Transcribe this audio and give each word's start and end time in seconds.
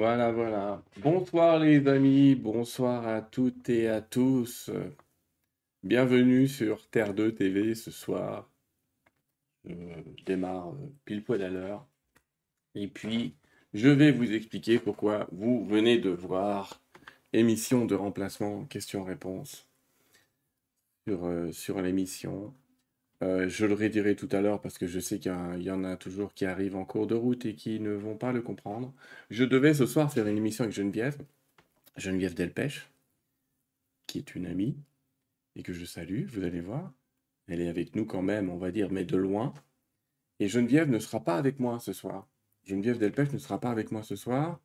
Voilà, 0.00 0.32
voilà. 0.32 0.82
Bonsoir 1.02 1.58
les 1.58 1.86
amis, 1.86 2.34
bonsoir 2.34 3.06
à 3.06 3.20
toutes 3.20 3.68
et 3.68 3.86
à 3.86 4.00
tous. 4.00 4.70
Bienvenue 5.82 6.48
sur 6.48 6.88
Terre 6.88 7.12
2 7.12 7.34
TV 7.34 7.74
ce 7.74 7.90
soir. 7.90 8.48
Je 9.66 9.74
démarre 10.24 10.72
pile 11.04 11.22
poil 11.22 11.42
à 11.42 11.50
l'heure. 11.50 11.86
Et 12.74 12.88
puis, 12.88 13.34
je 13.74 13.90
vais 13.90 14.10
vous 14.10 14.32
expliquer 14.32 14.78
pourquoi 14.78 15.28
vous 15.32 15.66
venez 15.66 15.98
de 15.98 16.08
voir 16.08 16.80
émission 17.34 17.84
de 17.84 17.94
remplacement 17.94 18.64
questions-réponses 18.64 19.68
sur, 21.06 21.26
euh, 21.26 21.52
sur 21.52 21.82
l'émission. 21.82 22.54
Euh, 23.22 23.48
je 23.48 23.66
le 23.66 23.74
redirai 23.74 24.16
tout 24.16 24.28
à 24.32 24.40
l'heure 24.40 24.60
parce 24.60 24.78
que 24.78 24.86
je 24.86 24.98
sais 24.98 25.18
qu'il 25.18 25.32
y, 25.62 25.70
en 25.70 25.84
a 25.84 25.96
toujours 25.96 26.32
qui 26.32 26.46
arrivent 26.46 26.76
en 26.76 26.86
cours 26.86 27.06
de 27.06 27.14
route 27.14 27.44
et 27.44 27.54
qui 27.54 27.78
ne 27.78 27.90
vont 27.90 28.16
pas 28.16 28.32
le 28.32 28.40
comprendre. 28.40 28.94
Je 29.28 29.44
devais 29.44 29.74
ce 29.74 29.86
soir 29.86 30.12
faire 30.12 30.26
une 30.26 30.38
émission 30.38 30.64
avec 30.64 30.74
Geneviève, 30.74 31.18
Geneviève 31.96 32.34
Delpech, 32.34 32.88
qui 34.06 34.18
est 34.18 34.34
une 34.34 34.46
amie 34.46 34.76
et 35.54 35.62
que 35.62 35.72
je 35.74 35.84
salue, 35.84 36.24
vous 36.26 36.44
allez 36.44 36.60
voir. 36.60 36.92
Elle 37.48 37.60
est 37.60 37.68
avec 37.68 37.94
nous 37.94 38.06
quand 38.06 38.22
même, 38.22 38.48
on 38.48 38.56
va 38.56 38.70
dire, 38.70 38.90
mais 38.90 39.04
de 39.04 39.16
loin. 39.16 39.52
Et 40.38 40.48
Geneviève 40.48 40.88
ne 40.88 40.98
sera 40.98 41.22
pas 41.22 41.36
avec 41.36 41.60
moi 41.60 41.78
ce 41.78 41.92
soir. 41.92 42.26
Geneviève 42.64 42.98
Delpech 42.98 43.32
ne 43.32 43.38
sera 43.38 43.60
pas 43.60 43.70
avec 43.70 43.92
moi 43.92 44.02
ce 44.02 44.16
soir. 44.16 44.60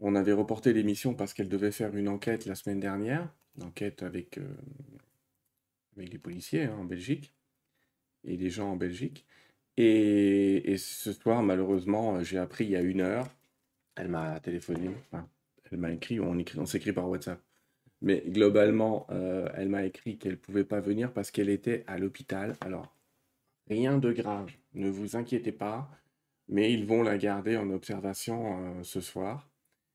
On 0.00 0.14
avait 0.14 0.32
reporté 0.32 0.72
l'émission 0.72 1.14
parce 1.14 1.32
qu'elle 1.32 1.48
devait 1.48 1.72
faire 1.72 1.96
une 1.96 2.08
enquête 2.08 2.44
la 2.46 2.54
semaine 2.54 2.80
dernière, 2.80 3.32
une 3.56 3.64
enquête 3.64 4.02
avec, 4.02 4.38
euh, 4.38 4.48
les 5.96 6.18
policiers 6.18 6.64
hein, 6.64 6.76
en 6.78 6.84
Belgique 6.84 7.32
et 8.24 8.36
les 8.36 8.50
gens 8.50 8.72
en 8.72 8.76
Belgique. 8.76 9.26
Et, 9.76 10.76
ce 10.76 11.12
soir, 11.12 11.42
malheureusement, 11.42 12.22
j'ai 12.22 12.38
appris 12.38 12.64
il 12.64 12.70
y 12.70 12.76
a 12.76 12.82
une 12.82 13.00
heure, 13.00 13.26
elle 13.96 14.08
m'a 14.08 14.38
téléphoné, 14.40 14.90
elle 15.70 15.78
m'a 15.78 15.92
écrit, 15.92 16.20
on, 16.20 16.36
on 16.56 16.66
s'écrit 16.66 16.92
par 16.92 17.08
WhatsApp. 17.08 17.40
Mais 18.02 18.22
globalement, 18.26 19.06
euh, 19.10 19.48
elle 19.54 19.68
m'a 19.68 19.84
écrit 19.84 20.16
qu'elle 20.18 20.32
ne 20.32 20.36
pouvait 20.36 20.64
pas 20.64 20.80
venir 20.80 21.12
parce 21.12 21.30
qu'elle 21.30 21.50
était 21.50 21.84
à 21.86 21.98
l'hôpital. 21.98 22.56
Alors, 22.60 22.94
rien 23.68 23.98
de 23.98 24.12
grave, 24.12 24.50
ne 24.74 24.88
vous 24.88 25.16
inquiétez 25.16 25.52
pas, 25.52 25.90
mais 26.48 26.72
ils 26.72 26.86
vont 26.86 27.02
la 27.02 27.18
garder 27.18 27.56
en 27.56 27.70
observation 27.70 28.78
euh, 28.78 28.82
ce 28.82 29.00
soir. 29.00 29.48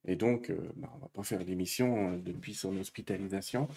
Et 0.08 0.16
donc, 0.16 0.52
euh, 0.52 0.58
bah, 0.76 0.90
on 0.94 0.98
ne 0.98 1.02
va 1.02 1.08
pas 1.10 1.24
faire 1.24 1.44
l'émission 1.44 2.18
depuis 2.18 2.54
son 2.54 2.78
hospitalisation. 2.78 3.68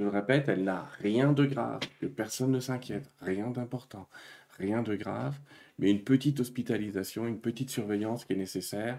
Je 0.00 0.04
le 0.06 0.10
répète, 0.10 0.48
elle 0.48 0.64
n'a 0.64 0.88
rien 1.00 1.34
de 1.34 1.44
grave, 1.44 1.80
que 2.00 2.06
personne 2.06 2.52
ne 2.52 2.60
s'inquiète, 2.60 3.06
rien 3.20 3.50
d'important, 3.50 4.08
rien 4.56 4.82
de 4.82 4.96
grave, 4.96 5.38
mais 5.78 5.90
une 5.90 6.04
petite 6.04 6.40
hospitalisation, 6.40 7.26
une 7.26 7.38
petite 7.38 7.68
surveillance 7.68 8.24
qui 8.24 8.32
est 8.32 8.36
nécessaire. 8.36 8.98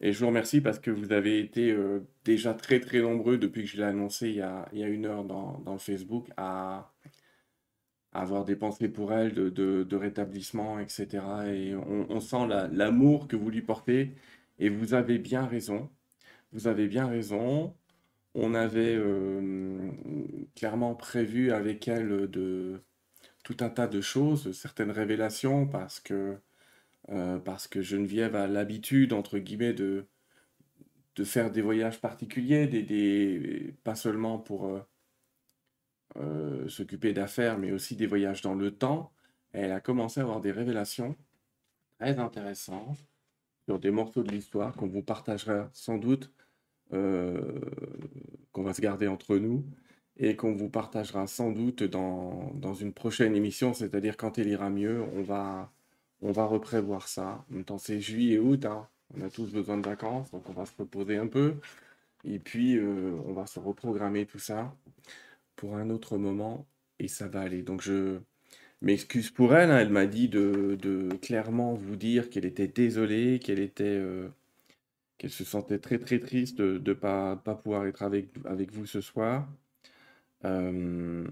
Et 0.00 0.14
je 0.14 0.20
vous 0.20 0.28
remercie 0.28 0.62
parce 0.62 0.78
que 0.78 0.90
vous 0.90 1.12
avez 1.12 1.38
été 1.38 1.70
euh, 1.70 2.00
déjà 2.24 2.54
très 2.54 2.80
très 2.80 3.02
nombreux 3.02 3.36
depuis 3.36 3.64
que 3.64 3.68
je 3.68 3.76
l'ai 3.76 3.82
annoncé 3.82 4.30
il 4.30 4.36
y, 4.36 4.40
a, 4.40 4.66
une 4.72 5.04
heure 5.04 5.24
dans, 5.24 5.62
le 5.66 5.76
Facebook 5.78 6.28
à, 6.38 6.94
avoir 8.14 8.46
des 8.46 8.56
pensées 8.56 8.88
pour 8.88 9.12
elle 9.12 9.34
de, 9.34 9.96
rétablissement, 9.96 10.78
etc. 10.78 11.08
Et 11.48 11.74
on 11.76 12.20
sent 12.20 12.48
l'amour 12.72 13.28
que 13.28 13.36
vous 13.36 13.50
lui 13.50 13.60
portez. 13.60 14.14
Et 14.58 14.70
vous 14.70 14.94
avez 14.94 15.18
bien 15.18 15.44
raison. 15.44 15.90
Vous 16.52 16.68
avez 16.68 16.88
bien 16.88 17.06
raison 17.06 17.74
on 18.34 18.54
avait 18.54 18.94
euh, 18.96 19.90
clairement 20.54 20.94
prévu 20.94 21.52
avec 21.52 21.88
elle 21.88 22.28
de 22.30 22.82
tout 23.44 23.56
un 23.60 23.70
tas 23.70 23.86
de 23.86 24.00
choses, 24.00 24.52
certaines 24.52 24.90
révélations, 24.90 25.66
parce 25.66 26.00
que, 26.00 26.38
euh, 27.10 27.38
Geneviève 27.80 28.36
a 28.36 28.46
l'habitude, 28.46 29.12
entre 29.12 29.38
guillemets, 29.38 29.74
de, 29.74 30.06
faire 31.24 31.50
des 31.50 31.62
voyages 31.62 32.00
particuliers, 32.00 33.74
pas 33.82 33.96
seulement 33.96 34.38
pour 34.38 34.80
euh, 36.16 36.68
s'occuper 36.68 37.12
d'affaires, 37.12 37.58
mais 37.58 37.72
aussi 37.72 37.96
des 37.96 38.06
voyages 38.06 38.40
dans 38.40 38.54
le 38.54 38.70
temps. 38.70 39.12
Elle 39.52 39.72
a 39.72 39.80
commencé 39.80 40.20
à 40.20 40.22
avoir 40.22 40.40
des 40.40 40.52
révélations 40.52 41.16
très 41.98 42.18
intéressantes 42.18 42.98
sur 43.66 43.78
des 43.78 43.90
morceaux 43.90 44.22
de 44.22 44.30
l'histoire 44.30 44.74
qu'on 44.74 44.86
vous 44.88 45.02
partagera 45.02 45.70
sans 45.72 45.98
doute 45.98 46.32
qu'on 46.90 48.62
va 48.62 48.74
se 48.74 48.80
garder 48.80 49.08
entre 49.08 49.36
nous 49.36 49.64
et 50.18 50.36
qu'on 50.36 50.52
vous 50.52 50.68
partagera 50.68 51.26
sans 51.26 51.52
doute 51.52 51.82
dans, 51.84 52.52
dans 52.54 52.74
une 52.74 52.92
prochaine 52.92 53.36
émission, 53.36 53.72
c'est-à-dire 53.72 54.16
quand 54.16 54.38
elle 54.38 54.48
ira 54.48 54.68
mieux, 54.68 55.02
on 55.14 55.22
va, 55.22 55.70
on 56.22 56.32
va 56.32 56.44
reprévoir 56.44 57.08
ça. 57.08 57.44
En 57.50 57.54
même 57.54 57.64
temps, 57.64 57.78
c'est 57.78 58.00
juillet 58.00 58.34
et 58.34 58.38
août, 58.38 58.64
hein. 58.64 58.88
on 59.16 59.22
a 59.22 59.30
tous 59.30 59.52
besoin 59.52 59.78
de 59.78 59.86
vacances, 59.86 60.30
donc 60.32 60.48
on 60.48 60.52
va 60.52 60.66
se 60.66 60.72
reposer 60.76 61.16
un 61.16 61.28
peu. 61.28 61.54
Et 62.24 62.38
puis, 62.38 62.76
euh, 62.76 63.12
on 63.26 63.32
va 63.32 63.46
se 63.46 63.60
reprogrammer 63.60 64.26
tout 64.26 64.40
ça 64.40 64.74
pour 65.56 65.76
un 65.76 65.90
autre 65.90 66.18
moment 66.18 66.66
et 66.98 67.08
ça 67.08 67.28
va 67.28 67.40
aller. 67.40 67.62
Donc, 67.62 67.80
je 67.80 68.18
m'excuse 68.82 69.30
pour 69.30 69.54
elle. 69.54 69.70
Hein. 69.70 69.78
Elle 69.78 69.90
m'a 69.90 70.06
dit 70.06 70.28
de, 70.28 70.76
de, 70.80 71.08
clairement 71.22 71.74
vous 71.74 71.96
dire 71.96 72.28
qu'elle 72.30 72.44
était 72.44 72.66
désolée, 72.68 73.38
qu'elle 73.38 73.60
était 73.60 73.84
euh, 73.84 74.28
qu'elle 75.18 75.30
se 75.30 75.44
sentait 75.44 75.78
très 75.78 75.98
très 75.98 76.20
triste 76.20 76.58
de 76.58 76.80
ne 76.84 76.94
pas, 76.94 77.36
pouvoir 77.36 77.86
être 77.86 78.02
avec, 78.02 78.72
vous 78.72 78.86
ce 78.86 79.00
soir. 79.00 79.48
Euh, 80.44 81.26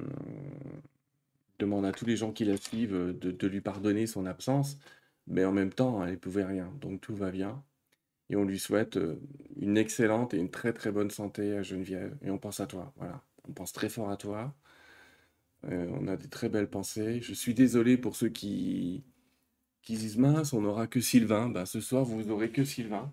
demande 1.58 1.86
à 1.86 1.92
tous 1.92 2.06
les 2.06 2.16
gens 2.16 2.32
qui 2.32 2.44
la 2.44 2.56
suivent 2.56 3.16
de, 3.18 3.30
de, 3.30 3.46
lui 3.46 3.60
pardonner 3.60 4.06
son 4.06 4.26
absence, 4.26 4.78
mais 5.26 5.44
en 5.44 5.52
même 5.52 5.72
temps, 5.72 6.04
elle 6.04 6.12
ne 6.12 6.16
pouvait 6.16 6.44
rien, 6.44 6.72
donc 6.80 7.00
tout 7.00 7.14
va 7.14 7.30
bien. 7.30 7.62
Et 8.30 8.36
on 8.36 8.44
lui 8.44 8.58
souhaite 8.58 8.96
euh, 8.96 9.20
une 9.56 9.76
excellente 9.78 10.34
et 10.34 10.38
une 10.38 10.50
très 10.50 10.72
très 10.72 10.90
bonne 10.90 11.10
santé 11.10 11.56
à 11.56 11.62
Geneviève. 11.62 12.16
Et 12.22 12.30
on 12.30 12.38
pense 12.38 12.60
à 12.60 12.66
toi, 12.66 12.92
voilà. 12.96 13.22
On 13.48 13.52
pense 13.52 13.72
très 13.72 13.88
fort 13.88 14.10
à 14.10 14.16
toi. 14.16 14.54
Euh, 15.66 15.88
on 15.92 16.08
a 16.08 16.16
des 16.16 16.28
très 16.28 16.48
belles 16.48 16.70
pensées. 16.70 17.20
Je 17.22 17.32
suis 17.34 17.54
désolé 17.54 17.96
pour 17.96 18.16
ceux 18.16 18.28
qui, 18.28 19.04
qui 19.82 19.96
disent 19.96 20.18
mince, 20.18 20.52
on 20.52 20.62
n'aura 20.62 20.86
que 20.88 21.00
Sylvain. 21.00 21.48
Ben, 21.48 21.66
ce 21.66 21.80
soir, 21.80 22.04
vous 22.04 22.22
n'aurez 22.24 22.50
que 22.50 22.64
Sylvain. 22.64 23.12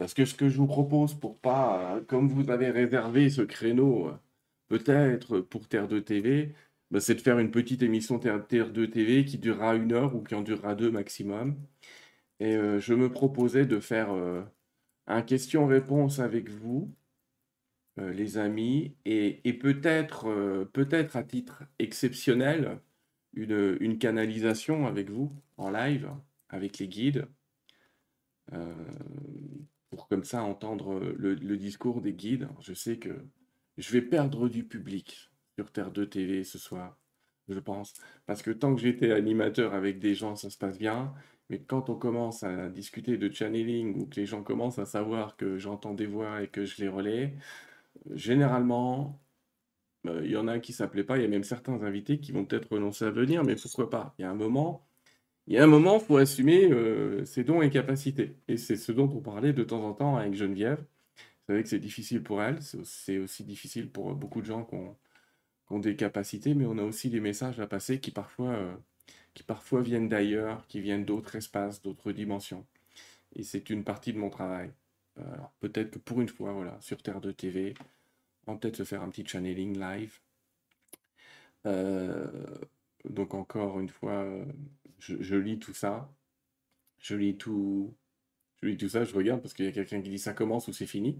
Parce 0.00 0.14
que 0.14 0.24
ce 0.24 0.34
que 0.34 0.48
je 0.48 0.56
vous 0.56 0.66
propose 0.66 1.12
pour 1.14 1.38
pas, 1.38 1.96
euh, 1.96 2.00
comme 2.02 2.28
vous 2.28 2.50
avez 2.50 2.70
réservé 2.70 3.28
ce 3.28 3.42
créneau, 3.42 4.08
euh, 4.08 4.14
peut-être 4.68 5.40
pour 5.40 5.68
Terre 5.68 5.88
2 5.88 6.02
TV, 6.02 6.54
bah, 6.90 7.00
c'est 7.00 7.14
de 7.16 7.20
faire 7.20 7.38
une 7.38 7.50
petite 7.50 7.82
émission 7.82 8.18
Terre, 8.18 8.72
2 8.72 8.90
TV 8.90 9.26
qui 9.26 9.38
durera 9.38 9.76
une 9.76 9.92
heure 9.92 10.16
ou 10.16 10.22
qui 10.22 10.34
en 10.34 10.40
durera 10.42 10.74
deux 10.74 10.90
maximum. 10.90 11.56
Et 12.40 12.56
euh, 12.56 12.80
je 12.80 12.94
me 12.94 13.10
proposais 13.12 13.66
de 13.66 13.80
faire 13.80 14.10
un 15.06 15.22
question-réponse 15.22 16.20
avec 16.20 16.48
vous, 16.50 16.94
les 17.98 18.38
amis, 18.38 18.96
et, 19.04 19.42
peut-être 19.60 20.66
peut-être 20.72 21.16
à 21.16 21.24
titre 21.24 21.64
exceptionnel, 21.78 22.80
une, 23.34 23.76
une 23.80 23.98
canalisation 23.98 24.86
avec 24.86 25.10
vous 25.10 25.32
en 25.58 25.70
live, 25.70 26.10
avec 26.50 26.78
les 26.78 26.88
guides 26.88 27.28
pour 29.90 30.08
comme 30.08 30.24
ça 30.24 30.42
entendre 30.42 30.94
euh, 30.94 31.14
le, 31.18 31.56
discours 31.56 32.00
des 32.00 32.12
guides. 32.12 32.48
Je 32.60 32.74
sais 32.74 32.98
que 32.98 33.10
je 33.78 33.92
vais 33.92 34.02
perdre 34.02 34.48
du 34.48 34.64
public 34.64 35.30
sur 35.56 35.70
Terre 35.72 35.90
2 35.90 36.08
TV 36.08 36.44
ce 36.44 36.58
soir, 36.58 36.96
je 37.48 37.58
pense. 37.58 37.94
Parce 38.26 38.42
que 38.42 38.50
tant 38.50 38.74
que 38.74 38.80
j'étais 38.80 39.12
animateur 39.12 39.74
avec 39.74 39.98
des 39.98 40.14
gens, 40.14 40.36
ça 40.36 40.50
se 40.50 40.58
passe 40.58 40.78
bien. 40.78 41.12
Mais 41.50 41.60
quand 41.60 41.90
on 41.90 41.96
commence 41.96 42.44
à 42.44 42.68
discuter 42.68 43.18
de 43.18 43.32
channeling 43.32 44.00
ou 44.00 44.06
que 44.06 44.20
les 44.20 44.26
gens 44.26 44.42
commencent 44.42 44.78
à 44.78 44.86
savoir 44.86 45.36
que 45.36 45.58
j'entends 45.58 45.94
des 45.94 46.06
voix 46.06 46.42
et 46.42 46.48
que 46.48 46.64
je 46.64 46.80
les 46.80 46.88
relais, 46.88 47.34
généralement, 48.14 49.20
euh, 50.06 50.22
il 50.24 50.30
y 50.30 50.36
en 50.36 50.48
a 50.48 50.60
qui 50.60 50.72
ne 50.72 50.76
s'appelaient 50.76 51.04
pas. 51.04 51.18
Il 51.18 51.22
y 51.22 51.24
a 51.24 51.28
même 51.28 51.44
certains 51.44 51.82
invités 51.82 52.20
qui 52.20 52.32
vont 52.32 52.44
peut-être 52.44 52.70
renoncer 52.72 53.04
à 53.04 53.10
venir, 53.10 53.44
mais 53.44 53.56
pourquoi 53.56 53.90
pas? 53.90 54.14
Il 54.18 54.22
y 54.22 54.24
a 54.24 54.30
un 54.30 54.34
moment, 54.34 54.86
il 55.50 55.54
y 55.54 55.58
a 55.58 55.64
un 55.64 55.66
moment, 55.66 55.98
il 55.98 56.04
faut 56.04 56.16
assumer 56.16 56.70
euh, 56.70 57.24
ses 57.24 57.42
dons 57.42 57.60
et 57.60 57.70
capacités. 57.70 58.36
Et 58.46 58.56
c'est 58.56 58.76
ce 58.76 58.92
dont 58.92 59.10
on 59.12 59.20
parlait 59.20 59.52
de 59.52 59.64
temps 59.64 59.84
en 59.84 59.92
temps 59.94 60.16
avec 60.16 60.34
Geneviève. 60.34 60.78
Vous 60.78 61.46
savez 61.48 61.64
que 61.64 61.68
c'est 61.68 61.80
difficile 61.80 62.22
pour 62.22 62.40
elle, 62.40 62.62
c'est 62.62 63.18
aussi 63.18 63.42
difficile 63.42 63.90
pour 63.90 64.14
beaucoup 64.14 64.40
de 64.42 64.46
gens 64.46 64.64
qui 64.64 64.76
ont, 64.76 65.78
des 65.80 65.96
capacités, 65.96 66.54
mais 66.54 66.66
on 66.66 66.78
a 66.78 66.84
aussi 66.84 67.10
des 67.10 67.20
messages 67.20 67.58
à 67.58 67.66
passer 67.66 67.98
qui 68.00 68.12
parfois, 68.12 68.50
euh, 68.50 68.72
qui 69.34 69.42
parfois 69.42 69.82
viennent 69.82 70.08
d'ailleurs, 70.08 70.66
qui 70.68 70.80
viennent 70.80 71.04
d'autres 71.04 71.34
espaces, 71.36 71.82
d'autres 71.82 72.12
dimensions. 72.12 72.64
Et 73.34 73.42
c'est 73.42 73.70
une 73.70 73.82
partie 73.84 74.12
de 74.12 74.18
mon 74.18 74.30
travail. 74.30 74.70
Euh, 75.18 75.34
alors 75.34 75.52
peut-être 75.60 75.92
que 75.92 75.98
pour 75.98 76.20
une 76.20 76.28
fois, 76.28 76.52
voilà, 76.52 76.78
sur 76.80 77.02
Terre 77.02 77.20
de 77.20 77.32
TV, 77.32 77.74
on 78.46 78.52
va 78.52 78.58
peut-être 78.58 78.76
se 78.76 78.84
faire 78.84 79.02
un 79.02 79.10
petit 79.10 79.26
channeling 79.26 79.78
live. 79.80 80.20
donc 83.08 83.34
encore 83.34 83.80
une 83.80 83.88
fois, 83.88 84.24
je, 85.00 85.36
lis 85.36 85.58
tout 85.58 85.74
ça. 85.74 86.12
Je 86.98 87.16
lis 87.16 87.36
tout. 87.36 87.94
Je 88.62 88.68
lis 88.68 88.76
tout 88.76 88.88
ça, 88.88 89.04
je 89.04 89.14
regarde 89.14 89.40
parce 89.40 89.54
qu'il 89.54 89.64
y 89.64 89.68
a 89.68 89.72
quelqu'un 89.72 90.02
qui 90.02 90.10
dit 90.10 90.18
ça 90.18 90.34
commence 90.34 90.68
ou 90.68 90.72
c'est 90.72 90.86
fini. 90.86 91.18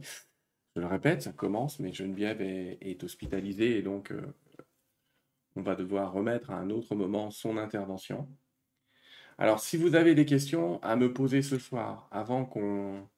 Je 0.76 0.80
le 0.80 0.86
répète, 0.86 1.22
ça 1.22 1.32
commence, 1.32 1.80
mais 1.80 1.92
Geneviève 1.92 2.40
est, 2.42 3.02
hospitalisée 3.02 3.78
et 3.78 3.82
donc 3.82 4.12
euh, 4.12 4.22
on 5.56 5.62
va 5.62 5.74
devoir 5.74 6.12
remettre 6.12 6.50
à 6.50 6.58
un 6.58 6.70
autre 6.70 6.94
moment 6.94 7.30
son 7.30 7.56
intervention. 7.56 8.28
Alors, 9.38 9.60
si 9.60 9.78
vous 9.78 9.94
avez 9.94 10.14
des 10.14 10.26
questions 10.26 10.82
à 10.82 10.96
me 10.96 11.12
poser 11.14 11.40
ce 11.40 11.58
soir, 11.58 12.08
avant 12.10 12.44
qu'on 12.44 13.08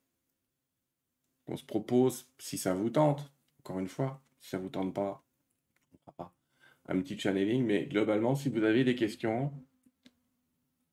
se 1.57 1.65
propose 1.65 2.29
si 2.39 2.59
ça 2.59 2.75
vous 2.75 2.91
tente. 2.91 3.33
Encore 3.59 3.81
une 3.81 3.89
fois, 3.89 4.23
si 4.41 4.51
ça 4.51 4.59
vous 4.59 4.69
tente 4.69 4.95
pas, 4.95 5.25
on 5.93 5.99
fera 5.99 6.13
pas 6.13 6.35
un 6.87 7.01
petit 7.01 7.19
channeling. 7.19 7.65
Mais 7.65 7.87
globalement, 7.87 8.37
si 8.37 8.49
vous 8.51 8.63
avez 8.63 8.85
des 8.85 8.95
questions 8.95 9.53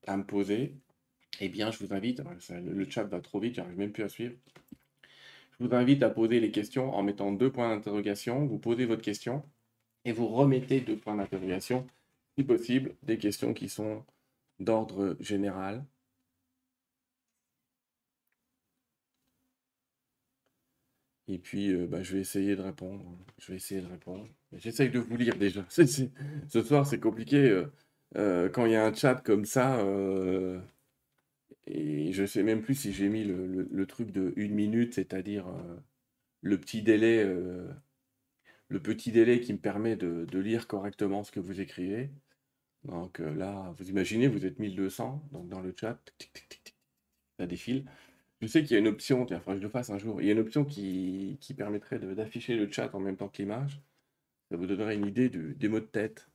à 0.09 0.17
me 0.17 0.23
poser, 0.23 0.75
eh 1.39 1.49
bien, 1.49 1.71
je 1.71 1.79
vous 1.85 1.93
invite, 1.93 2.21
le 2.49 2.89
chat 2.89 3.03
va 3.03 3.21
trop 3.21 3.39
vite, 3.39 3.55
j'arrive 3.55 3.77
même 3.77 3.91
plus 3.91 4.03
à 4.03 4.09
suivre. 4.09 4.35
Je 5.59 5.65
vous 5.65 5.75
invite 5.75 6.03
à 6.03 6.09
poser 6.09 6.39
les 6.39 6.51
questions 6.51 6.93
en 6.93 7.03
mettant 7.03 7.31
deux 7.31 7.51
points 7.51 7.69
d'interrogation. 7.75 8.45
Vous 8.45 8.59
posez 8.59 8.85
votre 8.85 9.01
question 9.03 9.43
et 10.05 10.11
vous 10.11 10.27
remettez 10.27 10.81
deux 10.81 10.97
points 10.97 11.15
d'interrogation, 11.15 11.85
si 12.37 12.43
possible, 12.43 12.95
des 13.03 13.17
questions 13.17 13.53
qui 13.53 13.69
sont 13.69 14.03
d'ordre 14.59 15.15
général. 15.19 15.85
Et 21.27 21.37
puis, 21.37 21.71
euh, 21.71 21.85
bah, 21.87 22.01
je 22.01 22.15
vais 22.15 22.21
essayer 22.21 22.55
de 22.55 22.61
répondre. 22.61 23.05
Je 23.37 23.51
vais 23.51 23.57
essayer 23.57 23.81
de 23.81 23.87
répondre. 23.87 24.27
J'essaye 24.53 24.89
de 24.89 24.99
vous 24.99 25.15
lire 25.15 25.35
déjà. 25.37 25.65
Ce 25.69 26.63
soir, 26.63 26.87
c'est 26.87 26.99
compliqué. 26.99 27.37
Euh, 27.37 27.71
euh, 28.17 28.49
quand 28.49 28.65
il 28.65 28.73
y 28.73 28.75
a 28.75 28.85
un 28.85 28.93
chat 28.93 29.15
comme 29.15 29.45
ça, 29.45 29.83
et 31.67 32.11
je 32.11 32.25
sais 32.25 32.43
même 32.43 32.61
plus 32.61 32.75
si 32.75 32.93
j'ai 32.93 33.09
mis 33.09 33.23
le, 33.23 33.85
truc 33.85 34.11
de 34.11 34.33
une 34.35 34.53
minute, 34.53 34.95
c'est-à-dire 34.95 35.45
le 36.41 36.59
petit 36.59 36.81
délai, 36.81 37.23
le 38.69 38.79
petit 38.81 39.11
délai 39.11 39.41
qui 39.41 39.53
me 39.53 39.59
permet 39.59 39.95
de, 39.95 40.25
lire 40.39 40.67
correctement 40.67 41.23
ce 41.23 41.31
que 41.31 41.39
vous 41.39 41.61
écrivez. 41.61 42.09
Donc 42.85 43.19
là, 43.19 43.73
vous 43.77 43.89
imaginez, 43.89 44.27
vous 44.27 44.45
êtes 44.45 44.59
1200, 44.59 45.29
donc 45.31 45.49
dans 45.49 45.61
le 45.61 45.73
chat, 45.77 45.99
ça 47.37 47.45
défile. 47.45 47.85
Je 48.41 48.47
sais 48.47 48.63
qu'il 48.63 48.71
y 48.71 48.75
a 48.75 48.79
une 48.79 48.87
option, 48.87 49.25
il 49.25 49.39
que 49.39 49.55
je 49.55 49.61
le 49.61 49.69
fasse 49.69 49.89
un 49.89 49.97
jour. 49.97 50.21
Il 50.21 50.27
y 50.27 50.29
a 50.29 50.33
une 50.33 50.39
option 50.39 50.63
qui, 50.63 51.37
permettrait 51.57 51.99
d'afficher 51.99 52.55
le 52.55 52.71
chat 52.71 52.93
en 52.95 52.99
même 52.99 53.17
temps 53.17 53.27
que 53.27 53.37
l'image. 53.41 53.81
Ça 54.49 54.57
vous 54.57 54.65
donnerait 54.65 54.95
une 54.95 55.05
idée 55.05 55.29
des 55.29 55.67
mots 55.67 55.79
de 55.81 55.85
tête. 55.85 56.28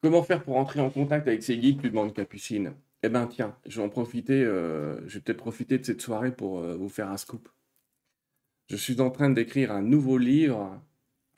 Comment 0.00 0.22
faire 0.22 0.44
pour 0.44 0.56
entrer 0.56 0.80
en 0.80 0.90
contact 0.90 1.26
avec 1.26 1.42
ces 1.42 1.58
guides 1.58 1.80
Tu 1.80 1.90
demande 1.90 2.14
Capucine? 2.14 2.74
Eh 3.02 3.08
ben 3.08 3.26
tiens, 3.26 3.56
je 3.66 3.80
vais 3.80 3.86
en 3.86 3.88
profiter, 3.88 4.44
euh, 4.44 5.00
je 5.08 5.14
vais 5.14 5.20
peut-être 5.20 5.38
profiter 5.38 5.78
de 5.78 5.84
cette 5.84 6.00
soirée 6.00 6.32
pour 6.32 6.60
euh, 6.60 6.76
vous 6.76 6.88
faire 6.88 7.10
un 7.10 7.16
scoop. 7.16 7.48
Je 8.68 8.76
suis 8.76 9.00
en 9.00 9.10
train 9.10 9.30
d'écrire 9.30 9.72
un 9.72 9.82
nouveau 9.82 10.16
livre 10.18 10.80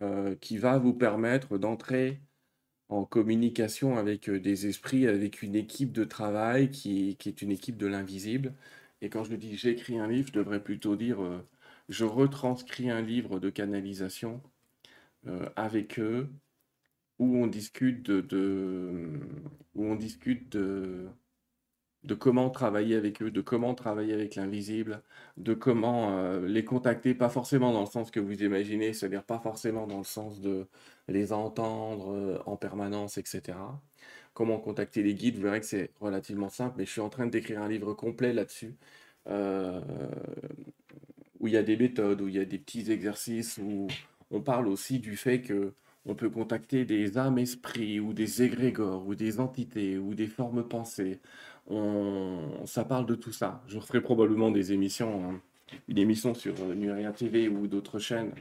euh, 0.02 0.34
qui 0.36 0.58
va 0.58 0.78
vous 0.78 0.92
permettre 0.92 1.56
d'entrer 1.56 2.20
en 2.90 3.04
communication 3.04 3.96
avec 3.96 4.28
des 4.28 4.66
esprits, 4.66 5.06
avec 5.06 5.42
une 5.42 5.54
équipe 5.54 5.92
de 5.92 6.04
travail 6.04 6.70
qui 6.70 7.16
est 7.24 7.42
une 7.42 7.52
équipe 7.52 7.78
de 7.78 7.86
l'invisible. 7.86 8.54
Et 9.00 9.08
quand 9.08 9.24
je 9.24 9.34
dis 9.36 9.56
j'écris 9.56 9.98
un 9.98 10.08
livre, 10.08 10.28
je 10.28 10.38
devrais 10.38 10.62
plutôt 10.62 10.96
dire 10.96 11.18
je 11.88 12.04
retranscris 12.04 12.90
un 12.90 13.00
livre 13.00 13.38
de 13.38 13.48
canalisation 13.50 14.42
avec 15.56 16.00
eux, 16.00 16.28
où 17.20 17.36
on 17.36 17.46
discute 17.46 18.10
de, 18.10 19.20
où 19.74 19.84
on 19.84 19.94
discute 19.94 20.50
de, 20.50 21.06
de 22.04 22.14
comment 22.14 22.50
travailler 22.50 22.96
avec 22.96 23.22
eux, 23.22 23.30
de 23.30 23.42
comment 23.42 23.74
travailler 23.74 24.14
avec 24.14 24.34
l'invisible, 24.36 25.02
de 25.36 25.54
comment 25.54 26.18
euh, 26.18 26.46
les 26.46 26.64
contacter, 26.64 27.14
pas 27.14 27.28
forcément 27.28 27.72
dans 27.72 27.80
le 27.80 27.86
sens 27.86 28.10
que 28.10 28.20
vous 28.20 28.42
imaginez, 28.42 28.94
c'est-à-dire 28.94 29.22
pas 29.24 29.38
forcément 29.38 29.86
dans 29.86 29.98
le 29.98 30.04
sens 30.04 30.40
de 30.40 30.66
les 31.08 31.32
entendre 31.32 32.42
en 32.46 32.56
permanence, 32.56 33.18
etc. 33.18 33.58
Comment 34.34 34.58
contacter 34.58 35.02
les 35.02 35.14
guides, 35.14 35.36
vous 35.36 35.42
verrez 35.42 35.60
que 35.60 35.66
c'est 35.66 35.90
relativement 36.00 36.48
simple, 36.48 36.76
mais 36.78 36.86
je 36.86 36.90
suis 36.92 37.00
en 37.02 37.10
train 37.10 37.26
d'écrire 37.26 37.60
un 37.62 37.68
livre 37.68 37.92
complet 37.94 38.32
là-dessus, 38.32 38.76
euh, 39.28 39.80
où 41.40 41.48
il 41.48 41.54
y 41.54 41.56
a 41.56 41.62
des 41.62 41.76
méthodes, 41.76 42.20
où 42.22 42.28
il 42.28 42.34
y 42.34 42.38
a 42.38 42.44
des 42.46 42.58
petits 42.58 42.90
exercices, 42.90 43.58
où 43.58 43.88
on 44.30 44.40
parle 44.40 44.68
aussi 44.68 45.00
du 45.00 45.16
fait 45.16 45.42
que 45.42 45.74
on 46.06 46.14
peut 46.14 46.30
contacter 46.30 46.84
des 46.84 47.18
âmes 47.18 47.38
esprits 47.38 48.00
ou 48.00 48.12
des 48.12 48.42
égrégores 48.42 49.06
ou 49.06 49.14
des 49.14 49.40
entités 49.40 49.98
ou 49.98 50.14
des 50.14 50.26
formes 50.26 50.66
pensées. 50.66 51.20
On, 51.68 52.64
ça 52.66 52.84
parle 52.84 53.06
de 53.06 53.14
tout 53.14 53.32
ça. 53.32 53.62
Je 53.68 53.78
ferai 53.80 54.00
probablement 54.00 54.50
des 54.50 54.72
émissions, 54.72 55.24
hein. 55.30 55.40
une 55.88 55.98
émission 55.98 56.34
sur 56.34 56.54
euh, 56.62 56.74
Nuria 56.74 57.12
TV 57.12 57.48
ou 57.48 57.66
d'autres 57.66 57.98
chaînes 57.98 58.32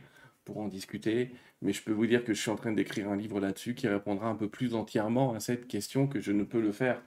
pour 0.45 0.57
en 0.59 0.67
discuter. 0.67 1.31
Mais 1.61 1.73
je 1.73 1.83
peux 1.83 1.91
vous 1.91 2.07
dire 2.07 2.23
que 2.23 2.33
je 2.33 2.41
suis 2.41 2.51
en 2.51 2.55
train 2.55 2.71
d'écrire 2.71 3.09
un 3.09 3.17
livre 3.17 3.39
là-dessus 3.39 3.75
qui 3.75 3.87
répondra 3.87 4.29
un 4.29 4.35
peu 4.35 4.49
plus 4.49 4.73
entièrement 4.73 5.33
à 5.33 5.39
cette 5.39 5.67
question 5.67 6.07
que 6.07 6.21
je 6.21 6.31
ne 6.31 6.43
peux 6.43 6.61
le 6.61 6.71
faire 6.71 7.01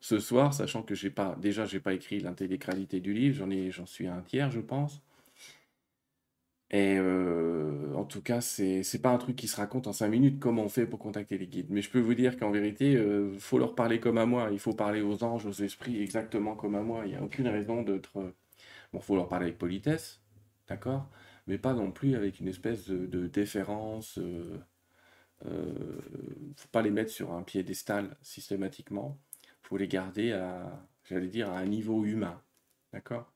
ce 0.00 0.18
soir, 0.18 0.54
sachant 0.54 0.82
que 0.82 0.94
j'ai 0.94 1.10
pas, 1.10 1.36
déjà, 1.40 1.66
j'ai 1.66 1.80
pas 1.80 1.92
écrit 1.92 2.20
l'intégralité 2.20 3.00
du 3.00 3.12
livre, 3.12 3.36
j'en 3.36 3.50
ai, 3.50 3.70
j'en 3.70 3.86
suis 3.86 4.06
à 4.06 4.14
un 4.14 4.22
tiers, 4.22 4.50
je 4.50 4.60
pense. 4.60 5.02
Et 6.72 6.96
euh, 6.98 7.94
en 7.94 8.04
tout 8.04 8.22
cas, 8.22 8.40
c'est, 8.40 8.82
c'est 8.84 9.00
pas 9.00 9.10
un 9.10 9.18
truc 9.18 9.36
qui 9.36 9.48
se 9.48 9.56
raconte 9.56 9.86
en 9.88 9.92
cinq 9.92 10.08
minutes 10.08 10.38
comment 10.38 10.62
on 10.64 10.68
fait 10.68 10.86
pour 10.86 11.00
contacter 11.00 11.36
les 11.36 11.46
guides. 11.48 11.66
Mais 11.70 11.82
je 11.82 11.90
peux 11.90 12.00
vous 12.00 12.14
dire 12.14 12.38
qu'en 12.38 12.50
vérité, 12.50 12.92
il 12.92 12.98
euh, 12.98 13.38
faut 13.38 13.58
leur 13.58 13.74
parler 13.74 13.98
comme 14.00 14.18
à 14.18 14.26
moi. 14.26 14.50
Il 14.52 14.60
faut 14.60 14.72
parler 14.74 15.00
aux 15.02 15.24
anges, 15.24 15.46
aux 15.46 15.52
esprits 15.52 16.00
exactement 16.02 16.54
comme 16.54 16.76
à 16.76 16.82
moi. 16.82 17.02
Il 17.06 17.10
n'y 17.10 17.16
a 17.16 17.22
aucune 17.22 17.48
raison 17.48 17.82
d'être. 17.82 18.32
Bon, 18.92 19.00
faut 19.00 19.16
leur 19.16 19.28
parler 19.28 19.46
avec 19.46 19.58
politesse, 19.58 20.20
d'accord 20.68 21.08
mais 21.50 21.58
pas 21.58 21.74
non 21.74 21.90
plus 21.90 22.14
avec 22.16 22.40
une 22.40 22.48
espèce 22.48 22.88
de, 22.88 23.26
déférence. 23.26 24.18
Euh, 24.18 24.58
euh, 25.46 26.00
faut 26.56 26.68
pas 26.68 26.82
les 26.82 26.90
mettre 26.90 27.10
sur 27.10 27.32
un 27.32 27.42
piédestal 27.42 28.16
systématiquement. 28.22 29.18
faut 29.62 29.76
les 29.76 29.88
garder 29.88 30.32
à, 30.32 30.86
j'allais 31.04 31.28
dire, 31.28 31.50
à 31.50 31.58
un 31.58 31.66
niveau 31.66 32.04
humain. 32.04 32.40
D'accord 32.92 33.32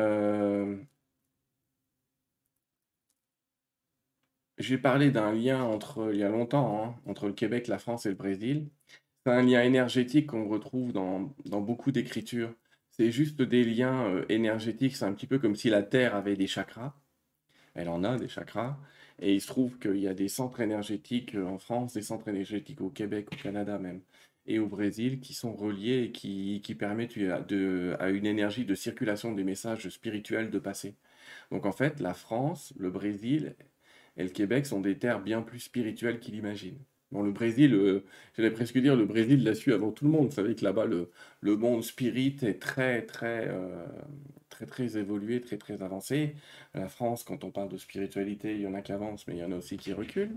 euh, 0.00 0.76
J'ai 4.58 4.78
parlé 4.78 5.10
d'un 5.10 5.32
lien 5.32 5.62
entre, 5.62 6.10
il 6.12 6.18
y 6.18 6.22
a 6.22 6.30
longtemps, 6.30 6.82
hein, 6.84 7.00
entre 7.06 7.26
le 7.26 7.32
Québec, 7.34 7.68
la 7.68 7.78
France 7.78 8.06
et 8.06 8.10
le 8.10 8.14
Brésil. 8.14 8.68
C'est 9.24 9.32
un 9.32 9.42
lien 9.42 9.62
énergétique 9.62 10.28
qu'on 10.28 10.48
retrouve 10.48 10.92
dans, 10.92 11.34
dans 11.46 11.60
beaucoup 11.60 11.92
d'écritures. 11.92 12.54
C'est 12.90 13.10
juste 13.10 13.42
des 13.42 13.64
liens 13.64 14.06
euh, 14.06 14.24
énergétiques. 14.30 14.96
C'est 14.96 15.04
un 15.04 15.12
petit 15.12 15.26
peu 15.26 15.38
comme 15.38 15.56
si 15.56 15.68
la 15.68 15.82
Terre 15.82 16.14
avait 16.14 16.36
des 16.36 16.46
chakras. 16.46 16.94
Elle 17.74 17.88
en 17.90 18.04
a 18.04 18.18
des 18.18 18.28
chakras. 18.28 18.78
Et 19.18 19.34
il 19.34 19.40
se 19.40 19.46
trouve 19.46 19.78
qu'il 19.78 19.98
y 19.98 20.08
a 20.08 20.14
des 20.14 20.28
centres 20.28 20.60
énergétiques 20.60 21.34
euh, 21.34 21.46
en 21.46 21.58
France, 21.58 21.94
des 21.94 22.02
centres 22.02 22.28
énergétiques 22.28 22.80
au 22.80 22.90
Québec, 22.90 23.28
au 23.32 23.36
Canada 23.36 23.78
même, 23.78 24.00
et 24.46 24.58
au 24.58 24.66
Brésil 24.66 25.20
qui 25.20 25.34
sont 25.34 25.54
reliés 25.54 26.04
et 26.04 26.12
qui, 26.12 26.60
qui 26.64 26.74
permettent 26.74 27.18
de, 27.18 27.96
à 27.98 28.10
une 28.10 28.26
énergie 28.26 28.64
de 28.64 28.74
circulation 28.74 29.32
des 29.32 29.44
messages 29.44 29.88
spirituels 29.88 30.50
de 30.50 30.58
passer. 30.58 30.96
Donc 31.50 31.66
en 31.66 31.72
fait, 31.72 32.00
la 32.00 32.14
France, 32.14 32.72
le 32.78 32.90
Brésil 32.90 33.56
et 34.16 34.22
le 34.22 34.30
Québec 34.30 34.66
sont 34.66 34.80
des 34.80 34.98
terres 34.98 35.20
bien 35.20 35.42
plus 35.42 35.60
spirituelles 35.60 36.20
qu'il 36.20 36.34
imagine. 36.34 36.78
Bon, 37.12 37.22
le 37.22 37.30
Brésil, 37.30 37.74
euh, 37.74 38.04
j'allais 38.36 38.50
presque 38.50 38.78
dire, 38.78 38.96
le 38.96 39.06
Brésil 39.06 39.44
l'a 39.44 39.54
su 39.54 39.72
avant 39.72 39.92
tout 39.92 40.04
le 40.04 40.10
monde. 40.10 40.26
Vous 40.28 40.34
savez 40.34 40.56
que 40.56 40.64
là-bas, 40.64 40.86
le, 40.86 41.08
monde 41.56 41.84
spirit 41.84 42.36
est 42.42 42.60
très, 42.60 43.02
très, 43.06 43.46
euh, 43.48 43.86
très, 44.48 44.66
très 44.66 44.98
évolué, 44.98 45.40
très, 45.40 45.56
très 45.56 45.82
avancé. 45.82 46.34
La 46.74 46.88
France, 46.88 47.22
quand 47.22 47.44
on 47.44 47.50
parle 47.50 47.68
de 47.68 47.76
spiritualité, 47.76 48.54
il 48.56 48.62
y 48.62 48.66
en 48.66 48.74
a 48.74 48.82
qui 48.82 48.92
avancent, 48.92 49.26
mais 49.28 49.36
il 49.36 49.38
y 49.38 49.44
en 49.44 49.52
a 49.52 49.56
aussi 49.56 49.76
qui 49.76 49.92
reculent. 49.92 50.36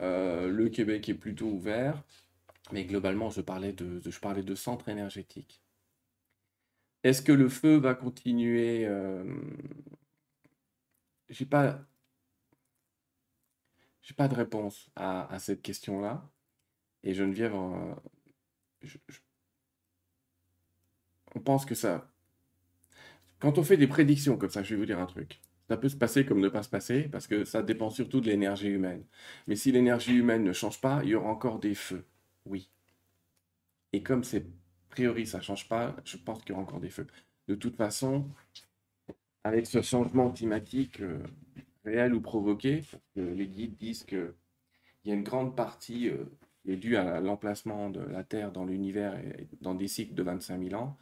Euh, 0.00 0.48
le 0.48 0.68
Québec 0.68 1.08
est 1.08 1.14
plutôt 1.14 1.46
ouvert. 1.46 2.02
Mais 2.72 2.84
globalement, 2.84 3.30
je 3.30 3.40
parlais 3.40 3.72
de, 3.72 4.00
je 4.04 4.20
parlais 4.20 4.42
de 4.42 4.54
centre 4.54 4.88
énergétique. 4.88 5.62
Est-ce 7.04 7.22
que 7.22 7.32
le 7.32 7.48
feu 7.48 7.76
va 7.76 7.94
continuer 7.94 8.88
J'ai 11.28 11.46
pas 11.46 11.80
j'ai 14.06 14.14
pas 14.14 14.28
de 14.28 14.36
réponse 14.36 14.88
à, 14.94 15.36
cette 15.40 15.62
question-là. 15.62 16.30
Et 17.02 17.12
Geneviève, 17.12 17.54
on 17.56 17.96
pense 21.44 21.66
que 21.66 21.74
ça. 21.74 22.08
Quand 23.40 23.58
on 23.58 23.64
fait 23.64 23.76
des 23.76 23.88
prédictions 23.88 24.38
comme 24.38 24.50
ça, 24.50 24.62
je 24.62 24.74
vais 24.74 24.80
vous 24.80 24.86
dire 24.86 25.00
un 25.00 25.06
truc. 25.06 25.40
Ça 25.68 25.76
peut 25.76 25.88
se 25.88 25.96
passer 25.96 26.24
comme 26.24 26.38
ne 26.38 26.48
pas 26.48 26.62
se 26.62 26.68
passer, 26.68 27.08
parce 27.08 27.26
que 27.26 27.44
ça 27.44 27.64
dépend 27.64 27.90
surtout 27.90 28.20
de 28.20 28.28
l'énergie 28.28 28.68
humaine. 28.68 29.04
Mais 29.48 29.56
si 29.56 29.72
l'énergie 29.72 30.14
humaine 30.14 30.44
ne 30.44 30.52
change 30.52 30.80
pas, 30.80 31.00
il 31.02 31.10
y 31.10 31.14
aura 31.16 31.28
encore 31.28 31.58
des 31.58 31.74
feux. 31.74 32.06
Oui. 32.44 32.70
Et 33.92 34.04
comme 34.04 34.22
c'est 34.22 34.46
priori 34.88 35.26
ça 35.26 35.38
ne 35.38 35.42
change 35.42 35.68
pas, 35.68 35.96
je 36.04 36.16
pense 36.16 36.42
qu'il 36.42 36.50
y 36.50 36.52
aura 36.52 36.62
encore 36.62 36.80
des 36.80 36.90
feux. 36.90 37.08
De 37.48 37.56
toute 37.56 37.76
façon, 37.76 38.30
avec 39.42 39.66
ce 39.66 39.82
changement 39.82 40.30
climatique, 40.30 41.00
euh, 41.00 41.18
réel 41.86 42.14
ou 42.14 42.20
provoqué, 42.20 42.82
parce 42.90 43.02
que 43.14 43.20
les 43.20 43.46
guides 43.46 43.76
disent 43.76 44.04
qu'il 44.04 44.34
y 45.06 45.10
a 45.12 45.14
une 45.14 45.22
grande 45.22 45.56
partie 45.56 46.08
euh, 46.10 46.24
est 46.66 46.76
due 46.76 46.96
à 46.96 47.20
l'emplacement 47.20 47.90
de 47.90 48.00
la 48.00 48.24
Terre 48.24 48.52
dans 48.52 48.64
l'univers 48.64 49.16
et 49.18 49.48
dans 49.60 49.74
des 49.74 49.88
cycles 49.88 50.14
de 50.14 50.22
25 50.22 50.62
000 50.70 50.80
ans, 50.80 50.98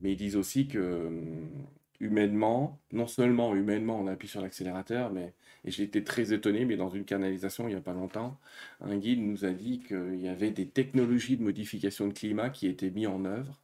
mais 0.00 0.12
ils 0.12 0.16
disent 0.16 0.36
aussi 0.36 0.66
que 0.68 1.06
hum, 1.06 1.66
humainement, 2.00 2.80
non 2.92 3.06
seulement 3.06 3.54
humainement 3.54 4.00
on 4.00 4.06
appuie 4.08 4.28
sur 4.28 4.40
l'accélérateur, 4.40 5.12
mais, 5.12 5.34
et 5.64 5.70
j'ai 5.70 5.84
été 5.84 6.04
très 6.04 6.32
étonné, 6.32 6.64
mais 6.64 6.76
dans 6.76 6.90
une 6.90 7.04
canalisation 7.04 7.68
il 7.68 7.72
n'y 7.72 7.76
a 7.76 7.80
pas 7.80 7.92
longtemps, 7.92 8.38
un 8.80 8.96
guide 8.96 9.20
nous 9.20 9.44
a 9.44 9.52
dit 9.52 9.80
qu'il 9.80 10.20
y 10.20 10.28
avait 10.28 10.50
des 10.50 10.68
technologies 10.68 11.36
de 11.36 11.42
modification 11.42 12.08
de 12.08 12.12
climat 12.14 12.50
qui 12.50 12.66
étaient 12.66 12.90
mises 12.90 13.08
en 13.08 13.24
œuvre 13.24 13.63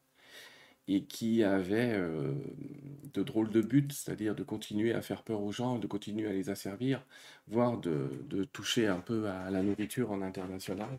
et 0.90 1.04
qui 1.04 1.44
avait 1.44 1.92
euh, 1.94 2.34
de 3.14 3.22
drôles 3.22 3.50
de 3.50 3.60
buts, 3.60 3.88
c'est-à-dire 3.92 4.34
de 4.34 4.42
continuer 4.42 4.92
à 4.92 5.02
faire 5.02 5.22
peur 5.22 5.40
aux 5.42 5.52
gens, 5.52 5.78
de 5.78 5.86
continuer 5.86 6.28
à 6.28 6.32
les 6.32 6.50
asservir, 6.50 7.06
voire 7.46 7.78
de, 7.78 8.44
toucher 8.52 8.88
un 8.88 9.00
peu 9.00 9.28
à 9.28 9.50
la 9.50 9.62
nourriture 9.62 10.10
en 10.10 10.20
international. 10.22 10.98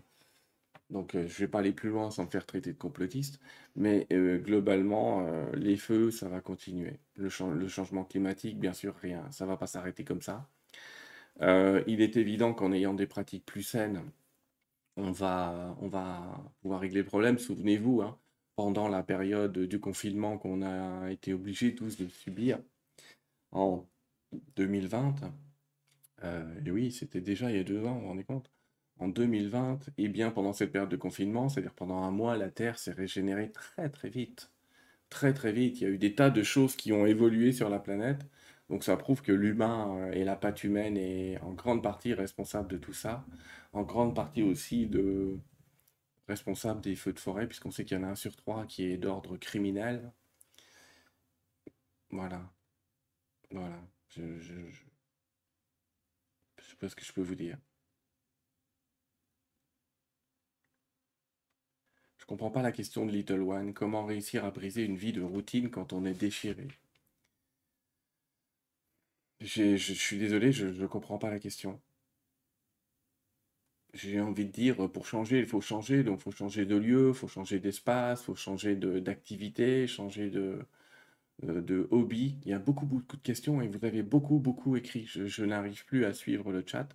Donc 0.90 1.16
euh, 1.16 1.28
je 1.28 1.34
ne 1.34 1.40
vais 1.40 1.48
pas 1.48 1.60
aller 1.60 1.74
plus 1.74 1.90
loin 1.90 2.10
sans 2.12 2.26
me 2.26 2.30
faire 2.30 2.46
traiter 2.46 2.72
de 2.74 2.78
complotiste, 2.78 3.40
mais 3.76 4.08
euh, 4.14 4.38
globalement, 4.40 5.28
les 5.54 5.78
feux, 5.78 6.12
ça 6.12 6.30
va 6.30 6.42
continuer. 6.42 7.00
Le, 7.16 7.30
changement 7.30 8.06
climatique, 8.06 8.60
bien 8.60 8.74
sûr, 8.74 8.96
rien, 8.96 9.30
ça 9.32 9.46
ne 9.46 9.50
va 9.50 9.58
pas 9.58 9.68
s'arrêter 9.68 10.04
comme 10.06 10.22
ça. 10.22 10.48
il 11.42 12.02
est 12.02 12.18
évident 12.18 12.54
qu'en 12.54 12.72
ayant 12.72 12.94
des 12.94 13.08
pratiques 13.08 13.46
plus 13.46 13.64
saines, 13.64 14.04
on 14.98 15.12
va, 15.12 15.76
on 15.82 15.88
va 15.88 16.44
pouvoir 16.62 16.82
régler 16.82 17.02
le 17.02 17.06
problème. 17.06 17.38
Souvenez-vous, 17.40 18.02
hein, 18.02 18.18
pendant 18.56 18.88
la 18.88 19.04
période 19.04 19.58
du 19.58 19.80
confinement 19.80 20.38
qu'on 20.38 20.62
a 20.62 21.12
été 21.12 21.34
obligés 21.34 21.76
tous 21.76 21.98
de 21.98 22.08
subir 22.08 22.60
en 23.52 23.86
2020. 24.56 25.16
Euh, 26.24 26.56
oui, 26.68 26.92
c'était 26.92 27.22
déjà 27.22 27.50
il 27.50 27.58
y 27.58 27.60
a 27.60 27.64
deux 27.64 27.84
ans, 27.86 27.96
vous 27.96 28.02
vous 28.02 28.08
rendez 28.08 28.24
compte? 28.24 28.52
En 29.00 29.08
2020, 29.08 29.90
et 29.98 30.08
bien 30.10 30.30
pendant 30.32 30.54
cette 30.54 30.72
période 30.72 30.92
de 30.92 30.98
confinement, 30.98 31.50
c'est-à-dire 31.50 31.74
pendant 31.74 32.04
un 32.04 32.12
mois, 32.12 32.38
la 32.38 32.50
Terre 32.50 32.78
s'est 32.78 32.92
régénérée 32.92 33.52
très 33.52 33.90
très 33.90 34.10
vite. 34.10 34.52
Très 35.10 35.34
très 35.34 35.52
vite. 35.52 35.82
Il 35.82 35.84
y 35.84 35.88
a 35.88 35.90
eu 35.90 35.98
des 35.98 36.16
tas 36.16 36.30
de 36.30 36.44
choses 36.44 36.76
qui 36.76 36.94
ont 36.94 37.06
évolué 37.06 37.52
sur 37.52 37.70
la 37.70 37.80
planète. 37.80 38.22
Donc 38.70 38.84
ça 38.84 38.96
prouve 38.98 39.22
que 39.22 39.32
l'humain 39.34 39.98
euh, 39.98 40.12
et 40.14 40.24
la 40.24 40.36
patte 40.36 40.64
humaine 40.64 40.98
est 40.98 41.40
en 41.42 41.52
grande 41.54 41.84
partie 41.84 42.14
responsable 42.14 42.70
de 42.70 42.78
tout 42.78 42.94
ça. 42.94 43.26
En 43.74 43.84
grande 43.84 44.16
partie 44.16 44.44
aussi 44.44 44.88
de, 44.88 45.38
responsable 46.32 46.82
des 46.82 46.96
feux 46.96 47.14
de 47.14 47.20
forêt, 47.20 47.48
puisqu'on 47.48 47.72
sait 47.72 47.86
qu'il 47.86 47.98
y 47.98 48.00
en 48.00 48.04
a 48.04 48.08
un 48.08 48.16
sur 48.16 48.36
trois 48.36 48.66
qui 48.66 48.86
est 48.86 48.98
d'ordre 48.98 49.38
criminel. 49.38 50.12
Voilà. 52.10 52.52
Voilà. 53.52 53.80
Je, 54.10 54.40
je, 54.40 54.54
sais 56.62 56.76
pas 56.80 56.90
ce 56.90 56.96
que 56.96 57.06
je 57.06 57.14
peux 57.14 57.22
vous 57.22 57.36
dire. 57.36 57.58
Je 62.18 62.26
comprends 62.26 62.52
pas 62.52 62.62
la 62.62 62.72
question 62.72 63.06
de 63.06 63.12
Little 63.12 63.42
One. 63.42 63.74
Comment 63.74 64.06
réussir 64.06 64.46
à 64.46 64.52
briser 64.52 64.84
une 64.86 64.96
vie 64.96 65.12
de 65.14 65.22
routine 65.22 65.70
quand 65.70 65.92
on 65.94 66.06
est 66.06 66.14
déchiré? 66.14 66.68
Je 69.42 69.76
suis 69.76 70.18
désolé, 70.18 70.52
je 70.54 70.68
ne 70.68 70.88
comprends 70.88 71.18
pas 71.18 71.30
la 71.30 71.40
question 71.40 71.82
j'ai 73.94 74.22
envie 74.22 74.46
de 74.46 74.52
dire, 74.52 74.90
pour 74.92 75.06
changer, 75.06 75.40
il 75.40 75.46
faut 75.46 75.62
changer. 75.62 76.04
Donc, 76.04 76.20
il 76.20 76.24
faut 76.24 76.32
changer 76.32 76.66
de 76.66 76.76
lieu, 76.76 77.10
il 77.10 77.14
faut 77.14 77.28
changer 77.28 77.60
d'espace, 77.60 78.22
il 78.22 78.26
faut 78.26 78.36
changer 78.36 78.76
d'activité, 78.76 79.88
changer 79.88 80.30
de, 80.30 80.60
euh, 81.44 81.62
de 81.62 81.88
hobby. 81.92 82.38
Il 82.46 82.52
y 82.52 82.54
a 82.54 82.60
beaucoup, 82.60 82.86
beaucoup 82.86 83.18
de 83.18 83.22
questions 83.22 83.62
et 83.62 83.68
vous 83.68 83.84
avez 83.86 84.04
beaucoup, 84.04 84.40
beaucoup 84.40 84.76
écrit. 84.76 85.06
Je, 85.08 85.44
n'arrive 85.44 85.86
plus 85.86 86.06
à 86.06 86.14
suivre 86.14 86.52
le 86.52 86.64
chat. 86.66 86.88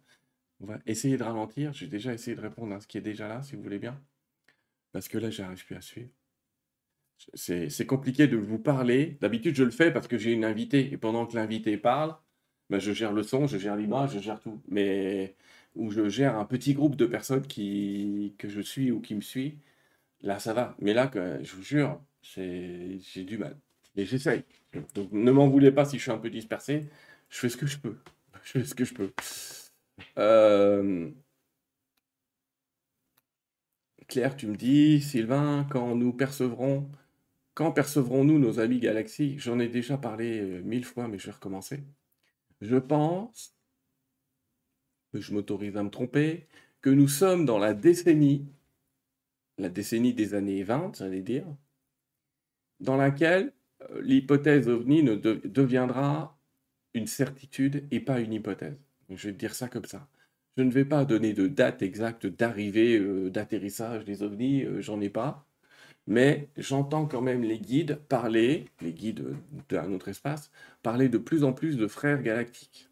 On 0.61 0.67
va 0.67 0.79
essayer 0.87 1.17
de 1.17 1.23
ralentir. 1.23 1.73
J'ai 1.73 1.87
déjà 1.87 2.13
essayé 2.15 2.37
de 2.37 2.41
répondre 2.41 2.75
à 2.75 2.81
ce 2.81 2.87
qui 2.87 2.99
est 2.99 3.03
déjà 3.03 3.29
là, 3.29 3.43
si 3.43 3.57
vous 3.57 3.63
voulez 3.63 3.79
bien. 3.79 4.01
Parce 4.93 5.09
que 5.09 5.19
là, 5.19 5.31
j'arrive 5.31 5.65
plus 5.67 5.77
à 5.77 5.81
suivre. 5.81 6.11
C'est 7.35 7.87
compliqué 7.87 8.27
de 8.29 8.37
vous 8.37 8.59
parler. 8.59 9.19
D'habitude, 9.21 9.55
je 9.57 9.65
le 9.65 9.71
fais 9.71 9.93
parce 9.93 10.07
que 10.09 10.19
j'ai 10.19 10.33
une 10.33 10.45
invitée. 10.45 10.93
Et 10.93 10.97
pendant 10.97 11.27
que 11.27 11.35
l'invité 11.35 11.77
parle, 11.77 12.17
ben, 12.71 12.79
je 12.79 12.93
gère 12.93 13.13
le 13.13 13.23
son, 13.23 13.47
je 13.47 13.59
gère 13.59 13.77
l'image, 13.77 14.13
je 14.15 14.21
gère 14.21 14.41
tout. 14.41 14.63
Mais 14.69 15.37
où 15.77 15.91
je 15.91 16.09
gère 16.09 16.37
un 16.39 16.45
petit 16.45 16.75
groupe 16.75 16.97
de 16.97 17.07
personnes 17.07 17.47
qui, 17.47 18.35
que 18.39 18.49
je 18.49 18.61
suis 18.61 18.91
ou 18.91 19.01
qui 19.01 19.15
me 19.15 19.21
suit, 19.21 19.59
là 20.23 20.39
ça 20.39 20.55
va. 20.55 20.77
Mais 20.81 20.95
là, 20.95 21.11
je 21.43 21.57
vous 21.57 21.63
jure, 21.63 22.01
j'ai 22.23 23.25
du 23.27 23.39
mal. 23.39 23.59
Et 23.97 24.05
j'essaye. 24.05 24.45
Donc 24.95 25.13
ne 25.13 25.31
m'en 25.33 25.49
voulez 25.49 25.73
pas 25.73 25.85
si 25.85 25.99
je 25.99 26.03
suis 26.03 26.11
un 26.13 26.19
peu 26.19 26.31
dispersé. 26.31 26.89
Je 27.31 27.39
fais 27.39 27.49
ce 27.49 27.57
que 27.57 27.67
je 27.67 27.79
peux. 27.79 27.97
Je 28.45 28.53
fais 28.53 28.65
ce 28.65 28.75
que 28.77 28.85
je 28.85 28.95
peux. 28.95 29.13
Euh, 30.19 31.11
Claire, 34.09 34.37
tu 34.37 34.47
me 34.47 34.57
dis, 34.57 35.01
Sylvain, 35.01 35.67
quand 35.71 35.97
nous 35.97 36.13
percevrons, 36.13 36.89
quand 37.55 37.73
percevrons-nous 37.73 38.39
nos 38.39 38.61
amis 38.61 38.79
galaxies 38.81 39.39
J'en 39.39 39.59
ai 39.59 39.69
déjà 39.69 39.99
parlé 39.99 40.41
euh, 40.41 40.63
mille 40.63 40.85
fois, 40.85 41.09
mais 41.09 41.19
je 41.19 41.27
vais 41.27 41.33
recommencer. 41.33 41.83
Je 42.61 42.77
pense 42.77 43.56
je 45.21 45.33
m'autorise 45.33 45.77
à 45.77 45.83
me 45.83 45.91
tromper, 45.91 46.47
que 46.83 46.91
nous 46.91 47.09
sommes 47.09 47.45
dans 47.45 47.59
la 47.59 47.75
décennie, 47.75 48.47
la 49.59 49.69
décennie 49.69 50.15
des 50.15 50.35
années 50.35 50.63
20, 50.63 50.99
j'allais 50.99 51.23
dire, 51.23 51.47
dans 52.81 52.97
laquelle 52.97 53.53
euh, 53.91 54.01
l'hypothèse 54.03 54.69
ovni 54.69 55.03
ne 55.03 55.15
deviendra 55.15 56.39
une 56.95 57.07
certitude 57.07 57.85
et 57.91 58.01
pas 58.01 58.21
une 58.21 58.33
hypothèse. 58.33 58.79
Je 59.11 59.29
vais 59.29 59.35
dire 59.35 59.55
ça 59.55 59.69
comme 59.69 59.85
ça. 59.85 60.09
Je 60.57 60.63
ne 60.63 60.71
vais 60.71 60.85
pas 60.85 61.05
donner 61.05 61.35
de 61.35 61.49
date 61.49 61.83
exacte 61.83 62.27
d'arrivée, 62.27 62.99
euh, 62.99 63.31
d'atterrissage 63.31 64.05
des 64.05 64.23
ovnis, 64.23 64.65
euh, 64.65 64.81
j'en 64.81 65.01
ai 65.01 65.11
pas. 65.11 65.47
Mais 66.07 66.49
j'entends 66.57 67.07
quand 67.07 67.21
même 67.21 67.43
les 67.43 67.59
guides 67.59 67.97
parler, 68.09 68.67
les 68.81 68.93
guides 68.93 69.25
d'un 69.69 69.93
autre 69.93 70.09
espace, 70.09 70.51
parler 70.83 71.09
de 71.09 71.19
plus 71.19 71.45
en 71.45 71.53
plus 71.53 71.77
de 71.77 71.87
frères 71.89 72.23
galactiques. 72.23 72.89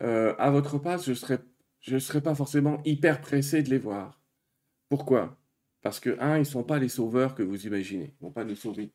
Euh, 0.00 0.34
à 0.38 0.50
votre 0.50 0.78
place, 0.78 1.04
je 1.04 1.10
ne 1.94 1.98
serais, 1.98 2.20
pas 2.20 2.34
forcément 2.34 2.80
hyper 2.84 3.20
pressé 3.20 3.62
de 3.62 3.70
les 3.70 3.78
voir. 3.78 4.20
Pourquoi? 4.88 5.38
Parce 5.82 6.00
que, 6.00 6.18
un, 6.20 6.36
ils 6.36 6.40
ne 6.40 6.44
sont 6.44 6.64
pas 6.64 6.78
les 6.78 6.88
sauveurs 6.88 7.34
que 7.34 7.42
vous 7.42 7.66
imaginez. 7.66 8.14
Ils 8.20 8.24
ne 8.24 8.28
vont 8.28 8.32
pas 8.32 8.44
nous 8.44 8.56
sauver. 8.56 8.92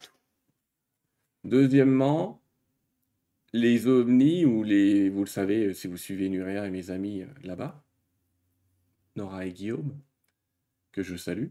Deuxièmement, 1.43 2.41
les 3.51 3.87
ovnis, 3.87 4.45
ou 4.45 4.63
les, 4.63 5.09
vous 5.09 5.21
le 5.21 5.29
savez, 5.29 5.67
euh, 5.67 5.73
si 5.73 5.87
vous 5.87 5.97
suivez 5.97 6.29
Nuria 6.29 6.65
et 6.65 6.71
mes 6.71 6.89
amis 6.89 7.23
euh, 7.23 7.27
là-bas, 7.43 7.83
Nora 9.15 9.45
et 9.45 9.51
Guillaume, 9.51 9.99
que 10.91 11.03
je 11.03 11.15
salue. 11.15 11.49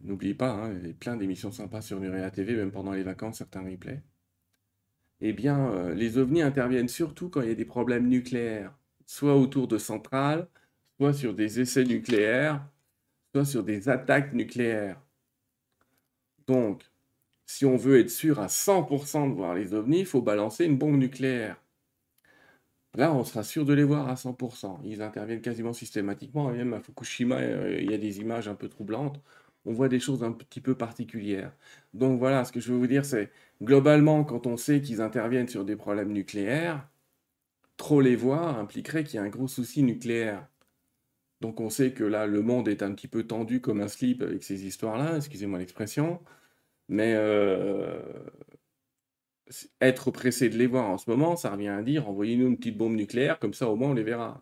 N'oubliez 0.00 0.34
pas, 0.34 0.52
hein, 0.52 0.74
il 0.82 0.88
y 0.88 0.90
a 0.90 0.94
plein 0.94 1.16
d'émissions 1.16 1.52
sympas 1.52 1.82
sur 1.82 2.00
Nuria 2.00 2.30
TV, 2.30 2.56
même 2.56 2.72
pendant 2.72 2.92
les 2.92 3.02
vacances, 3.02 3.38
certains 3.38 3.62
replays 3.62 4.02
eh 5.20 5.32
bien, 5.32 5.70
euh, 5.72 5.94
les 5.94 6.18
ovnis 6.18 6.42
interviennent 6.42 6.88
surtout 6.88 7.28
quand 7.30 7.42
il 7.42 7.48
y 7.48 7.52
a 7.52 7.54
des 7.54 7.64
problèmes 7.64 8.08
nucléaires, 8.08 8.74
soit 9.06 9.36
autour 9.36 9.68
de 9.68 9.78
centrales, 9.78 10.48
soit 10.98 11.12
sur 11.14 11.34
des 11.34 11.60
essais 11.60 11.84
nucléaires, 11.84 12.66
soit 13.34 13.44
sur 13.46 13.64
des 13.64 13.88
attaques 13.88 14.32
nucléaires. 14.34 15.00
Donc, 16.46 16.82
si 17.46 17.66
on 17.66 17.76
veut 17.76 18.00
être 18.00 18.10
sûr 18.10 18.40
à 18.40 18.48
100% 18.48 19.28
de 19.28 19.34
voir 19.34 19.54
les 19.54 19.74
ovnis, 19.74 20.00
il 20.00 20.06
faut 20.06 20.22
balancer 20.22 20.64
une 20.66 20.78
bombe 20.78 20.96
nucléaire. 20.98 21.56
Là, 22.94 23.12
on 23.14 23.24
sera 23.24 23.42
sûr 23.44 23.64
de 23.64 23.72
les 23.72 23.82
voir 23.84 24.08
à 24.08 24.16
100%. 24.16 24.80
Ils 24.84 25.02
interviennent 25.02 25.40
quasiment 25.42 25.72
systématiquement. 25.72 26.50
Même 26.50 26.72
à 26.74 26.80
Fukushima, 26.80 27.36
euh, 27.36 27.78
il 27.80 27.90
y 27.90 27.94
a 27.94 27.98
des 27.98 28.18
images 28.20 28.48
un 28.48 28.54
peu 28.56 28.68
troublantes. 28.68 29.20
On 29.66 29.72
voit 29.72 29.88
des 29.88 30.00
choses 30.00 30.22
un 30.24 30.32
petit 30.32 30.60
peu 30.60 30.74
particulières. 30.74 31.52
Donc 31.94 32.18
voilà, 32.18 32.44
ce 32.44 32.52
que 32.52 32.60
je 32.60 32.72
veux 32.72 32.78
vous 32.78 32.86
dire, 32.86 33.04
c'est 33.04 33.30
Globalement, 33.62 34.24
quand 34.24 34.46
on 34.46 34.56
sait 34.56 34.80
qu'ils 34.80 35.02
interviennent 35.02 35.48
sur 35.48 35.64
des 35.64 35.76
problèmes 35.76 36.12
nucléaires, 36.12 36.88
trop 37.76 38.00
les 38.00 38.16
voir 38.16 38.58
impliquerait 38.58 39.04
qu'il 39.04 39.16
y 39.16 39.18
a 39.18 39.22
un 39.22 39.28
gros 39.28 39.48
souci 39.48 39.82
nucléaire. 39.82 40.48
Donc 41.40 41.60
on 41.60 41.70
sait 41.70 41.92
que 41.92 42.04
là, 42.04 42.26
le 42.26 42.42
monde 42.42 42.68
est 42.68 42.82
un 42.82 42.92
petit 42.94 43.08
peu 43.08 43.26
tendu 43.26 43.60
comme 43.60 43.80
un 43.80 43.88
slip 43.88 44.22
avec 44.22 44.44
ces 44.44 44.66
histoires-là, 44.66 45.16
excusez-moi 45.16 45.58
l'expression, 45.58 46.20
mais 46.88 47.14
euh, 47.16 48.00
être 49.80 50.10
pressé 50.10 50.48
de 50.48 50.56
les 50.58 50.66
voir 50.66 50.88
en 50.88 50.98
ce 50.98 51.10
moment, 51.10 51.36
ça 51.36 51.50
revient 51.50 51.68
à 51.68 51.82
dire 51.82 52.08
envoyez-nous 52.08 52.46
une 52.48 52.56
petite 52.56 52.78
bombe 52.78 52.94
nucléaire, 52.94 53.38
comme 53.38 53.54
ça 53.54 53.68
au 53.68 53.76
moins 53.76 53.90
on 53.90 53.94
les 53.94 54.02
verra. 54.02 54.40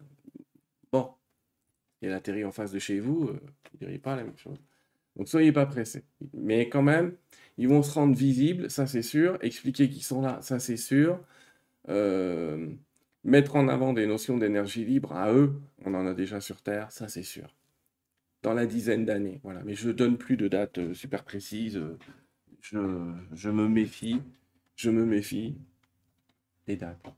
Bon, 0.92 1.12
et 2.02 2.06
elle 2.06 2.14
atterrit 2.14 2.44
en 2.44 2.52
face 2.52 2.72
de 2.72 2.78
chez 2.78 3.00
vous, 3.00 3.28
euh, 3.28 3.32
vous 3.32 3.75
ne 3.75 3.78
diriez 3.80 3.98
pas 3.98 4.16
la 4.16 4.25
même 4.25 4.38
chose. 4.38 4.58
Donc 5.18 5.28
soyez 5.28 5.52
pas 5.52 5.66
pressés. 5.66 6.04
Mais 6.32 6.68
quand 6.68 6.82
même, 6.82 7.14
ils 7.58 7.68
vont 7.68 7.82
se 7.82 7.92
rendre 7.92 8.16
visibles, 8.16 8.70
ça 8.70 8.87
c'est 8.87 9.02
sûr. 9.02 9.38
Expliquer 9.42 9.90
qu'ils 9.90 10.04
sont 10.04 10.22
là, 10.22 10.40
ça 10.42 10.58
c'est 10.60 10.76
sûr. 10.76 11.20
Euh, 11.88 12.68
mettre 13.25 13.56
en 13.56 13.68
avant 13.68 13.92
des 13.92 14.06
notions 14.06 14.38
d'énergie 14.38 14.84
libre 14.84 15.12
à 15.12 15.32
eux, 15.32 15.60
on 15.84 15.94
en 15.94 16.06
a 16.06 16.14
déjà 16.14 16.40
sur 16.40 16.62
Terre, 16.62 16.92
ça 16.92 17.08
c'est 17.08 17.22
sûr. 17.25 17.54
Dans 18.42 18.54
la 18.54 18.66
dizaine 18.66 19.04
d'années, 19.04 19.40
voilà. 19.42 19.62
Mais 19.64 19.75
je 19.75 19.90
donne 19.90 20.16
plus 20.18 20.37
de 20.37 20.48
dates 20.48 20.78
euh, 20.78 20.94
super 20.94 21.25
précises. 21.25 21.80
Je, 22.60 22.78
je 23.32 23.50
me 23.50 23.68
méfie, 23.68 24.22
je 24.76 24.90
me 24.90 25.04
méfie 25.04 25.56
des 26.66 26.76
dates. 26.76 27.12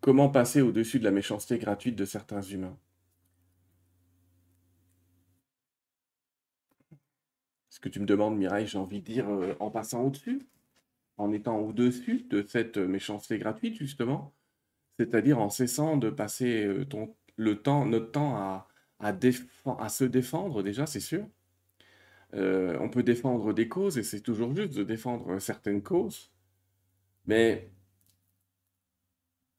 Comment 0.00 0.28
passer 0.28 0.60
au-dessus 0.60 0.98
de 0.98 1.04
la 1.04 1.10
méchanceté 1.10 1.58
gratuite 1.58 1.96
de 1.96 2.04
certains 2.04 2.42
humains? 2.42 2.76
Ce 7.78 7.80
que 7.80 7.88
tu 7.88 8.00
me 8.00 8.06
demandes, 8.06 8.36
Mireille, 8.36 8.66
j'ai 8.66 8.78
envie 8.78 9.00
de 9.00 9.04
dire 9.06 9.28
euh, 9.30 9.54
en 9.60 9.70
passant 9.70 10.02
au-dessus, 10.02 10.48
en 11.16 11.32
étant 11.32 11.58
au-dessus 11.60 12.26
de 12.28 12.44
cette 12.48 12.76
méchanceté 12.76 13.38
gratuite, 13.38 13.76
justement, 13.76 14.34
c'est-à-dire 14.98 15.38
en 15.38 15.48
cessant 15.48 15.96
de 15.96 16.10
passer 16.10 16.64
euh, 16.64 16.84
le 17.36 17.62
temps, 17.62 17.86
notre 17.86 18.10
temps 18.10 18.36
à, 19.00 19.88
se 19.88 20.04
défendre, 20.04 20.62
déjà, 20.62 20.86
c'est 20.86 21.00
sûr, 21.00 21.24
Euh, 22.34 22.76
on 22.80 22.90
peut 22.90 23.02
défendre 23.02 23.54
des 23.54 23.68
causes, 23.68 23.98
et 23.98 24.02
c'est 24.02 24.20
toujours 24.20 24.54
juste 24.54 24.74
de 24.74 24.84
défendre 24.84 25.38
certaines 25.40 25.82
causes. 25.82 26.30
Mais 27.26 27.70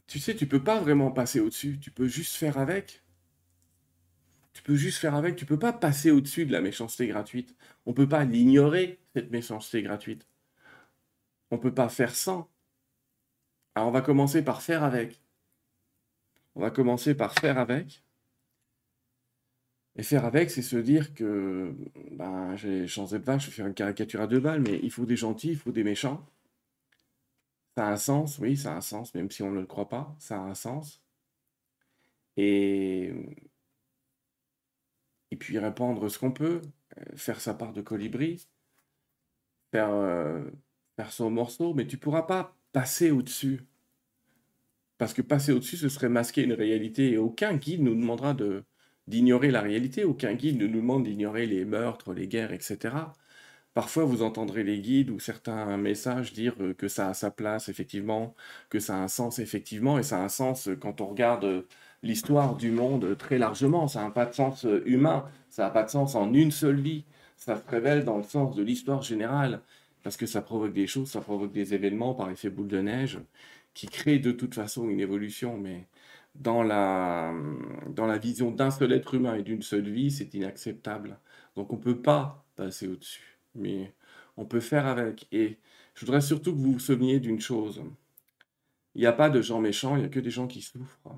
tu 0.08 0.20
sais, 0.20 0.36
tu 0.36 0.48
peux 0.48 0.64
pas 0.64 0.80
vraiment 0.80 1.12
passer 1.12 1.40
au-dessus. 1.40 1.80
Tu 1.80 1.92
peux 1.92 2.08
juste 2.08 2.36
faire 2.36 2.58
avec. 2.58 3.04
Tu 4.54 4.64
peux 4.64 4.76
juste 4.76 5.00
faire 5.00 5.16
avec. 5.16 5.36
Tu 5.36 5.46
peux 5.46 5.60
pas 5.60 5.74
passer 5.74 6.12
au-dessus 6.12 6.46
de 6.46 6.52
la 6.52 6.62
méchanceté 6.62 7.08
gratuite. 7.08 7.56
On 7.86 7.94
peut 7.94 8.08
pas 8.10 8.26
l'ignorer, 8.26 9.00
cette 9.14 9.32
méchanceté 9.32 9.82
gratuite. 9.84 10.28
On 11.52 11.58
peut 11.58 11.74
pas 11.74 11.90
faire 11.90 12.16
sans. 12.16 12.50
Alors 13.76 13.90
on 13.90 13.92
va 13.92 14.02
commencer 14.02 14.44
par 14.44 14.62
faire 14.62 14.84
avec. 14.84 15.22
On 16.56 16.62
va 16.62 16.72
commencer 16.72 17.16
par 17.16 17.34
faire 17.34 17.58
avec. 17.58 18.04
Et 19.96 20.04
faire 20.04 20.26
avec, 20.26 20.50
c'est 20.52 20.62
se 20.62 20.78
dire 20.78 21.14
que 21.14 21.76
ben, 22.12 22.56
j'ai 22.56 22.88
changé 22.88 23.20
de 23.20 23.24
vache, 23.24 23.46
je 23.46 23.50
vais 23.50 23.56
faire 23.56 23.68
une 23.68 23.74
caricature 23.74 24.22
à 24.22 24.28
deux 24.28 24.40
balles, 24.40 24.62
mais 24.62 24.80
il 24.82 24.92
faut 24.92 25.06
des 25.06 25.18
gentils, 25.18 25.50
il 25.50 25.58
faut 25.58 25.72
des 25.72 25.84
méchants. 25.84 26.26
Ça 27.76 27.88
a 27.88 27.92
un 27.94 27.98
sens, 27.98 28.40
oui, 28.40 28.58
ça 28.58 28.74
a 28.74 28.78
un 28.78 28.82
sens, 28.82 29.14
même 29.16 29.32
si 29.32 29.44
on 29.44 29.52
ne 29.52 29.60
le 29.60 29.66
croit 29.66 29.90
pas, 29.90 30.16
ça 30.20 30.38
a 30.38 30.40
un 30.42 30.56
sens. 30.56 31.02
Et, 32.38 33.14
et 35.32 35.36
puis 35.38 35.60
répandre 35.60 36.10
ce 36.10 36.20
qu'on 36.20 36.32
peut, 36.32 36.62
euh, 36.98 37.04
faire 37.16 37.42
sa 37.42 37.54
part 37.54 37.74
de 37.74 37.82
colibri, 37.82 38.48
faire, 39.72 39.92
euh, 39.92 40.44
faire 40.96 41.12
son 41.12 41.30
morceau, 41.32 41.74
mais 41.74 41.88
tu 41.88 41.98
pourras 41.98 42.24
pas 42.24 42.56
passer 42.72 43.12
au-dessus. 43.12 43.62
Parce 44.98 45.14
que 45.14 45.22
passer 45.22 45.52
au-dessus, 45.54 45.78
ce 45.78 45.90
serait 45.90 46.10
masquer 46.10 46.44
une 46.44 46.54
réalité, 46.54 47.12
et 47.14 47.18
aucun 47.18 47.56
guide 47.56 47.82
nous 47.82 47.96
demandera 47.96 48.34
de, 48.34 48.64
d'ignorer 49.08 49.52
la 49.52 49.62
réalité, 49.62 50.04
aucun 50.04 50.34
guide 50.36 50.58
ne 50.60 50.68
nous 50.68 50.82
demande 50.82 51.06
d'ignorer 51.06 51.46
les 51.46 51.66
meurtres, 51.66 52.14
les 52.14 52.28
guerres, 52.28 52.54
etc. 52.54 52.96
Parfois, 53.74 54.04
vous 54.04 54.22
entendrez 54.24 54.64
les 54.64 54.82
guides 54.82 55.10
ou 55.10 55.20
certains 55.20 55.78
messages 55.78 56.34
dire 56.34 56.56
euh, 56.60 56.74
que 56.74 56.88
ça 56.88 57.10
a 57.10 57.14
sa 57.14 57.32
place, 57.32 57.70
effectivement, 57.70 58.36
que 58.70 58.80
ça 58.80 58.96
a 58.98 59.00
un 59.00 59.08
sens, 59.08 59.40
effectivement, 59.40 59.98
et 60.00 60.04
ça 60.04 60.20
a 60.20 60.24
un 60.24 60.30
sens 60.30 60.70
quand 60.82 61.02
on 61.02 61.08
regarde 61.08 61.66
l'histoire 62.04 62.56
du 62.56 62.72
monde 62.72 63.18
très 63.18 63.38
largement. 63.38 63.88
Ça 63.88 64.04
n'a 64.04 64.12
pas 64.12 64.26
de 64.26 64.34
sens 64.34 64.66
humain, 64.86 65.26
ça 65.50 65.64
n'a 65.64 65.70
pas 65.70 65.84
de 65.84 65.90
sens 65.90 66.16
en 66.16 66.34
une 66.34 66.52
seule 66.52 66.80
vie. 66.80 67.04
Ça 67.38 67.56
se 67.56 67.70
révèle 67.70 68.04
dans 68.04 68.18
le 68.18 68.24
sens 68.24 68.56
de 68.56 68.64
l'histoire 68.64 69.02
générale, 69.02 69.62
parce 70.04 70.18
que 70.18 70.26
ça 70.26 70.42
provoque 70.42 70.74
des 70.74 70.88
choses, 70.88 71.10
ça 71.10 71.22
provoque 71.22 71.54
des 71.54 71.74
événements 71.74 72.14
par 72.14 72.30
effet 72.30 72.50
boule 72.50 72.68
de 72.68 72.82
neige, 72.82 73.20
qui 73.74 73.88
créent 73.88 74.20
de 74.20 74.32
toute 74.32 74.56
façon 74.56 74.90
une 74.90 75.00
évolution, 75.00 75.58
mais 75.58 75.88
dans 76.36 76.64
la, 76.64 77.34
dans 77.90 78.08
la 78.08 78.18
vision 78.18 78.52
d'un 78.52 78.72
seul 78.72 78.92
être 78.92 79.14
humain 79.14 79.36
et 79.36 79.44
d'une 79.44 79.62
seule 79.62 79.90
vie, 79.90 80.12
c'est 80.12 80.34
inacceptable. 80.34 81.18
Donc 81.56 81.72
on 81.72 81.78
ne 81.78 81.82
peut 81.82 82.02
pas 82.02 82.46
passer 82.56 82.88
au-dessus 82.88 83.30
mais 83.56 83.94
on 84.38 84.46
peut 84.46 84.60
faire 84.60 84.88
avec. 84.88 85.28
Et 85.32 85.58
je 85.94 86.06
voudrais 86.06 86.22
surtout 86.22 86.54
que 86.54 86.58
vous 86.58 86.74
vous 86.74 86.80
souveniez 86.80 87.20
d'une 87.20 87.42
chose. 87.42 87.84
Il 88.96 89.02
n'y 89.02 89.08
a 89.08 89.14
pas 89.14 89.30
de 89.30 89.42
gens 89.42 89.60
méchants, 89.60 89.96
il 89.96 90.00
n'y 90.00 90.06
a 90.06 90.10
que 90.10 90.20
des 90.20 90.32
gens 90.32 90.48
qui 90.48 90.62
souffrent. 90.62 91.10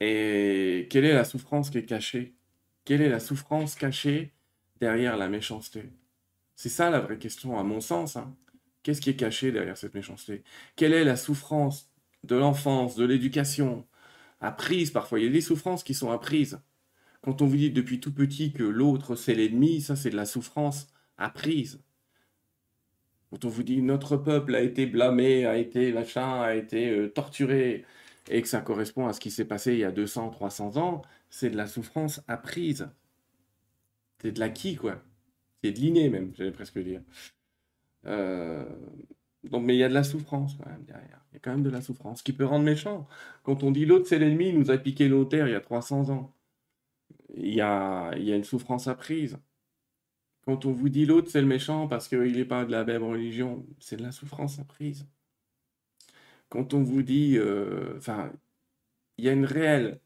Et 0.00 0.88
quelle 0.90 1.04
est 1.04 1.14
la 1.14 1.24
souffrance 1.24 1.70
qui 1.70 1.78
est 1.78 1.86
cachée? 1.86 2.34
Quelle 2.84 3.02
est 3.02 3.08
la 3.08 3.20
souffrance 3.20 3.74
cachée 3.74 4.32
derrière 4.80 5.16
la 5.16 5.28
méchanceté? 5.28 5.90
C'est 6.54 6.68
ça 6.68 6.90
la 6.90 7.00
vraie 7.00 7.18
question, 7.18 7.58
à 7.58 7.62
mon 7.62 7.80
sens. 7.80 8.16
Hein. 8.16 8.34
Qu'est-ce 8.82 9.00
qui 9.00 9.10
est 9.10 9.16
caché 9.16 9.52
derrière 9.52 9.76
cette 9.76 9.94
méchanceté? 9.94 10.42
Quelle 10.76 10.92
est 10.92 11.04
la 11.04 11.16
souffrance 11.16 11.90
de 12.24 12.36
l'enfance, 12.36 12.96
de 12.96 13.04
l'éducation, 13.04 13.86
apprise 14.40 14.90
parfois? 14.90 15.18
Il 15.18 15.26
y 15.26 15.28
a 15.28 15.32
des 15.32 15.40
souffrances 15.40 15.82
qui 15.82 15.94
sont 15.94 16.10
apprises. 16.10 16.60
Quand 17.22 17.42
on 17.42 17.46
vous 17.46 17.56
dit 17.56 17.70
depuis 17.70 17.98
tout 17.98 18.14
petit 18.14 18.52
que 18.52 18.62
l'autre 18.62 19.16
c'est 19.16 19.34
l'ennemi, 19.34 19.80
ça 19.80 19.96
c'est 19.96 20.10
de 20.10 20.16
la 20.16 20.26
souffrance 20.26 20.86
apprise. 21.18 21.80
Quand 23.30 23.44
on 23.44 23.48
vous 23.48 23.64
dit 23.64 23.82
notre 23.82 24.16
peuple 24.16 24.54
a 24.54 24.60
été 24.60 24.86
blâmé, 24.86 25.44
a 25.44 25.56
été 25.58 25.92
machin, 25.92 26.42
a 26.42 26.54
été 26.54 26.88
euh, 26.90 27.08
torturé, 27.08 27.84
et 28.28 28.42
que 28.42 28.48
ça 28.48 28.60
correspond 28.60 29.06
à 29.06 29.12
ce 29.12 29.20
qui 29.20 29.30
s'est 29.30 29.44
passé 29.44 29.72
il 29.74 29.78
y 29.78 29.84
a 29.84 29.92
200, 29.92 30.30
300 30.30 30.76
ans, 30.78 31.02
c'est 31.30 31.50
de 31.50 31.56
la 31.56 31.66
souffrance 31.66 32.22
apprise. 32.28 32.88
C'est 34.20 34.32
de 34.32 34.40
l'acquis, 34.40 34.76
quoi. 34.76 35.02
C'est 35.62 35.72
de 35.72 35.78
l'inné, 35.78 36.08
même, 36.08 36.32
j'allais 36.36 36.52
presque 36.52 36.78
dire. 36.78 37.02
Euh, 38.06 38.64
donc, 39.44 39.64
mais 39.64 39.74
il 39.76 39.78
y 39.78 39.84
a 39.84 39.88
de 39.88 39.94
la 39.94 40.04
souffrance, 40.04 40.56
quand 40.56 40.68
même, 40.70 40.84
derrière. 40.84 41.24
Il 41.30 41.34
y 41.34 41.36
a 41.36 41.40
quand 41.40 41.52
même 41.52 41.62
de 41.62 41.70
la 41.70 41.80
souffrance 41.82 42.22
qui 42.22 42.32
peut 42.32 42.44
rendre 42.44 42.64
méchant. 42.64 43.06
Quand 43.42 43.62
on 43.62 43.70
dit 43.70 43.86
l'autre, 43.86 44.06
c'est 44.08 44.18
l'ennemi, 44.18 44.48
il 44.48 44.58
nous 44.58 44.70
a 44.70 44.78
piqué 44.78 45.08
nos 45.08 45.24
terres 45.24 45.48
il 45.48 45.52
y 45.52 45.54
a 45.54 45.60
300 45.60 46.10
ans 46.10 46.36
il 47.36 47.54
y 47.54 47.60
a, 47.60 48.12
il 48.16 48.24
y 48.24 48.32
a 48.32 48.36
une 48.36 48.44
souffrance 48.44 48.88
apprise. 48.88 49.38
Quand 50.44 50.64
on 50.64 50.72
vous 50.72 50.88
dit 50.88 51.06
l'autre, 51.06 51.30
c'est 51.30 51.40
le 51.40 51.46
méchant 51.46 51.88
parce 51.88 52.08
qu'il 52.08 52.32
n'est 52.32 52.44
pas 52.44 52.64
de 52.64 52.70
la 52.70 52.84
même 52.84 53.02
religion, 53.02 53.66
c'est 53.80 53.96
de 53.96 54.02
la 54.02 54.12
souffrance 54.12 54.58
apprise. 54.58 55.06
Quand 56.48 56.74
on 56.74 56.82
vous 56.82 57.02
dit, 57.02 57.36
euh, 57.38 57.96
enfin, 57.98 58.32
il 59.18 59.24
y 59.26 59.28
a 59.30 59.32
une 59.32 59.44
réelle. 59.46 60.00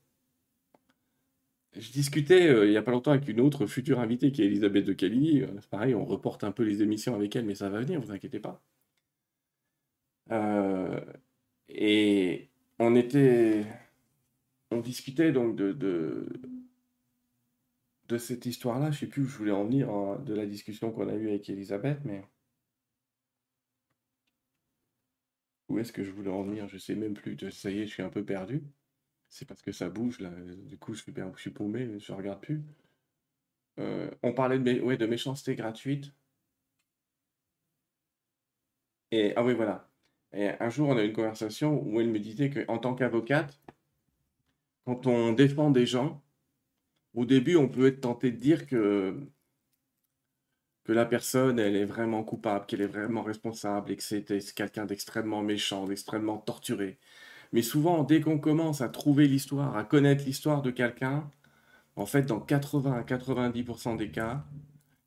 Je 1.72 1.90
discutais 1.90 2.46
euh, 2.48 2.64
il 2.66 2.70
n'y 2.70 2.76
a 2.76 2.82
pas 2.82 2.92
longtemps 2.92 3.10
avec 3.10 3.26
une 3.28 3.40
autre 3.40 3.66
future 3.66 3.98
invitée 3.98 4.30
qui 4.30 4.40
est 4.42 4.46
Elisabeth 4.46 4.84
de 4.86 4.92
Caligny. 4.92 5.42
Euh, 5.42 5.48
pareil, 5.70 5.96
on 5.96 6.04
reporte 6.04 6.44
un 6.44 6.52
peu 6.52 6.62
les 6.62 6.80
émissions 6.82 7.14
avec 7.16 7.34
elle, 7.34 7.44
mais 7.44 7.56
ça 7.56 7.68
va 7.68 7.80
venir, 7.80 8.00
vous 8.00 8.12
inquiétez 8.12 8.38
pas. 8.40 8.62
et 11.68 12.50
on 12.78 12.94
était, 12.96 13.64
on 14.70 14.80
discutait 14.80 15.32
donc 15.32 15.56
de, 15.56 15.72
de 15.72 16.26
de 18.10 18.18
cette 18.18 18.44
histoire-là, 18.44 18.90
je 18.90 18.98
sais 18.98 19.06
plus 19.06 19.22
où 19.22 19.26
je 19.26 19.38
voulais 19.38 19.52
en 19.52 19.64
venir 19.64 19.88
hein, 19.88 20.18
de 20.26 20.34
la 20.34 20.44
discussion 20.44 20.90
qu'on 20.92 21.08
a 21.08 21.14
eue 21.14 21.28
avec 21.28 21.48
Elisabeth, 21.48 22.00
mais 22.04 22.22
où 25.70 25.78
est-ce 25.78 25.92
que 25.92 26.04
je 26.04 26.10
voulais 26.10 26.30
en 26.30 26.42
venir? 26.42 26.68
Je 26.68 26.78
sais 26.78 26.94
même 26.94 27.14
plus. 27.14 27.36
Ça 27.50 27.70
y 27.70 27.80
est, 27.80 27.86
je 27.86 27.92
suis 27.92 28.02
un 28.02 28.10
peu 28.10 28.24
perdu. 28.24 28.62
C'est 29.30 29.46
parce 29.46 29.62
que 29.62 29.72
ça 29.72 29.88
bouge 29.88 30.20
là. 30.20 30.30
Du 30.66 30.76
coup, 30.78 30.94
je 30.94 31.02
suis, 31.02 31.14
je 31.14 31.40
suis 31.40 31.50
paumé, 31.50 31.98
je 31.98 32.12
regarde 32.12 32.40
plus. 32.40 32.62
Euh, 33.78 34.10
on 34.22 34.32
parlait 34.32 34.58
de, 34.58 34.80
ouais, 34.80 34.96
de 34.96 35.06
méchanceté 35.06 35.54
gratuite. 35.56 36.12
Et 39.12 39.32
ah 39.36 39.44
oui, 39.44 39.54
voilà. 39.54 39.88
Et 40.32 40.48
un 40.48 40.70
jour, 40.70 40.88
on 40.88 40.96
a 40.96 41.02
eu 41.04 41.08
une 41.08 41.12
conversation 41.12 41.82
où 41.82 42.00
elle 42.00 42.08
me 42.10 42.18
disait 42.18 42.50
qu'en 42.50 42.78
tant 42.78 42.94
qu'avocate, 42.94 43.60
quand 44.84 45.06
on 45.06 45.32
défend 45.32 45.70
des 45.70 45.86
gens, 45.86 46.22
au 47.14 47.24
début, 47.24 47.56
on 47.56 47.68
peut 47.68 47.86
être 47.86 48.00
tenté 48.00 48.30
de 48.30 48.36
dire 48.36 48.66
que, 48.66 49.16
que 50.90 50.94
la 50.94 51.06
personne, 51.06 51.60
elle 51.60 51.76
est 51.76 51.84
vraiment 51.84 52.24
coupable, 52.24 52.66
qu'elle 52.66 52.80
est 52.80 52.88
vraiment 52.88 53.22
responsable 53.22 53.92
et 53.92 53.96
que 53.96 54.02
c'est 54.02 54.24
quelqu'un 54.56 54.86
d'extrêmement 54.86 55.40
méchant, 55.40 55.86
d'extrêmement 55.86 56.38
torturé. 56.38 56.98
Mais 57.52 57.62
souvent, 57.62 58.02
dès 58.02 58.20
qu'on 58.20 58.40
commence 58.40 58.80
à 58.80 58.88
trouver 58.88 59.28
l'histoire, 59.28 59.76
à 59.76 59.84
connaître 59.84 60.24
l'histoire 60.24 60.62
de 60.62 60.72
quelqu'un, 60.72 61.30
en 61.94 62.06
fait, 62.06 62.24
dans 62.24 62.40
80 62.40 62.92
à 62.92 63.02
90% 63.02 63.98
des 63.98 64.10
cas, 64.10 64.44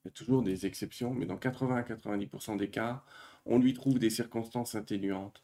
il 0.05 0.07
y 0.07 0.07
a 0.07 0.11
toujours 0.11 0.41
des 0.41 0.65
exceptions, 0.65 1.13
mais 1.13 1.25
dans 1.25 1.35
80 1.35 1.75
à 1.75 1.81
90% 1.81 2.55
des 2.55 2.69
cas, 2.69 3.03
on 3.45 3.59
lui 3.59 3.73
trouve 3.73 3.99
des 3.99 4.09
circonstances 4.09 4.75
atténuantes. 4.75 5.43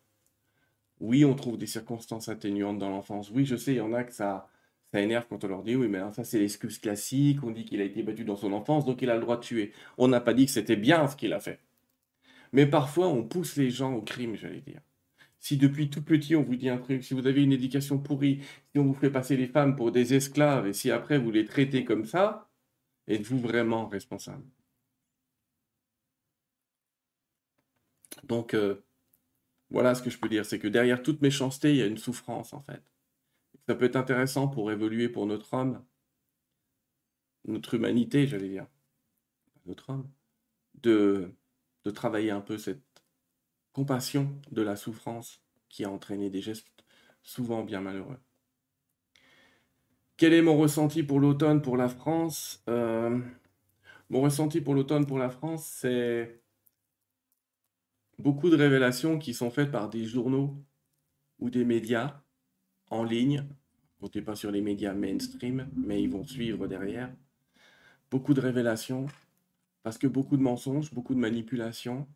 Oui, 1.01 1.25
on 1.25 1.35
trouve 1.35 1.57
des 1.57 1.67
circonstances 1.67 2.29
atténuantes 2.29 2.77
dans 2.79 2.89
l'enfance. 2.89 3.29
Oui, 3.29 3.45
je 3.45 3.57
sais, 3.57 3.73
il 3.73 3.77
y 3.77 3.81
en 3.81 3.91
a 3.91 4.05
que 4.05 4.13
ça, 4.13 4.47
ça 4.91 5.01
énerve 5.01 5.25
quand 5.29 5.43
on 5.43 5.47
leur 5.47 5.63
dit 5.63 5.75
oui, 5.75 5.87
mais 5.87 5.99
ça 6.13 6.23
c'est 6.23 6.39
l'excuse 6.39 6.79
classique, 6.79 7.43
on 7.43 7.51
dit 7.51 7.65
qu'il 7.65 7.81
a 7.81 7.83
été 7.83 8.01
battu 8.03 8.25
dans 8.25 8.35
son 8.35 8.53
enfance, 8.53 8.85
donc 8.85 9.01
il 9.01 9.09
a 9.09 9.15
le 9.15 9.21
droit 9.21 9.37
de 9.37 9.41
tuer. 9.43 9.73
On 9.97 10.07
n'a 10.07 10.21
pas 10.21 10.33
dit 10.33 10.45
que 10.45 10.51
c'était 10.51 10.75
bien 10.75 11.07
ce 11.07 11.15
qu'il 11.15 11.33
a 11.33 11.39
fait. 11.39 11.59
Mais 12.53 12.65
parfois 12.65 13.07
on 13.07 13.23
pousse 13.23 13.55
les 13.57 13.69
gens 13.71 13.93
au 13.93 14.01
crime, 14.01 14.35
j'allais 14.35 14.61
dire. 14.61 14.81
Si 15.39 15.57
depuis 15.57 15.89
tout 15.89 16.03
petit 16.03 16.35
on 16.35 16.43
vous 16.43 16.55
dit 16.55 16.69
un 16.69 16.77
truc, 16.77 17.03
si 17.03 17.13
vous 17.13 17.27
avez 17.27 17.43
une 17.43 17.53
éducation 17.53 17.99
pourrie, 17.99 18.41
si 18.71 18.79
on 18.79 18.85
vous 18.85 18.93
fait 18.93 19.11
passer 19.11 19.37
les 19.37 19.47
femmes 19.47 19.75
pour 19.75 19.91
des 19.91 20.13
esclaves, 20.15 20.67
et 20.67 20.73
si 20.73 20.91
après 20.91 21.17
vous 21.19 21.31
les 21.31 21.45
traitez 21.45 21.85
comme 21.85 22.05
ça, 22.05 22.49
êtes-vous 23.07 23.39
vraiment 23.39 23.87
responsable? 23.87 24.43
Donc 28.23 28.53
euh, 28.53 28.83
voilà 29.69 29.95
ce 29.95 30.01
que 30.03 30.09
je 30.09 30.17
peux 30.19 30.29
dire, 30.29 30.45
c'est 30.45 30.59
que 30.59 30.67
derrière 30.67 31.03
toute 31.03 31.21
méchanceté, 31.21 31.71
il 31.71 31.77
y 31.77 31.81
a 31.83 31.85
une 31.87 31.97
souffrance 31.97 32.53
en 32.53 32.61
fait 32.61 32.81
ça 33.69 33.75
peut 33.75 33.85
être 33.85 33.97
intéressant 33.97 34.47
pour 34.47 34.71
évoluer 34.71 35.09
pour 35.09 35.27
notre 35.27 35.53
homme, 35.53 35.85
notre 37.45 37.75
humanité, 37.75 38.25
j'allais 38.25 38.49
dire, 38.49 38.65
notre 39.67 39.91
homme, 39.91 40.09
de, 40.81 41.35
de 41.83 41.91
travailler 41.91 42.31
un 42.31 42.41
peu 42.41 42.57
cette 42.57 42.81
compassion 43.71 44.41
de 44.49 44.63
la 44.63 44.75
souffrance 44.75 45.43
qui 45.69 45.85
a 45.85 45.91
entraîné 45.91 46.31
des 46.31 46.41
gestes 46.41 46.83
souvent 47.21 47.63
bien 47.63 47.79
malheureux. 47.79 48.17
Quel 50.17 50.33
est 50.33 50.41
mon 50.41 50.57
ressenti 50.57 51.03
pour 51.03 51.19
l'automne 51.19 51.61
pour 51.61 51.77
la 51.77 51.89
France? 51.89 52.63
Euh, 52.69 53.19
Mon 54.09 54.21
ressenti 54.21 54.61
pour 54.61 54.73
l'automne 54.73 55.05
pour 55.05 55.19
la 55.19 55.29
France, 55.29 55.67
c'est 55.67 56.41
beaucoup 58.17 58.49
de 58.49 58.55
révélations 58.55 59.19
qui 59.19 59.35
sont 59.35 59.51
faites 59.51 59.69
par 59.69 59.89
des 59.91 60.05
journaux 60.05 60.57
ou 61.37 61.51
des 61.51 61.65
médias 61.65 62.23
en 62.89 63.03
ligne 63.03 63.47
Comptez 63.99 64.21
pas 64.21 64.35
sur 64.35 64.51
les 64.51 64.61
médias 64.61 64.93
mainstream, 64.93 65.69
mais 65.75 66.01
ils 66.01 66.09
vont 66.09 66.23
suivre 66.25 66.67
derrière. 66.67 67.11
beaucoup 68.11 68.33
de 68.33 68.41
révélations, 68.41 69.07
parce 69.83 69.97
que 69.97 70.07
beaucoup 70.07 70.37
de 70.37 70.41
mensonges, 70.43 70.93
beaucoup 70.93 71.15
de 71.15 71.19
manipulations. 71.19 72.07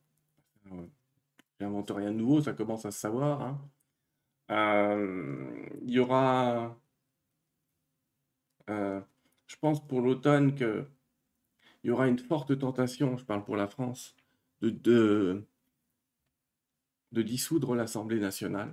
Euh, 0.71 0.87
J'invente 1.59 1.91
rien 1.91 2.11
de 2.11 2.17
nouveau, 2.17 2.41
ça 2.41 2.53
commence 2.53 2.85
à 2.85 2.91
se 2.91 2.99
savoir. 2.99 3.41
hein. 3.41 3.61
Euh, 4.51 5.67
Il 5.83 5.91
y 5.91 5.99
aura, 5.99 6.77
euh, 8.69 9.01
je 9.47 9.55
pense 9.57 9.85
pour 9.87 10.01
l'automne 10.01 10.55
que 10.55 10.85
il 11.83 11.89
y 11.89 11.91
aura 11.91 12.07
une 12.07 12.19
forte 12.19 12.57
tentation, 12.59 13.17
je 13.17 13.25
parle 13.25 13.43
pour 13.45 13.55
la 13.57 13.67
France, 13.67 14.15
de, 14.61 15.45
dissoudre 17.11 17.75
l'Assemblée 17.75 18.19
nationale 18.19 18.71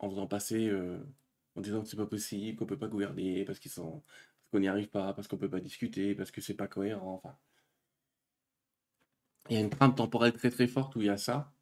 en 0.00 0.10
faisant 0.10 0.26
passer, 0.26 0.68
euh, 0.68 0.98
en 1.60 1.62
disant 1.62 1.82
que 1.82 1.88
c'est 1.88 1.96
pas 1.96 2.06
possible, 2.06 2.58
qu'on 2.58 2.66
peut 2.66 2.78
pas 2.78 2.88
gouverner, 2.88 3.44
parce 3.44 3.58
qu'ils 3.58 3.70
sont, 3.70 4.02
qu'on 4.50 4.60
n'y 4.60 4.68
arrive 4.68 4.88
pas, 4.88 5.12
parce 5.14 5.28
qu'on 5.28 5.36
peut 5.36 5.50
pas 5.50 5.60
discuter, 5.60 6.14
parce 6.14 6.30
que 6.30 6.40
c'est 6.40 6.54
pas 6.54 6.68
cohérent. 6.68 7.20
Enfin, 7.22 7.36
il 9.50 9.54
y 9.54 9.56
a 9.58 9.60
une 9.60 9.70
trame 9.70 9.94
temporelle 9.94 10.32
très 10.32 10.50
très 10.50 10.66
forte 10.66 10.96
où 10.96 11.00
il 11.00 11.06
y 11.06 11.10
a 11.10 11.16
ça, 11.18 11.52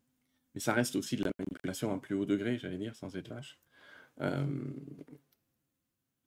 mais 0.55 0.61
ça 0.61 0.73
reste 0.73 0.97
aussi 0.97 1.17
de 1.17 1.25
la 1.25 1.33
manipulation 1.39 1.91
à 1.91 1.95
un 1.95 1.99
plus 1.99 2.15
haut 2.15 2.27
degré, 2.27 2.59
j'allais 2.59 2.79
dire, 2.79 2.95
sans 2.95 3.17
être 3.17 3.29
vache. 3.29 3.59
Euh, 4.21 4.47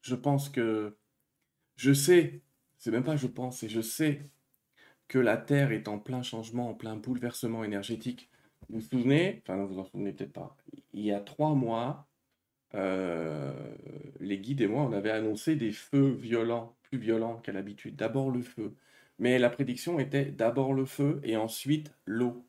je 0.02 0.16
pense 0.16 0.50
que, 0.50 0.98
je 1.78 1.94
sais, 1.94 2.42
c'est 2.78 2.92
même 2.92 3.04
pas 3.04 3.16
je 3.16 3.28
pense, 3.28 3.64
et 3.64 3.70
je 3.70 3.82
sais 3.82 4.30
que 5.08 5.20
la 5.20 5.38
Terre 5.38 5.72
est 5.72 5.88
en 5.88 6.00
plein 6.00 6.24
changement, 6.24 6.70
en 6.70 6.74
plein 6.76 6.96
bouleversement 6.98 7.64
énergétique. 7.64 8.30
Vous 8.70 8.80
vous 8.80 8.88
souvenez, 8.88 9.42
enfin 9.44 9.58
non, 9.58 9.66
vous 9.66 9.80
en 9.80 9.86
souvenez 9.86 10.14
peut-être 10.14 10.34
pas, 10.34 10.58
il 10.94 11.06
y 11.06 11.12
a 11.12 11.22
trois 11.22 11.56
mois, 11.56 12.08
euh, 12.76 13.52
les 14.20 14.40
guides 14.40 14.62
et 14.62 14.68
moi, 14.68 14.84
on 14.84 14.94
avait 14.94 15.12
annoncé 15.12 15.56
des 15.56 15.72
feux 15.72 16.12
violents, 16.12 16.76
plus 16.84 16.98
violents 16.98 17.38
qu'à 17.38 17.52
l'habitude. 17.52 17.96
D'abord 17.96 18.32
le 18.32 18.42
feu. 18.42 18.76
Mais 19.20 19.40
la 19.40 19.50
prédiction 19.50 20.00
était 20.00 20.26
d'abord 20.26 20.74
le 20.74 20.86
feu 20.86 21.20
et 21.24 21.38
ensuite 21.38 21.94
l'eau. 22.06 22.46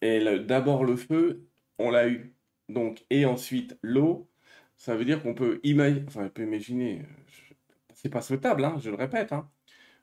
Et 0.00 0.20
d'abord 0.40 0.84
le 0.84 0.96
feu, 0.96 1.48
on 1.78 1.90
l'a 1.90 2.08
eu. 2.08 2.34
Donc, 2.68 3.04
et 3.10 3.24
ensuite 3.26 3.78
l'eau, 3.82 4.28
ça 4.76 4.96
veut 4.96 5.04
dire 5.04 5.22
qu'on 5.22 5.34
peut 5.34 5.60
imaginer, 5.64 7.00
euh, 7.00 7.54
c'est 7.94 8.10
pas 8.10 8.22
souhaitable, 8.22 8.64
hein, 8.64 8.76
je 8.80 8.90
le 8.90 8.96
répète, 8.96 9.32
hein, 9.32 9.50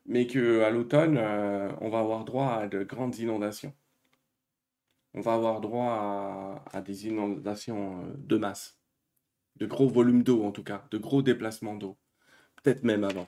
mais 0.05 0.27
qu'à 0.27 0.69
l'automne, 0.69 1.17
euh, 1.17 1.71
on 1.81 1.89
va 1.89 1.99
avoir 1.99 2.25
droit 2.25 2.47
à 2.53 2.67
de 2.67 2.83
grandes 2.83 3.17
inondations. 3.19 3.73
On 5.15 5.21
va 5.21 5.33
avoir 5.33 5.61
droit 5.61 6.61
à, 6.73 6.81
des 6.81 7.07
inondations 7.07 8.01
euh, 8.01 8.13
de 8.17 8.35
masse, 8.35 8.77
de 9.55 9.65
gros 9.65 9.87
volumes 9.87 10.23
d'eau 10.23 10.43
en 10.43 10.51
tout 10.51 10.63
cas, 10.63 10.85
de 10.91 10.97
gros 10.97 11.21
déplacements 11.21 11.75
d'eau, 11.75 11.95
peut-être 12.61 12.83
même 12.83 13.05
avant. 13.05 13.27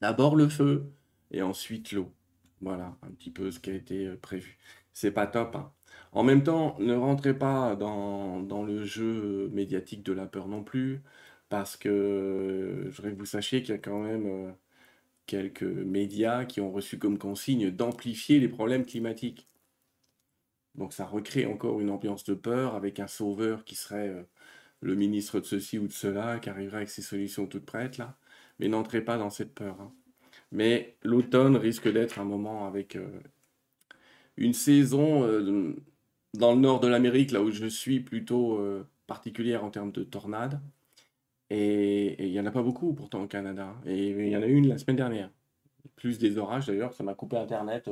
D'abord 0.00 0.34
le 0.34 0.48
feu 0.48 0.92
et 1.30 1.42
ensuite 1.42 1.92
l'eau. 1.92 2.12
Voilà 2.60 2.96
un 3.02 3.10
petit 3.12 3.30
peu 3.30 3.52
ce 3.52 3.60
qui 3.60 3.70
a 3.70 3.74
été 3.74 4.06
euh, 4.06 4.16
prévu. 4.16 4.58
C'est 4.92 5.12
pas 5.12 5.28
top, 5.28 5.54
hein. 5.56 5.72
En 6.12 6.24
même 6.24 6.42
temps, 6.42 6.76
ne 6.80 6.94
rentrez 6.94 7.38
pas 7.38 7.76
dans, 7.76 8.40
dans 8.40 8.64
le 8.64 8.84
jeu 8.84 9.48
médiatique 9.52 10.02
de 10.02 10.12
la 10.12 10.26
peur 10.26 10.48
non 10.48 10.64
plus, 10.64 11.02
parce 11.48 11.76
que 11.76 11.88
euh, 11.88 12.90
je 12.90 12.96
voudrais 12.96 13.12
que 13.12 13.18
vous 13.18 13.26
sachiez 13.26 13.62
qu'il 13.62 13.74
y 13.74 13.78
a 13.78 13.78
quand 13.78 14.00
même 14.02 14.54
quelques 15.26 15.62
médias 15.62 16.44
qui 16.44 16.60
ont 16.60 16.72
reçu 16.72 16.98
comme 16.98 17.18
consigne 17.18 17.70
d'amplifier 17.70 18.40
les 18.40 18.48
problèmes 18.48 18.86
climatiques. 18.86 19.48
Donc 20.76 20.92
ça 20.92 21.06
recrée 21.06 21.46
encore 21.46 21.80
une 21.80 21.90
ambiance 21.90 22.24
de 22.24 22.34
peur 22.34 22.74
avec 22.74 23.00
un 23.00 23.06
sauveur 23.08 23.64
qui 23.64 23.74
serait 23.76 24.08
euh, 24.08 24.22
le 24.80 24.94
ministre 24.96 25.40
de 25.40 25.46
ceci 25.46 25.78
ou 25.78 25.88
de 25.88 25.92
cela, 25.92 26.38
qui 26.40 26.50
arriverait 26.50 26.78
avec 26.78 26.90
ses 26.90 27.02
solutions 27.02 27.46
toutes 27.46 27.66
prêtes 27.66 27.98
là. 27.98 28.16
Mais 28.58 28.68
n'entrez 28.68 29.02
pas 29.04 29.18
dans 29.18 29.30
cette 29.30 29.54
peur. 29.54 29.80
hein. 29.80 29.92
Mais 30.52 30.96
l'automne 31.04 31.56
risque 31.56 31.92
d'être 31.92 32.20
un 32.20 32.24
moment 32.24 32.66
avec 32.68 32.96
euh, 32.96 33.20
une 34.36 34.52
saison 34.52 35.24
euh, 35.24 35.74
dans 36.34 36.54
le 36.54 36.60
nord 36.60 36.80
de 36.80 36.88
l'Amérique, 36.88 37.30
là 37.32 37.42
où 37.42 37.50
je 37.50 37.66
suis, 37.66 38.00
plutôt 38.00 38.60
particulière 39.06 39.64
en 39.64 39.70
termes 39.70 39.92
de 39.92 40.04
tornades. 40.04 40.60
Et 41.50 42.06
et 42.22 42.26
il 42.26 42.32
n'y 42.32 42.40
en 42.40 42.46
a 42.46 42.50
pas 42.52 42.62
beaucoup 42.62 42.94
pourtant 42.94 43.22
au 43.22 43.28
Canada. 43.28 43.66
hein. 43.68 43.80
Et 43.86 44.08
il 44.10 44.28
y 44.30 44.36
en 44.36 44.42
a 44.42 44.46
une 44.46 44.68
la 44.68 44.78
semaine 44.78 44.96
dernière. 44.96 45.30
Plus 45.96 46.18
des 46.18 46.38
orages 46.38 46.66
d'ailleurs, 46.66 46.94
ça 46.94 47.04
m'a 47.04 47.14
coupé 47.14 47.36
Internet 47.38 47.90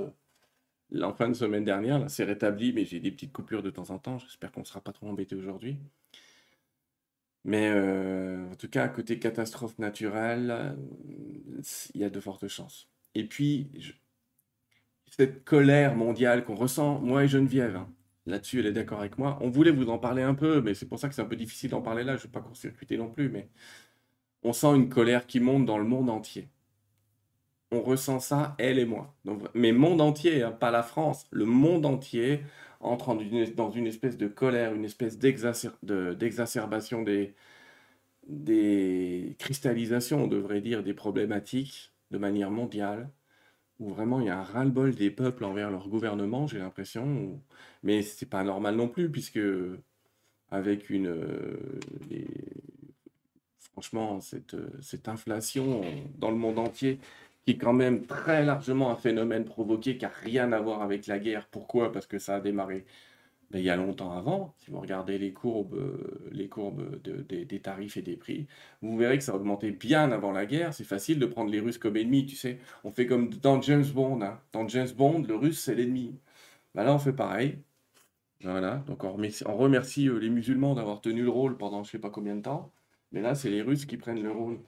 euh, 0.94 1.02
en 1.02 1.14
fin 1.14 1.28
de 1.28 1.34
semaine 1.34 1.64
dernière. 1.64 1.98
Là, 1.98 2.08
c'est 2.08 2.24
rétabli, 2.24 2.72
mais 2.72 2.84
j'ai 2.84 3.00
des 3.00 3.10
petites 3.10 3.32
coupures 3.32 3.62
de 3.62 3.70
temps 3.70 3.90
en 3.90 3.98
temps. 3.98 4.18
J'espère 4.18 4.52
qu'on 4.52 4.60
ne 4.60 4.66
sera 4.66 4.80
pas 4.80 4.92
trop 4.92 5.08
embêté 5.08 5.34
aujourd'hui. 5.36 5.78
Mais 7.44 7.70
euh, 7.70 8.50
en 8.50 8.54
tout 8.56 8.68
cas, 8.68 8.88
côté 8.88 9.18
catastrophe 9.18 9.78
naturelle, 9.78 10.76
il 11.94 12.00
y 12.00 12.04
a 12.04 12.10
de 12.10 12.20
fortes 12.20 12.48
chances. 12.48 12.88
Et 13.14 13.24
puis, 13.24 13.70
cette 15.16 15.44
colère 15.44 15.94
mondiale 15.96 16.44
qu'on 16.44 16.54
ressent, 16.56 17.00
moi 17.00 17.24
et 17.24 17.28
Geneviève, 17.28 17.76
hein, 17.76 17.88
là-dessus, 18.26 18.60
elle 18.60 18.66
est 18.66 18.72
d'accord 18.72 19.00
avec 19.00 19.18
moi. 19.18 19.38
On 19.42 19.50
voulait 19.50 19.70
vous 19.70 19.88
en 19.90 19.98
parler 19.98 20.22
un 20.22 20.34
peu, 20.34 20.60
mais 20.62 20.74
c'est 20.74 20.86
pour 20.86 20.98
ça 20.98 21.08
que 21.08 21.14
c'est 21.14 21.22
un 21.22 21.26
peu 21.26 21.36
difficile 21.36 21.70
d'en 21.70 21.82
parler 21.82 22.04
là. 22.04 22.16
Je 22.16 22.22
ne 22.22 22.26
vais 22.28 22.32
pas 22.32 22.40
court-circuiter 22.40 22.96
non 22.96 23.10
plus, 23.10 23.28
mais 23.28 23.48
on 24.42 24.52
sent 24.52 24.74
une 24.76 24.88
colère 24.88 25.26
qui 25.26 25.40
monte 25.40 25.66
dans 25.66 25.78
le 25.78 25.84
monde 25.84 26.10
entier. 26.10 26.48
On 27.74 27.82
ressent 27.82 28.20
ça, 28.20 28.54
elle 28.58 28.78
et 28.78 28.84
moi. 28.84 29.12
Donc, 29.24 29.42
mais 29.54 29.72
monde 29.72 30.00
entier, 30.00 30.42
hein, 30.42 30.52
pas 30.52 30.70
la 30.70 30.82
France, 30.84 31.26
le 31.32 31.44
monde 31.44 31.84
entier 31.86 32.40
entre 32.80 33.16
dans 33.56 33.70
une 33.70 33.86
espèce 33.86 34.16
de 34.16 34.28
colère, 34.28 34.74
une 34.74 34.84
espèce 34.84 35.18
d'exacer- 35.18 35.70
de- 35.82 36.14
d'exacerbation 36.14 37.02
des, 37.02 37.34
des 38.28 39.34
cristallisations, 39.38 40.24
on 40.24 40.26
devrait 40.28 40.60
dire, 40.60 40.82
des 40.84 40.94
problématiques 40.94 41.92
de 42.10 42.18
manière 42.18 42.50
mondiale, 42.50 43.10
où 43.80 43.88
vraiment 43.90 44.20
il 44.20 44.26
y 44.26 44.30
a 44.30 44.38
un 44.38 44.42
ras-le-bol 44.44 44.94
des 44.94 45.10
peuples 45.10 45.44
envers 45.44 45.70
leur 45.70 45.88
gouvernement, 45.88 46.46
j'ai 46.46 46.58
l'impression. 46.58 47.04
où- 47.06 47.40
Mais 47.82 48.02
c'est 48.02 48.26
pas 48.30 48.44
normal 48.44 48.76
non 48.76 48.88
plus, 48.88 49.10
puisque 49.10 49.40
avec 50.50 50.90
une, 50.90 51.08
euh, 51.08 51.80
franchement, 53.72 54.20
cette, 54.20 54.54
euh, 54.54 54.70
cette 54.80 55.08
inflation 55.08 55.82
dans 56.18 56.30
le 56.30 56.36
monde 56.36 56.58
entier, 56.58 57.00
qui 57.44 57.52
est 57.52 57.58
quand 57.58 57.72
même 57.72 58.06
très 58.06 58.44
largement 58.44 58.90
un 58.90 58.96
phénomène 58.96 59.44
provoqué 59.44 59.96
qui 59.98 60.04
n'a 60.04 60.10
rien 60.22 60.52
à 60.52 60.60
voir 60.60 60.82
avec 60.82 61.06
la 61.06 61.18
guerre. 61.18 61.48
Pourquoi? 61.50 61.92
Parce 61.92 62.06
que 62.06 62.18
ça 62.18 62.36
a 62.36 62.40
démarré 62.40 62.84
ben, 63.50 63.58
il 63.60 63.64
y 63.64 63.70
a 63.70 63.76
longtemps 63.76 64.12
avant. 64.12 64.54
Si 64.58 64.70
vous 64.70 64.80
regardez 64.80 65.18
les 65.18 65.32
courbes, 65.32 65.74
euh, 65.74 66.28
les 66.32 66.48
courbes 66.48 67.00
de- 67.02 67.22
des- 67.22 67.60
tarifs 67.60 67.96
et 67.96 68.02
des 68.02 68.16
prix, 68.16 68.46
vous 68.82 68.96
verrez 68.96 69.18
que 69.18 69.24
ça 69.24 69.32
a 69.32 69.36
augmenté 69.36 69.70
bien 69.70 70.10
avant 70.12 70.32
la 70.32 70.46
guerre. 70.46 70.74
C'est 70.74 70.84
facile 70.84 71.18
de 71.18 71.26
prendre 71.26 71.50
les 71.50 71.60
Russes 71.60 71.78
comme 71.78 71.96
ennemis, 71.96 72.26
tu 72.26 72.36
sais. 72.36 72.58
On 72.84 72.90
fait 72.90 73.06
comme 73.06 73.30
dans 73.30 73.60
James 73.62 73.84
Bond. 73.94 74.22
hein. 74.22 74.40
Dans 74.52 74.66
James 74.68 74.88
Bond, 74.96 75.22
le 75.28 75.36
Russe, 75.36 75.60
c'est 75.60 75.74
l'ennemi. 75.74 76.14
Ben 76.74 76.84
là, 76.84 76.94
on 76.94 76.98
fait 76.98 77.12
pareil. 77.12 77.58
Voilà, 78.42 78.76
donc 78.86 79.02
on 79.04 79.12
remercie, 79.12 79.42
on 79.46 79.56
remercie, 79.56 80.08
euh, 80.08 80.18
les 80.18 80.30
musulmans 80.30 80.74
d'avoir 80.76 81.00
tenu 81.00 81.22
le 81.22 81.30
rôle 81.30 81.56
pendant 81.56 81.82
je 81.82 81.90
sais 81.90 81.98
pas 81.98 82.10
combien 82.10 82.36
de 82.36 82.42
temps, 82.42 82.72
mais 83.12 83.20
là 83.20 83.34
c'est 83.34 83.50
les 83.50 83.62
Russes 83.62 83.86
qui 83.86 83.96
prennent 83.96 84.22
le 84.22 84.30
rôle. 84.30 84.58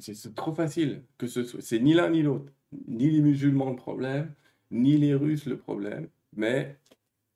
C'est 0.00 0.34
trop 0.34 0.54
facile 0.54 1.02
que 1.18 1.26
ce 1.26 1.44
soit, 1.44 1.60
c'est 1.60 1.78
ni 1.78 1.94
l'un 1.94 2.10
ni 2.10 2.22
l'autre, 2.22 2.52
ni 2.88 3.10
les 3.10 3.20
musulmans 3.20 3.70
le 3.70 3.76
problème, 3.76 4.32
ni 4.70 4.96
les 4.96 5.14
Russes 5.14 5.46
le 5.46 5.56
problème, 5.56 6.08
mais 6.34 6.76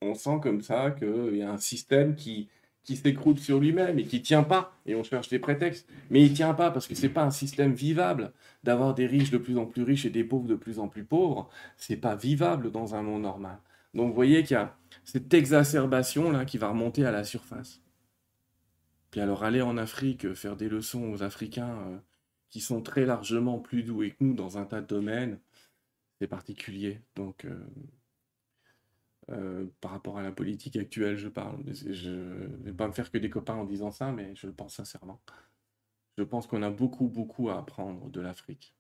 on 0.03 0.15
sent 0.15 0.39
comme 0.43 0.63
ça 0.63 0.91
qu'il 0.91 1.37
y 1.37 1.43
a 1.43 1.51
un 1.51 1.59
système 1.59 2.15
qui, 2.15 2.49
qui 2.85 2.97
s'écroule 2.97 3.39
sur 3.39 3.59
lui-même 3.59 3.99
et 3.99 4.05
qui 4.05 4.23
tient 4.23 4.45
pas, 4.45 4.73
et 4.87 4.95
on 4.95 5.03
cherche 5.03 5.29
des 5.29 5.39
prétextes, 5.39 5.89
mais 6.11 6.23
il 6.23 6.33
tient 6.33 6.55
pas 6.55 6.71
parce 6.71 6.87
que 6.87 6.95
c'est 6.95 7.09
pas 7.09 7.25
un 7.25 7.31
système 7.31 7.73
vivable 7.73 8.33
d'avoir 8.63 8.95
des 8.95 9.07
riches 9.07 9.31
de 9.31 9.39
plus 9.39 9.59
en 9.59 9.67
plus 9.67 9.83
riches 9.83 10.07
et 10.07 10.11
des 10.11 10.25
pauvres 10.25 10.47
de 10.47 10.55
plus 10.55 10.79
en 10.79 10.89
plus 10.89 11.05
pauvres, 11.05 11.51
c'est 11.77 11.97
pas 11.97 12.15
vivable 12.15 12.71
dans 12.71 12.95
un 12.95 13.03
monde 13.03 13.23
normal. 13.23 13.59
Donc 13.95 14.09
vous 14.09 14.15
voyez 14.15 14.43
qu'il 14.43 14.55
y 14.55 14.61
a 14.61 14.77
cette 15.05 15.33
exacerbation 15.35 16.31
là 16.31 16.45
qui 16.45 16.59
va 16.59 16.69
remonter 16.69 17.05
à 17.05 17.11
la 17.11 17.25
surface. 17.25 17.81
Puis 19.11 19.21
alors 19.21 19.45
aller 19.45 19.63
en 19.63 19.79
Afrique, 19.79 20.27
euh, 20.27 20.35
faire 20.35 20.57
des 20.57 20.69
leçons 20.69 21.11
aux 21.13 21.23
Africains 21.23 21.79
euh, 21.89 21.97
qui 22.51 22.61
sont 22.61 22.83
très 22.83 23.07
largement 23.07 23.59
plus 23.59 23.83
doués 23.83 24.13
que 24.13 24.25
nous 24.25 24.35
dans 24.35 24.59
un 24.59 24.65
tas 24.67 24.81
de 24.81 24.87
domaines, 24.87 25.39
c'est 26.21 26.29
particulier. 26.29 27.01
Donc 27.17 27.45
euh, 27.45 27.59
euh, 29.31 29.67
par 29.81 29.91
rapport 29.91 30.19
à 30.19 30.23
la 30.23 30.33
politique 30.33 30.77
actuelle, 30.77 31.17
je 31.17 31.29
parle. 31.29 31.63
Je 31.73 32.11
ne 32.11 32.65
vais 32.65 32.73
pas 32.73 32.87
me 32.89 32.93
faire 32.93 33.11
que 33.11 33.19
des 33.19 33.31
copains 33.31 33.55
en 33.55 33.65
disant 33.65 33.91
ça, 33.91 34.13
mais 34.13 34.35
je 34.37 34.47
le 34.47 34.53
pense 34.53 34.75
sincèrement. 34.77 35.21
Je 36.19 36.23
pense 36.25 36.47
qu'on 36.47 36.63
a 36.63 36.71
beaucoup, 36.71 37.09
beaucoup 37.09 37.51
à 37.51 37.59
apprendre 37.59 38.09
de 38.11 38.21
l'Afrique. 38.21 38.75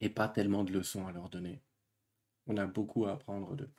Et 0.00 0.10
pas 0.10 0.28
tellement 0.28 0.64
de 0.64 0.72
leçons 0.72 1.06
à 1.06 1.12
leur 1.12 1.28
donner. 1.30 1.62
On 2.46 2.56
a 2.58 2.66
beaucoup 2.66 3.06
à 3.06 3.12
apprendre 3.12 3.56
d'eux. 3.56 3.70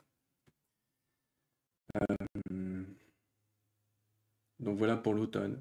Hum. 2.50 2.86
Donc 4.60 4.78
voilà 4.78 4.96
pour 4.96 5.14
l'automne. 5.14 5.60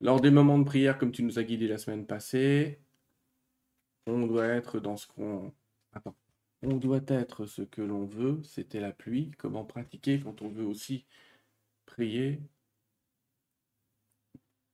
Lors 0.00 0.20
des 0.20 0.30
moments 0.30 0.58
de 0.58 0.64
prière, 0.64 0.98
comme 0.98 1.12
tu 1.12 1.22
nous 1.22 1.38
as 1.38 1.44
guidés 1.44 1.68
la 1.68 1.78
semaine 1.78 2.06
passée, 2.06 2.80
on 4.06 4.26
doit 4.26 4.46
être 4.46 4.80
dans 4.80 4.96
ce 4.96 5.06
qu'on... 5.06 5.52
Attends. 5.92 6.14
On 6.62 6.76
doit 6.76 7.00
être 7.08 7.46
ce 7.46 7.62
que 7.62 7.82
l'on 7.82 8.04
veut, 8.04 8.42
c'était 8.42 8.80
la 8.80 8.92
pluie. 8.92 9.30
Comment 9.38 9.64
pratiquer 9.64 10.20
quand 10.20 10.42
on 10.42 10.48
veut 10.48 10.64
aussi 10.64 11.06
prier 11.86 12.40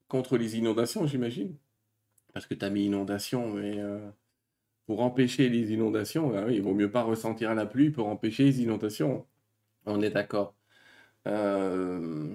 contre 0.09 0.37
les 0.37 0.57
inondations, 0.59 1.07
j'imagine? 1.07 1.57
Parce 2.35 2.47
que 2.47 2.55
tu 2.55 2.65
as 2.65 2.71
mis 2.71 2.87
inondation, 2.87 3.53
mais 3.55 3.79
euh, 3.79 4.11
pour 4.87 5.03
empêcher 5.03 5.49
les 5.49 5.73
inondations, 5.73 6.31
ben 6.31 6.51
il 6.51 6.63
vaut 6.63 6.75
mieux 6.75 6.91
pas 6.91 7.03
ressentir 7.03 7.55
la 7.55 7.67
pluie 7.67 7.91
pour 7.91 8.09
empêcher 8.09 8.45
les 8.45 8.63
inondations. 8.63 9.27
On 9.87 10.03
est 10.03 10.11
d'accord. 10.11 10.55
Euh, 11.27 12.35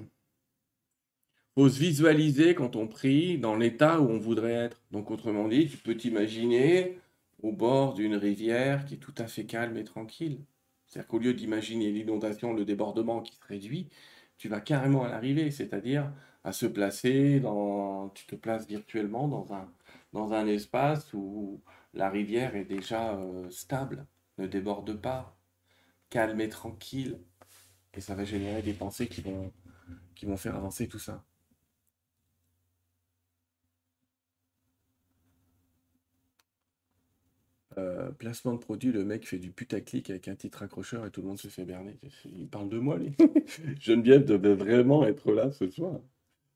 faut 1.58 1.70
se 1.70 1.80
visualiser 1.80 2.54
quand 2.54 2.76
on 2.76 2.88
prie 2.88 3.39
dans 3.39 3.56
l'état 3.56 4.00
où 4.00 4.08
on 4.12 4.20
voudrait 4.20 4.54
être. 4.54 4.80
Donc, 4.91 5.10
autrement 5.10 5.48
dit, 5.48 5.67
tu 5.67 5.78
peux 5.78 5.98
t'imaginer 5.98 7.00
au 7.41 7.52
bord 7.52 7.96
d'une 7.96 8.15
rivière 8.15 8.86
qui 8.86 8.93
est 8.93 8.98
tout 8.98 9.15
à 9.17 9.26
fait 9.26 9.46
calme 9.46 9.76
et 9.76 9.84
tranquille. 9.84 10.46
C'est-à-dire 10.86 11.08
qu'au 11.08 11.17
lieu 11.17 11.34
d'imaginer 11.34 11.91
l'inondation, 11.91 12.54
le 12.54 12.63
débordement 12.63 13.22
qui 13.22 13.34
se 13.34 13.43
réduit, 13.48 13.89
tu 14.38 14.50
vas 14.50 14.62
carrément 14.62 15.04
à 15.04 15.10
l'arrivée, 15.10 15.50
c'est-à-dire 15.50 16.13
à 16.43 16.52
se 16.52 16.67
placer 16.67 17.39
dans, 17.39 18.10
tu 18.10 18.28
te 18.28 18.36
places 18.36 18.67
virtuellement 18.67 19.28
dans 19.28 19.52
un, 19.52 19.67
dans 20.13 20.34
un 20.34 20.46
espace 20.46 21.12
où 21.13 21.60
la 21.96 22.12
rivière 22.12 22.56
est 22.56 22.65
déjà 22.65 23.15
euh, 23.15 23.50
stable, 23.50 24.06
ne 24.38 24.46
déborde 24.46 24.93
pas, 25.02 25.36
calme 26.12 26.39
et 26.39 26.50
tranquille. 26.50 27.20
Et 27.96 28.02
ça 28.02 28.13
va 28.13 28.26
générer 28.26 28.62
des 28.62 28.74
pensées 28.74 29.08
qui 29.08 29.22
vont, 29.22 29.52
qui 30.13 30.28
vont 30.28 30.38
faire 30.38 30.56
avancer 30.56 30.88
tout 30.88 31.00
ça. 31.00 31.24
Euh, 37.78 38.10
placement 38.12 38.54
de 38.54 38.60
produit, 38.60 38.92
le 38.92 39.06
mec 39.06 39.28
fait 39.28 39.38
du 39.38 39.52
putaclic 39.52 40.10
avec 40.10 40.28
un 40.28 40.36
titre 40.36 40.63
accrocheur 40.63 41.06
et 41.06 41.12
tout 41.12 41.22
le 41.22 41.28
monde 41.28 41.38
se 41.38 41.48
fait 41.48 41.66
berner. 41.66 42.00
Il 42.26 42.48
parle 42.48 42.70
de 42.70 42.80
moi, 42.80 42.98
lui. 42.98 43.12
Geneviève 43.80 44.26
devait 44.26 44.56
vraiment 44.56 45.06
être 45.06 45.32
là 45.32 45.52
ce 45.52 45.70
soir. 45.70 46.00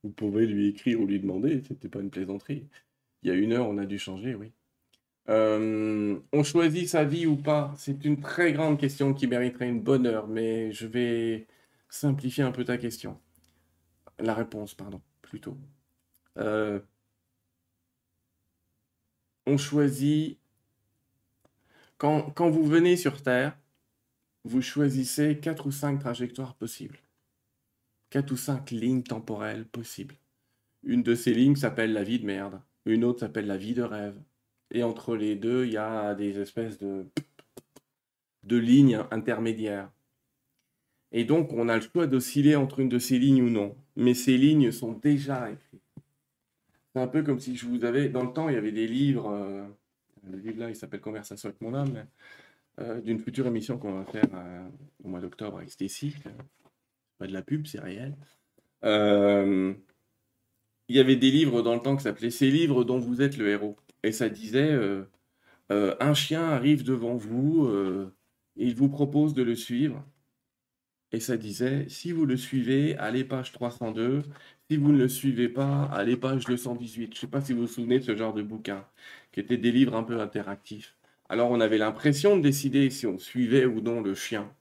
Vous 0.04 0.10
pouvez 0.10 0.48
lui 0.48 0.70
écrire 0.70 1.00
ou 1.00 1.06
lui 1.06 1.20
demander, 1.20 1.62
c'était 1.68 1.90
pas 1.90 2.00
une 2.00 2.10
plaisanterie. 2.10 2.68
Il 3.22 3.30
y 3.30 3.32
a 3.32 3.36
une 3.36 3.54
heure, 3.54 3.68
on 3.68 3.78
a 3.78 3.86
dû 3.86 4.00
changer, 4.00 4.34
oui. 4.34 4.52
Euh, 5.30 6.20
on 6.34 6.44
choisit 6.44 6.90
sa 6.90 7.04
vie 7.04 7.28
ou 7.28 7.36
pas? 7.36 7.72
C'est 7.78 8.04
une 8.04 8.20
très 8.20 8.52
grande 8.52 8.80
question 8.80 9.14
qui 9.14 9.28
mériterait 9.28 9.70
une 9.70 9.82
bonne 9.82 10.08
heure, 10.08 10.28
mais 10.28 10.72
je 10.72 10.88
vais 10.88 11.46
simplifier 11.88 12.44
un 12.44 12.52
peu 12.52 12.66
ta 12.66 12.78
question. 12.78 13.20
La 14.18 14.34
réponse, 14.34 14.74
pardon, 14.74 15.02
plutôt. 15.22 15.56
Euh, 16.38 16.80
on 19.46 19.58
choisit 19.58 20.41
quand, 22.02 22.50
vous 22.50 22.64
venez 22.64 22.98
sur 22.98 23.22
Terre, 23.22 23.56
vous 24.44 24.64
choisissez 24.64 25.38
quatre 25.38 25.68
ou 25.68 25.72
cinq 25.72 26.00
trajectoires 26.00 26.56
possibles. 26.56 26.98
Quatre 28.10 28.32
ou 28.32 28.38
cinq 28.38 28.72
lignes 28.72 29.04
temporelles 29.04 29.66
possibles. 29.66 30.16
Une 30.84 31.04
de 31.04 31.14
ces 31.14 31.32
lignes 31.32 31.56
s'appelle 31.56 31.94
la 31.94 32.04
vie 32.04 32.18
de 32.18 32.26
merde. 32.26 32.60
Une 32.86 33.04
autre 33.04 33.20
s'appelle 33.20 33.46
la 33.46 33.58
vie 33.58 33.76
de 33.76 33.84
rêve. 33.84 34.20
Et 34.72 34.82
entre 34.82 35.16
les 35.16 35.36
deux, 35.36 35.66
il 35.66 35.74
y 35.74 35.78
a 35.78 36.16
des 36.16 36.40
espèces 36.40 36.80
de, 36.80 37.06
de 38.46 38.58
lignes 38.58 39.04
intermédiaires. 39.12 39.92
Et 41.12 41.24
donc, 41.24 41.54
on 41.54 41.70
a 41.70 41.76
le 41.76 41.82
choix 41.82 42.08
d'osciller 42.08 42.56
entre 42.56 42.80
une 42.80 42.90
de 42.90 42.98
ces 42.98 43.20
lignes 43.20 43.44
ou 43.44 43.50
non. 43.52 43.76
Mais 43.96 44.16
ces 44.16 44.38
lignes 44.38 44.72
sont 44.72 44.94
déjà 44.94 45.52
écrites. 45.52 45.82
C'est 46.94 47.02
un 47.02 47.08
peu 47.08 47.22
comme 47.22 47.40
si 47.40 47.56
je 47.56 47.68
vous 47.68 47.86
avais... 47.86 48.10
Dans 48.10 48.24
le 48.24 48.34
temps, 48.34 48.50
il 48.50 48.56
y 48.56 48.58
avait 48.58 48.72
des 48.72 48.88
livres... 48.88 49.30
Euh, 49.30 49.68
le 50.30 50.38
livre-là, 50.38 50.70
il 50.70 50.76
s'appelle 50.76 51.02
Conversation 51.02 51.50
avec 51.50 51.62
mon 51.62 51.74
âme, 51.74 52.06
euh, 52.80 53.02
d'une 53.02 53.20
future 53.20 53.48
émission 53.48 53.78
qu'on 53.78 53.94
va 53.94 54.06
faire 54.06 54.28
euh, 54.34 54.68
au 55.04 55.10
mois 55.10 55.20
d'octobre 55.20 55.58
avec 55.58 55.72
Stacy. 55.72 56.16
Pas 57.18 57.28
de 57.28 57.34
la 57.34 57.42
pub, 57.42 57.68
c'est 57.68 57.80
réel. 57.80 58.16
Euh, 58.84 59.74
il 60.88 60.96
y 60.96 61.00
avait 61.00 61.16
des 61.16 61.32
livres 61.32 61.62
dans 61.62 61.76
le 61.76 61.82
temps 61.82 61.96
qui 61.96 62.04
s'appelaient 62.04 62.30
Ces 62.30 62.50
livres 62.50 62.84
dont 62.84 63.00
vous 63.00 63.22
êtes 63.22 63.38
le 63.38 63.50
héros. 63.50 63.78
Et 64.04 64.12
ça 64.12 64.30
disait 64.30 64.78
Un 65.70 66.14
chien 66.14 66.44
arrive 66.44 66.84
devant 66.84 67.16
vous 67.16 67.70
il 68.58 68.76
vous 68.76 68.90
propose 68.90 69.34
de 69.34 69.44
le 69.44 69.56
suivre. 69.56 70.04
Et 71.12 71.20
ça 71.20 71.38
disait 71.38 71.86
Si 71.90 72.12
vous 72.12 72.26
le 72.26 72.38
suivez, 72.38 72.98
allez 72.98 73.24
page 73.24 73.52
302. 73.52 74.24
Si 74.70 74.78
vous 74.78 74.92
ne 74.92 74.98
le 74.98 75.10
suivez 75.10 75.50
pas, 75.50 75.90
allez 75.94 76.16
page 76.16 76.46
218. 76.46 77.06
Je 77.06 77.10
ne 77.10 77.16
sais 77.16 77.28
pas 77.28 77.42
si 77.42 77.54
vous 77.54 77.62
vous 77.62 77.68
souvenez 77.68 78.00
de 78.00 78.04
ce 78.04 78.16
genre 78.16 78.34
de 78.34 78.42
bouquin 78.42 78.86
qui 79.32 79.40
étaient 79.40 79.58
des 79.58 79.72
livres 79.72 79.96
un 79.96 80.04
peu 80.04 80.20
interactifs. 80.22 80.96
Alors 81.30 81.52
on 81.52 81.60
avait 81.62 81.78
l'impression 81.78 82.38
de 82.38 82.42
décider 82.42 82.90
si 82.90 83.08
on 83.08 83.18
suivait 83.18 83.66
ou 83.66 83.82
non 83.82 84.02
le 84.02 84.16
chien. 84.16 84.52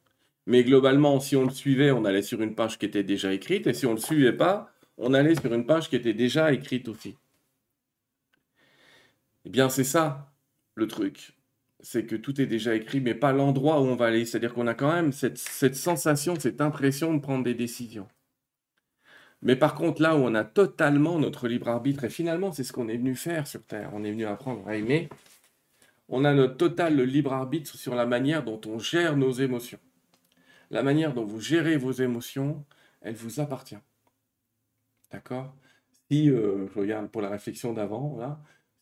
Mais 0.47 0.65
globalement, 0.65 1.21
si 1.21 1.37
on 1.37 1.45
le 1.45 1.51
suivait, 1.51 1.91
on 1.93 2.05
allait 2.05 2.23
sur 2.23 2.43
une 2.43 2.55
page 2.55 2.79
qui 2.79 2.87
était 2.87 3.05
déjà 3.05 3.33
écrite, 3.33 3.67
et 3.67 3.75
si 3.75 3.87
on 3.87 3.91
ne 3.91 3.97
le 3.97 4.01
suivait 4.01 4.33
pas, 4.33 4.73
on 4.99 5.15
allait 5.15 5.35
sur 5.35 5.53
une 5.55 5.67
page 5.67 5.89
qui 5.89 5.97
était 5.97 6.15
déjà 6.15 6.53
écrite 6.53 6.89
aussi. 6.89 7.17
Eh 9.45 9.51
bien, 9.51 9.69
c'est 9.69 9.85
ça 9.85 10.33
le 10.75 10.87
truc. 10.87 11.35
C'est 11.83 12.05
que 12.05 12.17
tout 12.17 12.41
est 12.41 12.47
déjà 12.47 12.75
écrit, 12.75 13.01
mais 13.01 13.15
pas 13.15 13.33
l'endroit 13.33 13.81
où 13.81 13.85
on 13.85 13.97
va 13.97 14.07
aller. 14.07 14.25
C'est-à-dire 14.25 14.55
qu'on 14.55 14.67
a 14.67 14.75
quand 14.75 14.93
même 14.93 15.13
cette, 15.13 15.39
sensation, 15.39 16.39
cette 16.39 16.61
impression 16.61 17.15
de 17.15 17.21
prendre 17.21 17.45
des 17.45 17.55
décisions. 17.55 18.09
Mais 19.43 19.57
par 19.57 19.75
contre, 19.75 20.03
là 20.03 20.17
où 20.17 20.21
on 20.21 20.35
a 20.35 20.45
totalement 20.45 21.19
notre 21.19 21.49
libre 21.49 21.69
arbitre, 21.69 22.05
et 22.05 22.11
finalement, 22.11 22.53
c'est 22.53 22.65
ce 22.65 22.73
qu'on 22.73 22.89
est 22.89 22.99
venu 22.99 23.15
faire 23.15 23.47
sur 23.47 23.63
Terre, 23.65 23.91
on 23.95 24.05
est 24.05 24.11
venu 24.11 24.27
apprendre 24.27 24.69
à 24.69 24.77
aimer, 24.77 25.09
on 26.11 26.25
a 26.25 26.35
notre 26.35 26.57
total 26.57 27.01
libre 27.01 27.33
arbitre 27.33 27.75
sur 27.77 27.95
la 27.95 28.05
manière 28.05 28.45
dont 28.45 28.61
on 28.67 28.79
gère 28.79 29.17
nos 29.17 29.33
émotions. 29.33 29.79
La 30.71 30.83
manière 30.83 31.15
dont 31.15 31.25
vous 31.25 31.41
gérez 31.41 31.77
vos 31.77 31.93
émotions, 31.93 32.65
elle 33.01 33.15
vous 33.15 33.41
appartient. 33.41 33.79
D'accord? 35.11 35.55
Si, 36.11 36.29
euh, 36.29 36.67
je 36.69 36.79
regarde 36.79 37.09
pour 37.09 37.23
la 37.23 37.31
réflexion 37.31 37.73
d'avant, 37.73 38.17
là, 38.19 38.41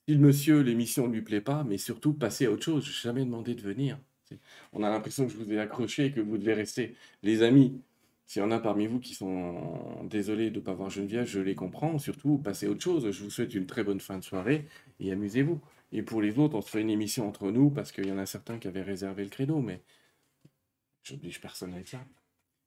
si 0.08 0.14
le 0.14 0.20
monsieur, 0.20 0.60
l'émission 0.62 1.06
ne 1.06 1.12
lui 1.12 1.20
plaît 1.20 1.42
pas, 1.42 1.64
mais 1.64 1.76
surtout 1.76 2.14
passez 2.14 2.46
à 2.46 2.50
autre 2.50 2.64
chose, 2.64 2.82
je 2.82 2.88
n'ai 2.88 2.94
jamais 2.94 3.24
demandé 3.26 3.54
de 3.54 3.60
venir. 3.60 3.98
On 4.72 4.82
a 4.82 4.88
l'impression 4.88 5.26
que 5.26 5.32
je 5.32 5.36
vous 5.36 5.52
ai 5.52 5.58
accroché 5.60 6.06
et 6.06 6.12
que 6.12 6.20
vous 6.20 6.38
devez 6.38 6.54
rester. 6.54 6.96
Les 7.22 7.42
amis, 7.42 7.82
s'il 8.26 8.40
y 8.40 8.44
en 8.44 8.50
a 8.50 8.58
parmi 8.58 8.86
vous 8.86 9.00
qui 9.00 9.12
sont 9.14 10.02
désolés 10.04 10.50
de 10.50 10.60
ne 10.60 10.64
pas 10.64 10.72
voir 10.72 10.88
Geneviève, 10.88 11.26
je 11.26 11.40
les 11.40 11.54
comprends. 11.54 11.98
Surtout, 11.98 12.38
passez 12.38 12.66
à 12.66 12.70
autre 12.70 12.82
chose. 12.82 13.10
Je 13.10 13.22
vous 13.22 13.28
souhaite 13.28 13.54
une 13.54 13.66
très 13.66 13.84
bonne 13.84 14.00
fin 14.00 14.16
de 14.16 14.24
soirée 14.24 14.66
et 14.98 15.12
amusez-vous. 15.12 15.60
Et 15.92 16.02
pour 16.02 16.22
les 16.22 16.38
autres, 16.38 16.56
on 16.56 16.62
se 16.62 16.70
fait 16.70 16.80
une 16.80 16.90
émission 16.90 17.28
entre 17.28 17.50
nous 17.50 17.68
parce 17.70 17.92
qu'il 17.92 18.06
y 18.06 18.12
en 18.12 18.18
a 18.18 18.24
certains 18.24 18.58
qui 18.58 18.68
avaient 18.68 18.82
réservé 18.82 19.24
le 19.24 19.30
credo, 19.30 19.60
mais 19.60 19.82
j'oblige 21.02 21.38
personne 21.40 21.74
à 21.74 21.80
être 21.80 21.92
là. 21.92 22.06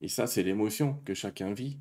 Et 0.02 0.10
ça, 0.10 0.28
c'est 0.28 0.44
l'émotion 0.44 1.02
que 1.06 1.16
chacun 1.16 1.54
vit. 1.54 1.80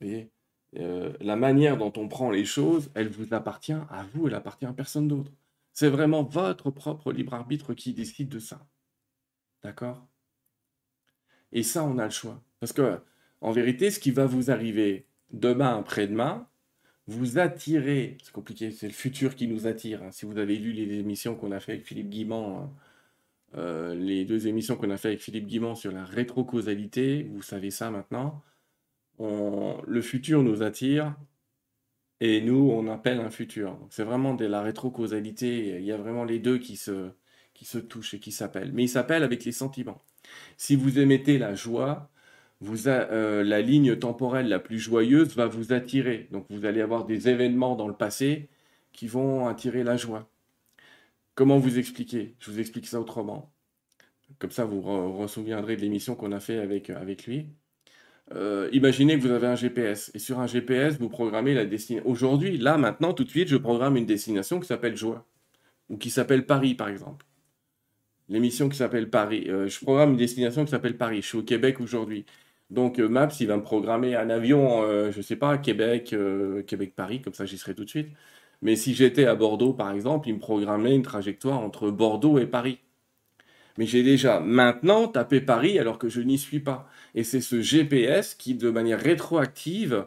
Vous 0.00 0.06
voyez? 0.06 0.33
Euh, 0.78 1.12
La 1.20 1.36
manière 1.36 1.76
dont 1.76 1.92
on 1.96 2.08
prend 2.08 2.30
les 2.30 2.44
choses, 2.44 2.90
elle 2.94 3.08
vous 3.08 3.34
appartient 3.34 3.72
à 3.72 4.06
vous, 4.12 4.28
elle 4.28 4.34
appartient 4.34 4.66
à 4.66 4.72
personne 4.72 5.08
d'autre. 5.08 5.32
C'est 5.72 5.88
vraiment 5.88 6.22
votre 6.22 6.70
propre 6.70 7.12
libre 7.12 7.34
arbitre 7.34 7.74
qui 7.74 7.92
décide 7.92 8.28
de 8.28 8.38
ça. 8.38 8.66
D'accord? 9.62 10.06
Et 11.52 11.62
ça, 11.62 11.84
on 11.84 11.98
a 11.98 12.04
le 12.04 12.10
choix. 12.10 12.42
Parce 12.60 12.72
que, 12.72 13.00
en 13.40 13.52
vérité, 13.52 13.90
ce 13.90 13.98
qui 13.98 14.10
va 14.10 14.26
vous 14.26 14.50
arriver 14.50 15.06
demain, 15.32 15.78
après-demain, 15.78 16.48
vous 17.06 17.38
attirez, 17.38 18.16
c'est 18.22 18.32
compliqué, 18.32 18.70
c'est 18.70 18.86
le 18.86 18.92
futur 18.92 19.34
qui 19.34 19.46
nous 19.46 19.66
attire. 19.66 20.02
Hein. 20.02 20.10
Si 20.10 20.26
vous 20.26 20.38
avez 20.38 20.56
lu 20.56 20.72
les 20.72 20.98
émissions 20.98 21.34
qu'on 21.34 21.52
a 21.52 21.60
fait 21.60 21.72
avec 21.72 21.84
Philippe 21.84 22.08
Guimand, 22.08 22.58
hein, 22.58 22.72
euh, 23.56 23.94
les 23.94 24.24
deux 24.24 24.48
émissions 24.48 24.76
qu'on 24.76 24.90
a 24.90 24.96
fait 24.96 25.08
avec 25.08 25.20
Philippe 25.20 25.46
Guimand 25.46 25.74
sur 25.74 25.92
la 25.92 26.04
rétrocausalité, 26.04 27.24
vous 27.32 27.42
savez 27.42 27.70
ça 27.70 27.90
maintenant, 27.90 28.42
le 29.18 30.00
futur 30.02 30.42
nous 30.42 30.62
attire 30.62 31.14
et 32.20 32.40
nous, 32.40 32.70
on 32.70 32.88
appelle 32.88 33.20
un 33.20 33.30
futur. 33.30 33.78
C'est 33.90 34.04
vraiment 34.04 34.34
de 34.34 34.44
la 34.46 34.62
rétrocausalité, 34.62 35.78
il 35.78 35.84
y 35.84 35.92
a 35.92 35.96
vraiment 35.96 36.24
les 36.24 36.38
deux 36.38 36.58
qui 36.58 36.76
se, 36.76 37.10
qui 37.54 37.64
se 37.64 37.78
touchent 37.78 38.14
et 38.14 38.20
qui 38.20 38.32
s'appellent. 38.32 38.72
Mais 38.72 38.84
ils 38.84 38.88
s'appellent 38.88 39.22
avec 39.24 39.44
les 39.44 39.52
sentiments. 39.52 40.02
Si 40.56 40.76
vous 40.76 40.98
émettez 40.98 41.38
la 41.38 41.54
joie, 41.54 42.10
vous 42.60 42.88
euh, 42.88 43.44
la 43.44 43.60
ligne 43.60 43.96
temporelle 43.96 44.48
la 44.48 44.58
plus 44.58 44.78
joyeuse 44.78 45.36
va 45.36 45.46
vous 45.46 45.72
attirer. 45.72 46.28
Donc 46.32 46.46
vous 46.50 46.64
allez 46.64 46.80
avoir 46.80 47.04
des 47.04 47.28
événements 47.28 47.76
dans 47.76 47.88
le 47.88 47.94
passé 47.94 48.48
qui 48.92 49.06
vont 49.06 49.46
attirer 49.46 49.84
la 49.84 49.96
joie. 49.96 50.30
Comment 51.34 51.58
vous 51.58 51.78
expliquer? 51.78 52.36
Je 52.38 52.50
vous 52.50 52.60
explique 52.60 52.86
ça 52.86 53.00
autrement. 53.00 53.52
Comme 54.38 54.50
ça, 54.50 54.64
vous 54.64 54.80
vous 54.82 55.18
ressouviendrez 55.18 55.76
de 55.76 55.82
l'émission 55.82 56.14
qu'on 56.16 56.32
a 56.32 56.40
fait 56.40 56.58
avec, 56.58 56.90
avec 56.90 57.26
lui. 57.26 57.48
Euh, 58.32 58.68
imaginez 58.72 59.16
que 59.16 59.22
vous 59.22 59.30
avez 59.30 59.46
un 59.46 59.54
GPS 59.54 60.10
et 60.14 60.18
sur 60.18 60.40
un 60.40 60.46
GPS, 60.46 60.98
vous 60.98 61.08
programmez 61.08 61.54
la 61.54 61.66
destination. 61.66 62.08
Aujourd'hui, 62.08 62.56
là, 62.58 62.78
maintenant, 62.78 63.12
tout 63.12 63.24
de 63.24 63.28
suite, 63.28 63.48
je 63.48 63.56
programme 63.56 63.96
une 63.96 64.06
destination 64.06 64.60
qui 64.60 64.66
s'appelle 64.66 64.96
Joie 64.96 65.26
ou 65.90 65.98
qui 65.98 66.10
s'appelle 66.10 66.46
Paris, 66.46 66.74
par 66.74 66.88
exemple 66.88 67.26
l'émission 68.30 68.70
qui 68.70 68.76
s'appelle 68.78 69.10
Paris. 69.10 69.44
Euh, 69.48 69.68
je 69.68 69.78
programme 69.80 70.12
une 70.12 70.16
destination 70.16 70.64
qui 70.64 70.70
s'appelle 70.70 70.96
Paris. 70.96 71.20
Je 71.22 71.26
suis 71.26 71.38
au 71.38 71.42
Québec 71.42 71.78
aujourd'hui. 71.80 72.24
Donc 72.70 72.98
euh, 72.98 73.08
Maps, 73.08 73.28
il 73.38 73.46
va 73.46 73.56
me 73.58 73.62
programmer 73.62 74.16
un 74.16 74.30
avion, 74.30 74.82
je 75.10 75.16
ne 75.16 75.22
sais 75.22 75.36
pas, 75.36 75.58
Québec, 75.58 76.14
Québec-Paris, 76.66 77.20
comme 77.22 77.34
ça 77.34 77.44
j'y 77.44 77.58
serai 77.58 77.74
tout 77.74 77.84
de 77.84 77.90
suite. 77.90 78.08
Mais 78.62 78.76
si 78.76 78.94
j'étais 78.94 79.26
à 79.26 79.34
Bordeaux, 79.34 79.74
par 79.74 79.92
exemple, 79.92 80.28
il 80.28 80.34
me 80.34 80.38
programmait 80.40 80.94
une 80.94 81.02
trajectoire 81.02 81.60
entre 81.60 81.90
Bordeaux 81.90 82.38
et 82.38 82.46
Paris. 82.46 82.78
Mais 83.78 83.86
j'ai 83.86 84.02
déjà 84.02 84.40
maintenant 84.40 85.08
tapé 85.08 85.40
Paris 85.40 85.78
alors 85.78 85.98
que 85.98 86.08
je 86.08 86.20
n'y 86.20 86.38
suis 86.38 86.60
pas. 86.60 86.88
Et 87.14 87.24
c'est 87.24 87.40
ce 87.40 87.60
GPS 87.60 88.34
qui, 88.34 88.54
de 88.54 88.70
manière 88.70 89.00
rétroactive, 89.00 90.06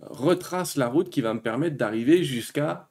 retrace 0.00 0.76
la 0.76 0.88
route 0.88 1.10
qui 1.10 1.20
va 1.20 1.34
me 1.34 1.40
permettre 1.40 1.76
d'arriver 1.76 2.24
jusqu'à 2.24 2.88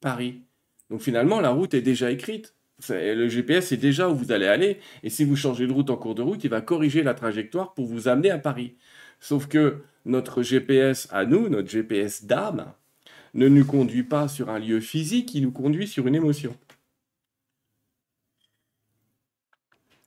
Paris. 0.00 0.42
Donc 0.90 1.00
finalement, 1.00 1.40
la 1.40 1.50
route 1.50 1.74
est 1.74 1.82
déjà 1.82 2.10
écrite. 2.10 2.54
Le 2.88 3.28
GPS 3.28 3.72
est 3.72 3.76
déjà 3.76 4.08
où 4.08 4.14
vous 4.14 4.30
allez 4.30 4.46
aller. 4.46 4.78
Et 5.02 5.10
si 5.10 5.24
vous 5.24 5.34
changez 5.36 5.66
de 5.66 5.72
route 5.72 5.90
en 5.90 5.96
cours 5.96 6.14
de 6.14 6.22
route, 6.22 6.44
il 6.44 6.50
va 6.50 6.60
corriger 6.60 7.02
la 7.02 7.14
trajectoire 7.14 7.74
pour 7.74 7.86
vous 7.86 8.06
amener 8.06 8.30
à 8.30 8.38
Paris. 8.38 8.76
Sauf 9.20 9.48
que 9.48 9.82
notre 10.04 10.42
GPS 10.42 11.08
à 11.10 11.24
nous, 11.24 11.48
notre 11.48 11.68
GPS 11.68 12.24
d'âme, 12.24 12.72
ne 13.34 13.48
nous 13.48 13.64
conduit 13.64 14.04
pas 14.04 14.28
sur 14.28 14.48
un 14.48 14.58
lieu 14.58 14.80
physique, 14.80 15.34
il 15.34 15.42
nous 15.42 15.50
conduit 15.50 15.88
sur 15.88 16.06
une 16.06 16.14
émotion. 16.14 16.56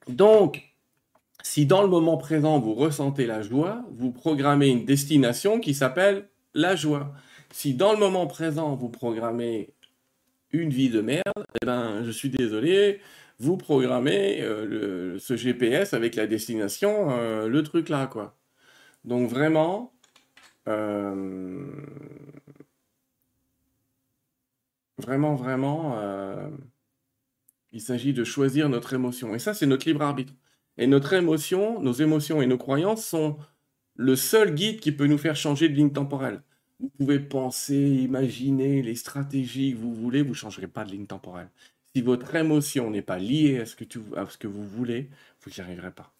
Donc, 0.08 0.72
si 1.44 1.66
dans 1.66 1.82
le 1.82 1.88
moment 1.88 2.18
présent 2.18 2.60
vous 2.60 2.74
ressentez 2.74 3.26
la 3.26 3.42
joie, 3.42 3.84
vous 3.92 4.12
programmez 4.12 4.70
une 4.70 4.86
destination 4.86 5.60
qui 5.60 5.74
s'appelle 5.74 6.30
la 6.54 6.76
joie. 6.76 7.14
Si 7.52 7.74
dans 7.74 7.94
le 7.94 8.00
moment 8.00 8.28
présent 8.28 8.76
vous 8.76 8.90
programmez 8.90 9.74
une 10.52 10.70
vie 10.70 10.90
de 10.90 11.02
merde, 11.02 11.46
eh 11.62 11.66
ben, 11.66 12.04
je 12.04 12.12
suis 12.12 12.30
désolé, 12.30 13.00
vous 13.40 13.58
programmez 13.58 14.42
euh, 14.42 15.18
ce 15.20 15.36
GPS 15.36 15.94
avec 15.94 16.16
la 16.16 16.28
destination, 16.28 17.12
euh, 17.12 17.48
le 17.48 17.64
truc 17.64 17.90
là, 17.90 18.08
quoi. 18.08 18.38
Donc 19.06 19.30
vraiment, 19.30 19.94
euh, 20.68 21.66
vraiment, 25.00 25.36
vraiment, 25.36 25.96
il 27.72 27.82
s'agit 27.82 28.14
de 28.14 28.24
choisir 28.24 28.70
notre 28.70 28.94
émotion. 28.94 29.34
Et 29.36 29.40
ça, 29.40 29.54
c'est 29.54 29.66
notre 29.66 29.88
libre 29.88 30.02
arbitre. 30.02 30.34
Et 30.78 30.88
notre 30.88 31.14
émotion, 31.14 31.82
nos 31.82 31.94
émotions 31.94 32.42
et 32.42 32.48
nos 32.48 32.58
croyances 32.58 33.06
sont 33.06 33.38
le 33.96 34.16
seul 34.16 34.56
guide 34.56 34.80
qui 34.80 34.92
peut 34.92 35.08
nous 35.08 35.18
faire 35.18 35.36
changer 35.36 35.70
de 35.70 35.76
ligne 35.76 35.92
temporelle. 35.92 36.42
Vous 36.80 36.90
pouvez 36.90 37.20
penser, 37.20 37.78
imaginer 37.78 38.82
les 38.82 38.96
stratégies 38.96 39.74
que 39.74 39.78
vous 39.78 39.94
voulez, 39.94 40.22
vous 40.24 40.30
ne 40.30 40.34
changerez 40.34 40.68
pas 40.68 40.84
de 40.84 40.92
ligne 40.92 41.06
temporelle. 41.06 41.50
Si 41.94 42.02
votre 42.02 42.34
émotion 42.36 42.90
n'est 42.90 43.02
pas 43.02 43.20
liée 43.20 43.60
à 43.60 43.66
ce, 43.66 43.76
que 43.76 44.48
vous 44.48 44.66
voulez, 44.66 45.10
vous 45.42 45.52
n'y 45.52 45.62
arriverez 45.62 45.92
pas. 45.92 46.14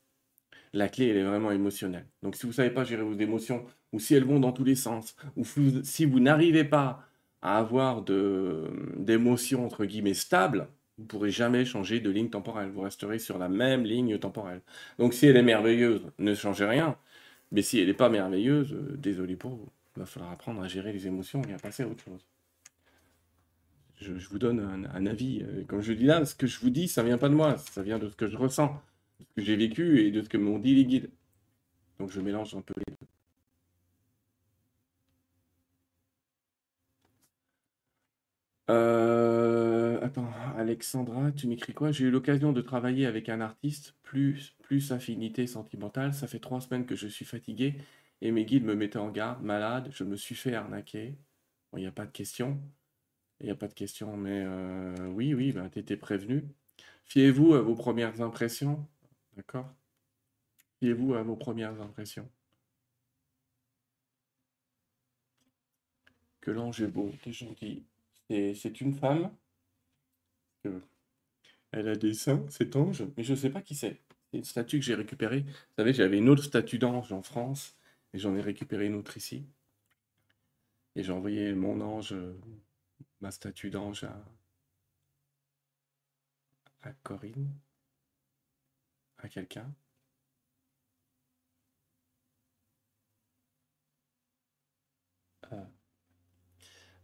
La 0.74 0.90
clé, 0.90 1.08
elle 1.08 1.18
est 1.18 1.24
vraiment 1.24 1.52
émotionnelle. 1.52 2.06
Donc 2.22 2.36
si 2.36 2.44
vous 2.44 2.50
ne 2.50 2.54
savez 2.54 2.70
pas 2.70 2.84
gérer 2.84 3.04
vos 3.04 3.18
émotions, 3.18 3.66
ou 3.92 4.00
si 4.00 4.14
elles 4.14 4.26
vont 4.26 4.40
dans 4.40 4.52
tous 4.52 4.64
les 4.64 4.76
sens, 4.76 5.16
ou 5.36 5.44
si 5.84 6.06
vous 6.06 6.20
n'arrivez 6.20 6.64
pas 6.64 7.04
à 7.42 7.58
avoir 7.58 8.04
d'émotions, 8.04 9.66
entre 9.66 9.86
guillemets, 9.86 10.14
stables, 10.14 10.68
vous 11.02 11.06
ne 11.06 11.10
pourrez 11.10 11.32
jamais 11.32 11.66
changer 11.66 12.00
de 12.00 12.12
ligne 12.12 12.30
temporelle. 12.30 12.70
Vous 12.70 12.82
resterez 12.82 13.18
sur 13.18 13.40
la 13.40 13.50
même 13.50 13.84
ligne 13.84 14.20
temporelle. 14.20 14.62
Donc 15.00 15.16
si 15.16 15.26
elle 15.26 15.36
est 15.36 15.42
merveilleuse, 15.42 16.04
ne 16.20 16.36
changez 16.36 16.66
rien. 16.66 16.96
Mais 17.52 17.64
si 17.64 17.80
elle 17.80 17.88
n'est 17.88 17.96
pas 17.96 18.10
merveilleuse, 18.10 18.74
euh, 18.74 18.96
désolé 18.98 19.36
pour 19.36 19.52
vous. 19.52 19.70
Il 19.96 20.02
va 20.02 20.06
falloir 20.06 20.32
apprendre 20.32 20.62
à 20.62 20.68
gérer 20.68 20.94
les 20.94 21.08
émotions 21.08 21.42
et 21.50 21.54
à 21.54 21.58
passer 21.58 21.82
à 21.84 21.88
autre 21.88 22.04
chose. 22.04 22.24
Je, 23.96 24.12
vous 24.30 24.38
donne 24.38 24.60
un, 24.94 25.06
avis. 25.08 25.42
Euh, 25.42 25.64
comme 25.68 25.82
je 25.82 25.94
dis 25.94 26.06
là, 26.06 26.24
ce 26.24 26.36
que 26.36 26.46
je 26.46 26.60
vous 26.60 26.70
dis, 26.70 26.88
ça 26.88 27.02
vient 27.02 27.18
pas 27.18 27.30
de 27.30 27.36
moi. 27.36 27.58
Ça 27.58 27.82
vient 27.82 27.98
de 27.98 28.08
ce 28.08 28.16
que 28.16 28.28
je 28.28 28.38
ressens, 28.38 28.80
de 29.20 29.26
ce 29.26 29.34
que 29.34 29.42
j'ai 29.42 29.56
vécu 29.56 30.02
et 30.02 30.12
de 30.12 30.22
ce 30.22 30.30
que 30.30 30.38
m'ont 30.38 30.60
dit 30.60 30.76
les 30.76 30.86
guides. 30.86 31.10
Donc 32.00 32.12
je 32.12 32.22
mélange 32.22 32.56
un 32.56 32.62
peu 32.62 32.76
les 32.78 32.94
deux. 33.00 33.08
Euh, 38.70 39.61
attends, 40.12 40.32
Alexandra, 40.58 41.32
tu 41.32 41.48
m'écris 41.48 41.74
quoi? 41.74 41.92
J'ai 41.92 42.06
eu 42.06 42.12
l'occasion 42.12 42.52
de 42.52 42.62
travailler 42.62 43.06
avec 43.06 43.30
un 43.30 43.40
artiste, 43.40 43.96
plus, 44.04 44.56
plus 44.62 44.92
affinité 44.92 45.48
sentimentale. 45.48 46.14
Ça 46.14 46.28
fait 46.28 46.40
trois 46.40 46.60
semaines 46.60 46.86
que 46.86 46.96
je 46.96 47.08
suis 47.08 47.24
fatigué 47.26 47.76
et 48.22 48.32
mes 48.32 48.46
guides 48.46 48.66
me 48.66 48.76
mettaient 48.76 48.98
en 49.00 49.10
garde, 49.10 49.42
malade, 49.42 49.90
je 49.92 50.04
me 50.04 50.18
suis 50.18 50.36
fait 50.36 50.54
arnaquer. 50.54 51.18
Il 51.74 51.80
n'y 51.80 51.88
a 51.88 51.92
pas 51.92 52.06
de 52.06 52.12
question. 52.12 52.62
Il 53.40 53.46
n'y 53.46 53.52
a 53.52 53.56
pas 53.56 53.68
de 53.70 53.74
question, 53.74 54.18
mais 54.18 54.44
euh, 54.46 55.08
oui, 55.08 55.34
oui, 55.34 55.54
ben, 55.54 55.70
tu 55.70 55.80
étais 55.80 55.98
prévenu. 55.98 56.44
Fiez-vous 57.06 57.54
à 57.54 57.62
vos 57.62 57.76
premières 57.76 58.22
impressions. 58.22 58.86
D'accord? 59.38 59.74
Fiez-vous 60.80 61.16
à 61.16 61.24
vos 61.24 61.38
premières 61.38 61.82
impressions. 61.82 62.30
Que 66.42 66.52
l'ange 66.52 66.82
est 66.82 66.88
beau, 66.88 67.12
t'es 67.24 67.32
gentil. 67.32 67.86
C'est 68.30 68.82
une 68.82 68.94
femme. 68.94 69.32
Elle 71.72 71.88
a 71.88 71.96
des 71.96 72.14
seins, 72.14 72.46
cet 72.50 72.76
ange, 72.76 73.04
mais 73.18 73.24
je 73.24 73.32
ne 73.32 73.38
sais 73.38 73.50
pas 73.50 73.62
qui 73.62 73.76
c'est. 73.76 74.02
C'est 74.32 74.38
une 74.38 74.44
statue 74.44 74.80
que 74.80 74.86
j'ai 74.86 74.96
récupérée. 74.96 75.42
Vous 75.42 75.76
savez, 75.78 75.94
j'avais 75.94 76.18
une 76.18 76.30
autre 76.30 76.44
statue 76.44 76.78
d'ange 76.80 77.12
en 77.12 77.22
France, 77.24 77.76
et 78.14 78.20
j'en 78.20 78.36
ai 78.36 78.42
récupéré 78.42 78.86
une 78.88 78.96
autre 78.96 79.18
ici. 79.18 79.46
Et 80.96 81.04
j'ai 81.04 81.12
envoyé 81.12 81.54
mon 81.54 81.82
ange, 81.82 82.16
ma 83.22 83.32
statue 83.32 83.70
d'ange 83.70 84.06
à, 86.84 86.92
Corinne, 87.04 87.54
à 89.20 89.28
quelqu'un. 89.30 89.74
Euh, 95.52 95.66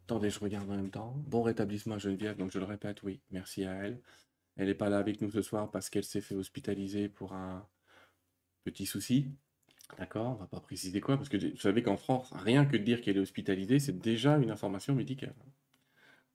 Attendez, 0.08 0.30
je 0.30 0.40
regarde 0.40 0.72
en 0.72 0.78
même 0.78 0.90
temps. 0.90 1.22
Bon 1.28 1.42
rétablissement 1.42 1.96
à 1.96 1.98
Geneviève, 1.98 2.38
donc 2.38 2.50
je 2.50 2.60
le 2.60 2.64
répète, 2.64 3.04
oui, 3.04 3.20
merci 3.30 3.66
à 3.66 3.74
elle. 3.74 4.00
Elle 4.56 4.68
n'est 4.68 4.74
pas 4.74 4.88
là 4.88 5.00
avec 5.00 5.20
nous 5.20 5.30
ce 5.30 5.42
soir 5.42 5.70
parce 5.70 5.90
qu'elle 5.90 6.06
s'est 6.06 6.22
fait 6.22 6.34
hospitaliser 6.34 7.10
pour 7.10 7.34
un 7.34 7.68
petit 8.64 8.86
souci. 8.86 9.28
D'accord 9.98 10.32
On 10.32 10.36
va 10.36 10.48
pas 10.48 10.62
préciser 10.62 11.02
quoi, 11.02 11.18
parce 11.18 11.28
que 11.28 11.36
vous 11.36 11.60
savez 11.60 11.84
qu'en 11.84 11.98
France, 11.98 12.32
rien 12.32 12.66
que 12.66 12.78
de 12.78 12.84
dire 12.84 13.02
qu'elle 13.02 13.18
est 13.18 13.20
hospitalisée, 13.20 13.80
c'est 13.80 14.00
déjà 14.00 14.38
une 14.38 14.50
information 14.50 14.96
médicale. 14.96 15.36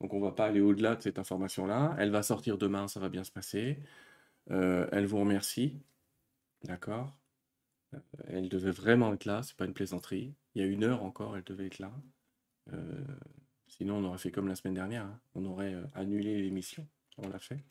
Donc 0.01 0.13
on 0.13 0.19
va 0.19 0.31
pas 0.31 0.45
aller 0.45 0.61
au-delà 0.61 0.95
de 0.95 1.01
cette 1.01 1.17
information-là. 1.17 1.95
Elle 1.97 2.11
va 2.11 2.21
sortir 2.21 2.59
demain, 2.59 2.87
ça 2.87 2.99
va 2.99 3.09
bien 3.09 3.23
se 3.23 3.31
passer. 3.31 3.79
Euh, 4.51 4.87
elle 4.91 5.07
vous 5.07 5.17
remercie. 5.19 5.81
D'accord 6.63 7.17
euh, 7.95 7.99
Elle 8.27 8.49
devait 8.49 8.69
vraiment 8.69 9.11
être 9.15 9.25
là, 9.25 9.41
c'est 9.41 9.57
pas 9.57 9.65
une 9.65 9.73
plaisanterie. 9.73 10.35
Il 10.53 10.61
y 10.61 10.63
a 10.63 10.67
une 10.67 10.83
heure 10.83 11.03
encore, 11.03 11.35
elle 11.37 11.43
devait 11.43 11.65
être 11.65 11.79
là. 11.79 11.91
Euh, 12.71 13.03
Sinon, 13.77 13.97
on 13.97 14.03
aurait 14.05 14.19
fait 14.19 14.31
comme 14.31 14.47
la 14.47 14.55
semaine 14.55 14.75
dernière. 14.75 15.03
Hein. 15.05 15.19
On 15.35 15.45
aurait 15.45 15.73
euh, 15.73 15.83
annulé 15.95 16.41
l'émission. 16.41 16.87
On 17.17 17.27
l'a 17.27 17.39
fait. 17.39 17.63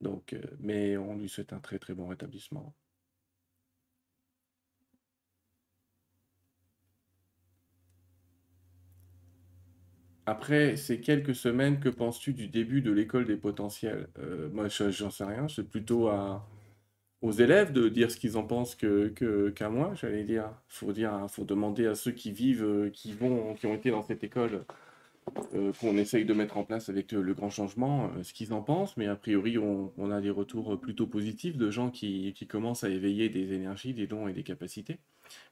Donc, 0.00 0.32
euh, 0.32 0.42
mais 0.60 0.96
on 0.96 1.16
lui 1.16 1.28
souhaite 1.28 1.52
un 1.52 1.60
très 1.60 1.78
très 1.78 1.94
bon 1.94 2.08
rétablissement. 2.08 2.74
Après 10.26 10.76
ces 10.76 11.00
quelques 11.00 11.34
semaines, 11.34 11.80
que 11.80 11.88
penses-tu 11.88 12.34
du 12.34 12.48
début 12.48 12.82
de 12.82 12.92
l'école 12.92 13.24
des 13.24 13.36
potentiels? 13.36 14.08
Euh, 14.18 14.48
Moi, 14.50 14.68
j'en 14.68 15.10
sais 15.10 15.24
rien. 15.24 15.48
C'est 15.48 15.64
plutôt 15.68 16.08
à, 16.08 16.46
aux 17.22 17.32
élèves 17.32 17.72
de 17.72 17.88
dire 17.88 18.10
ce 18.10 18.16
qu'ils 18.16 18.36
en 18.36 18.44
pensent 18.44 18.76
qu'à 18.76 19.68
moi, 19.68 19.92
j'allais 19.94 20.24
dire. 20.24 20.50
Faut 20.68 20.92
dire, 20.92 21.26
faut 21.28 21.44
demander 21.44 21.86
à 21.86 21.94
ceux 21.94 22.12
qui 22.12 22.32
vivent, 22.32 22.64
euh, 22.64 22.90
qui 22.90 23.12
vont, 23.12 23.54
qui 23.54 23.66
ont 23.66 23.74
été 23.74 23.90
dans 23.90 24.02
cette 24.02 24.22
école, 24.22 24.64
euh, 25.54 25.72
qu'on 25.80 25.96
essaye 25.96 26.24
de 26.24 26.32
mettre 26.32 26.56
en 26.56 26.64
place 26.64 26.88
avec 26.88 27.12
le, 27.12 27.34
grand 27.34 27.50
changement, 27.50 28.10
euh, 28.16 28.22
ce 28.22 28.32
qu'ils 28.32 28.52
en 28.52 28.62
pensent. 28.62 28.96
Mais 28.96 29.06
a 29.08 29.16
priori, 29.16 29.58
on, 29.58 30.10
a 30.10 30.20
des 30.20 30.30
retours 30.30 30.80
plutôt 30.80 31.06
positifs 31.06 31.56
de 31.56 31.70
gens 31.70 31.90
qui, 31.90 32.32
qui, 32.34 32.46
commencent 32.46 32.84
à 32.84 32.88
éveiller 32.88 33.28
des 33.28 33.52
énergies, 33.52 33.94
des 33.94 34.06
dons 34.06 34.28
et 34.28 34.32
des 34.32 34.44
capacités. 34.44 34.98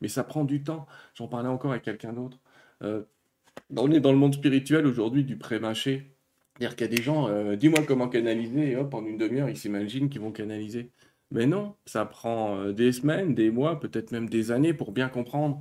Mais 0.01 0.09
ça 0.09 0.25
prend 0.25 0.45
du 0.45 0.63
temps. 0.63 0.87
J'en 1.15 1.29
parlais 1.29 1.49
encore 1.49 1.73
avec 1.73 1.83
quelqu'un 1.83 2.13
d'autre. 2.13 2.39
on 2.81 3.91
est 3.91 4.01
dans 4.01 4.13
le 4.13 4.19
monde 4.19 4.35
spirituel 4.35 4.87
aujourd'hui 4.87 5.25
du 5.25 5.37
pré-mâché. 5.37 6.13
C'est-à-dire 6.59 6.77
qu'il 6.77 6.87
y 6.87 6.95
a 6.95 6.97
des 6.97 7.03
gens, 7.03 7.55
dis-moi 7.55 7.83
comment 7.87 8.09
canaliser, 8.09 8.71
et 8.71 8.77
hop, 8.77 8.95
en 8.95 9.05
une 9.05 9.19
demi-heure, 9.19 9.51
ils 9.51 9.59
s'imaginent 9.59 10.09
qu'ils 10.09 10.23
vont 10.23 10.33
canaliser. 10.33 10.91
Mais 11.31 11.47
non, 11.47 11.77
ça 11.87 12.05
prend 12.07 12.57
euh, 12.59 12.73
des 12.73 12.93
semaines, 12.93 13.35
des 13.35 13.51
mois, 13.51 13.81
peut-être 13.81 14.13
même 14.13 14.29
des 14.29 14.53
années 14.53 14.75
pour 14.75 14.93
bien 14.93 15.09
comprendre 15.09 15.61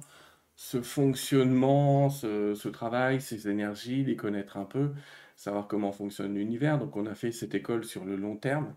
ce 0.56 0.82
fonctionnement, 0.82 2.10
ce, 2.10 2.70
travail, 2.70 3.22
ces 3.22 3.50
énergies, 3.50 4.04
les 4.06 4.16
connaître 4.16 4.58
un 4.58 4.66
peu, 4.66 4.92
savoir 5.36 5.68
comment 5.68 5.92
fonctionne 5.92 6.36
l'univers. 6.36 6.80
Donc 6.80 6.96
on 6.98 7.06
a 7.08 7.16
fait 7.16 7.32
cette 7.32 7.56
école 7.56 7.86
sur 7.86 8.06
le 8.06 8.16
long 8.16 8.38
terme. 8.38 8.76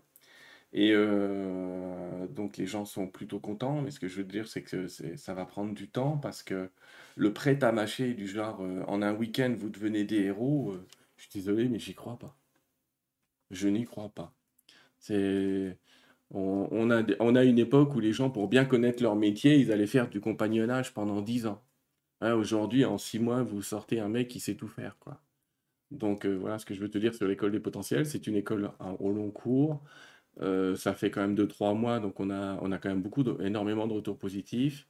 Et 0.73 0.91
euh, 0.93 2.27
donc 2.27 2.57
les 2.57 2.67
gens 2.67 2.85
sont 2.85 3.07
plutôt 3.07 3.39
contents, 3.39 3.81
mais 3.81 3.91
ce 3.91 3.99
que 3.99 4.07
je 4.07 4.17
veux 4.17 4.23
dire, 4.25 4.47
c'est 4.47 4.63
que 4.63 4.87
ça 4.87 5.33
va 5.33 5.45
prendre 5.45 5.73
du 5.73 5.89
temps 5.89 6.17
parce 6.17 6.43
que 6.43 6.69
le 7.15 7.33
prêt 7.33 7.63
à 7.63 7.71
mâcher 7.71 8.13
du 8.13 8.27
genre 8.27 8.61
euh, 8.61 8.83
en 8.87 9.01
un 9.01 9.13
week-end 9.13 9.53
vous 9.57 9.69
devenez 9.69 10.05
des 10.05 10.21
héros, 10.23 10.75
je 11.17 11.23
suis 11.23 11.31
désolé, 11.33 11.69
mais 11.69 11.79
j'y 11.79 11.95
crois 11.95 12.17
pas. 12.19 12.35
Je 13.51 13.67
n'y 13.67 13.85
crois 13.85 14.09
pas. 14.09 14.33
C'est 14.99 15.77
on, 16.31 16.89
a, 17.35 17.43
une 17.43 17.59
époque 17.59 17.95
où 17.95 17.99
les 17.99 18.11
gens, 18.13 18.29
pour 18.29 18.47
bien 18.47 18.65
connaître 18.65 19.01
leur 19.01 19.15
métier, 19.15 19.57
ils 19.57 19.71
allaient 19.71 19.87
faire 19.87 20.09
du 20.09 20.21
compagnonnage 20.21 20.93
pendant 20.93 21.21
10 21.21 21.47
ans. 21.47 21.63
Hein, 22.21 22.33
aujourd'hui, 22.33 22.85
en 22.85 22.97
6 22.97 23.19
mois, 23.19 23.43
vous 23.43 23.61
sortez 23.61 23.99
un 23.99 24.09
mec 24.09 24.27
qui 24.27 24.39
sait 24.39 24.55
tout 24.55 24.67
faire. 24.67 24.97
Quoi. 24.99 25.19
Donc 25.91 26.25
euh, 26.25 26.35
voilà 26.35 26.59
ce 26.59 26.65
que 26.65 26.73
je 26.73 26.81
veux 26.81 26.89
te 26.89 26.97
dire 26.97 27.13
sur 27.15 27.27
l'école 27.27 27.51
des 27.51 27.59
potentiels. 27.59 28.05
C'est 28.05 28.27
une 28.27 28.35
école 28.35 28.71
au 28.99 29.11
long 29.11 29.31
cours. 29.31 29.81
Euh, 30.41 30.75
ça 30.75 30.93
fait 30.93 31.11
quand 31.11 31.21
même 31.21 31.35
2-3 31.35 31.75
mois, 31.77 31.99
donc 31.99 32.19
on 32.19 32.29
a, 32.29 32.57
quand 32.79 32.89
même 32.89 33.01
beaucoup 33.01 33.23
énormément 33.41 33.87
de 33.87 33.93
retours 33.93 34.17
positifs. 34.17 34.87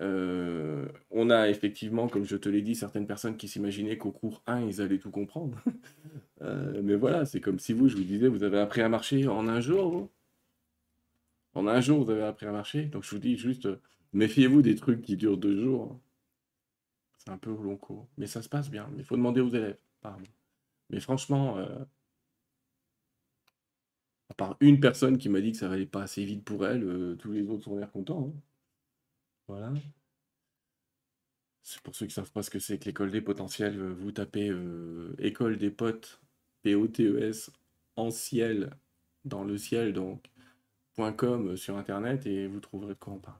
Euh, 0.00 0.86
on 1.10 1.30
a 1.30 1.48
effectivement, 1.48 2.08
comme 2.08 2.24
je 2.24 2.36
te 2.36 2.48
l'ai 2.48 2.62
dit, 2.62 2.76
certaines 2.76 3.06
personnes 3.06 3.36
qui 3.36 3.48
s'imaginaient 3.48 3.98
qu'au 3.98 4.12
cours 4.12 4.42
1, 4.46 4.62
ils 4.62 4.80
allaient 4.80 4.98
tout 4.98 5.10
comprendre. 5.10 5.58
Mais 6.82 6.94
voilà, 6.94 7.24
c'est 7.26 7.40
comme 7.40 7.58
si 7.58 7.72
vous, 7.72 7.88
je 7.88 7.96
vous 7.96 8.04
disais, 8.04 8.28
vous 8.28 8.44
avez 8.44 8.60
appris 8.60 8.80
à 8.82 8.88
marcher 8.88 9.26
en 9.28 9.48
un 9.48 9.60
jour. 9.60 10.08
En 11.58 11.66
un 11.66 11.80
jour, 11.80 12.04
vous 12.04 12.10
avez 12.10 12.22
appris 12.22 12.46
à 12.46 12.52
marcher. 12.52 12.86
Donc 12.86 13.04
je 13.04 13.10
vous 13.10 13.18
dis 13.18 13.36
juste, 13.36 13.66
euh, 13.66 13.80
méfiez-vous 14.12 14.62
des 14.62 14.76
trucs 14.76 15.02
qui 15.02 15.16
durent 15.16 15.38
deux 15.38 15.60
jours. 15.62 16.00
C'est 17.18 17.30
un 17.30 17.38
peu 17.38 17.50
long 17.50 17.76
cours. 17.76 18.08
Mais 18.16 18.26
ça 18.26 18.42
se 18.42 18.48
passe 18.48 18.70
bien. 18.70 18.88
Il 18.96 19.04
faut 19.04 19.16
demander 19.16 19.40
aux 19.40 19.50
élèves. 19.50 19.78
Pardon. 20.00 20.24
Mais 20.90 21.00
franchement, 21.00 21.58
à 24.30 24.34
part 24.34 24.56
une 24.60 24.80
personne 24.80 25.18
qui 25.18 25.28
m'a 25.28 25.40
dit 25.40 25.52
que 25.52 25.58
ça 25.58 25.68
n'allait 25.68 25.86
pas 25.86 26.02
assez 26.02 26.24
vite 26.24 26.44
pour 26.44 26.66
elle, 26.66 27.16
tous 27.18 27.32
les 27.32 27.46
autres 27.48 27.64
sont 27.64 27.76
l'air 27.76 27.90
contents. 27.92 28.32
Hein. 28.34 28.40
Voilà. 29.48 29.72
C'est 31.62 31.82
pour 31.82 31.94
ceux 31.94 32.06
qui 32.06 32.12
ne 32.12 32.14
savent 32.24 32.32
pas 32.32 32.42
ce 32.42 32.48
que 32.48 32.58
c'est 32.58 32.78
que 32.78 32.86
l'école 32.86 33.10
des 33.10 33.20
potentiels, 33.20 33.78
euh, 33.78 33.92
vous 33.92 34.10
tapez 34.10 34.48
euh, 34.48 35.14
école 35.18 35.58
des 35.58 35.70
potes, 35.70 36.18
P-O-T-E-S, 36.62 37.50
en 37.96 38.10
ciel, 38.10 38.70
dans 39.26 39.44
le 39.44 39.58
ciel, 39.58 39.92
donc, 39.92 40.30
.com 40.98 41.48
euh, 41.48 41.56
sur 41.56 41.76
internet 41.76 42.26
et 42.26 42.46
vous 42.46 42.60
trouverez 42.60 42.94
de 42.94 42.98
quoi 42.98 43.14
on 43.14 43.18
parle. 43.18 43.36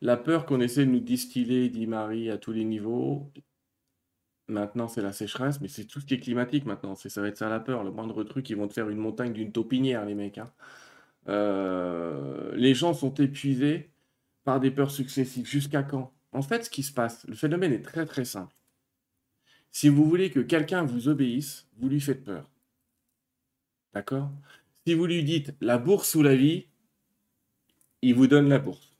La 0.00 0.16
peur 0.16 0.46
qu'on 0.46 0.60
essaie 0.60 0.86
de 0.86 0.90
nous 0.90 1.00
distiller, 1.00 1.68
dit 1.68 1.86
Marie, 1.86 2.30
à 2.30 2.38
tous 2.38 2.52
les 2.52 2.64
niveaux, 2.64 3.30
Maintenant, 4.48 4.86
c'est 4.86 5.02
la 5.02 5.12
sécheresse, 5.12 5.60
mais 5.60 5.68
c'est 5.68 5.86
tout 5.86 6.00
ce 6.00 6.06
qui 6.06 6.14
est 6.14 6.20
climatique 6.20 6.66
maintenant. 6.66 6.94
Ça 6.94 7.20
va 7.20 7.28
être 7.28 7.36
ça 7.38 7.48
la 7.48 7.58
peur. 7.60 7.82
Le 7.82 7.90
moindre 7.90 8.22
truc, 8.24 8.48
ils 8.50 8.56
vont 8.56 8.68
te 8.68 8.74
faire 8.74 8.88
une 8.88 8.98
montagne 8.98 9.32
d'une 9.32 9.50
taupinière, 9.52 10.04
les 10.04 10.14
mecs. 10.14 10.38
Hein. 10.38 10.52
Euh, 11.28 12.54
les 12.56 12.74
gens 12.74 12.94
sont 12.94 13.14
épuisés 13.14 13.90
par 14.44 14.60
des 14.60 14.70
peurs 14.70 14.90
successives. 14.92 15.46
Jusqu'à 15.46 15.82
quand? 15.82 16.12
En 16.32 16.42
fait, 16.42 16.64
ce 16.64 16.70
qui 16.70 16.82
se 16.84 16.92
passe, 16.92 17.26
le 17.28 17.34
phénomène 17.34 17.72
est 17.72 17.82
très 17.82 18.06
très 18.06 18.24
simple. 18.24 18.55
Si 19.76 19.90
vous 19.90 20.06
voulez 20.06 20.30
que 20.30 20.40
quelqu'un 20.40 20.84
vous 20.84 21.08
obéisse, 21.08 21.66
vous 21.76 21.90
lui 21.90 22.00
faites 22.00 22.24
peur. 22.24 22.48
D'accord? 23.92 24.30
Si 24.86 24.94
vous 24.94 25.04
lui 25.04 25.22
dites 25.22 25.52
la 25.60 25.76
bourse 25.76 26.14
ou 26.14 26.22
la 26.22 26.34
vie, 26.34 26.64
il 28.00 28.14
vous 28.14 28.26
donne 28.26 28.48
la 28.48 28.58
bourse. 28.58 28.94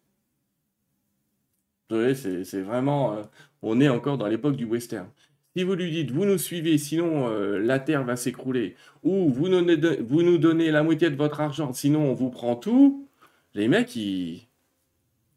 Vous 1.89 1.97
voyez, 1.97 2.14
c'est, 2.14 2.61
vraiment... 2.61 3.14
Euh, 3.14 3.22
on 3.62 3.81
est 3.81 3.89
encore 3.89 4.18
dans 4.18 4.27
l'époque 4.27 4.57
du 4.57 4.66
western. 4.66 5.09
Si 5.57 5.62
vous 5.62 5.72
lui 5.77 5.91
dites, 5.91 6.11
vous 6.11 6.27
nous 6.27 6.37
suivez, 6.37 6.77
sinon 6.77 7.27
euh, 7.31 7.59
la 7.59 7.79
Terre 7.79 8.05
va 8.05 8.16
s'écrouler, 8.16 8.77
ou 9.03 9.31
vous 9.31 9.49
nous, 9.49 10.37
donnez 10.37 10.70
la 10.70 10.83
moitié 10.83 11.09
de 11.09 11.16
votre 11.16 11.41
argent, 11.41 11.72
sinon 11.72 12.11
on 12.11 12.12
vous 12.12 12.29
prend 12.29 12.55
tout, 12.55 13.09
les 13.55 13.68
mecs, 13.68 13.97
ils... 13.97 14.47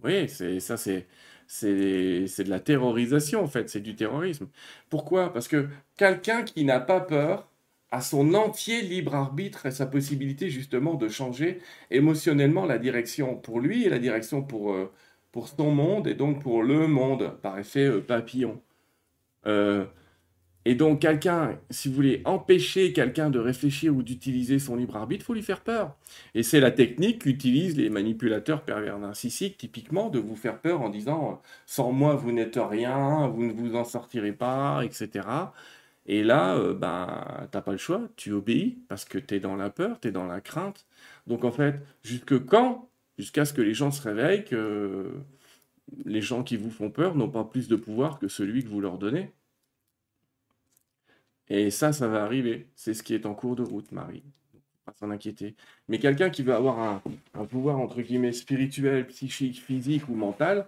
Oui, 0.03 0.27
c'est, 0.27 0.59
ça 0.59 0.75
c'est... 0.75 1.07
C'est, 1.51 2.43
de 2.43 2.49
la 2.49 2.59
terrorisation 2.59 3.41
en 3.43 3.47
fait, 3.47 3.69
c'est 3.69 3.79
du 3.81 3.95
terrorisme. 3.95 4.47
Pourquoi? 4.89 5.33
Parce 5.33 5.47
que 5.47 5.67
quelqu'un 5.97 6.43
qui 6.43 6.63
n'a 6.63 6.79
pas 6.79 6.99
peur 7.01 7.47
a 7.91 8.01
son 8.01 8.35
entier 8.35 8.81
libre 8.83 9.15
arbitre 9.15 9.65
et 9.65 9.71
sa 9.71 9.87
possibilité 9.87 10.49
justement 10.51 10.93
de 10.93 11.09
changer 11.09 11.59
émotionnellement 11.89 12.65
la 12.65 12.77
direction 12.77 13.35
pour 13.35 13.59
lui 13.59 13.83
et 13.85 13.89
la 13.89 13.97
direction 13.97 14.43
pour, 14.43 14.73
euh, 14.73 14.91
pour 15.31 15.47
son 15.47 15.71
monde 15.71 16.07
et 16.07 16.13
donc 16.13 16.39
pour 16.41 16.61
le 16.61 16.87
monde 16.87 17.35
par 17.41 17.57
effet 17.57 17.85
euh, 17.87 17.99
papillon. 17.99 18.61
Et 20.69 20.75
donc, 20.75 20.99
quelqu'un, 21.01 21.57
si 21.71 21.87
vous 21.89 21.95
voulez 21.95 22.21
empêcher 22.25 22.93
quelqu'un 22.93 23.31
de 23.31 23.39
réfléchir 23.39 23.95
ou 23.95 24.03
d'utiliser 24.03 24.59
son 24.59 24.75
libre 24.75 24.97
arbitre, 24.97 25.23
il 25.23 25.25
faut 25.25 25.33
lui 25.33 25.41
faire 25.41 25.61
peur. 25.61 25.95
Et 26.35 26.43
c'est 26.43 26.59
la 26.59 26.69
technique 26.69 27.23
qu'utilisent 27.23 27.75
les 27.75 27.89
manipulateurs 27.89 28.61
pervers 28.61 28.99
narcissiques, 28.99 29.57
typiquement, 29.57 30.09
de 30.09 30.19
vous 30.19 30.35
faire 30.35 30.59
peur 30.59 30.81
en 30.81 30.89
disant 30.89 31.41
sans 31.65 31.91
moi, 31.91 32.13
vous 32.13 32.31
n'êtes 32.31 32.59
rien, 32.61 33.27
vous 33.29 33.45
ne 33.45 33.51
vous 33.51 33.75
en 33.75 33.83
sortirez 33.83 34.31
pas, 34.31 34.83
etc. 34.85 35.27
Et 36.05 36.23
là, 36.23 36.55
euh, 36.55 36.75
ben, 36.75 37.47
t'as 37.49 37.61
pas 37.61 37.71
le 37.71 37.79
choix, 37.79 38.07
tu 38.15 38.31
obéis 38.31 38.77
parce 38.89 39.05
que 39.05 39.17
tu 39.17 39.35
es 39.35 39.39
dans 39.39 39.55
la 39.55 39.71
peur, 39.71 39.99
tu 39.99 40.09
es 40.09 40.11
dans 40.11 40.27
la 40.27 40.39
crainte. 40.39 40.85
Donc, 41.25 41.45
en 41.45 41.51
fait, 41.51 41.79
jusque 42.03 42.45
quand 42.45 42.89
Jusqu'à 43.17 43.43
ce 43.43 43.53
que 43.53 43.61
les 43.61 43.73
gens 43.73 43.91
se 43.91 44.01
réveillent 44.01 44.45
que 44.45 45.11
les 46.05 46.21
gens 46.21 46.41
qui 46.43 46.55
vous 46.55 46.71
font 46.71 46.89
peur 46.89 47.15
n'ont 47.15 47.29
pas 47.29 47.43
plus 47.43 47.67
de 47.67 47.75
pouvoir 47.75 48.17
que 48.17 48.29
celui 48.29 48.63
que 48.63 48.69
vous 48.69 48.79
leur 48.79 48.97
donnez. 48.97 49.33
Et 51.49 51.71
ça, 51.71 51.91
ça 51.93 52.07
va 52.07 52.23
arriver. 52.23 52.67
C'est 52.75 52.93
ce 52.93 53.03
qui 53.03 53.13
est 53.13 53.25
en 53.25 53.33
cours 53.33 53.55
de 53.55 53.63
route, 53.63 53.91
Marie. 53.91 54.23
Pas 54.85 54.93
s'en 54.93 55.09
inquiéter. 55.09 55.55
Mais 55.87 55.99
quelqu'un 55.99 56.29
qui 56.29 56.43
veut 56.43 56.53
avoir 56.53 57.01
un, 57.33 57.45
pouvoir, 57.45 57.79
entre 57.79 58.01
guillemets, 58.01 58.33
spirituel, 58.33 59.07
psychique, 59.07 59.59
physique 59.59 60.07
ou 60.09 60.15
mental, 60.15 60.67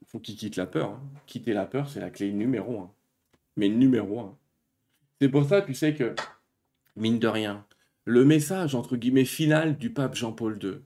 il 0.00 0.06
faut 0.06 0.20
qu'il 0.20 0.36
quitte 0.36 0.56
la 0.56 0.66
peur. 0.66 0.90
Hein. 0.90 1.02
Quitter 1.26 1.52
la 1.52 1.66
peur, 1.66 1.88
c'est 1.88 2.00
la 2.00 2.10
clé 2.10 2.32
numéro 2.32 2.80
un. 2.80 2.92
Mais 3.56 3.68
numéro 3.68 4.20
un. 4.20 4.38
C'est 5.20 5.28
pour 5.28 5.44
ça, 5.48 5.62
tu 5.62 5.74
sais 5.74 5.94
que, 5.94 6.14
mine 6.96 7.18
de 7.18 7.28
rien, 7.28 7.64
le 8.04 8.24
message, 8.24 8.74
entre 8.74 8.96
guillemets, 8.96 9.24
final 9.24 9.78
du 9.78 9.90
pape 9.90 10.14
Jean-Paul 10.14 10.58
II, 10.62 10.80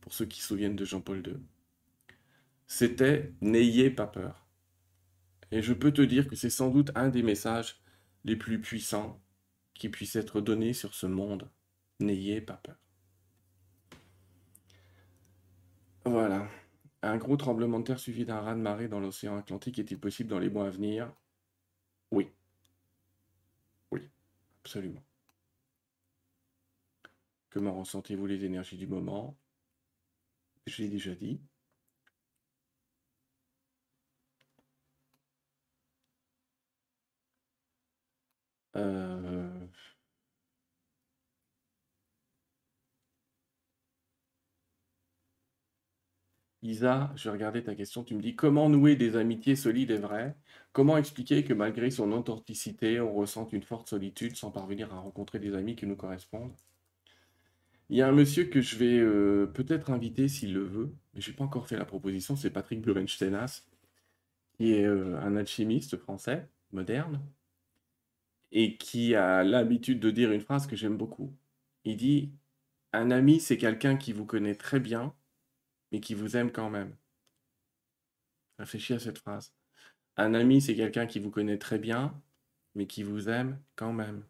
pour 0.00 0.12
ceux 0.12 0.26
qui 0.26 0.40
se 0.40 0.48
souviennent 0.48 0.76
de 0.76 0.84
Jean-Paul 0.84 1.22
II, 1.26 1.36
c'était 2.66 3.32
N'ayez 3.40 3.90
pas 3.90 4.06
peur. 4.06 4.46
Et 5.50 5.60
je 5.60 5.74
peux 5.74 5.92
te 5.92 6.02
dire 6.02 6.28
que 6.28 6.36
c'est 6.36 6.50
sans 6.50 6.70
doute 6.70 6.90
un 6.94 7.08
des 7.08 7.22
messages 7.22 7.81
les 8.24 8.36
plus 8.36 8.60
puissants 8.60 9.20
qui 9.74 9.88
puissent 9.88 10.16
être 10.16 10.40
donnés 10.40 10.72
sur 10.72 10.94
ce 10.94 11.06
monde. 11.06 11.50
N'ayez 12.00 12.40
pas 12.40 12.56
peur. 12.56 12.76
Voilà. 16.04 16.48
Un 17.02 17.16
gros 17.16 17.36
tremblement 17.36 17.80
de 17.80 17.84
terre 17.84 17.98
suivi 17.98 18.24
d'un 18.24 18.40
raz 18.40 18.54
de 18.54 18.60
marée 18.60 18.88
dans 18.88 19.00
l'océan 19.00 19.36
Atlantique 19.36 19.78
est-il 19.78 19.98
possible 19.98 20.30
dans 20.30 20.38
les 20.38 20.50
mois 20.50 20.66
à 20.66 20.70
venir? 20.70 21.12
Oui. 22.10 22.30
Oui, 23.90 24.08
absolument. 24.64 25.02
Comment 27.50 27.74
ressentez-vous 27.78 28.26
les 28.26 28.44
énergies 28.44 28.76
du 28.76 28.86
moment? 28.86 29.36
J'ai 30.66 30.88
déjà 30.88 31.14
dit. 31.14 31.40
Euh, 38.76 39.48
Isa, 46.62 47.12
je 47.16 47.24
vais 47.24 47.30
regarder 47.32 47.62
ta 47.64 47.74
question. 47.74 48.04
Tu 48.04 48.14
me 48.14 48.20
dis 48.22 48.34
comment 48.36 48.68
nouer 48.68 48.96
des 48.96 49.16
amitiés 49.16 49.56
solides 49.56 49.90
et 49.90 49.98
vraies? 49.98 50.36
Comment 50.72 50.96
expliquer 50.96 51.44
que 51.44 51.52
malgré 51.54 51.90
son 51.90 52.12
authenticité, 52.12 53.00
on 53.00 53.14
ressent 53.14 53.48
une 53.48 53.62
forte 53.62 53.88
solitude 53.88 54.36
sans 54.36 54.50
parvenir 54.50 54.92
à 54.94 55.00
rencontrer 55.00 55.38
des 55.40 55.54
amis 55.54 55.76
qui 55.76 55.86
nous 55.86 55.96
correspondent? 55.96 56.54
Il 57.90 57.96
y 57.96 58.02
a 58.02 58.08
un 58.08 58.12
monsieur 58.12 58.44
que 58.44 58.60
je 58.60 58.76
vais 58.76 58.98
euh, 58.98 59.46
peut-être 59.46 59.90
inviter 59.90 60.26
s'il 60.28 60.54
le 60.54 60.64
veut, 60.64 60.94
mais 61.14 61.20
je 61.20 61.30
n'ai 61.30 61.36
pas 61.36 61.44
encore 61.44 61.68
fait 61.68 61.76
la 61.76 61.84
proposition, 61.84 62.36
c'est 62.36 62.50
Patrick 62.50 62.80
Blumensteinas, 62.80 63.62
qui 64.54 64.72
est 64.74 64.84
euh, 64.84 65.18
un 65.20 65.36
alchimiste 65.36 65.96
français 65.98 66.48
moderne, 66.72 67.20
et 68.52 68.76
qui 68.76 69.14
a 69.14 69.44
l'habitude 69.44 70.00
de 70.00 70.10
dire 70.10 70.32
une 70.32 70.40
phrase 70.40 70.66
que 70.66 70.76
j'aime 70.76 70.96
beaucoup. 70.96 71.34
Il 71.84 71.96
dit 71.96 72.32
Un 72.92 73.10
ami, 73.10 73.40
c'est 73.40 73.58
quelqu'un 73.58 73.96
qui 73.96 74.12
vous 74.12 74.26
connaît 74.26 74.54
très 74.54 74.80
bien, 74.80 75.14
mais 75.92 76.00
qui 76.00 76.14
vous 76.14 76.36
aime 76.36 76.52
quand 76.52 76.70
même. 76.70 76.94
Réfléchis 78.58 78.94
à 78.94 78.98
cette 78.98 79.18
phrase. 79.18 79.52
Un 80.16 80.34
ami, 80.34 80.60
c'est 80.60 80.76
quelqu'un 80.76 81.06
qui 81.06 81.18
vous 81.20 81.30
connaît 81.30 81.58
très 81.58 81.78
bien, 81.78 82.14
mais 82.74 82.86
qui 82.86 83.02
vous 83.02 83.28
aime 83.28 83.58
quand 83.76 83.92
même. 83.92 84.24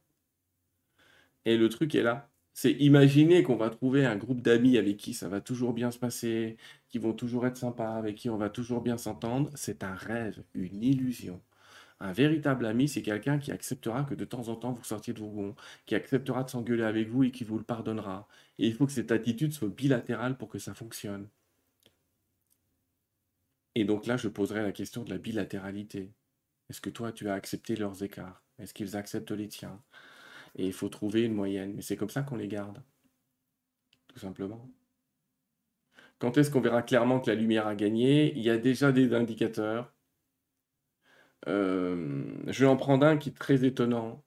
Et 1.44 1.56
le 1.56 1.68
truc 1.68 1.94
est 1.94 2.02
là. 2.02 2.30
C'est 2.54 2.72
imaginer 2.72 3.42
qu'on 3.42 3.56
va 3.56 3.70
trouver 3.70 4.04
un 4.06 4.16
groupe 4.16 4.42
d'amis 4.42 4.76
avec 4.78 4.98
qui 4.98 5.14
ça 5.14 5.28
va 5.28 5.40
toujours 5.40 5.72
bien 5.72 5.90
se 5.90 5.98
passer, 5.98 6.56
qui 6.88 6.98
vont 6.98 7.14
toujours 7.14 7.46
être 7.46 7.56
sympas, 7.56 7.94
avec 7.96 8.16
qui 8.16 8.30
on 8.30 8.36
va 8.36 8.50
toujours 8.50 8.82
bien 8.82 8.98
s'entendre. 8.98 9.50
C'est 9.54 9.82
un 9.84 9.94
rêve, 9.94 10.42
une 10.54 10.82
illusion. 10.82 11.40
Un 12.02 12.10
véritable 12.10 12.66
ami, 12.66 12.88
c'est 12.88 13.00
quelqu'un 13.00 13.38
qui 13.38 13.52
acceptera 13.52 14.02
que 14.02 14.16
de 14.16 14.24
temps 14.24 14.48
en 14.48 14.56
temps 14.56 14.72
vous 14.72 14.82
sortiez 14.82 15.12
de 15.12 15.20
vos 15.20 15.30
gonds, 15.30 15.54
qui 15.86 15.94
acceptera 15.94 16.42
de 16.42 16.50
s'engueuler 16.50 16.82
avec 16.82 17.08
vous 17.08 17.22
et 17.22 17.30
qui 17.30 17.44
vous 17.44 17.56
le 17.56 17.62
pardonnera. 17.62 18.26
Et 18.58 18.66
il 18.66 18.74
faut 18.74 18.86
que 18.86 18.92
cette 18.92 19.12
attitude 19.12 19.52
soit 19.52 19.68
bilatérale 19.68 20.36
pour 20.36 20.48
que 20.48 20.58
ça 20.58 20.74
fonctionne. 20.74 21.28
Et 23.76 23.84
donc 23.84 24.06
là, 24.06 24.16
je 24.16 24.26
poserai 24.26 24.62
la 24.62 24.72
question 24.72 25.04
de 25.04 25.10
la 25.10 25.18
bilatéralité. 25.18 26.10
Est-ce 26.68 26.80
que 26.80 26.90
toi, 26.90 27.12
tu 27.12 27.28
as 27.28 27.34
accepté 27.34 27.76
leurs 27.76 28.02
écarts? 28.02 28.42
Est-ce 28.58 28.74
qu'ils 28.74 28.96
acceptent 28.96 29.30
les 29.30 29.46
tiens? 29.46 29.80
Et 30.56 30.66
il 30.66 30.72
faut 30.72 30.88
trouver 30.88 31.22
une 31.22 31.34
moyenne. 31.34 31.72
Mais 31.74 31.82
c'est 31.82 31.96
comme 31.96 32.10
ça 32.10 32.22
qu'on 32.22 32.36
les 32.36 32.48
garde. 32.48 32.82
Tout 34.08 34.18
simplement. 34.18 34.68
Quand 36.18 36.36
est-ce 36.36 36.50
qu'on 36.50 36.60
verra 36.60 36.82
clairement 36.82 37.20
que 37.20 37.30
la 37.30 37.36
lumière 37.36 37.68
a 37.68 37.76
gagné? 37.76 38.34
Il 38.36 38.42
y 38.42 38.50
a 38.50 38.58
déjà 38.58 38.90
des 38.90 39.14
indicateurs. 39.14 39.91
Euh, 41.48 42.24
je 42.46 42.64
vais 42.64 42.70
en 42.70 42.76
prendre 42.76 43.06
un 43.06 43.16
qui 43.16 43.30
est 43.30 43.38
très 43.38 43.64
étonnant. 43.64 44.22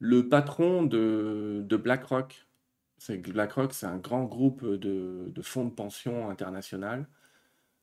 Le 0.00 0.28
patron 0.28 0.82
de, 0.84 1.66
BlackRock, 1.70 2.46
c'est 2.98 3.18
BlackRock, 3.18 3.72
c'est 3.74 3.86
un 3.86 3.98
grand 3.98 4.24
groupe 4.24 4.64
de, 4.64 5.32
fonds 5.42 5.64
de 5.66 5.70
pension 5.74 6.30
international. 6.30 7.08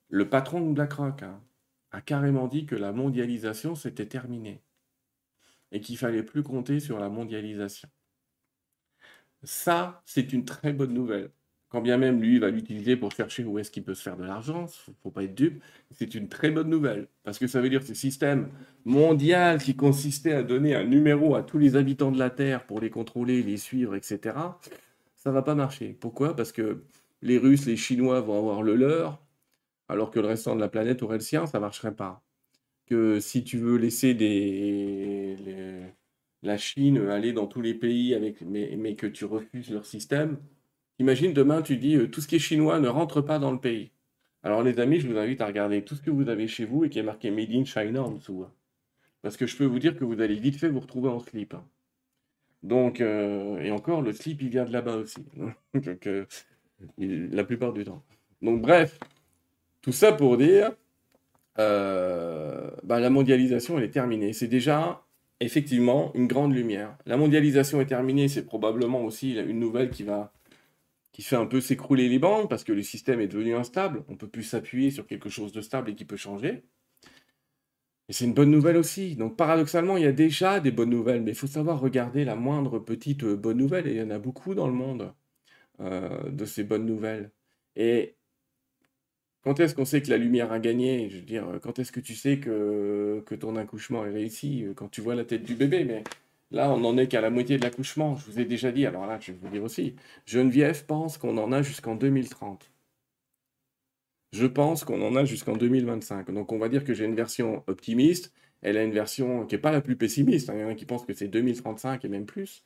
Le 0.09 0.29
patron 0.29 0.61
de 0.61 0.73
BlackRock 0.73 1.23
hein, 1.23 1.41
a 1.91 2.01
carrément 2.01 2.47
dit 2.47 2.65
que 2.65 2.75
la 2.75 2.91
mondialisation, 2.93 3.75
s'était 3.75 4.07
terminée 4.07 4.61
et 5.71 5.81
qu'il 5.81 5.97
fallait 5.97 6.23
plus 6.23 6.43
compter 6.43 6.79
sur 6.79 6.99
la 6.99 7.09
mondialisation. 7.09 7.89
Ça, 9.43 10.01
c'est 10.05 10.33
une 10.33 10.45
très 10.45 10.73
bonne 10.73 10.93
nouvelle. 10.93 11.31
Quand 11.75 11.81
bien 11.81 11.97
même 11.97 12.21
lui 12.21 12.39
va 12.39 12.49
l'utiliser 12.51 12.95
pour 12.95 13.11
chercher 13.11 13.43
où 13.43 13.59
est-ce 13.59 13.69
qu'il 13.69 13.83
peut 13.83 13.95
se 13.95 14.01
faire 14.01 14.15
de 14.15 14.23
l'argent, 14.23 14.65
il 14.87 14.93
faut 15.03 15.11
pas 15.11 15.25
être 15.25 15.35
dupe, 15.35 15.61
c'est 15.91 16.15
une 16.15 16.29
très 16.29 16.49
bonne 16.49 16.69
nouvelle. 16.69 17.09
Parce 17.25 17.37
que 17.37 17.47
ça 17.47 17.59
veut 17.59 17.67
dire 17.67 17.81
que 17.81 17.87
ce 17.87 17.93
système 17.93 18.47
mondial 18.85 19.61
qui 19.61 19.75
consistait 19.75 20.31
à 20.31 20.41
donner 20.41 20.73
un 20.73 20.85
numéro 20.85 21.35
à 21.35 21.43
tous 21.43 21.57
les 21.57 21.75
habitants 21.75 22.13
de 22.13 22.17
la 22.17 22.29
Terre 22.29 22.65
pour 22.65 22.79
les 22.79 22.89
contrôler, 22.89 23.43
les 23.43 23.57
suivre, 23.57 23.93
etc., 23.93 24.37
ça 25.17 25.31
va 25.31 25.41
pas 25.41 25.53
marcher. 25.53 25.97
Pourquoi? 25.99 26.33
Parce 26.33 26.53
que 26.53 26.85
les 27.21 27.37
Russes, 27.37 27.65
les 27.65 27.75
Chinois 27.75 28.21
vont 28.21 28.37
avoir 28.37 28.63
le 28.63 28.75
leur, 28.75 29.21
alors 29.89 30.11
que 30.11 30.21
le 30.21 30.27
restant 30.27 30.55
de 30.55 30.61
la 30.61 30.69
planète 30.69 31.03
aurait 31.03 31.17
le 31.17 31.23
sien, 31.23 31.45
ça 31.45 31.57
ne 31.57 31.63
marcherait 31.63 31.95
pas. 31.95 32.23
Que 32.85 33.19
si 33.19 33.43
tu 33.43 33.57
veux 33.57 33.75
laisser 33.75 34.13
des, 34.13 35.35
la 36.41 36.57
Chine 36.57 36.99
aller 37.09 37.33
dans 37.33 37.47
tous 37.47 37.59
les 37.59 37.73
pays, 37.73 38.15
avec, 38.15 38.39
mais 38.43 38.95
que 38.95 39.07
tu 39.07 39.25
refuses 39.25 39.71
leur 39.71 39.85
système, 39.85 40.37
imagine 40.99 41.33
demain 41.33 41.61
tu 41.61 41.77
dis 41.77 41.95
euh, 41.95 42.07
tout 42.07 42.21
ce 42.21 42.27
qui 42.27 42.35
est 42.35 42.39
chinois 42.39 42.79
ne 42.79 42.87
rentre 42.87 43.21
pas 43.21 43.39
dans 43.39 43.51
le 43.51 43.59
pays. 43.59 43.91
Alors 44.43 44.61
les 44.63 44.79
amis, 44.79 44.99
je 44.99 45.07
vous 45.07 45.17
invite 45.17 45.41
à 45.41 45.47
regarder 45.47 45.83
tout 45.83 45.95
ce 45.95 46.01
que 46.01 46.11
vous 46.11 46.29
avez 46.29 46.47
chez 46.47 46.65
vous 46.65 46.85
et 46.85 46.89
qui 46.89 46.99
est 46.99 47.03
marqué 47.03 47.31
Made 47.31 47.51
in 47.51 47.65
China 47.65 48.03
en 48.03 48.11
dessous. 48.11 48.43
Hein. 48.45 48.51
Parce 49.21 49.37
que 49.37 49.47
je 49.47 49.57
peux 49.57 49.65
vous 49.65 49.79
dire 49.79 49.97
que 49.97 50.03
vous 50.03 50.21
allez 50.21 50.35
vite 50.35 50.57
fait 50.57 50.69
vous 50.69 50.79
retrouver 50.79 51.09
en 51.09 51.19
slip. 51.19 51.55
Hein. 51.55 51.65
Donc, 52.61 53.01
euh, 53.01 53.59
et 53.59 53.71
encore, 53.71 54.01
le 54.01 54.13
slip, 54.13 54.41
il 54.41 54.49
vient 54.49 54.65
de 54.65 54.71
là-bas 54.71 54.97
aussi. 54.97 55.25
Euh, 56.07 56.25
la 56.99 57.45
plupart 57.45 57.71
du 57.71 57.85
temps. 57.85 58.03
Donc, 58.41 58.61
bref, 58.61 58.99
tout 59.81 59.93
ça 59.93 60.11
pour 60.11 60.35
dire, 60.35 60.73
bah, 61.57 62.99
la 62.99 63.09
mondialisation, 63.09 63.77
elle 63.77 63.85
est 63.85 63.91
terminée. 63.91 64.33
C'est 64.33 64.49
déjà 64.49 65.05
effectivement 65.39 66.11
une 66.15 66.27
grande 66.27 66.53
lumière. 66.53 66.97
La 67.05 67.17
mondialisation 67.17 67.81
est 67.81 67.85
terminée, 67.85 68.27
c'est 68.27 68.45
probablement 68.45 69.03
aussi 69.03 69.35
une 69.35 69.59
nouvelle 69.59 69.89
qui 69.89 70.03
va 70.03 70.33
qui 71.15 71.21
fait 71.21 71.37
un 71.37 71.45
peu 71.45 71.61
s'écrouler 71.61 72.09
les 72.09 72.19
bandes 72.19 72.49
parce 72.49 72.65
que 72.65 72.73
le 72.73 72.83
système 72.83 73.21
est 73.21 73.29
devenu 73.29 73.55
instable. 73.55 74.03
On 74.09 74.17
peut 74.17 74.27
plus 74.27 74.43
s'appuyer 74.43 74.91
sur 74.91 75.07
quelque 75.07 75.29
chose 75.29 75.53
de 75.53 75.61
stable 75.61 75.91
et 75.91 75.95
qui 75.95 76.03
peut 76.03 76.17
changer. 76.17 76.65
Et 78.09 78.13
c'est 78.13 78.25
une 78.25 78.33
bonne 78.33 78.51
nouvelle 78.51 78.75
aussi. 78.75 79.15
Donc 79.15 79.37
paradoxalement, 79.37 79.95
il 79.95 80.03
y 80.03 80.07
a 80.07 80.11
déjà 80.11 80.59
des 80.59 80.71
bonnes 80.71 80.89
nouvelles, 80.89 81.21
mais 81.21 81.31
il 81.31 81.37
faut 81.37 81.47
savoir 81.47 81.79
regarder 81.79 82.25
la 82.25 82.35
moindre 82.35 82.79
petite 82.79 83.23
euh, 83.23 83.37
bonne 83.37 83.55
nouvelle, 83.55 83.87
et 83.87 83.91
il 83.91 83.97
y 83.97 84.01
en 84.01 84.09
a 84.09 84.19
beaucoup 84.19 84.55
dans 84.55 84.67
le 84.67 84.73
monde 84.73 85.13
euh, 85.79 86.29
de 86.31 86.43
ces 86.43 86.65
bonnes 86.65 86.85
nouvelles. 86.85 87.31
Et 87.77 88.17
quand 89.41 89.61
est-ce 89.61 89.73
qu'on 89.73 89.85
sait 89.85 90.01
que 90.01 90.09
la 90.09 90.17
lumière 90.17 90.51
a 90.51 90.59
gagné? 90.59 91.09
Je 91.09 91.15
veux 91.15 91.21
dire, 91.21 91.47
quand 91.61 91.79
est-ce 91.79 91.93
que 91.93 92.01
tu 92.01 92.13
sais 92.13 92.41
que, 92.41 93.23
que 93.25 93.35
ton 93.35 93.55
accouchement 93.55 94.05
est 94.05 94.11
réussi? 94.11 94.65
Quand 94.75 94.89
tu 94.89 94.99
vois 94.99 95.15
la 95.15 95.23
tête 95.23 95.43
du 95.43 95.55
bébé, 95.55 95.85
mais 95.85 96.03
là, 96.51 96.71
on 96.71 96.79
n'en 96.79 96.97
est 96.97 97.07
qu'à 97.07 97.21
la 97.21 97.29
moitié 97.29 97.57
de 97.57 97.63
l'accouchement. 97.63 98.15
Je 98.15 98.25
vous 98.25 98.39
ai 98.39 98.45
déjà 98.45 98.71
dit, 98.71 98.85
alors 98.85 99.05
là, 99.05 99.19
je 99.19 99.31
vais 99.31 99.37
vous 99.41 99.49
dire 99.49 99.63
aussi, 99.63 99.95
Geneviève 100.25 100.85
pense 100.85 101.17
qu'on 101.17 101.37
en 101.37 101.51
a 101.51 101.61
jusqu'en 101.61 101.95
2030. 101.95 102.71
Je 104.31 104.45
pense 104.45 104.83
qu'on 104.83 105.01
en 105.01 105.15
a 105.15 105.25
jusqu'en 105.25 105.55
2025. 105.55 106.31
Donc 106.31 106.51
on 106.51 106.57
va 106.57 106.67
dire 106.69 106.83
que 106.83 106.93
j'ai 106.93 107.05
une 107.05 107.15
version 107.15 107.63
optimiste, 107.67 108.33
elle 108.61 108.77
a 108.77 108.83
une 108.83 108.91
version 108.91 109.45
qui 109.45 109.55
n'est 109.55 109.61
pas 109.61 109.71
la 109.71 109.81
plus 109.81 109.95
pessimiste. 109.95 110.49
Hein. 110.49 110.55
Il 110.55 110.61
y 110.61 110.63
en 110.63 110.69
a 110.69 110.75
qui 110.75 110.85
pensent 110.85 111.05
que 111.05 111.13
c'est 111.13 111.27
2035 111.29 112.03
et 112.03 112.09
même 112.09 112.25
plus. 112.25 112.63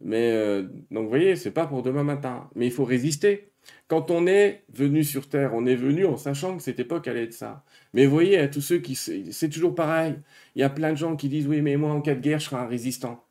Mais 0.00 0.30
euh, 0.32 0.62
donc 0.90 1.04
vous 1.04 1.08
voyez, 1.08 1.36
c'est 1.36 1.50
pas 1.50 1.66
pour 1.66 1.82
demain 1.82 2.04
matin. 2.04 2.48
Mais 2.54 2.66
il 2.66 2.72
faut 2.72 2.84
résister. 2.84 3.50
Quand 3.88 4.10
on 4.10 4.26
est 4.26 4.64
venu 4.72 5.04
sur 5.04 5.28
Terre, 5.28 5.52
on 5.54 5.66
est 5.66 5.74
venu 5.74 6.06
en 6.06 6.16
sachant 6.16 6.56
que 6.56 6.62
cette 6.62 6.80
époque 6.80 7.08
allait 7.08 7.24
être 7.24 7.34
ça. 7.34 7.64
Mais 7.94 8.06
vous 8.06 8.12
voyez, 8.12 8.38
à 8.38 8.48
tous 8.48 8.60
ceux 8.60 8.78
qui... 8.78 8.94
C'est 8.94 9.48
toujours 9.48 9.74
pareil. 9.74 10.14
Il 10.54 10.60
y 10.60 10.64
a 10.64 10.70
plein 10.70 10.92
de 10.92 10.96
gens 10.96 11.16
qui 11.16 11.28
disent, 11.28 11.46
oui, 11.46 11.60
mais 11.62 11.76
moi, 11.76 11.92
en 11.92 12.00
cas 12.00 12.14
de 12.14 12.20
guerre, 12.20 12.38
je 12.38 12.46
serai 12.46 12.56
un 12.56 12.66
résistant. 12.66 13.24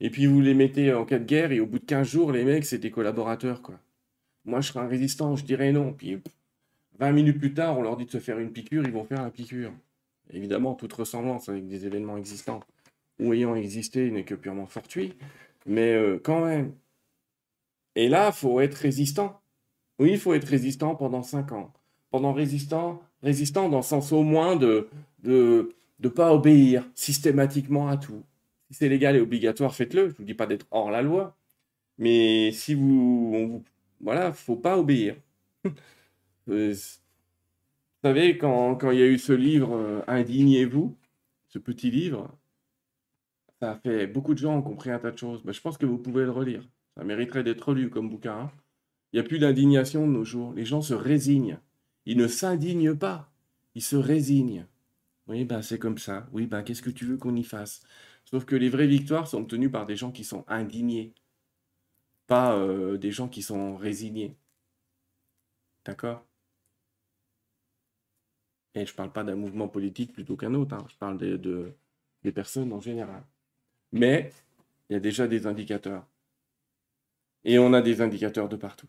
Et 0.00 0.10
puis 0.10 0.26
vous 0.26 0.40
les 0.40 0.54
mettez 0.54 0.92
en 0.92 1.04
cas 1.04 1.18
de 1.18 1.24
guerre, 1.24 1.52
et 1.52 1.60
au 1.60 1.66
bout 1.66 1.78
de 1.78 1.84
15 1.84 2.06
jours, 2.06 2.32
les 2.32 2.44
mecs, 2.44 2.64
c'est 2.66 2.78
des 2.78 2.90
collaborateurs, 2.90 3.62
quoi. 3.62 3.80
Moi, 4.44 4.60
je 4.60 4.68
serai 4.68 4.80
un 4.80 4.88
résistant, 4.88 5.36
je 5.36 5.44
dirais 5.44 5.72
non. 5.72 5.92
Puis 5.92 6.18
20 6.98 7.12
minutes 7.12 7.38
plus 7.38 7.54
tard, 7.54 7.78
on 7.78 7.82
leur 7.82 7.96
dit 7.96 8.06
de 8.06 8.10
se 8.10 8.18
faire 8.18 8.38
une 8.38 8.52
piqûre, 8.52 8.84
ils 8.84 8.92
vont 8.92 9.04
faire 9.04 9.22
la 9.22 9.30
piqûre. 9.30 9.72
Évidemment, 10.30 10.74
toute 10.74 10.92
ressemblance 10.92 11.48
avec 11.48 11.66
des 11.66 11.86
événements 11.86 12.16
existants 12.16 12.60
ou 13.18 13.32
ayant 13.32 13.54
existé 13.54 14.10
n'est 14.10 14.24
que 14.24 14.34
purement 14.34 14.66
fortuit. 14.66 15.14
Mais 15.66 15.94
euh, 15.94 16.18
quand 16.22 16.44
même. 16.44 16.74
Et 17.94 18.08
là, 18.08 18.32
faut 18.32 18.60
être 18.60 18.74
résistant. 18.74 19.40
Oui, 19.98 20.12
il 20.12 20.18
faut 20.18 20.34
être 20.34 20.46
résistant 20.48 20.94
pendant 20.94 21.22
5 21.22 21.52
ans. 21.52 21.72
Pendant 22.10 22.32
résistant, 22.32 23.02
résistant 23.22 23.68
dans 23.68 23.78
le 23.78 23.82
sens 23.82 24.12
au 24.12 24.22
moins 24.22 24.56
de 24.56 24.88
de 25.22 25.70
de 26.00 26.08
pas 26.08 26.34
obéir 26.34 26.88
systématiquement 26.94 27.88
à 27.88 27.96
tout. 27.96 28.22
Si 28.68 28.74
c'est 28.74 28.88
légal 28.88 29.16
et 29.16 29.20
obligatoire, 29.20 29.74
faites-le. 29.74 30.10
Je 30.10 30.14
vous 30.16 30.24
dis 30.24 30.34
pas 30.34 30.46
d'être 30.46 30.66
hors 30.70 30.90
la 30.90 31.02
loi, 31.02 31.36
mais 31.98 32.52
si 32.52 32.74
vous, 32.74 33.32
ne 33.34 34.04
voilà, 34.04 34.32
faut 34.32 34.56
pas 34.56 34.78
obéir. 34.78 35.16
Euh, 36.48 36.72
vous 36.74 38.08
savez, 38.08 38.38
quand, 38.38 38.76
quand 38.76 38.92
il 38.92 39.00
y 39.00 39.02
a 39.02 39.06
eu 39.06 39.18
ce 39.18 39.32
livre 39.32 39.74
euh, 39.74 40.00
Indignez-vous, 40.06 40.96
ce 41.48 41.58
petit 41.58 41.90
livre, 41.90 42.32
ça 43.60 43.72
a 43.72 43.76
fait 43.76 44.06
beaucoup 44.06 44.34
de 44.34 44.38
gens 44.38 44.56
ont 44.56 44.62
compris 44.62 44.90
un 44.90 44.98
tas 44.98 45.10
de 45.10 45.18
choses. 45.18 45.42
Mais 45.44 45.52
je 45.52 45.60
pense 45.60 45.78
que 45.78 45.86
vous 45.86 45.98
pouvez 45.98 46.24
le 46.24 46.30
relire. 46.30 46.62
Ça 46.96 47.04
mériterait 47.04 47.44
d'être 47.44 47.72
lu 47.74 47.90
comme 47.90 48.08
bouquin. 48.10 48.38
Hein. 48.38 48.52
Il 49.12 49.16
n'y 49.16 49.20
a 49.20 49.28
plus 49.28 49.38
d'indignation 49.38 50.06
de 50.06 50.12
nos 50.12 50.24
jours. 50.24 50.52
Les 50.52 50.64
gens 50.64 50.82
se 50.82 50.94
résignent. 50.94 51.58
Ils 52.04 52.16
ne 52.16 52.26
s'indignent 52.26 52.94
pas. 52.94 53.30
Ils 53.74 53.82
se 53.82 53.96
résignent. 53.96 54.66
Oui, 55.26 55.44
ben 55.44 55.62
c'est 55.62 55.78
comme 55.78 55.98
ça. 55.98 56.28
Oui, 56.32 56.46
ben 56.46 56.62
qu'est-ce 56.62 56.82
que 56.82 56.90
tu 56.90 57.04
veux 57.04 57.16
qu'on 57.16 57.34
y 57.34 57.42
fasse? 57.42 57.82
Sauf 58.24 58.44
que 58.44 58.56
les 58.56 58.68
vraies 58.68 58.86
victoires 58.86 59.26
sont 59.26 59.38
obtenues 59.42 59.70
par 59.70 59.86
des 59.86 59.96
gens 59.96 60.12
qui 60.12 60.24
sont 60.24 60.44
indignés, 60.48 61.14
pas 62.26 62.56
euh, 62.56 62.96
des 62.98 63.12
gens 63.12 63.28
qui 63.28 63.42
sont 63.42 63.76
résignés. 63.76 64.36
D'accord? 65.84 66.24
Et 68.74 68.84
je 68.84 68.92
ne 68.92 68.96
parle 68.96 69.12
pas 69.12 69.24
d'un 69.24 69.36
mouvement 69.36 69.68
politique 69.68 70.12
plutôt 70.12 70.36
qu'un 70.36 70.54
autre, 70.54 70.74
hein. 70.74 70.84
je 70.90 70.96
parle 70.96 71.18
de, 71.18 71.72
des 72.22 72.32
personnes 72.32 72.72
en 72.72 72.80
général. 72.80 73.22
Mais 73.92 74.32
il 74.88 74.94
y 74.94 74.96
a 74.96 75.00
déjà 75.00 75.26
des 75.26 75.46
indicateurs. 75.46 76.06
Et 77.44 77.58
on 77.58 77.72
a 77.72 77.80
des 77.82 78.00
indicateurs 78.02 78.48
de 78.48 78.56
partout. 78.56 78.88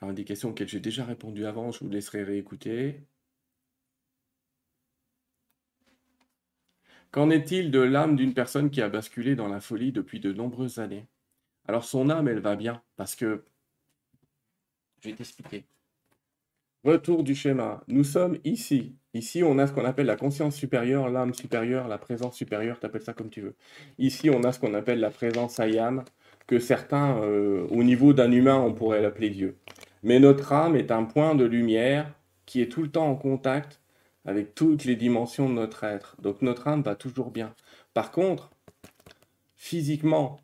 Alors, 0.00 0.14
des 0.14 0.24
questions 0.24 0.50
auxquelles 0.50 0.68
j'ai 0.68 0.80
déjà 0.80 1.04
répondu 1.04 1.46
avant, 1.46 1.72
je 1.72 1.80
vous 1.80 1.88
laisserai 1.88 2.22
réécouter. 2.24 3.00
Qu'en 7.10 7.30
est-il 7.30 7.70
de 7.70 7.78
l'âme 7.80 8.16
d'une 8.16 8.34
personne 8.34 8.70
qui 8.70 8.82
a 8.82 8.88
basculé 8.88 9.36
dans 9.36 9.48
la 9.48 9.60
folie 9.60 9.92
depuis 9.92 10.20
de 10.20 10.32
nombreuses 10.32 10.78
années? 10.78 11.08
Alors 11.66 11.84
son 11.84 12.10
âme, 12.10 12.28
elle 12.28 12.40
va 12.40 12.56
bien, 12.56 12.82
parce 12.96 13.16
que... 13.16 13.44
Je 15.00 15.08
vais 15.10 15.14
t'expliquer. 15.14 15.64
Retour 16.84 17.24
du 17.24 17.34
schéma. 17.34 17.82
Nous 17.88 18.04
sommes 18.04 18.36
ici. 18.44 18.94
Ici, 19.14 19.42
on 19.42 19.58
a 19.58 19.66
ce 19.66 19.72
qu'on 19.72 19.86
appelle 19.86 20.04
la 20.04 20.16
conscience 20.16 20.54
supérieure, 20.54 21.08
l'âme 21.08 21.32
supérieure, 21.32 21.88
la 21.88 21.96
présence 21.96 22.36
supérieure, 22.36 22.78
t'appelles 22.78 23.00
ça 23.00 23.14
comme 23.14 23.30
tu 23.30 23.40
veux. 23.40 23.54
Ici, 23.98 24.28
on 24.28 24.44
a 24.44 24.52
ce 24.52 24.60
qu'on 24.60 24.74
appelle 24.74 25.00
la 25.00 25.08
présence 25.08 25.58
ayam, 25.60 26.04
que 26.46 26.58
certains, 26.58 27.22
euh, 27.22 27.66
au 27.70 27.82
niveau 27.84 28.12
d'un 28.12 28.30
humain, 28.30 28.56
on 28.56 28.74
pourrait 28.74 29.00
l'appeler 29.00 29.30
Dieu. 29.30 29.56
Mais 30.02 30.20
notre 30.20 30.52
âme 30.52 30.76
est 30.76 30.90
un 30.90 31.04
point 31.04 31.34
de 31.34 31.46
lumière 31.46 32.12
qui 32.44 32.60
est 32.60 32.70
tout 32.70 32.82
le 32.82 32.90
temps 32.90 33.08
en 33.08 33.16
contact 33.16 33.80
avec 34.26 34.54
toutes 34.54 34.84
les 34.84 34.96
dimensions 34.96 35.48
de 35.48 35.54
notre 35.54 35.84
être. 35.84 36.16
Donc 36.20 36.42
notre 36.42 36.68
âme 36.68 36.82
va 36.82 36.96
toujours 36.96 37.30
bien. 37.30 37.54
Par 37.94 38.10
contre, 38.10 38.50
physiquement, 39.56 40.38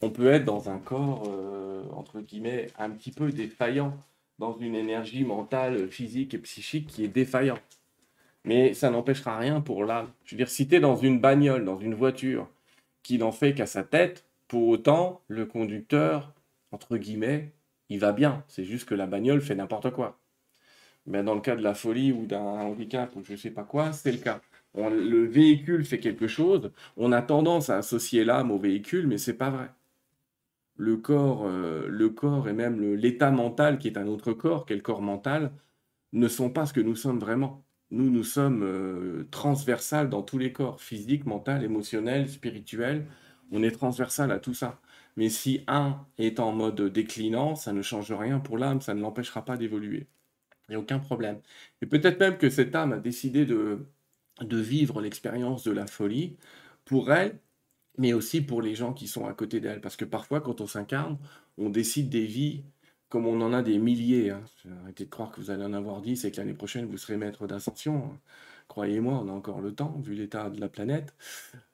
on 0.00 0.08
peut 0.08 0.28
être 0.28 0.46
dans 0.46 0.70
un 0.70 0.78
corps, 0.78 1.24
euh, 1.28 1.82
entre 1.92 2.20
guillemets, 2.20 2.68
un 2.78 2.88
petit 2.88 3.10
peu 3.10 3.30
défaillant, 3.32 3.94
dans 4.38 4.56
une 4.56 4.74
énergie 4.74 5.24
mentale, 5.24 5.88
physique 5.88 6.34
et 6.34 6.38
psychique 6.38 6.88
qui 6.88 7.04
est 7.04 7.08
défaillante. 7.08 7.62
Mais 8.44 8.74
ça 8.74 8.90
n'empêchera 8.90 9.38
rien 9.38 9.60
pour 9.60 9.84
l'âme. 9.84 10.10
Je 10.24 10.34
veux 10.34 10.38
dire, 10.38 10.48
si 10.48 10.68
tu 10.68 10.78
dans 10.80 10.96
une 10.96 11.20
bagnole, 11.20 11.64
dans 11.64 11.78
une 11.78 11.94
voiture, 11.94 12.48
qui 13.02 13.18
n'en 13.18 13.32
fait 13.32 13.54
qu'à 13.54 13.66
sa 13.66 13.84
tête, 13.84 14.24
pour 14.48 14.68
autant, 14.68 15.22
le 15.28 15.46
conducteur, 15.46 16.32
entre 16.72 16.96
guillemets, 16.98 17.52
il 17.88 18.00
va 18.00 18.12
bien. 18.12 18.44
C'est 18.48 18.64
juste 18.64 18.88
que 18.88 18.94
la 18.94 19.06
bagnole 19.06 19.40
fait 19.40 19.54
n'importe 19.54 19.90
quoi. 19.90 20.18
Mais 21.06 21.22
dans 21.22 21.34
le 21.34 21.40
cas 21.40 21.56
de 21.56 21.62
la 21.62 21.74
folie 21.74 22.12
ou 22.12 22.26
d'un 22.26 22.40
handicap 22.40 23.14
ou 23.16 23.22
je 23.24 23.32
ne 23.32 23.36
sais 23.36 23.50
pas 23.50 23.64
quoi, 23.64 23.92
c'est 23.92 24.12
le 24.12 24.18
cas. 24.18 24.40
le 24.74 25.26
véhicule 25.26 25.84
fait 25.84 26.00
quelque 26.00 26.26
chose, 26.26 26.72
on 26.96 27.12
a 27.12 27.22
tendance 27.22 27.70
à 27.70 27.78
associer 27.78 28.24
l'âme 28.24 28.50
au 28.50 28.58
véhicule, 28.58 29.06
mais 29.06 29.18
c'est 29.18 29.34
pas 29.34 29.50
vrai. 29.50 29.68
Le 30.76 30.96
corps, 30.96 31.44
euh, 31.46 31.86
le 31.88 32.10
corps 32.10 32.48
et 32.48 32.52
même 32.52 32.94
l'état 32.94 33.30
mental 33.30 33.78
qui 33.78 33.88
est 33.88 33.98
un 33.98 34.06
autre 34.08 34.32
corps, 34.32 34.66
le 34.68 34.80
corps 34.80 35.02
mental, 35.02 35.52
ne 36.12 36.28
sont 36.28 36.50
pas 36.50 36.66
ce 36.66 36.72
que 36.72 36.80
nous 36.80 36.96
sommes 36.96 37.18
vraiment. 37.20 37.64
Nous, 37.90 38.10
nous 38.10 38.24
sommes 38.24 38.62
euh, 38.64 39.28
transversales 39.30 40.10
dans 40.10 40.22
tous 40.22 40.38
les 40.38 40.52
corps, 40.52 40.80
physique, 40.80 41.26
mental, 41.26 41.64
émotionnel, 41.64 42.28
spirituel. 42.28 43.06
On 43.52 43.62
est 43.62 43.70
transversal 43.72 44.32
à 44.32 44.40
tout 44.40 44.54
ça. 44.54 44.80
Mais 45.16 45.28
si 45.28 45.62
un 45.68 46.06
est 46.18 46.40
en 46.40 46.52
mode 46.52 46.80
déclinant, 46.92 47.54
ça 47.56 47.72
ne 47.72 47.82
change 47.82 48.12
rien 48.12 48.40
pour 48.40 48.58
l'âme, 48.58 48.80
ça 48.80 48.94
ne 48.94 49.00
l'empêchera 49.00 49.44
pas 49.44 49.56
d'évoluer. 49.56 50.08
Il 50.68 50.72
n'y 50.72 50.76
a 50.76 50.80
aucun 50.80 50.98
problème. 50.98 51.40
Et 51.82 51.86
peut-être 51.86 52.20
même 52.20 52.38
que 52.38 52.50
cette 52.50 52.74
âme 52.74 52.92
a 52.92 52.98
décidé 52.98 53.46
de, 53.46 53.86
de 54.40 54.56
vivre 54.58 55.00
l'expérience 55.00 55.64
de 55.64 55.72
la 55.72 55.86
folie 55.86 56.36
pour 56.84 57.12
elle, 57.12 57.38
mais 57.98 58.12
aussi 58.12 58.40
pour 58.40 58.62
les 58.62 58.74
gens 58.74 58.92
qui 58.92 59.06
sont 59.08 59.26
à 59.26 59.34
côté 59.34 59.60
d'elle. 59.60 59.80
Parce 59.80 59.96
que 59.96 60.04
parfois, 60.04 60.40
quand 60.40 60.60
on 60.60 60.66
s'incarne, 60.66 61.18
on 61.58 61.70
décide 61.70 62.08
des 62.08 62.26
vies 62.26 62.64
comme 63.08 63.26
on 63.26 63.40
en 63.42 63.52
a 63.52 63.62
des 63.62 63.78
milliers. 63.78 64.30
Hein. 64.30 64.42
Arrêtez 64.82 65.04
de 65.04 65.10
croire 65.10 65.30
que 65.30 65.40
vous 65.40 65.50
allez 65.50 65.62
en 65.62 65.72
avoir 65.72 66.00
dix 66.00 66.24
et 66.24 66.32
que 66.32 66.38
l'année 66.38 66.52
prochaine, 66.54 66.86
vous 66.86 66.98
serez 66.98 67.16
maître 67.16 67.46
d'ascension. 67.46 68.18
Croyez-moi, 68.66 69.20
on 69.24 69.28
a 69.28 69.32
encore 69.32 69.60
le 69.60 69.72
temps, 69.72 70.00
vu 70.04 70.14
l'état 70.14 70.50
de 70.50 70.60
la 70.60 70.68
planète. 70.68 71.14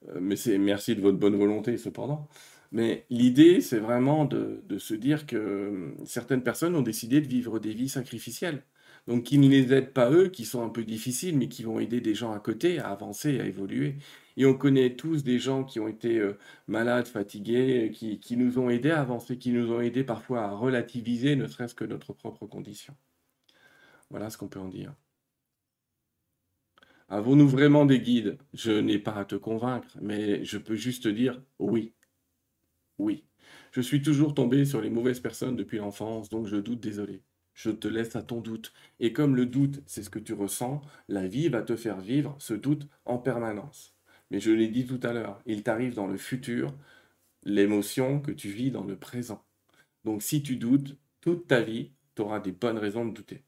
Euh, 0.09 0.19
mais 0.21 0.37
c'est 0.37 0.59
merci 0.59 0.95
de 0.95 1.01
votre 1.01 1.19
bonne 1.19 1.37
volonté, 1.37 1.79
cependant. 1.79 2.29
Mais 2.73 3.07
l'idée, 3.11 3.61
c'est 3.63 3.79
vraiment 3.79 4.27
de, 4.27 4.63
se 4.79 4.95
dire 4.95 5.27
que 5.27 5.37
euh, 5.37 5.95
certaines 6.05 6.43
personnes 6.43 6.77
ont 6.77 6.83
décidé 6.83 7.21
de 7.21 7.27
vivre 7.27 7.59
des 7.59 7.73
vies 7.73 7.89
sacrificielles. 7.89 8.63
Donc, 9.09 9.25
qui 9.25 9.39
ne 9.39 9.49
les 9.49 9.73
aident 9.73 9.93
pas 9.95 10.11
eux, 10.11 10.29
qui 10.29 10.45
sont 10.45 10.63
un 10.63 10.69
peu 10.69 10.85
difficiles, 10.85 11.39
mais 11.39 11.49
qui 11.49 11.63
vont 11.63 11.81
aider 11.81 12.01
des 12.03 12.15
gens 12.15 12.33
à 12.33 12.39
côté 12.39 12.79
à 12.81 12.89
avancer, 12.89 13.41
à 13.41 13.47
évoluer. 13.47 13.97
Et 14.37 14.47
on 14.47 14.55
connaît 14.55 14.97
tous 14.97 15.25
des 15.25 15.39
gens 15.39 15.65
qui 15.65 15.81
ont 15.81 15.89
été 15.89 16.19
euh, 16.19 16.39
malades, 16.69 17.07
fatigués, 17.07 17.91
qui, 17.95 18.21
qui, 18.21 18.37
nous 18.37 18.59
ont 18.59 18.71
aidés 18.71 18.91
à 18.91 19.01
avancer, 19.01 19.39
qui 19.39 19.51
nous 19.51 19.73
ont 19.73 19.81
aidés 19.81 20.05
parfois 20.05 20.43
à 20.43 20.51
relativiser 20.51 21.37
ne 21.37 21.47
serait-ce 21.47 21.75
que 21.75 21.85
notre 21.85 22.13
propre 22.13 22.47
condition. 22.47 22.95
Voilà 24.11 24.31
ce 24.31 24.39
qu'on 24.39 24.49
peut 24.49 24.61
en 24.61 24.69
dire. 24.69 24.95
Avons-nous 27.09 27.49
vraiment 27.49 27.87
des 27.87 28.01
guides? 28.01 28.39
Je 28.55 28.71
n'ai 28.71 28.99
pas 28.99 29.15
à 29.15 29.25
te 29.25 29.35
convaincre, 29.35 29.99
mais 30.01 30.45
je 30.45 30.59
peux 30.59 30.77
juste 30.77 31.09
dire 31.09 31.43
oui. 31.59 31.93
Oui. 32.99 33.25
Je 33.73 33.81
suis 33.81 34.03
toujours 34.03 34.35
tombé 34.35 34.65
sur 34.65 34.81
les 34.81 34.91
mauvaises 34.91 35.21
personnes 35.21 35.57
depuis 35.57 35.79
l'enfance, 35.79 36.29
donc 36.29 36.47
je 36.47 36.57
doute, 36.57 36.81
désolé. 36.81 37.23
Je 37.55 37.71
te 37.71 37.89
laisse 37.89 38.15
à 38.17 38.23
ton 38.23 38.41
doute. 38.41 38.73
Et 39.01 39.13
comme 39.13 39.35
le 39.37 39.47
doute, 39.47 39.83
c'est 39.87 40.03
ce 40.03 40.11
que 40.11 40.19
tu 40.19 40.35
ressens, 40.35 40.83
la 41.09 41.27
vie 41.27 41.49
va 41.49 41.63
te 41.63 41.77
faire 41.77 42.01
vivre 42.01 42.37
ce 42.39 42.55
doute 42.55 42.87
en 43.05 43.19
permanence. 43.19 43.97
Mais 44.31 44.41
je 44.41 44.51
l'ai 44.51 44.69
dit 44.69 44.87
tout 44.87 45.01
à 45.03 45.13
l'heure, 45.13 45.41
il 45.47 45.63
t'arrive 45.63 45.95
dans 45.95 46.07
le 46.07 46.19
futur 46.19 46.75
l'émotion 47.45 48.21
que 48.21 48.33
tu 48.33 48.49
vis 48.51 48.71
dans 48.71 48.85
le 48.85 48.97
présent. 48.97 49.45
Donc 50.05 50.23
si 50.23 50.43
tu 50.43 50.57
doutes, 50.57 50.97
toute 51.21 51.47
ta 51.49 51.61
vie, 51.63 51.93
tu 52.15 52.23
auras 52.23 52.41
des 52.41 52.53
bonnes 52.53 52.79
raisons 52.79 53.05
de 53.05 53.13
douter. 53.15 53.45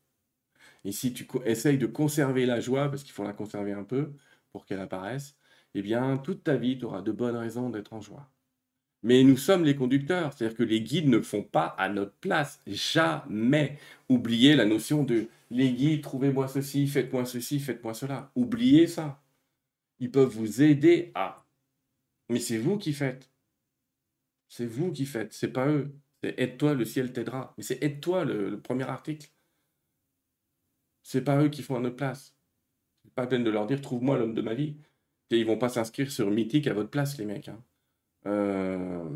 Et 0.84 0.92
si 0.92 1.12
tu 1.12 1.26
essayes 1.44 1.78
de 1.78 1.86
conserver 1.86 2.46
la 2.46 2.60
joie, 2.60 2.88
parce 2.90 3.04
qu'il 3.04 3.12
faut 3.12 3.24
la 3.24 3.32
conserver 3.32 3.72
un 3.72 3.84
peu 3.84 4.12
pour 4.52 4.66
qu'elle 4.66 4.80
apparaisse, 4.80 5.36
eh 5.74 5.82
bien, 5.82 6.18
toute 6.18 6.44
ta 6.44 6.56
vie, 6.56 6.78
tu 6.78 6.84
auras 6.84 7.02
de 7.02 7.12
bonnes 7.12 7.36
raisons 7.36 7.70
d'être 7.70 7.92
en 7.94 8.00
joie. 8.00 8.30
Mais 9.04 9.24
nous 9.24 9.36
sommes 9.38 9.64
les 9.64 9.76
conducteurs, 9.76 10.32
c'est-à-dire 10.32 10.56
que 10.56 10.62
les 10.64 10.82
guides 10.82 11.08
ne 11.08 11.20
font 11.20 11.42
pas 11.44 11.66
à 11.78 11.88
notre 11.88 12.14
place. 12.14 12.60
Jamais. 12.66 13.78
Oubliez 14.08 14.56
la 14.56 14.66
notion 14.66 15.04
de 15.04 15.28
les 15.50 15.72
guides, 15.72 16.02
trouvez-moi 16.02 16.48
ceci, 16.48 16.86
faites-moi 16.88 17.24
ceci, 17.26 17.60
faites-moi 17.60 17.94
cela. 17.94 18.32
Oubliez 18.36 18.86
ça. 18.88 19.21
Ils 20.02 20.10
peuvent 20.10 20.28
vous 20.28 20.62
aider 20.62 21.12
à. 21.14 21.46
Mais 22.28 22.40
c'est 22.40 22.58
vous 22.58 22.76
qui 22.76 22.92
faites. 22.92 23.30
C'est 24.48 24.66
vous 24.66 24.90
qui 24.90 25.06
faites, 25.06 25.32
c'est 25.32 25.52
pas 25.52 25.68
eux. 25.68 25.94
C'est 26.20 26.34
aide-toi, 26.40 26.74
le 26.74 26.84
ciel 26.84 27.12
t'aidera. 27.12 27.54
Mais 27.56 27.62
c'est 27.62 27.80
aide-toi 27.84 28.24
le, 28.24 28.60
premier 28.60 28.82
article. 28.82 29.30
C'est 31.04 31.22
pas 31.22 31.40
eux 31.40 31.48
qui 31.50 31.62
font 31.62 31.76
à 31.76 31.80
notre 31.80 31.94
place. 31.94 32.34
C'est 33.04 33.14
pas 33.14 33.22
la 33.22 33.28
peine 33.28 33.44
de 33.44 33.50
leur 33.50 33.64
dire 33.66 33.80
trouve-moi 33.80 34.18
l'homme 34.18 34.34
de 34.34 34.42
ma 34.42 34.54
vie. 34.54 34.74
Et 35.30 35.38
ils 35.38 35.46
vont 35.46 35.56
pas 35.56 35.68
s'inscrire 35.68 36.10
sur 36.10 36.32
Mythique 36.32 36.66
à 36.66 36.74
votre 36.74 36.90
place, 36.90 37.16
les 37.16 37.24
mecs. 37.24 37.48
Hein. 37.48 37.62
Euh, 38.26 39.08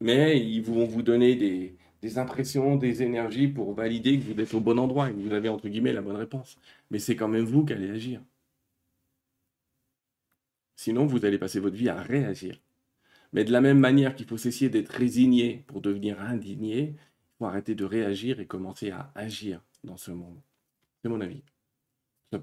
mais 0.00 0.40
ils 0.40 0.62
vont 0.62 0.84
vous 0.84 1.02
donner 1.02 1.34
des, 1.34 2.18
impressions, 2.18 2.76
des 2.76 3.02
énergies 3.02 3.48
pour 3.48 3.74
valider 3.74 4.20
que 4.20 4.24
vous 4.32 4.40
êtes 4.40 4.54
au 4.54 4.60
bon 4.60 4.78
endroit 4.78 5.10
et 5.10 5.12
que 5.12 5.18
vous 5.18 5.32
avez 5.32 5.48
entre 5.48 5.68
guillemets 5.68 5.92
la 5.92 6.02
bonne 6.02 6.16
réponse. 6.16 6.56
Mais 6.92 7.00
c'est 7.00 7.16
quand 7.16 7.28
même 7.28 7.44
vous 7.44 7.64
qui 7.64 7.72
allez 7.72 7.90
agir. 7.90 8.20
Sinon, 10.82 11.06
vous 11.06 11.24
allez 11.24 11.38
passer 11.38 11.60
votre 11.60 11.76
vie 11.76 11.88
à 11.88 12.02
réagir. 12.02 12.60
Mais 13.32 13.44
de 13.44 13.52
la 13.52 13.60
même 13.60 13.78
manière 13.78 14.16
qu'il 14.16 14.26
faut 14.26 14.36
cesser 14.36 14.68
d'être 14.68 14.88
résigné 14.88 15.62
pour 15.68 15.80
devenir 15.80 16.20
indigné, 16.20 16.96
il 16.96 17.38
faut 17.38 17.44
arrêter 17.44 17.76
de 17.76 17.84
réagir 17.84 18.40
et 18.40 18.46
commencer 18.46 18.90
à 18.90 19.12
agir 19.14 19.62
dans 19.84 19.96
ce 19.96 20.10
monde. 20.10 20.40
C'est 21.00 21.08
mon 21.08 21.20
avis. 21.20 21.44
Mais 22.32 22.40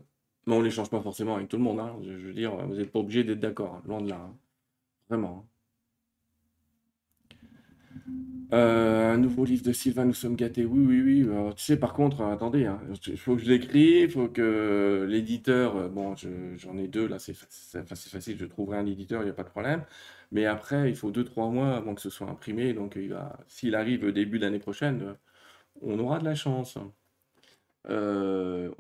on 0.56 0.60
ne 0.60 0.64
les 0.64 0.72
change 0.72 0.90
pas 0.90 1.02
forcément 1.02 1.36
avec 1.36 1.50
tout 1.50 1.58
le 1.58 1.64
monde. 1.64 1.82
Hein. 1.82 2.00
Je, 2.02 2.12
veux 2.12 2.34
dire, 2.34 2.56
vous 2.66 2.76
n'êtes 2.76 2.94
pas 2.94 3.00
obligé 3.00 3.26
d'être 3.26 3.42
d'accord, 3.42 3.76
hein. 3.76 3.84
loin 3.86 4.02
de 4.02 4.08
là. 4.08 4.22
Hein. 4.22 4.38
Vraiment. 5.10 5.46
Euh, 8.52 9.14
un 9.14 9.18
nouveau 9.18 9.46
livre 9.46 9.64
de 9.64 9.72
Sylvain, 9.74 10.06
nous 10.06 10.14
sommes 10.14 10.36
gâtés. 10.36 10.66
Oui, 10.66 10.84
oui, 10.86 11.02
oui. 11.24 11.54
tu 11.56 11.64
sais, 11.64 11.78
par 11.78 11.94
contre, 11.94 12.22
attendez, 12.24 12.68
il 13.08 13.18
faut 13.18 13.36
que 13.36 13.44
je 13.44 13.50
l'écris, 13.50 14.02
il 14.04 14.10
faut 14.10 14.28
que 14.28 15.06
l'éditeur, 15.08 15.76
euh, 15.78 15.88
bon, 15.88 16.16
j'en 16.16 16.78
ai 16.78 16.88
deux, 16.88 17.08
là, 17.08 17.20
c'est 17.20 17.36
facile, 17.36 18.38
je 18.40 18.46
trouverai 18.46 18.78
un 18.80 18.86
éditeur, 18.88 19.22
il 19.22 19.26
n'y 19.26 19.32
a 19.32 19.34
pas 19.34 19.44
de 19.44 19.50
problème. 19.50 19.84
Mais 20.32 20.46
après, 20.46 20.90
il 20.90 20.96
faut 20.96 21.12
deux, 21.12 21.24
trois 21.24 21.50
mois 21.50 21.76
avant 21.78 21.94
que 21.96 22.02
ce 22.02 22.10
soit 22.10 22.28
imprimé. 22.30 22.74
Donc, 22.74 22.98
s'il 23.48 23.76
arrive 23.76 24.12
début 24.12 24.40
d'année 24.40 24.60
prochaine, 24.60 25.16
on 25.82 26.00
aura 26.00 26.20
de 26.20 26.26
la 26.26 26.36
chance. 26.36 26.78
Euh, 27.90 28.72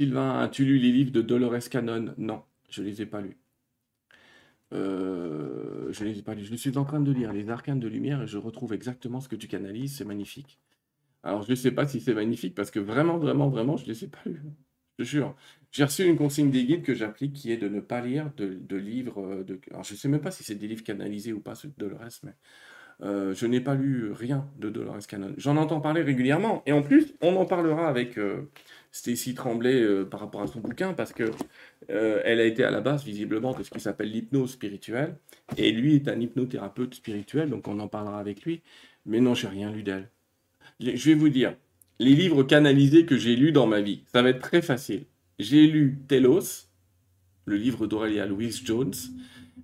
Sylvain, 0.00 0.40
as-tu 0.40 0.64
lu 0.64 0.78
les 0.78 0.92
livres 0.92 1.12
de 1.12 1.22
Dolores 1.22 1.68
Cannon? 1.70 2.14
Non, 2.18 2.44
je 2.70 2.82
ne 2.82 2.86
les 2.86 3.02
ai 3.02 3.06
pas 3.06 3.20
lus. 3.20 3.36
Euh, 4.72 5.92
je. 5.92 6.04
Je 6.04 6.54
suis 6.56 6.78
en 6.78 6.84
train 6.84 7.00
de 7.00 7.12
lire 7.12 7.32
Les 7.32 7.50
Arcanes 7.50 7.80
de 7.80 7.88
Lumière 7.88 8.22
et 8.22 8.26
je 8.26 8.38
retrouve 8.38 8.72
exactement 8.72 9.20
ce 9.20 9.28
que 9.28 9.36
tu 9.36 9.48
canalises. 9.48 9.96
C'est 9.96 10.04
magnifique. 10.04 10.58
Alors, 11.22 11.42
je 11.42 11.50
ne 11.50 11.56
sais 11.56 11.72
pas 11.72 11.86
si 11.86 12.00
c'est 12.00 12.14
magnifique 12.14 12.54
parce 12.54 12.70
que 12.70 12.78
vraiment, 12.78 13.18
vraiment, 13.18 13.48
vraiment, 13.48 13.76
je 13.76 13.84
ne 13.84 13.88
les 13.88 14.04
ai 14.04 14.08
pas 14.08 14.20
lus. 14.26 14.42
Je 14.98 15.04
jure. 15.04 15.36
J'ai 15.70 15.84
reçu 15.84 16.04
une 16.04 16.16
consigne 16.16 16.50
des 16.50 16.64
guides 16.64 16.82
que 16.82 16.94
j'applique 16.94 17.32
qui 17.32 17.52
est 17.52 17.56
de 17.56 17.68
ne 17.68 17.80
pas 17.80 18.00
lire 18.00 18.32
de, 18.36 18.76
livres. 18.76 19.44
De... 19.44 19.60
Alors, 19.70 19.84
je 19.84 19.94
ne 19.94 19.98
sais 19.98 20.08
même 20.08 20.20
pas 20.20 20.30
si 20.30 20.44
c'est 20.44 20.54
des 20.54 20.66
livres 20.66 20.82
canalisés 20.82 21.32
ou 21.32 21.40
pas, 21.40 21.54
de 21.54 21.72
Dolores, 21.76 22.20
mais 22.24 22.34
euh, 23.00 23.32
je 23.32 23.46
n'ai 23.46 23.60
pas 23.60 23.74
lu 23.74 24.10
rien 24.12 24.46
de 24.58 24.70
Dolores 24.70 25.06
Cannon. 25.06 25.32
J'en 25.36 25.56
entends 25.56 25.80
parler 25.80 26.02
régulièrement. 26.02 26.62
Et 26.66 26.72
en 26.72 26.82
plus, 26.82 27.14
on 27.20 27.36
en 27.36 27.44
parlera 27.46 27.88
avec 27.88 28.18
euh, 28.18 28.50
Stacy 28.90 29.34
Tremblay 29.34 29.80
euh, 29.80 30.04
par 30.04 30.20
rapport 30.20 30.42
à 30.42 30.46
son 30.46 30.60
bouquin, 30.60 30.92
parce 30.94 31.12
que 31.12 31.30
elle 31.88 32.40
a 32.40 32.44
été 32.44 32.64
à 32.64 32.70
la 32.70 32.80
base, 32.80 33.04
visiblement, 33.04 33.54
de 33.54 33.62
ce 33.62 33.70
qui 33.70 33.80
s'appelle 33.80 34.10
l'hypnose 34.10 34.52
spirituelle. 34.52 35.16
Et 35.56 35.72
lui 35.72 35.94
est 35.94 36.08
un 36.08 36.20
hypnothérapeute 36.20 36.94
spirituel, 36.94 37.48
donc 37.48 37.66
on 37.66 37.78
en 37.78 37.88
parlera 37.88 38.18
avec 38.18 38.42
lui. 38.42 38.62
Mais 39.06 39.20
non, 39.20 39.34
j'ai 39.34 39.48
rien 39.48 39.70
lu 39.72 39.82
d'elle. 39.82 40.10
Je 40.80 41.10
vais 41.10 41.14
vous 41.14 41.30
dire, 41.30 41.54
les 41.98 42.14
livres 42.14 42.42
canalisés 42.42 43.06
que 43.06 43.16
j'ai 43.16 43.36
lus 43.36 43.52
dans 43.52 43.66
ma 43.66 43.80
vie, 43.80 44.02
ça 44.12 44.20
va 44.22 44.30
être 44.30 44.40
très 44.40 44.60
facile. 44.60 45.06
J'ai 45.38 45.66
lu 45.66 45.98
Telos, 46.08 46.66
le 47.46 47.56
livre 47.56 47.86
d'Aurélia 47.86 48.26
Louise 48.26 48.60
Jones, 48.62 48.94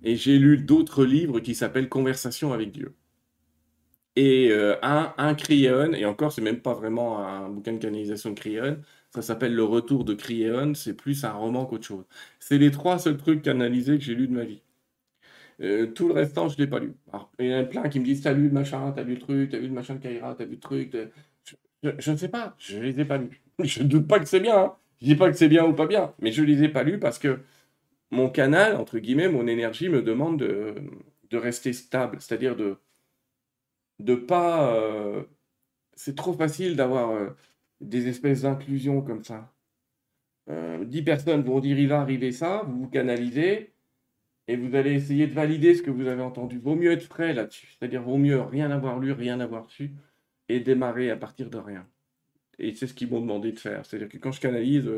et 0.03 0.15
j'ai 0.15 0.39
lu 0.39 0.57
d'autres 0.57 1.05
livres 1.05 1.41
qui 1.41 1.53
s'appellent 1.53 1.89
Conversation 1.89 2.53
avec 2.53 2.71
Dieu 2.71 2.95
et 4.15 4.49
euh, 4.51 4.77
un, 4.81 5.13
un 5.17 5.35
et 5.35 6.05
encore, 6.05 6.31
c'est 6.31 6.41
même 6.41 6.61
pas 6.61 6.73
vraiment 6.73 7.19
un 7.19 7.49
bouquin 7.49 7.73
de 7.73 7.79
canalisation 7.79 8.29
de 8.31 8.35
Cryon, 8.35 8.79
ça 9.13 9.21
s'appelle 9.21 9.53
Le 9.53 9.63
Retour 9.63 10.05
de 10.05 10.13
Cryon, 10.13 10.73
c'est 10.73 10.93
plus 10.93 11.23
un 11.25 11.33
roman 11.33 11.65
qu'autre 11.65 11.85
chose. 11.85 12.05
C'est 12.39 12.57
les 12.57 12.71
trois 12.71 12.97
seuls 12.99 13.17
trucs 13.17 13.41
canalisés 13.41 13.97
que 13.97 14.03
j'ai 14.03 14.15
lus 14.15 14.27
de 14.27 14.33
ma 14.33 14.45
vie. 14.45 14.61
Euh, 15.61 15.87
tout 15.87 16.07
le 16.09 16.13
restant, 16.13 16.49
je 16.49 16.55
ne 16.57 16.63
l'ai 16.63 16.69
pas 16.69 16.79
lu. 16.79 16.93
il 17.39 17.47
y 17.47 17.55
en 17.55 17.59
a 17.59 17.63
plein 17.63 17.87
qui 17.89 17.99
me 17.99 18.05
disent 18.05 18.21
T'as 18.21 18.33
lu 18.33 18.47
le 18.47 18.53
machin, 18.53 18.91
t'as 18.93 19.03
lu 19.03 19.15
le 19.15 19.19
truc, 19.19 19.49
t'as 19.51 19.57
lu 19.57 19.67
le 19.67 19.73
machin 19.73 19.95
de 19.95 19.99
Kaira, 19.99 20.35
t'as 20.35 20.45
lu 20.45 20.51
le 20.51 20.59
truc. 20.59 20.95
Je, 21.83 22.11
ne 22.11 22.17
sais 22.17 22.29
pas, 22.29 22.55
je 22.57 22.77
ne 22.77 22.83
les 22.83 22.99
ai 22.99 23.05
pas 23.05 23.17
lus. 23.17 23.41
Je 23.63 23.83
ne 23.83 23.87
doute 23.87 24.07
pas 24.07 24.19
que 24.19 24.25
c'est 24.25 24.41
bien, 24.41 24.57
hein. 24.59 24.75
je 25.01 25.05
dis 25.05 25.15
pas 25.15 25.29
que 25.31 25.37
c'est 25.37 25.47
bien 25.47 25.65
ou 25.65 25.73
pas 25.73 25.87
bien, 25.87 26.13
mais 26.19 26.31
je 26.33 26.41
ne 26.41 26.47
les 26.47 26.63
ai 26.63 26.69
pas 26.69 26.83
lus 26.83 26.99
parce 26.99 27.19
que 27.19 27.39
mon 28.11 28.29
canal, 28.29 28.75
entre 28.75 28.99
guillemets, 28.99 29.29
mon 29.29 29.47
énergie 29.47 29.89
me 29.89 30.01
demande 30.01 30.39
de, 30.39 30.75
de 31.29 31.37
rester 31.37 31.73
stable, 31.73 32.17
c'est-à-dire 32.21 32.55
de, 32.57 32.77
de 33.99 34.15
pas. 34.15 34.73
Euh, 34.73 35.23
c'est 35.95 36.15
trop 36.15 36.33
facile 36.33 36.75
d'avoir 36.75 37.11
euh, 37.11 37.29
des 37.81 38.07
espèces 38.07 38.43
d'inclusions 38.43 39.01
comme 39.01 39.23
ça. 39.23 39.53
Euh, 40.49 40.85
dix 40.85 41.01
personnes 41.03 41.41
vont 41.43 41.59
dire 41.59 41.79
il 41.79 41.87
va 41.87 42.01
arriver 42.01 42.31
ça, 42.31 42.63
vous 42.67 42.81
vous 42.81 42.89
canalisez 42.89 43.73
et 44.47 44.57
vous 44.57 44.75
allez 44.75 44.93
essayer 44.93 45.27
de 45.27 45.33
valider 45.33 45.73
ce 45.73 45.81
que 45.81 45.91
vous 45.91 46.07
avez 46.07 46.21
entendu. 46.21 46.59
Vaut 46.59 46.75
mieux 46.75 46.91
être 46.91 47.03
frais 47.03 47.33
là-dessus, 47.33 47.67
c'est-à-dire 47.77 48.03
vaut 48.03 48.17
mieux 48.17 48.41
rien 48.41 48.69
avoir 48.71 48.99
lu, 48.99 49.11
rien 49.11 49.39
avoir 49.39 49.69
su 49.71 49.93
et 50.49 50.59
démarrer 50.59 51.09
à 51.09 51.17
partir 51.17 51.49
de 51.49 51.57
rien. 51.57 51.87
Et 52.59 52.73
c'est 52.73 52.87
ce 52.87 52.93
qu'ils 52.93 53.09
m'ont 53.09 53.21
demandé 53.21 53.51
de 53.51 53.59
faire. 53.59 53.85
C'est-à-dire 53.85 54.09
que 54.09 54.17
quand 54.17 54.31
je 54.31 54.39
canalise, 54.39 54.89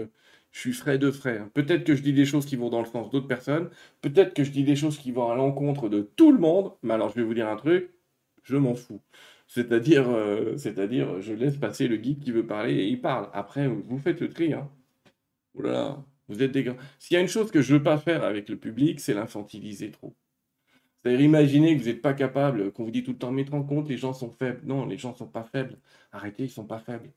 je 0.52 0.60
suis 0.60 0.74
frais 0.74 0.98
de 0.98 1.12
frais. 1.12 1.42
Peut-être 1.54 1.84
que 1.84 1.96
je 1.96 2.02
dis 2.02 2.14
des 2.14 2.26
choses 2.26 2.46
qui 2.46 2.56
vont 2.56 2.70
dans 2.70 2.82
le 2.82 2.86
sens 2.88 3.10
d'autres 3.10 3.28
personnes, 3.28 3.70
peut-être 4.02 4.34
que 4.34 4.44
je 4.44 4.52
dis 4.52 4.64
des 4.64 4.76
choses 4.76 4.98
qui 4.98 5.12
vont 5.12 5.32
à 5.32 5.36
l'encontre 5.36 5.90
de 5.90 6.02
tout 6.02 6.32
le 6.32 6.40
monde, 6.40 6.74
mais 6.84 6.94
alors 6.94 7.10
je 7.10 7.16
vais 7.16 7.24
vous 7.24 7.34
dire 7.34 7.48
un 7.48 7.56
truc, 7.56 7.92
je 8.48 8.58
m'en 8.58 8.76
fous. 8.76 9.02
C'est-à-dire, 9.48 10.10
euh, 10.10 10.58
c'est-à-dire, 10.58 11.22
je 11.22 11.34
laisse 11.34 11.58
passer 11.58 11.88
le 11.88 11.98
guide 11.98 12.20
qui 12.20 12.32
veut 12.32 12.46
parler 12.46 12.76
et 12.76 12.88
il 12.88 13.02
parle. 13.02 13.30
Après, 13.34 13.68
vous 13.68 13.98
faites 14.00 14.22
le 14.22 14.30
tri. 14.30 14.54
Hein. 14.54 14.70
vous 16.28 16.44
êtes 16.44 16.52
des 16.52 16.64
grands. 16.64 16.78
S'il 17.00 17.16
y 17.16 17.18
a 17.18 17.22
une 17.22 17.28
chose 17.28 17.52
que 17.52 17.62
je 17.62 17.74
ne 17.74 17.78
veux 17.78 17.84
pas 17.84 17.98
faire 17.98 18.24
avec 18.24 18.50
le 18.50 18.58
public, 18.58 19.00
c'est 19.00 19.14
l'infantiliser 19.14 19.92
trop. 19.92 20.16
C'est-à-dire, 21.04 21.22
imaginez 21.22 21.76
que 21.76 21.82
vous 21.82 21.88
n'êtes 21.88 22.02
pas 22.02 22.14
capable, 22.14 22.72
qu'on 22.72 22.84
vous 22.86 22.92
dit 22.92 23.04
tout 23.04 23.12
le 23.12 23.18
temps, 23.18 23.32
mettre 23.32 23.54
en 23.54 23.64
compte, 23.64 23.88
les 23.90 23.98
gens 23.98 24.14
sont 24.14 24.32
faibles. 24.32 24.62
Non, 24.66 24.86
les 24.86 24.98
gens 24.98 25.12
ne 25.12 25.18
sont 25.18 25.28
pas 25.28 25.44
faibles. 25.44 25.78
Arrêtez, 26.12 26.44
ils 26.44 26.48
ne 26.48 26.52
sont 26.52 26.66
pas 26.66 26.80
faibles. 26.80 27.12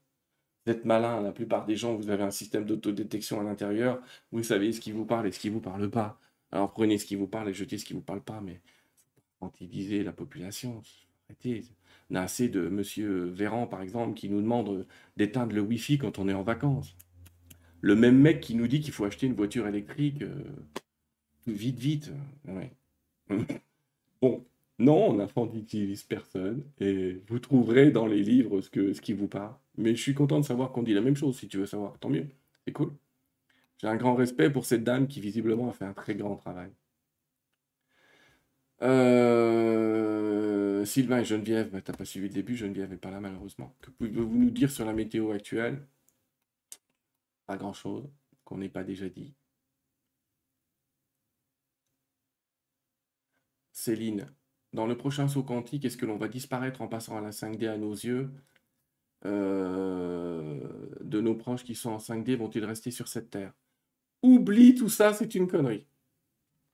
Vous 0.65 0.73
êtes 0.73 0.85
malin, 0.85 1.21
la 1.23 1.33
plupart 1.33 1.65
des 1.67 1.77
gens, 1.77 1.97
vous 1.97 2.11
avez 2.11 2.23
un 2.23 2.31
système 2.31 2.65
d'autodétection 2.65 3.41
à 3.41 3.45
l'intérieur. 3.45 4.01
Vous 4.31 4.43
savez 4.43 4.73
ce 4.73 4.81
qui 4.81 4.93
vous 4.93 5.07
parle 5.07 5.27
et 5.27 5.33
ce 5.33 5.41
qui 5.41 5.49
ne 5.49 5.55
vous 5.55 5.61
parle 5.61 5.91
pas. 5.91 6.21
Alors 6.53 6.73
prenez 6.73 6.99
ce 6.99 7.07
qui 7.07 7.15
vous 7.17 7.29
parle 7.29 7.49
et 7.49 7.55
jetez 7.55 7.79
ce 7.79 7.85
qui 7.85 7.95
ne 7.95 7.99
vous 7.99 8.05
parle 8.05 8.23
pas, 8.23 8.41
mais 8.41 8.61
quantifiez 9.39 10.05
la 10.05 10.13
population. 10.13 10.83
On 12.11 12.15
a 12.17 12.23
assez 12.23 12.49
de 12.49 12.69
monsieur 12.69 13.25
Véran, 13.25 13.67
par 13.67 13.83
exemple, 13.83 14.15
qui 14.15 14.29
nous 14.29 14.41
demande 14.41 14.87
d'éteindre 15.17 15.55
le 15.55 15.61
Wi-Fi 15.61 15.99
quand 15.99 16.19
on 16.19 16.29
est 16.29 16.35
en 16.35 16.43
vacances. 16.43 16.97
Le 17.81 17.97
même 17.97 18.19
mec 18.19 18.41
qui 18.41 18.55
nous 18.55 18.69
dit 18.69 18.81
qu'il 18.81 18.93
faut 18.93 19.05
acheter 19.05 19.27
une 19.27 19.35
voiture 19.35 19.67
électrique 19.67 20.23
euh, 20.23 20.45
vite, 21.47 21.79
vite. 21.79 22.13
bon, 24.21 24.45
non, 24.79 25.11
on 25.11 25.15
n'infantilise 25.15 26.03
personne 26.05 26.65
et 26.79 27.23
vous 27.29 27.39
trouverez 27.39 27.91
dans 27.91 28.07
les 28.07 28.23
livres 28.23 28.61
ce, 28.61 28.71
que, 28.71 28.93
ce 28.93 29.01
qui 29.01 29.13
vous 29.13 29.29
parle. 29.29 29.55
Mais 29.77 29.95
je 29.95 30.03
suis 30.03 30.15
content 30.15 30.41
de 30.41 30.45
savoir 30.45 30.73
qu'on 30.73 30.83
dit 30.83 30.95
la 30.95 31.01
même 31.01 31.17
chose, 31.17 31.39
si 31.39 31.49
tu 31.49 31.59
veux 31.59 31.67
savoir. 31.67 31.99
Tant 31.99 32.11
mieux. 32.11 32.27
C'est 32.67 32.73
cool. 32.73 32.93
J'ai 33.79 33.89
un 33.89 33.97
grand 33.97 34.15
respect 34.15 34.51
pour 34.51 34.67
cette 34.67 34.85
dame 34.85 35.07
qui 35.09 35.21
visiblement 35.21 35.71
a 35.71 35.73
fait 35.73 35.85
un 35.87 35.95
très 35.95 36.15
grand 36.15 36.37
travail. 36.37 36.71
Euh, 38.83 40.60
Sylvain 40.85 41.21
et 41.21 41.25
Geneviève, 41.25 41.71
bah, 41.71 41.81
t'as 41.83 41.93
pas 41.93 42.05
suivi 42.05 42.29
le 42.29 42.35
début, 42.35 42.57
Geneviève 42.57 42.91
n'est 42.91 42.97
pas 42.97 43.11
là 43.11 43.21
malheureusement. 43.21 43.75
Que 43.81 43.91
pouvez-vous 43.91 44.39
nous 44.39 44.51
dire 44.51 44.71
sur 44.71 44.85
la 44.85 44.93
météo 44.93 45.31
actuelle? 45.33 45.87
Pas 47.45 47.59
grand-chose 47.59 48.09
qu'on 48.45 48.57
n'ait 48.57 48.71
pas 48.71 48.83
déjà 48.83 49.11
dit. 49.11 49.35
Céline, 53.73 54.27
dans 54.73 54.87
le 54.87 54.97
prochain 54.97 55.29
saut 55.29 55.43
quantique, 55.43 55.85
est-ce 55.85 55.97
que 55.97 56.07
l'on 56.07 56.17
va 56.19 56.29
disparaître 56.29 56.83
en 56.83 56.89
passant 56.89 57.17
à 57.17 57.21
la 57.21 57.33
5D 57.33 57.67
à 57.69 57.77
nos 57.79 57.93
yeux? 57.93 58.31
Euh, 59.27 60.69
De 61.03 61.21
nos 61.21 61.35
proches 61.35 61.65
qui 61.65 61.75
sont 61.75 61.91
en 61.91 61.99
5D 61.99 62.37
vont-ils 62.37 62.65
rester 62.65 62.91
sur 62.91 63.09
cette 63.09 63.31
terre? 63.31 63.53
Oublie 64.23 64.75
tout 64.75 64.89
ça, 64.89 65.13
c'est 65.15 65.35
une 65.35 65.49
connerie. 65.49 65.87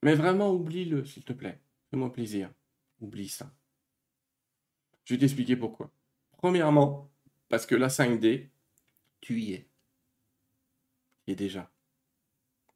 Mais 0.03 0.15
vraiment, 0.15 0.53
oublie-le, 0.53 1.05
s'il 1.05 1.25
te 1.25 1.33
plaît. 1.33 1.61
Fais-moi 1.91 2.13
plaisir. 2.13 2.53
Oublie 3.01 3.29
ça. 3.29 3.53
Je 5.07 5.15
vais 5.15 5.21
t'expliquer 5.21 5.57
pourquoi. 5.57 5.91
Premièrement, 6.37 7.11
parce 7.49 7.65
que 7.65 7.75
la 7.75 7.89
5D, 7.89 8.51
tu 9.21 9.41
y 9.41 9.55
es. 9.55 9.69
Y 11.27 11.33
es 11.33 11.35
déjà. 11.35 11.73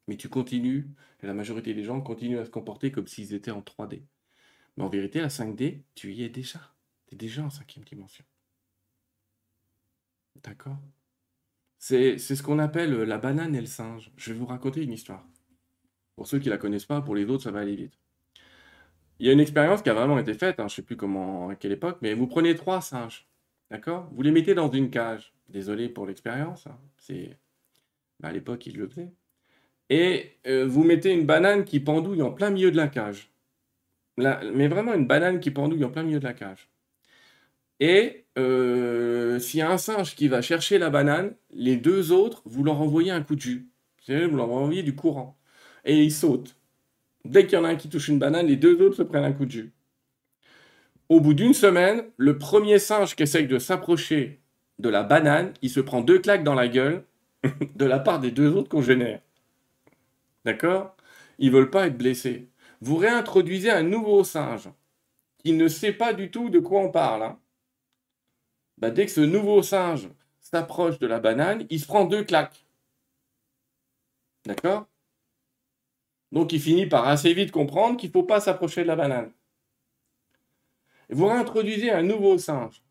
Mais 0.07 0.17
tu 0.17 0.29
continues, 0.29 0.89
et 1.21 1.27
la 1.27 1.33
majorité 1.33 1.73
des 1.73 1.83
gens 1.83 2.01
continuent 2.01 2.39
à 2.39 2.45
se 2.45 2.49
comporter 2.49 2.91
comme 2.91 3.07
s'ils 3.07 3.33
étaient 3.33 3.51
en 3.51 3.61
3D. 3.61 4.01
Mais 4.75 4.83
en 4.83 4.89
vérité, 4.89 5.21
la 5.21 5.27
5D, 5.27 5.83
tu 5.93 6.13
y 6.13 6.23
es 6.23 6.29
déjà. 6.29 6.73
Tu 7.05 7.15
es 7.15 7.17
déjà 7.17 7.43
en 7.43 7.49
cinquième 7.49 7.85
dimension. 7.85 8.25
D'accord? 10.41 10.79
C'est 11.77 12.17
ce 12.17 12.41
qu'on 12.41 12.59
appelle 12.59 12.93
la 12.93 13.17
banane 13.17 13.55
et 13.55 13.61
le 13.61 13.67
singe. 13.67 14.11
Je 14.15 14.31
vais 14.31 14.39
vous 14.39 14.45
raconter 14.45 14.81
une 14.81 14.93
histoire. 14.93 15.27
Pour 16.15 16.27
ceux 16.27 16.39
qui 16.39 16.47
ne 16.47 16.53
la 16.53 16.57
connaissent 16.57 16.85
pas, 16.85 17.01
pour 17.01 17.15
les 17.15 17.25
autres, 17.25 17.43
ça 17.43 17.51
va 17.51 17.59
aller 17.59 17.75
vite. 17.75 18.00
Il 19.21 19.27
y 19.27 19.29
a 19.29 19.33
une 19.33 19.39
expérience 19.39 19.81
qui 19.81 19.89
a 19.89 19.93
vraiment 19.93 20.19
été 20.19 20.33
faite, 20.33 20.59
hein, 20.59 20.63
je 20.67 20.73
ne 20.73 20.75
sais 20.77 20.81
plus 20.81 20.97
comment, 20.97 21.49
à 21.49 21.55
quelle 21.55 21.71
époque, 21.71 21.99
mais 22.01 22.13
vous 22.13 22.27
prenez 22.27 22.55
trois 22.55 22.81
singes, 22.81 23.27
d'accord? 23.69 24.09
Vous 24.13 24.23
les 24.23 24.31
mettez 24.31 24.55
dans 24.55 24.69
une 24.69 24.89
cage. 24.89 25.33
Désolé 25.47 25.89
pour 25.89 26.07
l'expérience, 26.07 26.67
hein, 26.67 26.77
c'est 26.97 27.37
bah, 28.19 28.29
à 28.29 28.31
l'époque 28.31 28.65
ils 28.67 28.75
le 28.75 28.87
faisaient. 28.87 29.13
Et 29.89 30.37
euh, 30.47 30.65
vous 30.67 30.83
mettez 30.83 31.11
une 31.13 31.25
banane 31.25 31.65
qui 31.65 31.79
pendouille 31.79 32.21
en 32.21 32.31
plein 32.31 32.49
milieu 32.49 32.71
de 32.71 32.77
la 32.77 32.87
cage 32.87 33.31
mais 34.17 34.67
vraiment 34.67 34.93
une 34.93 35.07
banane 35.07 35.39
qui 35.39 35.51
pendouille 35.51 35.83
en 35.83 35.89
plein 35.89 36.03
milieu 36.03 36.19
de 36.19 36.23
la 36.23 36.33
cage. 36.33 36.69
Et 37.79 38.25
euh, 38.37 39.39
s'il 39.39 39.59
y 39.59 39.63
a 39.63 39.71
un 39.71 39.77
singe 39.77 40.15
qui 40.15 40.27
va 40.27 40.41
chercher 40.41 40.77
la 40.77 40.89
banane, 40.89 41.35
les 41.51 41.77
deux 41.77 42.11
autres, 42.11 42.41
vous 42.45 42.63
leur 42.63 42.79
envoyez 42.81 43.11
un 43.11 43.23
coup 43.23 43.35
de 43.35 43.41
jus. 43.41 43.69
Vous 44.07 44.35
leur 44.35 44.51
envoyez 44.51 44.83
du 44.83 44.95
courant. 44.95 45.37
Et 45.85 46.03
ils 46.03 46.11
sautent. 46.11 46.55
Dès 47.25 47.45
qu'il 47.45 47.57
y 47.57 47.61
en 47.61 47.65
a 47.65 47.69
un 47.69 47.75
qui 47.75 47.89
touche 47.89 48.07
une 48.07 48.19
banane, 48.19 48.47
les 48.47 48.55
deux 48.55 48.81
autres 48.81 48.95
se 48.95 49.03
prennent 49.03 49.23
un 49.23 49.33
coup 49.33 49.45
de 49.45 49.51
jus. 49.51 49.73
Au 51.09 51.19
bout 51.19 51.33
d'une 51.33 51.53
semaine, 51.53 52.03
le 52.17 52.37
premier 52.37 52.79
singe 52.79 53.15
qui 53.15 53.23
essaye 53.23 53.47
de 53.47 53.59
s'approcher 53.59 54.41
de 54.79 54.89
la 54.89 55.03
banane, 55.03 55.53
il 55.61 55.69
se 55.69 55.79
prend 55.79 56.01
deux 56.01 56.19
claques 56.19 56.43
dans 56.43 56.55
la 56.55 56.67
gueule 56.67 57.03
de 57.75 57.85
la 57.85 57.99
part 57.99 58.19
des 58.19 58.31
deux 58.31 58.53
autres 58.53 58.69
congénères. 58.69 59.21
D'accord? 60.45 60.95
Ils 61.37 61.51
veulent 61.51 61.69
pas 61.69 61.87
être 61.87 61.97
blessés 61.97 62.51
vous 62.81 62.97
réintroduisez 62.97 63.69
un 63.69 63.83
nouveau 63.83 64.23
singe 64.23 64.69
qui 65.37 65.53
ne 65.53 65.67
sait 65.67 65.93
pas 65.93 66.13
du 66.13 66.31
tout 66.31 66.49
de 66.49 66.59
quoi 66.59 66.81
on 66.81 66.91
parle. 66.91 67.23
Hein. 67.23 67.39
Bah, 68.77 68.89
dès 68.89 69.05
que 69.05 69.11
ce 69.11 69.21
nouveau 69.21 69.61
singe 69.61 70.09
s'approche 70.41 70.99
de 70.99 71.07
la 71.07 71.19
banane, 71.19 71.65
il 71.69 71.79
se 71.79 71.85
prend 71.85 72.05
deux 72.05 72.23
claques. 72.23 72.65
D'accord? 74.45 74.87
Donc 76.31 76.53
il 76.53 76.61
finit 76.61 76.85
par 76.85 77.07
assez 77.07 77.33
vite 77.33 77.51
comprendre 77.51 77.97
qu'il 77.97 78.09
ne 78.09 78.13
faut 78.13 78.23
pas 78.23 78.39
s'approcher 78.39 78.83
de 78.83 78.87
la 78.87 78.95
banane. 78.95 79.31
vous 81.09 81.27
réintroduisez 81.27 81.91
un 81.91 82.03
nouveau 82.03 82.37
singe. 82.37 82.81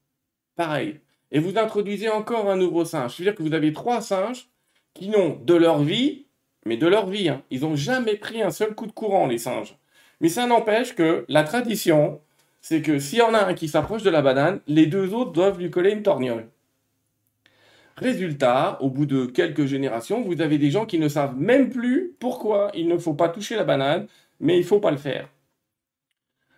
Pareil. 0.57 1.01
Et 1.33 1.39
vous 1.39 1.57
introduisez 1.57 2.09
encore 2.09 2.51
un 2.51 2.57
nouveau 2.57 2.85
singe. 2.85 3.17
C'est-à-dire 3.17 3.35
que 3.35 3.43
vous 3.43 3.55
avez 3.55 3.73
trois 3.73 4.01
singes 4.01 4.49
qui 4.95 5.09
n'ont 5.09 5.39
de 5.43 5.55
leur 5.55 5.83
vie, 5.83 6.27
mais 6.67 6.77
de 6.77 6.87
leur 6.87 7.09
vie, 7.09 7.29
hein. 7.29 7.43
ils 7.51 7.63
n'ont 7.63 7.77
jamais 7.77 8.17
pris 8.17 8.43
un 8.43 8.51
seul 8.51 8.75
coup 8.75 8.87
de 8.87 8.93
courant, 8.93 9.27
les 9.27 9.39
singes. 9.39 9.77
Mais 10.21 10.29
ça 10.29 10.47
n'empêche 10.47 10.95
que 10.95 11.25
la 11.29 11.45
tradition, 11.45 12.21
c'est 12.61 12.83
que 12.83 12.99
s'il 12.99 13.21
y 13.21 13.23
en 13.23 13.33
a 13.33 13.47
un 13.47 13.55
qui 13.55 13.69
s'approche 13.69 14.03
de 14.03 14.11
la 14.11 14.21
banane, 14.21 14.61
les 14.67 14.87
deux 14.87 15.15
autres 15.15 15.33
doivent 15.33 15.59
lui 15.59 15.71
coller 15.71 15.93
une 15.93 16.03
torgnole. 16.03 16.49
Résultat, 18.01 18.79
au 18.81 18.89
bout 18.89 19.05
de 19.05 19.27
quelques 19.27 19.67
générations, 19.67 20.23
vous 20.23 20.41
avez 20.41 20.57
des 20.57 20.71
gens 20.71 20.87
qui 20.87 20.99
ne 20.99 21.09
savent 21.09 21.37
même 21.39 21.69
plus 21.69 22.15
pourquoi 22.19 22.71
il 22.75 22.89
ne 22.89 22.97
faut 22.97 23.13
pas 23.13 23.29
toucher 23.29 23.57
la 23.57 23.65
banane, 23.65 24.07
mais 24.41 24.57
il 24.57 24.61
ne 24.61 24.67
faut 24.67 24.81
pas 24.81 24.91
le 24.91 24.97
faire. 24.97 25.29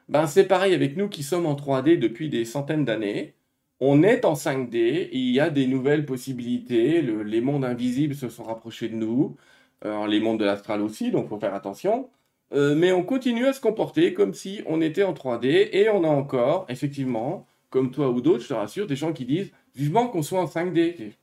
Ben, 0.08 0.28
c'est 0.28 0.44
pareil 0.46 0.72
avec 0.72 0.96
nous 0.96 1.08
qui 1.08 1.24
sommes 1.24 1.46
en 1.46 1.54
3D 1.54 1.98
depuis 1.98 2.28
des 2.28 2.44
centaines 2.44 2.84
d'années. 2.84 3.34
On 3.80 4.04
est 4.04 4.24
en 4.24 4.34
5D, 4.34 5.08
il 5.12 5.32
y 5.32 5.40
a 5.40 5.50
des 5.50 5.66
nouvelles 5.66 6.06
possibilités, 6.06 7.02
les 7.02 7.40
mondes 7.40 7.64
invisibles 7.64 8.14
se 8.14 8.28
sont 8.28 8.44
rapprochés 8.44 8.88
de 8.88 8.94
nous, 8.94 9.36
les 9.84 10.20
mondes 10.20 10.38
de 10.38 10.44
l'astral 10.44 10.80
aussi, 10.80 11.10
donc 11.10 11.24
il 11.24 11.28
faut 11.28 11.40
faire 11.40 11.54
attention. 11.54 12.08
Euh, 12.54 12.76
mais 12.76 12.92
on 12.92 13.02
continue 13.02 13.46
à 13.46 13.52
se 13.52 13.60
comporter 13.60 14.14
comme 14.14 14.34
si 14.34 14.62
on 14.66 14.80
était 14.80 15.02
en 15.02 15.14
3D 15.14 15.70
et 15.72 15.88
on 15.88 16.04
a 16.04 16.08
encore, 16.08 16.66
effectivement, 16.68 17.46
comme 17.70 17.90
toi 17.90 18.10
ou 18.10 18.20
d'autres, 18.20 18.44
je 18.44 18.48
te 18.48 18.54
rassure, 18.54 18.86
des 18.86 18.96
gens 18.96 19.12
qui 19.12 19.24
disent 19.24 19.50
vivement 19.74 20.06
qu'on 20.06 20.22
soit 20.22 20.40
en 20.40 20.46
5D. 20.46 21.14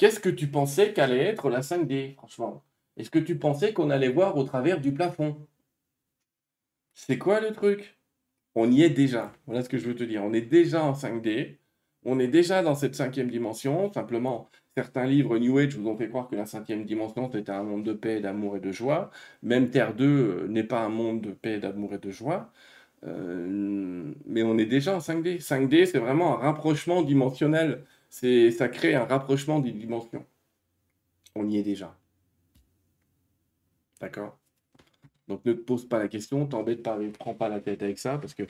Qu'est-ce 0.00 0.18
que 0.18 0.30
tu 0.30 0.46
pensais 0.46 0.94
qu'allait 0.94 1.26
être 1.26 1.50
la 1.50 1.60
5D, 1.60 2.14
franchement? 2.14 2.64
Est-ce 2.96 3.10
que 3.10 3.18
tu 3.18 3.36
pensais 3.36 3.74
qu'on 3.74 3.90
allait 3.90 4.08
voir 4.08 4.34
au 4.38 4.44
travers 4.44 4.80
du 4.80 4.94
plafond? 4.94 5.36
C'est 6.94 7.18
quoi 7.18 7.38
le 7.42 7.52
truc? 7.52 7.98
On 8.54 8.72
y 8.72 8.82
est 8.82 8.88
déjà. 8.88 9.30
Voilà 9.44 9.62
ce 9.62 9.68
que 9.68 9.76
je 9.76 9.86
veux 9.86 9.94
te 9.94 10.02
dire. 10.02 10.24
On 10.24 10.32
est 10.32 10.40
déjà 10.40 10.82
en 10.82 10.94
5D. 10.94 11.58
On 12.06 12.18
est 12.18 12.28
déjà 12.28 12.62
dans 12.62 12.74
cette 12.74 12.94
cinquième 12.94 13.30
dimension. 13.30 13.92
Simplement, 13.92 14.48
Certains 14.74 15.04
livres 15.04 15.36
New 15.36 15.58
Age 15.58 15.76
vous 15.76 15.86
ont 15.86 15.96
fait 15.98 16.08
croire 16.08 16.28
que 16.28 16.36
la 16.36 16.46
cinquième 16.46 16.86
dimension 16.86 17.28
était 17.28 17.50
un 17.50 17.64
monde 17.64 17.84
de 17.84 17.92
paix, 17.92 18.20
d'amour 18.20 18.56
et 18.56 18.60
de 18.60 18.72
joie. 18.72 19.10
Même 19.42 19.68
Terre 19.68 19.94
2 19.94 20.06
euh, 20.06 20.48
n'est 20.48 20.64
pas 20.64 20.80
un 20.80 20.88
monde 20.88 21.20
de 21.20 21.32
paix, 21.32 21.58
d'amour 21.58 21.92
et 21.92 21.98
de 21.98 22.10
joie. 22.10 22.50
Euh, 23.06 24.14
mais 24.24 24.42
on 24.42 24.56
est 24.56 24.64
déjà 24.64 24.96
en 24.96 25.00
5D. 25.00 25.42
5D, 25.42 25.84
c'est 25.84 25.98
vraiment 25.98 26.38
un 26.38 26.40
rapprochement 26.40 27.02
dimensionnel. 27.02 27.84
Ça 28.10 28.68
crée 28.68 28.94
un 28.94 29.04
rapprochement 29.04 29.60
des 29.60 29.72
dimensions. 29.72 30.26
On 31.34 31.48
y 31.48 31.56
est 31.58 31.62
déjà. 31.62 31.96
D'accord? 34.00 34.36
Donc 35.28 35.44
ne 35.44 35.52
te 35.52 35.60
pose 35.60 35.88
pas 35.88 36.00
la 36.00 36.08
question, 36.08 36.46
t'embête 36.46 36.82
pas, 36.82 36.98
ne 36.98 37.10
prends 37.10 37.34
pas 37.34 37.48
la 37.48 37.60
tête 37.60 37.82
avec 37.82 38.00
ça, 38.00 38.18
parce 38.18 38.34
que 38.34 38.42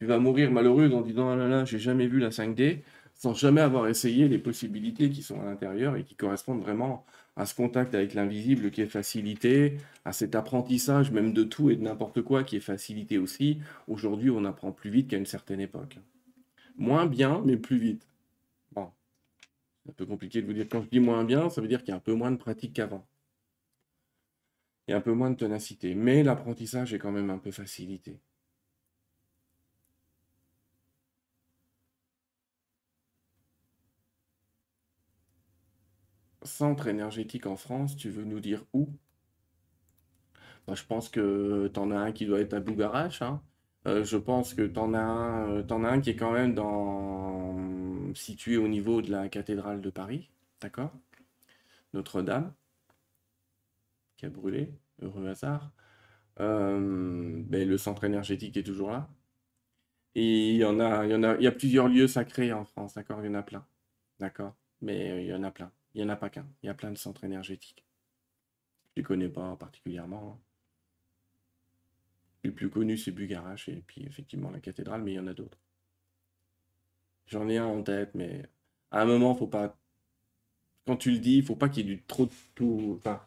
tu 0.00 0.06
vas 0.06 0.18
mourir 0.18 0.50
malheureuse 0.50 0.94
en 0.94 1.02
disant 1.02 1.28
Ah 1.28 1.36
là 1.36 1.46
là, 1.46 1.64
j'ai 1.66 1.78
jamais 1.78 2.06
vu 2.06 2.18
la 2.18 2.30
5D 2.30 2.80
sans 3.14 3.34
jamais 3.34 3.60
avoir 3.60 3.86
essayé 3.86 4.26
les 4.28 4.38
possibilités 4.38 5.10
qui 5.10 5.22
sont 5.22 5.40
à 5.40 5.44
l'intérieur 5.44 5.96
et 5.96 6.04
qui 6.04 6.16
correspondent 6.16 6.62
vraiment 6.62 7.04
à 7.36 7.46
ce 7.46 7.54
contact 7.54 7.94
avec 7.94 8.14
l'invisible 8.14 8.70
qui 8.70 8.80
est 8.80 8.86
facilité, 8.86 9.76
à 10.04 10.12
cet 10.12 10.34
apprentissage 10.34 11.10
même 11.12 11.32
de 11.32 11.44
tout 11.44 11.70
et 11.70 11.76
de 11.76 11.82
n'importe 11.82 12.22
quoi 12.22 12.44
qui 12.44 12.56
est 12.56 12.60
facilité 12.60 13.18
aussi. 13.18 13.60
Aujourd'hui, 13.86 14.30
on 14.30 14.44
apprend 14.44 14.72
plus 14.72 14.90
vite 14.90 15.08
qu'à 15.08 15.18
une 15.18 15.26
certaine 15.26 15.60
époque. 15.60 15.98
Moins 16.76 17.06
bien, 17.06 17.42
mais 17.44 17.56
plus 17.56 17.78
vite. 17.78 18.06
Un 19.88 19.92
peu 19.92 20.06
compliqué 20.06 20.42
de 20.42 20.46
vous 20.48 20.54
dire. 20.54 20.66
Quand 20.68 20.82
je 20.82 20.88
dis 20.88 20.98
moins 20.98 21.22
bien, 21.22 21.48
ça 21.48 21.60
veut 21.60 21.68
dire 21.68 21.84
qu'il 21.84 21.90
y 21.90 21.92
a 21.92 21.96
un 21.96 22.00
peu 22.00 22.14
moins 22.14 22.32
de 22.32 22.36
pratique 22.36 22.72
qu'avant. 22.72 23.06
A 24.88 24.94
un 24.94 25.00
peu 25.00 25.12
moins 25.12 25.30
de 25.32 25.34
ténacité. 25.34 25.96
Mais 25.96 26.22
l'apprentissage 26.22 26.94
est 26.94 27.00
quand 27.00 27.10
même 27.10 27.30
un 27.30 27.38
peu 27.38 27.50
facilité. 27.50 28.20
centre 36.44 36.86
énergétique 36.86 37.46
en 37.46 37.56
France, 37.56 37.96
tu 37.96 38.08
veux 38.08 38.24
nous 38.24 38.38
dire 38.38 38.64
où? 38.72 38.88
Bah, 40.66 40.74
je 40.74 40.82
pense 40.84 41.08
que 41.08 41.68
t'en 41.72 41.90
as 41.92 41.98
un 41.98 42.12
qui 42.12 42.26
doit 42.26 42.40
être 42.40 42.54
à 42.54 42.60
Bougarache, 42.60 43.22
hein. 43.22 43.40
Euh, 43.86 44.04
je 44.04 44.16
pense 44.16 44.54
que 44.54 44.62
t'en 44.62 44.94
as 44.94 44.98
un, 45.00 45.50
euh, 45.50 45.66
as 45.68 45.74
un 45.74 46.00
qui 46.00 46.10
est 46.10 46.16
quand 46.16 46.32
même 46.32 46.54
dans... 46.54 47.56
situé 48.14 48.56
au 48.56 48.68
niveau 48.68 49.02
de 49.02 49.10
la 49.10 49.28
cathédrale 49.28 49.80
de 49.80 49.90
Paris, 49.90 50.30
d'accord? 50.60 50.92
Notre-Dame, 51.94 52.52
qui 54.16 54.26
a 54.26 54.30
brûlé, 54.30 54.72
heureux 55.00 55.28
hasard. 55.28 55.72
Euh, 56.40 57.42
ben, 57.46 57.68
le 57.68 57.78
centre 57.78 58.04
énergétique 58.04 58.56
est 58.56 58.62
toujours 58.64 58.90
là. 58.90 59.08
Et 60.14 60.50
il 60.52 60.56
y 60.56 60.64
en 60.64 60.80
a, 60.80 61.04
il 61.06 61.10
y 61.10 61.14
en 61.14 61.22
a, 61.22 61.52
plusieurs 61.52 61.88
lieux 61.88 62.06
sacrés 62.08 62.52
en 62.52 62.64
France, 62.64 62.94
d'accord? 62.94 63.20
Il 63.22 63.26
y 63.26 63.30
en 63.30 63.34
a 63.34 63.42
plein, 63.42 63.66
d'accord? 64.20 64.54
Mais 64.80 65.24
il 65.24 65.28
y 65.28 65.34
en 65.34 65.42
a 65.42 65.50
plein. 65.50 65.70
Il 65.94 66.02
n'y 66.02 66.06
en 66.06 66.12
a 66.12 66.16
pas 66.16 66.30
qu'un. 66.30 66.46
Il 66.62 66.66
y 66.66 66.68
a 66.70 66.74
plein 66.74 66.90
de 66.90 66.98
centres 66.98 67.24
énergétiques. 67.24 67.84
Je 68.90 69.00
les 69.00 69.02
connais 69.04 69.28
pas 69.28 69.56
particulièrement. 69.56 70.38
hein. 70.38 70.51
Le 72.44 72.52
plus 72.52 72.70
connu, 72.70 72.96
c'est 72.96 73.10
Bugarache, 73.10 73.68
et 73.68 73.82
puis 73.84 74.04
effectivement 74.06 74.50
la 74.52 74.60
cathédrale, 74.60 75.02
mais 75.02 75.10
il 75.12 75.14
y 75.16 75.18
en 75.18 75.26
a 75.26 75.34
d'autres. 75.34 75.58
J'en 77.26 77.48
ai 77.48 77.58
un 77.58 77.66
en 77.66 77.82
tête, 77.82 78.14
mais 78.14 78.48
à 78.92 79.02
un 79.02 79.06
moment, 79.06 79.34
faut 79.34 79.48
pas. 79.48 79.76
Quand 80.86 80.96
tu 80.96 81.10
le 81.12 81.18
dis, 81.18 81.36
il 81.38 81.44
faut 81.44 81.56
pas 81.56 81.68
qu'il 81.68 81.86
y 81.88 81.92
ait 81.92 81.96
du 81.96 82.02
trop 82.02 82.26
de 82.26 82.32
tout. 82.54 82.96
Enfin, 82.98 83.20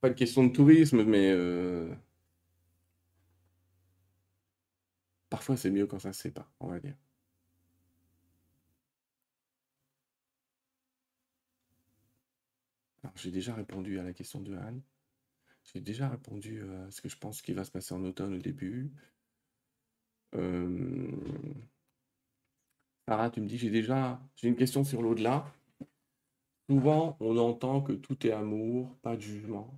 pas 0.00 0.08
une 0.08 0.16
question 0.16 0.44
de 0.46 0.52
tourisme, 0.52 1.04
mais 1.04 1.30
euh, 1.32 1.94
parfois 5.30 5.56
c'est 5.56 5.70
mieux 5.70 5.86
quand 5.88 5.98
ça 5.98 6.12
se 6.12 6.28
pas, 6.28 6.48
on 6.60 6.68
va 6.68 6.78
dire. 6.78 6.94
J'ai 13.14 13.30
déjà 13.30 13.54
répondu 13.54 14.00
à 14.00 14.02
la 14.02 14.12
question 14.12 14.40
de 14.40 14.56
Anne. 14.56 14.82
J'ai 15.64 15.80
déjà 15.80 16.08
répondu 16.08 16.60
euh, 16.60 16.86
à 16.86 16.90
ce 16.90 17.00
que 17.00 17.08
je 17.08 17.16
pense 17.16 17.42
qui 17.42 17.52
va 17.52 17.64
se 17.64 17.70
passer 17.70 17.94
en 17.94 18.04
automne 18.04 18.34
au 18.34 18.38
début. 18.38 18.92
Euh... 20.34 21.10
Sarah, 23.06 23.30
tu 23.30 23.40
me 23.40 23.46
dis, 23.46 23.58
j'ai 23.58 23.70
déjà, 23.70 24.20
j'ai 24.36 24.48
une 24.48 24.56
question 24.56 24.84
sur 24.84 25.02
l'au-delà. 25.02 25.44
Souvent, 26.70 27.16
on 27.20 27.36
entend 27.36 27.82
que 27.82 27.92
tout 27.92 28.26
est 28.26 28.32
amour, 28.32 28.96
pas 29.02 29.16
de 29.16 29.20
jugement. 29.20 29.74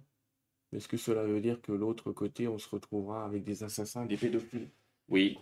Est-ce 0.73 0.89
que 0.89 0.97
cela 0.97 1.25
veut 1.25 1.41
dire 1.41 1.63
que 1.63 1.73
l'autre 1.73 2.13
côté, 2.13 2.49
on 2.49 2.59
se 2.59 2.69
retrouvera 2.69 3.25
avec 3.25 3.45
des 3.45 3.63
assassins, 3.63 4.07
des 4.07 4.17
pédophiles? 4.17 4.69
Oui, 5.09 5.39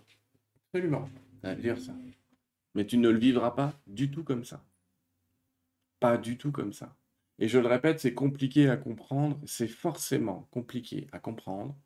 absolument. 0.67 1.09
Ça 1.41 1.55
veut 1.55 1.61
dire 1.61 1.79
ça. 1.79 1.93
Mais 2.75 2.85
tu 2.85 2.97
ne 2.97 3.09
le 3.09 3.19
vivras 3.19 3.51
pas 3.51 3.73
du 3.87 4.09
tout 4.09 4.23
comme 4.23 4.45
ça. 4.45 4.63
Pas 5.99 6.17
du 6.17 6.37
tout 6.37 6.51
comme 6.51 6.73
ça. 6.73 6.95
Et 7.43 7.49
je 7.49 7.59
le 7.59 7.67
répète, 7.67 7.99
c'est 7.99 8.13
compliqué 8.13 8.69
à 8.69 8.77
comprendre, 8.77 9.37
c'est 9.45 9.67
forcément 9.67 10.47
compliqué 10.51 11.07
à 11.11 11.19
comprendre 11.19 11.77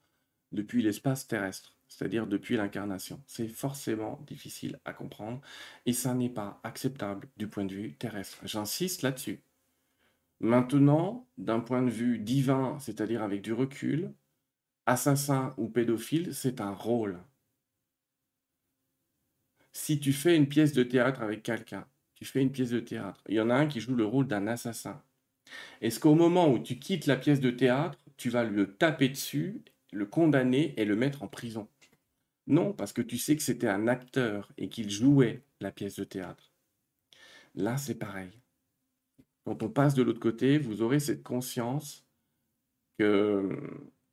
depuis 0.51 0.83
l'espace 0.83 1.25
terrestre, 1.27 1.75
c'est-à-dire 1.87 2.27
depuis 2.27 2.57
l'incarnation. 2.57 3.23
C'est 3.25 3.47
forcément 3.47 4.21
difficile 4.27 4.79
à 4.85 4.93
comprendre 4.93 5.41
et 5.87 5.93
ça 5.93 6.13
n'est 6.13 6.29
pas 6.29 6.59
acceptable 6.63 7.27
du 7.37 7.47
point 7.47 7.65
de 7.65 7.73
vue 7.73 7.95
terrestre. 7.95 8.37
J'insiste 8.43 9.01
là-dessus. 9.01 9.41
Maintenant, 10.41 11.27
d'un 11.39 11.59
point 11.59 11.81
de 11.81 11.89
vue 11.89 12.19
divin, 12.19 12.77
c'est-à-dire 12.79 13.23
avec 13.23 13.41
du 13.41 13.51
recul, 13.51 14.13
assassin 14.85 15.55
ou 15.57 15.69
pédophile, 15.69 16.35
c'est 16.35 16.61
un 16.61 16.71
rôle. 16.71 17.17
Si 19.71 19.99
tu 19.99 20.13
fais 20.13 20.37
une 20.37 20.47
pièce 20.47 20.73
de 20.73 20.83
théâtre 20.83 21.23
avec 21.23 21.41
quelqu'un, 21.41 21.87
tu 22.13 22.25
fais 22.25 22.43
une 22.43 22.51
pièce 22.51 22.69
de 22.69 22.79
théâtre, 22.79 23.23
il 23.27 23.33
y 23.33 23.41
en 23.41 23.49
a 23.49 23.55
un 23.55 23.65
qui 23.65 23.79
joue 23.79 23.95
le 23.95 24.05
rôle 24.05 24.27
d'un 24.27 24.45
assassin. 24.45 25.01
Est-ce 25.81 25.99
qu'au 25.99 26.15
moment 26.15 26.51
où 26.51 26.59
tu 26.59 26.79
quittes 26.79 27.05
la 27.05 27.17
pièce 27.17 27.39
de 27.39 27.51
théâtre, 27.51 27.99
tu 28.17 28.29
vas 28.29 28.43
le 28.43 28.73
taper 28.75 29.09
dessus, 29.09 29.61
le 29.91 30.05
condamner 30.05 30.73
et 30.77 30.85
le 30.85 30.95
mettre 30.95 31.23
en 31.23 31.27
prison? 31.27 31.67
Non, 32.47 32.73
parce 32.73 32.93
que 32.93 33.01
tu 33.01 33.17
sais 33.17 33.35
que 33.35 33.43
c'était 33.43 33.67
un 33.67 33.87
acteur 33.87 34.51
et 34.57 34.69
qu'il 34.69 34.89
jouait 34.89 35.41
la 35.59 35.71
pièce 35.71 35.95
de 35.95 36.03
théâtre. 36.03 36.51
Là, 37.55 37.77
c'est 37.77 37.95
pareil. 37.95 38.31
Quand 39.43 39.63
on 39.63 39.69
passe 39.69 39.93
de 39.93 40.03
l'autre 40.03 40.19
côté, 40.19 40.57
vous 40.57 40.81
aurez 40.81 40.99
cette 40.99 41.23
conscience 41.23 42.05
que 42.97 43.49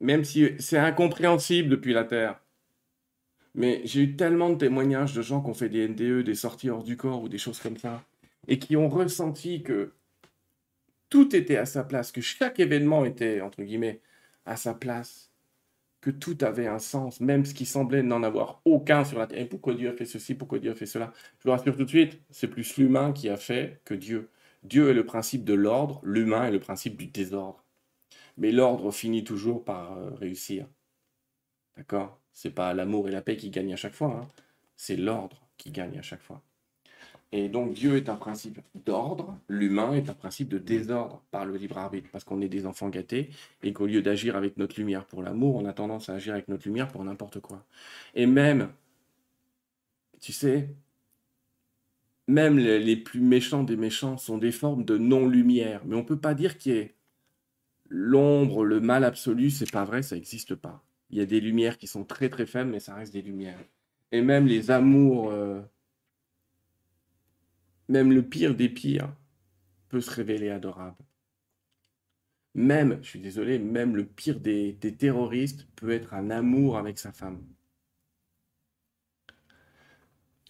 même 0.01 0.25
si 0.25 0.51
c'est 0.59 0.79
incompréhensible 0.79 1.69
depuis 1.69 1.93
la 1.93 2.05
Terre, 2.05 2.41
mais 3.55 3.83
j'ai 3.85 4.03
eu 4.03 4.17
tellement 4.17 4.51
de 4.51 4.57
témoignages 4.57 5.15
de 5.15 5.23
gens 5.23 5.41
qui 5.41 5.51
ont 5.51 5.55
fait 5.55 5.69
des 5.69 5.89
NDE, 5.89 6.25
des 6.25 6.35
sorties 6.35 6.71
hors 6.71 6.83
du 6.83 6.97
corps 6.97 7.23
ou 7.23 7.29
des 7.29 7.39
choses 7.39 7.61
comme 7.61 7.77
ça, 7.77 8.05
et 8.49 8.59
qui 8.59 8.77
ont 8.77 8.89
ressenti 8.89 9.63
que 9.63 9.93
tout 11.15 11.37
était 11.37 11.59
à 11.59 11.65
sa 11.65 11.85
place, 11.85 12.11
que 12.11 12.21
chaque 12.21 12.59
événement 12.59 13.05
était, 13.05 13.41
entre 13.41 13.63
guillemets, 13.63 14.01
à 14.47 14.57
sa 14.57 14.75
place, 14.75 15.31
que 16.01 16.11
tout 16.11 16.37
avait 16.41 16.67
un 16.67 16.81
sens, 16.81 17.21
même 17.21 17.45
ce 17.45 17.55
qui 17.55 17.67
semblait 17.67 18.03
n'en 18.03 18.25
avoir 18.25 18.61
aucun 18.65 19.05
sur 19.05 19.21
la 19.21 19.29
terre. 19.29 19.49
Pourquoi 19.49 19.75
Dieu 19.75 19.89
a 19.89 19.93
fait 19.93 20.07
ceci, 20.07 20.35
pourquoi 20.35 20.59
Dieu 20.59 20.73
a 20.73 20.75
fait 20.75 20.87
cela? 20.87 21.13
Je 21.39 21.45
vous 21.45 21.53
rassure 21.53 21.77
tout 21.77 21.85
de 21.85 21.89
suite, 21.89 22.21
c'est 22.31 22.49
plus 22.49 22.79
l'humain 22.79 23.13
qui 23.13 23.29
a 23.29 23.37
fait 23.37 23.81
que 23.85 23.95
Dieu. 23.95 24.29
Dieu 24.65 24.91
est 24.91 24.95
le 24.95 25.07
principe 25.07 25.45
de 25.45 25.55
l'ordre, 25.55 26.01
l'humain 26.03 26.49
est 26.49 26.51
le 26.51 26.59
principe 26.59 26.97
du 26.97 27.07
désordre. 27.07 27.63
Mais 28.37 28.51
l'ordre 28.51 28.91
finit 28.91 29.23
toujours 29.23 29.65
par 29.65 29.97
euh, 29.97 30.11
réussir. 30.17 30.67
D'accord? 31.77 32.21
C'est 32.33 32.51
pas 32.51 32.75
l'amour 32.75 33.07
et 33.07 33.13
la 33.13 33.23
paix 33.23 33.37
qui 33.37 33.51
gagnent 33.51 33.75
à 33.75 33.77
chaque 33.77 33.95
fois, 33.95 34.21
hein. 34.21 34.29
c'est 34.77 34.97
l'ordre 34.97 35.47
qui 35.59 35.71
gagne 35.71 35.97
à 35.97 36.03
chaque 36.03 36.23
fois. 36.23 36.43
Et 37.37 37.49
donc 37.49 37.73
Dieu 37.73 37.97
est 37.97 38.09
un 38.09 38.15
principe 38.15 38.61
d'ordre, 38.87 39.37
l'humain 39.49 39.93
est 39.95 40.09
un 40.09 40.15
principe 40.15 40.49
de 40.49 40.57
désordre 40.57 41.21
par 41.33 41.45
le 41.45 41.57
libre 41.57 41.79
arbitre, 41.79 42.09
parce 42.13 42.23
qu'on 42.23 42.41
est 42.41 42.49
des 42.49 42.65
enfants 42.65 42.91
gâtés, 42.91 43.29
et 43.65 43.73
qu'au 43.73 43.87
lieu 43.87 44.03
d'agir 44.03 44.37
avec 44.37 44.57
notre 44.57 44.79
lumière 44.79 45.05
pour 45.05 45.21
l'amour, 45.21 45.57
on 45.57 45.65
a 45.65 45.73
tendance 45.73 46.09
à 46.09 46.15
agir 46.15 46.35
avec 46.35 46.47
notre 46.47 46.69
lumière 46.69 46.87
pour 46.87 47.03
n'importe 47.03 47.41
quoi. 47.41 47.67
Et 48.15 48.27
même, 48.27 48.69
tu 50.21 50.33
sais, 50.33 50.69
même 52.29 52.57
les, 52.57 52.97
plus 52.97 53.21
méchants 53.21 53.65
des 53.65 53.77
méchants 53.77 54.17
sont 54.17 54.39
des 54.39 54.53
formes 54.53 54.85
de 54.85 54.97
non-lumière, 54.97 55.83
mais 55.87 55.97
on 55.97 56.03
ne 56.03 56.07
peut 56.07 56.21
pas 56.21 56.35
dire 56.35 56.57
qu'il 56.57 56.73
y 56.73 56.77
ait 56.77 56.95
l'ombre, 57.89 58.65
le 58.65 58.79
mal 58.79 59.03
absolu, 59.03 59.51
c'est 59.51 59.73
pas 59.73 59.85
vrai, 59.85 60.03
ça 60.03 60.15
n'existe 60.15 60.55
pas. 60.55 60.85
Il 61.11 61.19
y 61.19 61.21
a 61.21 61.27
des 61.27 61.41
lumières 61.41 61.79
qui 61.79 61.89
sont 61.89 62.05
très 62.05 62.29
très 62.29 62.47
faibles, 62.47 62.71
mais 62.71 62.79
ça 62.79 62.95
reste 62.95 63.13
des 63.13 63.23
lumières. 63.23 63.59
Et 64.13 64.23
même 64.23 64.47
les 64.47 64.71
amours... 64.71 65.33
euh, 65.33 65.61
même 67.89 68.13
le 68.13 68.23
pire 68.23 68.55
des 68.55 68.69
pires 68.69 69.15
peut 69.89 70.01
se 70.01 70.11
révéler 70.11 70.51
adorable. 70.51 70.97
Même, 72.55 73.03
je 73.03 73.09
suis 73.09 73.21
désolé, 73.21 73.59
même 73.59 73.97
le 73.97 74.07
pire 74.07 74.41
des, 74.41 74.79
terroristes 74.97 75.67
peut 75.75 75.91
être 75.91 76.15
un 76.15 76.31
amour 76.31 76.79
avec 76.79 76.99
sa 76.99 77.13
femme. 77.13 77.45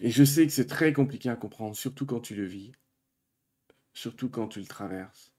Et 0.00 0.10
je 0.10 0.24
sais 0.24 0.46
que 0.46 0.52
c'est 0.52 0.66
très 0.66 0.92
compliqué 0.92 1.30
à 1.30 1.36
comprendre, 1.36 1.74
surtout 1.74 2.04
quand 2.04 2.20
tu 2.20 2.34
le 2.34 2.44
vis, 2.44 2.72
surtout 3.94 4.28
quand 4.28 4.48
tu 4.48 4.60
le 4.60 4.66
traverses. 4.66 5.32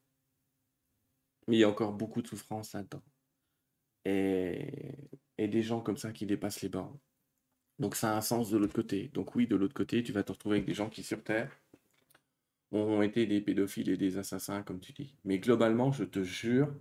Mais 1.48 1.58
il 1.58 1.60
y 1.60 1.64
a 1.64 1.70
encore 1.70 1.94
beaucoup 1.94 2.22
de 2.24 2.28
souffrance 2.28 2.74
là-dedans. 2.74 3.04
Et, 4.06 4.96
et 5.38 5.48
des 5.48 5.62
gens 5.62 5.82
comme 5.82 5.98
ça 5.98 6.12
qui 6.12 6.26
dépassent 6.26 6.62
les 6.62 6.70
bornes. 6.70 6.98
Donc 7.78 7.96
ça 7.96 8.14
a 8.14 8.18
un 8.18 8.22
sens 8.22 8.50
de 8.50 8.58
l'autre 8.58 8.74
côté. 8.74 9.10
Donc 9.10 9.36
oui, 9.36 9.46
de 9.46 9.56
l'autre 9.56 9.74
côté, 9.76 10.02
tu 10.04 10.14
vas 10.14 10.24
te 10.24 10.32
retrouver 10.32 10.58
avec 10.58 10.68
des 10.68 10.74
gens 10.74 10.90
qui 10.90 11.04
sur 11.04 11.24
Terre 11.24 11.52
ont 12.78 13.02
été 13.02 13.26
des 13.26 13.42
pédophiles 13.42 13.90
et 13.90 13.98
des 13.98 14.18
assassins, 14.18 14.64
comme 14.64 14.80
tu 14.80 14.94
dis. 14.94 15.16
Mais 15.24 15.40
globalement, 15.40 15.92
je 15.92 16.04
te 16.04 16.24
jure 16.24 16.74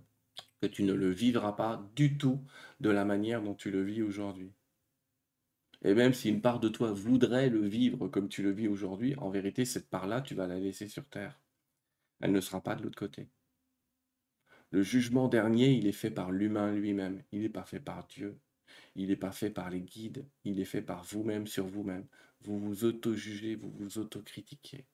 que 0.61 0.67
tu 0.67 0.83
ne 0.83 0.93
le 0.93 1.09
vivras 1.09 1.53
pas 1.53 1.89
du 1.95 2.17
tout 2.17 2.41
de 2.79 2.89
la 2.89 3.05
manière 3.05 3.41
dont 3.41 3.55
tu 3.55 3.71
le 3.71 3.83
vis 3.83 4.01
aujourd'hui. 4.01 4.51
Et 5.83 5.93
même 5.93 6.13
si 6.13 6.29
une 6.29 6.41
part 6.41 6.59
de 6.59 6.69
toi 6.69 6.91
voudrait 6.91 7.49
le 7.49 7.65
vivre 7.65 8.07
comme 8.07 8.29
tu 8.29 8.41
le 8.41 8.51
vis 8.51 8.67
aujourd'hui, 8.67 9.15
en 9.17 9.29
vérité, 9.29 9.65
cette 9.65 9.89
part-là, 9.89 10.21
tu 10.21 10.33
vas 10.33 10.47
la 10.47 10.59
laisser 10.59 10.87
sur 10.87 11.05
Terre. 11.05 11.39
Elle 12.21 12.31
ne 12.31 12.41
sera 12.41 12.61
pas 12.61 12.75
de 12.75 12.83
l'autre 12.83 12.97
côté. 12.97 13.29
Le 14.71 14.81
jugement 14.81 15.27
dernier, 15.27 15.71
il 15.71 15.85
est 15.87 15.91
fait 15.91 16.11
par 16.11 16.31
l'humain 16.31 16.71
lui-même. 16.73 17.21
Il 17.31 17.41
n'est 17.41 17.49
pas 17.49 17.65
fait 17.65 17.79
par 17.79 18.07
Dieu. 18.07 18.39
Il 18.95 19.09
n'est 19.09 19.15
pas 19.15 19.31
fait 19.31 19.49
par 19.49 19.69
les 19.69 19.81
guides. 19.81 20.25
Il 20.43 20.59
est 20.59 20.65
fait 20.65 20.81
par 20.81 21.03
vous-même 21.03 21.45
sur 21.45 21.67
vous-même. 21.67 22.07
Vous 22.41 22.57
vous 22.57 22.83
auto-jugez, 22.83 23.55
vous 23.55 23.69
vous 23.71 23.99
auto-critiquez. 23.99 24.85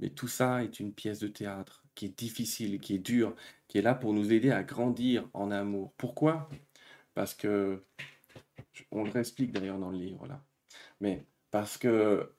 Mais 0.00 0.10
tout 0.10 0.28
ça 0.28 0.64
est 0.64 0.80
une 0.80 0.94
pièce 0.94 1.20
de 1.20 1.28
théâtre 1.28 1.84
qui 1.94 2.06
est 2.06 2.18
difficile, 2.18 2.80
qui 2.80 2.94
est 2.94 2.98
dure, 2.98 3.36
qui 3.68 3.78
est 3.78 3.82
là 3.82 3.94
pour 3.94 4.14
nous 4.14 4.32
aider 4.32 4.50
à 4.50 4.62
grandir 4.64 5.28
en 5.34 5.50
amour. 5.50 5.92
Pourquoi? 5.98 6.48
Parce 7.14 7.34
que, 7.34 7.84
on 8.90 9.04
le 9.04 9.16
explique 9.16 9.52
d'ailleurs 9.52 9.78
dans 9.78 9.90
le 9.90 9.98
livre 9.98 10.26
là, 10.26 10.42
mais 11.00 11.26
parce 11.50 11.76
que 11.76 12.32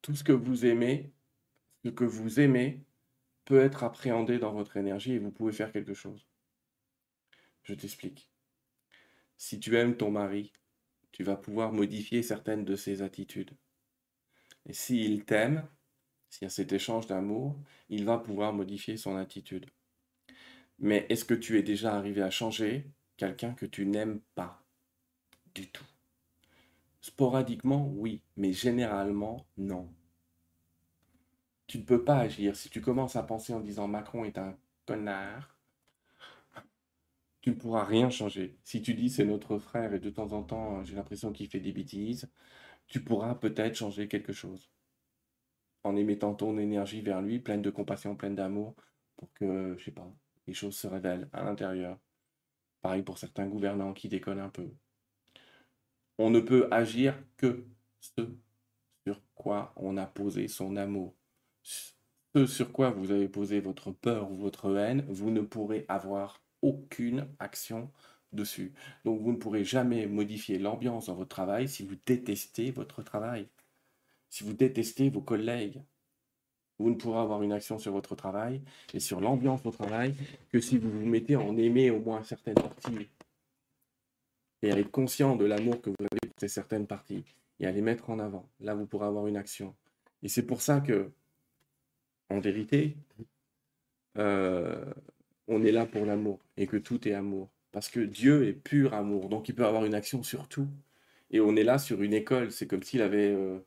tout 0.00 0.14
ce 0.14 0.24
que 0.24 0.32
vous 0.32 0.64
aimez, 0.66 1.12
ce 1.84 1.90
que 1.90 2.04
vous 2.04 2.40
aimez, 2.40 2.84
peut 3.44 3.60
être 3.60 3.84
appréhendé 3.84 4.38
dans 4.38 4.52
votre 4.52 4.76
énergie 4.76 5.12
et 5.12 5.18
vous 5.18 5.30
pouvez 5.30 5.52
faire 5.52 5.72
quelque 5.72 5.94
chose. 5.94 6.26
Je 7.62 7.74
t'explique. 7.74 8.30
Si 9.36 9.60
tu 9.60 9.76
aimes 9.76 9.96
ton 9.96 10.10
mari, 10.10 10.52
tu 11.12 11.24
vas 11.24 11.36
pouvoir 11.36 11.72
modifier 11.72 12.22
certaines 12.22 12.64
de 12.64 12.76
ses 12.76 13.02
attitudes. 13.02 13.50
Et 14.66 14.72
s'il 14.72 15.24
t'aime, 15.24 15.68
s'il 16.34 16.46
y 16.46 16.46
a 16.46 16.50
cet 16.50 16.72
échange 16.72 17.06
d'amour, 17.06 17.56
il 17.88 18.04
va 18.04 18.18
pouvoir 18.18 18.52
modifier 18.52 18.96
son 18.96 19.16
attitude. 19.16 19.66
Mais 20.80 21.06
est-ce 21.08 21.24
que 21.24 21.34
tu 21.34 21.58
es 21.58 21.62
déjà 21.62 21.94
arrivé 21.94 22.22
à 22.22 22.30
changer 22.30 22.90
quelqu'un 23.16 23.52
que 23.54 23.66
tu 23.66 23.86
n'aimes 23.86 24.20
pas 24.34 24.60
du 25.54 25.68
tout? 25.70 25.86
Sporadiquement, 27.00 27.86
oui, 27.86 28.20
mais 28.36 28.52
généralement, 28.52 29.46
non. 29.56 29.88
Tu 31.68 31.78
ne 31.78 31.84
peux 31.84 32.02
pas 32.02 32.18
agir. 32.18 32.56
Si 32.56 32.68
tu 32.68 32.80
commences 32.80 33.14
à 33.14 33.22
penser 33.22 33.54
en 33.54 33.60
disant 33.60 33.86
Macron 33.86 34.24
est 34.24 34.36
un 34.36 34.56
connard, 34.86 35.56
tu 37.42 37.50
ne 37.50 37.54
pourras 37.54 37.84
rien 37.84 38.10
changer. 38.10 38.58
Si 38.64 38.82
tu 38.82 38.94
dis 38.94 39.08
c'est 39.08 39.24
notre 39.24 39.58
frère 39.58 39.94
et 39.94 40.00
de 40.00 40.10
temps 40.10 40.32
en 40.32 40.42
temps 40.42 40.82
j'ai 40.82 40.96
l'impression 40.96 41.30
qu'il 41.30 41.48
fait 41.48 41.60
des 41.60 41.72
bêtises, 41.72 42.28
tu 42.88 43.04
pourras 43.04 43.36
peut-être 43.36 43.76
changer 43.76 44.08
quelque 44.08 44.32
chose. 44.32 44.68
En 45.84 45.96
émettant 45.96 46.34
ton 46.34 46.58
énergie 46.58 47.02
vers 47.02 47.22
lui, 47.22 47.38
pleine 47.38 47.62
de 47.62 47.70
compassion, 47.70 48.16
pleine 48.16 48.34
d'amour, 48.34 48.74
pour 49.16 49.32
que, 49.34 49.76
je 49.78 49.84
sais 49.84 49.90
pas, 49.90 50.10
les 50.46 50.54
choses 50.54 50.76
se 50.76 50.86
révèlent 50.86 51.28
à 51.32 51.44
l'intérieur. 51.44 51.98
Pareil 52.82 53.02
pour 53.02 53.18
certains 53.18 53.46
gouvernants 53.46 53.92
qui 53.92 54.08
déconnent 54.08 54.40
un 54.40 54.48
peu. 54.48 54.70
On 56.18 56.30
ne 56.30 56.40
peut 56.40 56.68
agir 56.70 57.18
que 57.36 57.64
ce 58.00 58.22
sur 59.06 59.20
quoi 59.34 59.72
on 59.76 59.96
a 59.96 60.06
posé 60.06 60.48
son 60.48 60.76
amour. 60.76 61.14
Ce 61.62 62.46
sur 62.46 62.72
quoi 62.72 62.90
vous 62.90 63.10
avez 63.10 63.28
posé 63.28 63.60
votre 63.60 63.92
peur 63.92 64.30
ou 64.30 64.34
votre 64.34 64.76
haine, 64.76 65.04
vous 65.08 65.30
ne 65.30 65.40
pourrez 65.40 65.84
avoir 65.88 66.42
aucune 66.62 67.28
action 67.38 67.90
dessus. 68.32 68.72
Donc 69.04 69.20
vous 69.20 69.32
ne 69.32 69.36
pourrez 69.36 69.64
jamais 69.64 70.06
modifier 70.06 70.58
l'ambiance 70.58 71.06
dans 71.06 71.14
votre 71.14 71.28
travail 71.28 71.68
si 71.68 71.84
vous 71.84 71.96
détestez 72.06 72.70
votre 72.70 73.02
travail, 73.02 73.48
si 74.34 74.42
vous 74.42 74.52
détestez 74.52 75.10
vos 75.10 75.20
collègues. 75.20 75.80
Vous 76.80 76.90
ne 76.90 76.96
pourrez 76.96 77.20
avoir 77.20 77.44
une 77.44 77.52
action 77.52 77.78
sur 77.78 77.92
votre 77.92 78.16
travail 78.16 78.60
et 78.92 78.98
sur 78.98 79.20
l'ambiance 79.20 79.64
au 79.64 79.70
travail 79.70 80.12
que 80.50 80.60
si 80.60 80.76
vous 80.76 80.90
vous 80.90 81.06
mettez 81.06 81.36
en 81.36 81.56
aimer 81.56 81.92
au 81.92 82.00
moins 82.00 82.24
certaines 82.24 82.56
parties 82.56 83.08
et 84.62 84.72
à 84.72 84.76
être 84.76 84.90
conscient 84.90 85.36
de 85.36 85.44
l'amour 85.44 85.80
que 85.80 85.90
vous 85.90 85.96
avez 86.00 86.18
pour 86.20 86.40
ces 86.40 86.48
certaines 86.48 86.88
parties 86.88 87.22
et 87.60 87.66
à 87.66 87.70
les 87.70 87.80
mettre 87.80 88.10
en 88.10 88.18
avant. 88.18 88.50
Là, 88.58 88.74
vous 88.74 88.86
pourrez 88.86 89.06
avoir 89.06 89.28
une 89.28 89.36
action. 89.36 89.72
Et 90.24 90.28
c'est 90.28 90.44
pour 90.44 90.62
ça 90.62 90.80
que, 90.80 91.12
en 92.28 92.40
vérité, 92.40 92.96
euh, 94.18 94.84
on 95.46 95.62
est 95.62 95.70
là 95.70 95.86
pour 95.86 96.04
l'amour 96.06 96.40
et 96.56 96.66
que 96.66 96.76
tout 96.76 97.06
est 97.06 97.14
amour. 97.14 97.50
Parce 97.70 97.88
que 97.88 98.00
Dieu 98.00 98.48
est 98.48 98.52
pur 98.52 98.94
amour, 98.94 99.28
donc 99.28 99.48
il 99.48 99.54
peut 99.54 99.64
avoir 99.64 99.84
une 99.84 99.94
action 99.94 100.24
sur 100.24 100.48
tout. 100.48 100.66
Et 101.30 101.40
on 101.40 101.54
est 101.54 101.62
là 101.62 101.78
sur 101.78 102.02
une 102.02 102.14
école, 102.14 102.50
c'est 102.50 102.66
comme 102.66 102.82
s'il 102.82 103.00
avait 103.00 103.32
euh, 103.32 103.60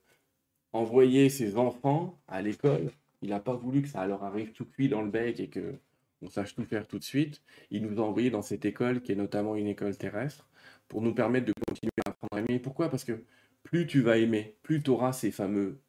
envoyé 0.73 1.29
ses 1.29 1.57
enfants 1.57 2.19
à 2.27 2.41
l'école. 2.41 2.91
Il 3.21 3.29
n'a 3.29 3.39
pas 3.39 3.55
voulu 3.55 3.81
que 3.81 3.87
ça 3.87 4.05
leur 4.05 4.23
arrive 4.23 4.51
tout 4.51 4.65
cuit 4.65 4.89
dans 4.89 5.01
le 5.01 5.09
bec 5.09 5.39
et 5.39 5.49
que 5.49 5.79
on 6.21 6.29
sache 6.29 6.55
tout 6.55 6.65
faire 6.65 6.87
tout 6.87 6.99
de 6.99 7.03
suite. 7.03 7.41
Il 7.69 7.83
nous 7.83 7.99
a 8.01 8.05
envoyés 8.05 8.29
dans 8.29 8.41
cette 8.41 8.65
école 8.65 9.01
qui 9.01 9.11
est 9.11 9.15
notamment 9.15 9.55
une 9.55 9.67
école 9.67 9.95
terrestre 9.95 10.49
pour 10.87 11.01
nous 11.01 11.13
permettre 11.13 11.45
de 11.47 11.53
continuer 11.67 11.91
à 12.05 12.09
apprendre 12.09 12.37
à 12.37 12.39
aimer. 12.39 12.59
Pourquoi? 12.59 12.89
Parce 12.89 13.03
que 13.03 13.23
plus 13.63 13.85
tu 13.87 14.01
vas 14.01 14.17
aimer, 14.17 14.57
plus 14.63 14.81
tu 14.81 14.89
auras 14.89 15.13
ces 15.13 15.31
fameux 15.31 15.79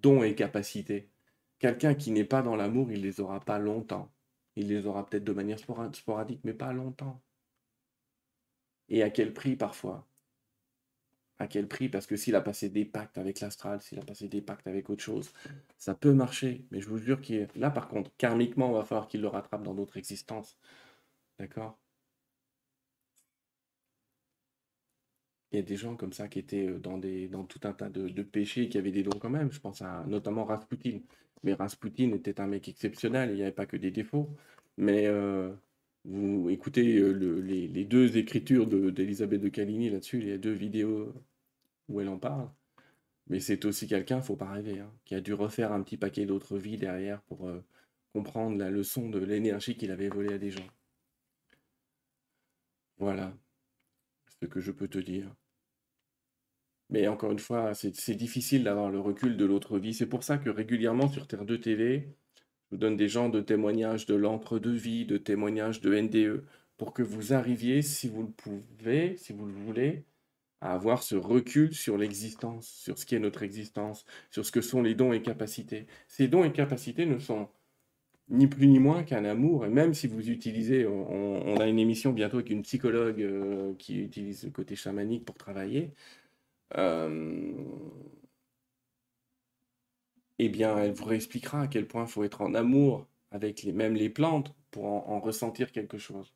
dons 0.00 0.22
et 0.22 0.34
capacités. 0.34 1.10
Quelqu'un 1.58 1.94
qui 1.94 2.10
n'est 2.10 2.24
pas 2.24 2.42
dans 2.42 2.56
l'amour, 2.56 2.90
il 2.92 3.02
les 3.02 3.20
aura 3.20 3.40
pas 3.40 3.58
longtemps. 3.58 4.10
Il 4.56 4.68
les 4.68 4.86
aura 4.86 5.06
peut-être 5.06 5.24
de 5.24 5.32
manière 5.32 5.58
sporadique, 5.58 6.40
mais 6.44 6.54
pas 6.54 6.72
longtemps. 6.72 7.20
Et 8.88 9.02
à 9.02 9.10
quel 9.10 9.32
prix 9.32 9.56
parfois? 9.56 10.06
À 11.38 11.46
quel 11.48 11.68
prix 11.68 11.88
Parce 11.88 12.06
que 12.06 12.16
s'il 12.16 12.36
a 12.36 12.40
passé 12.40 12.68
des 12.68 12.84
pactes 12.84 13.18
avec 13.18 13.40
l'astral, 13.40 13.80
s'il 13.82 13.98
a 13.98 14.02
passé 14.04 14.28
des 14.28 14.40
pactes 14.40 14.66
avec 14.66 14.88
autre 14.90 15.02
chose, 15.02 15.32
ça 15.78 15.94
peut 15.94 16.12
marcher. 16.12 16.64
Mais 16.70 16.80
je 16.80 16.88
vous 16.88 16.98
jure 16.98 17.20
qu'il 17.20 17.48
là, 17.56 17.70
par 17.70 17.88
contre, 17.88 18.10
karmiquement, 18.16 18.70
il 18.70 18.74
va 18.74 18.84
falloir 18.84 19.08
qu'il 19.08 19.20
le 19.20 19.28
rattrape 19.28 19.62
dans 19.64 19.74
d'autres 19.74 19.96
existences. 19.96 20.56
D'accord? 21.38 21.78
Il 25.52 25.56
y 25.56 25.60
a 25.60 25.62
des 25.62 25.76
gens 25.76 25.96
comme 25.96 26.12
ça 26.12 26.28
qui 26.28 26.38
étaient 26.40 26.66
euh, 26.66 26.78
dans, 26.78 26.98
des, 26.98 27.28
dans 27.28 27.44
tout 27.44 27.60
un 27.64 27.72
tas 27.72 27.88
de, 27.88 28.08
de 28.08 28.22
péchés, 28.22 28.68
qui 28.68 28.76
avaient 28.78 28.90
des 28.90 29.02
dons 29.04 29.18
quand 29.18 29.30
même. 29.30 29.52
Je 29.52 29.60
pense 29.60 29.82
à 29.82 30.04
notamment 30.06 30.44
Rasputin. 30.44 31.00
Mais 31.44 31.54
Rasputin 31.54 32.12
était 32.12 32.40
un 32.40 32.46
mec 32.48 32.68
exceptionnel, 32.68 33.30
il 33.30 33.36
n'y 33.36 33.42
avait 33.42 33.52
pas 33.52 33.66
que 33.66 33.76
des 33.76 33.90
défauts. 33.90 34.28
Mais 34.76 35.06
euh, 35.06 35.52
vous 36.04 36.50
écoutez 36.50 36.98
euh, 36.98 37.12
les, 37.12 37.84
deux 37.84 38.16
écritures 38.16 38.66
d'Elisabeth 38.66 39.40
de, 39.40 39.48
Caligny 39.48 39.90
là-dessus, 39.90 40.20
les 40.20 40.38
deux 40.38 40.52
vidéos 40.52 41.12
où 41.88 42.00
elle 42.00 42.08
en 42.08 42.18
parle. 42.18 42.50
Mais 43.28 43.40
c'est 43.40 43.64
aussi 43.64 43.86
quelqu'un, 43.88 44.20
faut 44.20 44.36
pas 44.36 44.50
rêver, 44.52 44.80
hein, 44.80 44.92
qui 45.04 45.14
a 45.14 45.20
dû 45.20 45.32
refaire 45.32 45.72
un 45.72 45.82
petit 45.82 45.96
paquet 45.96 46.26
d'autres 46.26 46.58
vies 46.58 46.76
derrière 46.76 47.22
pour 47.22 47.48
euh, 47.48 47.64
comprendre 48.12 48.58
la 48.58 48.70
leçon 48.70 49.08
de 49.08 49.18
l'énergie 49.18 49.76
qu'il 49.76 49.90
avait 49.90 50.08
volée 50.08 50.34
à 50.34 50.38
des 50.38 50.50
gens. 50.50 50.68
Voilà 52.98 53.34
ce 54.40 54.46
que 54.46 54.60
je 54.60 54.72
peux 54.72 54.88
te 54.88 54.98
dire. 54.98 55.34
Mais 56.90 57.08
encore 57.08 57.32
une 57.32 57.38
fois, 57.38 57.72
c'est 57.74 58.14
difficile 58.14 58.64
d'avoir 58.64 58.90
le 58.90 59.00
recul 59.00 59.36
de 59.36 59.44
l'autre 59.44 59.78
vie. 59.78 59.94
C'est 59.94 60.06
pour 60.06 60.22
ça 60.22 60.38
que 60.38 60.50
régulièrement 60.50 61.08
sur 61.08 61.26
Terre 61.26 61.44
2 61.44 61.60
TV, 61.60 62.14
donne 62.76 62.96
des 62.96 63.08
gens 63.08 63.28
de 63.28 63.40
témoignages 63.40 64.06
de 64.06 64.14
l'entre-deux-vie, 64.14 65.06
de 65.06 65.16
témoignages 65.16 65.80
de 65.80 65.94
NDE, 65.98 66.44
pour 66.76 66.92
que 66.92 67.02
vous 67.02 67.32
arriviez, 67.32 67.82
si 67.82 68.08
vous 68.08 68.22
le 68.22 68.30
pouvez, 68.30 69.16
si 69.16 69.32
vous 69.32 69.46
le 69.46 69.52
voulez, 69.52 70.04
à 70.60 70.72
avoir 70.74 71.02
ce 71.02 71.14
recul 71.14 71.74
sur 71.74 71.98
l'existence, 71.98 72.66
sur 72.68 72.98
ce 72.98 73.06
qui 73.06 73.14
est 73.14 73.18
notre 73.20 73.42
existence, 73.42 74.06
sur 74.30 74.46
ce 74.46 74.52
que 74.52 74.60
sont 74.62 74.82
les 74.82 74.94
dons 74.94 75.12
et 75.12 75.22
capacités. 75.22 75.86
Ces 76.08 76.28
dons 76.28 76.44
et 76.44 76.52
capacités 76.52 77.06
ne 77.06 77.18
sont 77.18 77.48
ni 78.28 78.46
plus 78.46 78.66
ni 78.66 78.78
moins 78.78 79.02
qu'un 79.02 79.24
amour, 79.24 79.66
et 79.66 79.68
même 79.68 79.94
si 79.94 80.06
vous 80.06 80.30
utilisez, 80.30 80.86
on, 80.86 81.56
a 81.58 81.66
une 81.66 81.78
émission 81.78 82.12
bientôt 82.12 82.38
avec 82.38 82.50
une 82.50 82.62
psychologue 82.62 83.20
euh, 83.20 83.74
qui 83.78 83.98
utilise 84.00 84.44
le 84.44 84.50
côté 84.50 84.76
chamanique 84.76 85.24
pour 85.26 85.36
travailler, 85.36 85.92
euh, 86.76 87.52
eh 90.38 90.48
bien, 90.48 90.76
elle 90.78 90.92
vous 90.92 91.04
réexpliquera 91.04 91.62
à 91.62 91.66
quel 91.68 91.86
point 91.86 92.04
il 92.04 92.10
faut 92.10 92.24
être 92.24 92.40
en 92.40 92.54
amour 92.54 93.06
avec 93.30 93.62
les, 93.62 93.72
même 93.72 93.94
les 93.94 94.08
plantes 94.10 94.54
pour 94.70 94.84
en, 94.86 95.20
ressentir 95.20 95.72
quelque 95.72 95.98
chose. 95.98 96.34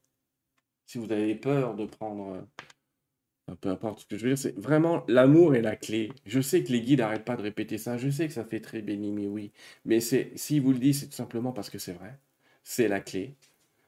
Si 0.87 0.99
vous 0.99 1.11
avez 1.13 1.35
peur 1.35 1.75
de 1.75 1.85
prendre, 1.87 2.47
euh, 3.51 3.55
peu 3.61 3.69
importe 3.69 4.01
ce 4.01 4.07
que 4.07 4.17
je 4.17 4.25
veux 4.25 4.31
dire, 4.31 4.39
c'est 4.39 4.57
vraiment 4.59 5.05
l'amour 5.09 5.55
est 5.55 5.63
la 5.63 5.77
clé. 5.77 6.13
Je 6.27 6.41
sais 6.41 6.63
que 6.63 6.73
les 6.73 6.81
guides 6.81 7.01
n'arrêtent 7.01 7.25
pas 7.25 7.37
de 7.37 7.43
répéter 7.43 7.79
ça, 7.79 7.97
je 7.97 8.09
sais 8.09 8.27
que 8.29 8.33
ça 8.33 8.45
fait 8.45 8.61
très 8.61 8.83
béni, 8.83 9.13
mais 9.13 9.27
oui. 9.27 9.53
Mais 9.85 10.01
c'est, 10.01 10.33
si 10.37 10.61
vous 10.61 10.73
le 10.73 10.79
dites, 10.79 10.95
c'est 10.95 11.07
tout 11.09 11.13
simplement 11.13 11.53
parce 11.53 11.71
que 11.71 11.79
c'est 11.79 11.93
vrai. 11.93 12.19
C'est 12.65 12.89
la 12.89 13.01
clé. 13.01 13.37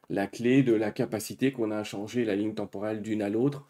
La 0.08 0.26
clé 0.26 0.62
de 0.62 0.72
la 0.72 0.90
capacité 0.90 1.52
qu'on 1.52 1.70
a 1.70 1.78
à 1.78 1.84
changer 1.84 2.24
la 2.24 2.36
ligne 2.36 2.54
temporelle 2.54 3.02
d'une 3.02 3.22
à 3.22 3.28
l'autre 3.28 3.66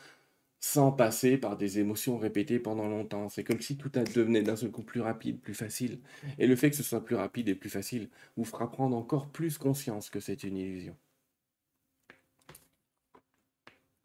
sans 0.61 0.93
passer 0.93 1.39
par 1.39 1.57
des 1.57 1.79
émotions 1.79 2.19
répétées 2.19 2.59
pendant 2.59 2.87
longtemps. 2.87 3.29
C'est 3.31 3.45
comme 3.45 3.61
si 3.61 3.77
tout 3.77 3.89
devenait 3.89 4.43
d'un 4.43 4.57
seul 4.57 4.71
coup 4.71 4.83
plus 4.83 5.01
rapide, 5.01 5.41
plus 5.41 5.55
facile. 5.55 6.01
Et 6.39 6.47
le 6.47 6.55
fait 6.55 6.71
que 6.71 6.77
ce 6.77 6.83
soit 6.83 7.05
plus 7.05 7.17
rapide 7.17 7.49
et 7.49 7.55
plus 7.55 7.71
facile 7.71 8.11
vous 8.37 8.45
fera 8.45 8.71
prendre 8.71 8.97
encore 8.97 9.29
plus 9.29 9.59
conscience 9.59 10.11
que 10.11 10.21
c'est 10.21 10.45
une 10.45 10.59
illusion. 10.59 10.97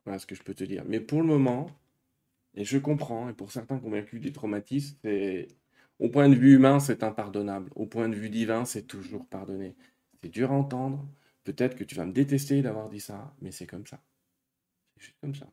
Voilà 0.05 0.19
ce 0.19 0.25
que 0.25 0.35
je 0.35 0.43
peux 0.43 0.53
te 0.53 0.63
dire. 0.63 0.83
Mais 0.87 0.99
pour 0.99 1.21
le 1.21 1.27
moment, 1.27 1.69
et 2.55 2.63
je 2.63 2.77
comprends, 2.77 3.27
et 3.29 3.33
pour 3.33 3.51
certains 3.51 3.79
qui 3.79 3.85
ont 3.85 3.91
vécu 3.91 4.19
des 4.19 4.31
traumatismes, 4.31 4.97
au 5.99 6.09
point 6.09 6.29
de 6.29 6.35
vue 6.35 6.55
humain, 6.55 6.79
c'est 6.79 7.03
impardonnable. 7.03 7.71
Au 7.75 7.85
point 7.85 8.07
de 8.07 8.15
vue 8.15 8.29
divin, 8.29 8.65
c'est 8.65 8.83
toujours 8.83 9.25
pardonné. 9.27 9.75
C'est 10.21 10.29
dur 10.29 10.51
à 10.51 10.55
entendre. 10.55 11.05
Peut-être 11.43 11.75
que 11.75 11.83
tu 11.83 11.95
vas 11.95 12.05
me 12.05 12.13
détester 12.13 12.61
d'avoir 12.61 12.89
dit 12.89 12.99
ça, 13.01 13.35
mais 13.41 13.51
c'est 13.51 13.67
comme 13.67 13.85
ça. 13.85 14.01
C'est 14.95 15.03
juste 15.05 15.17
comme 15.21 15.35
ça. 15.35 15.47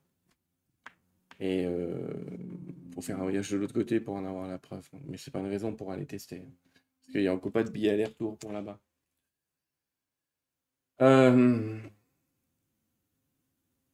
Et 1.40 1.62
il 1.64 2.94
faut 2.94 3.00
faire 3.00 3.18
un 3.18 3.22
voyage 3.22 3.50
de 3.50 3.56
l'autre 3.56 3.74
côté 3.74 4.00
pour 4.00 4.14
en 4.14 4.24
avoir 4.24 4.48
la 4.48 4.58
preuve. 4.58 4.88
Mais 5.06 5.16
c'est 5.16 5.30
pas 5.30 5.40
une 5.40 5.48
raison 5.48 5.74
pour 5.74 5.92
aller 5.92 6.06
tester. 6.06 6.42
Parce 6.74 7.12
qu'il 7.12 7.20
n'y 7.22 7.28
a 7.28 7.34
encore 7.34 7.52
pas 7.52 7.64
de 7.64 7.70
billet 7.70 7.90
aller-retour 7.90 8.38
pour 8.38 8.52
là-bas. 8.52 8.78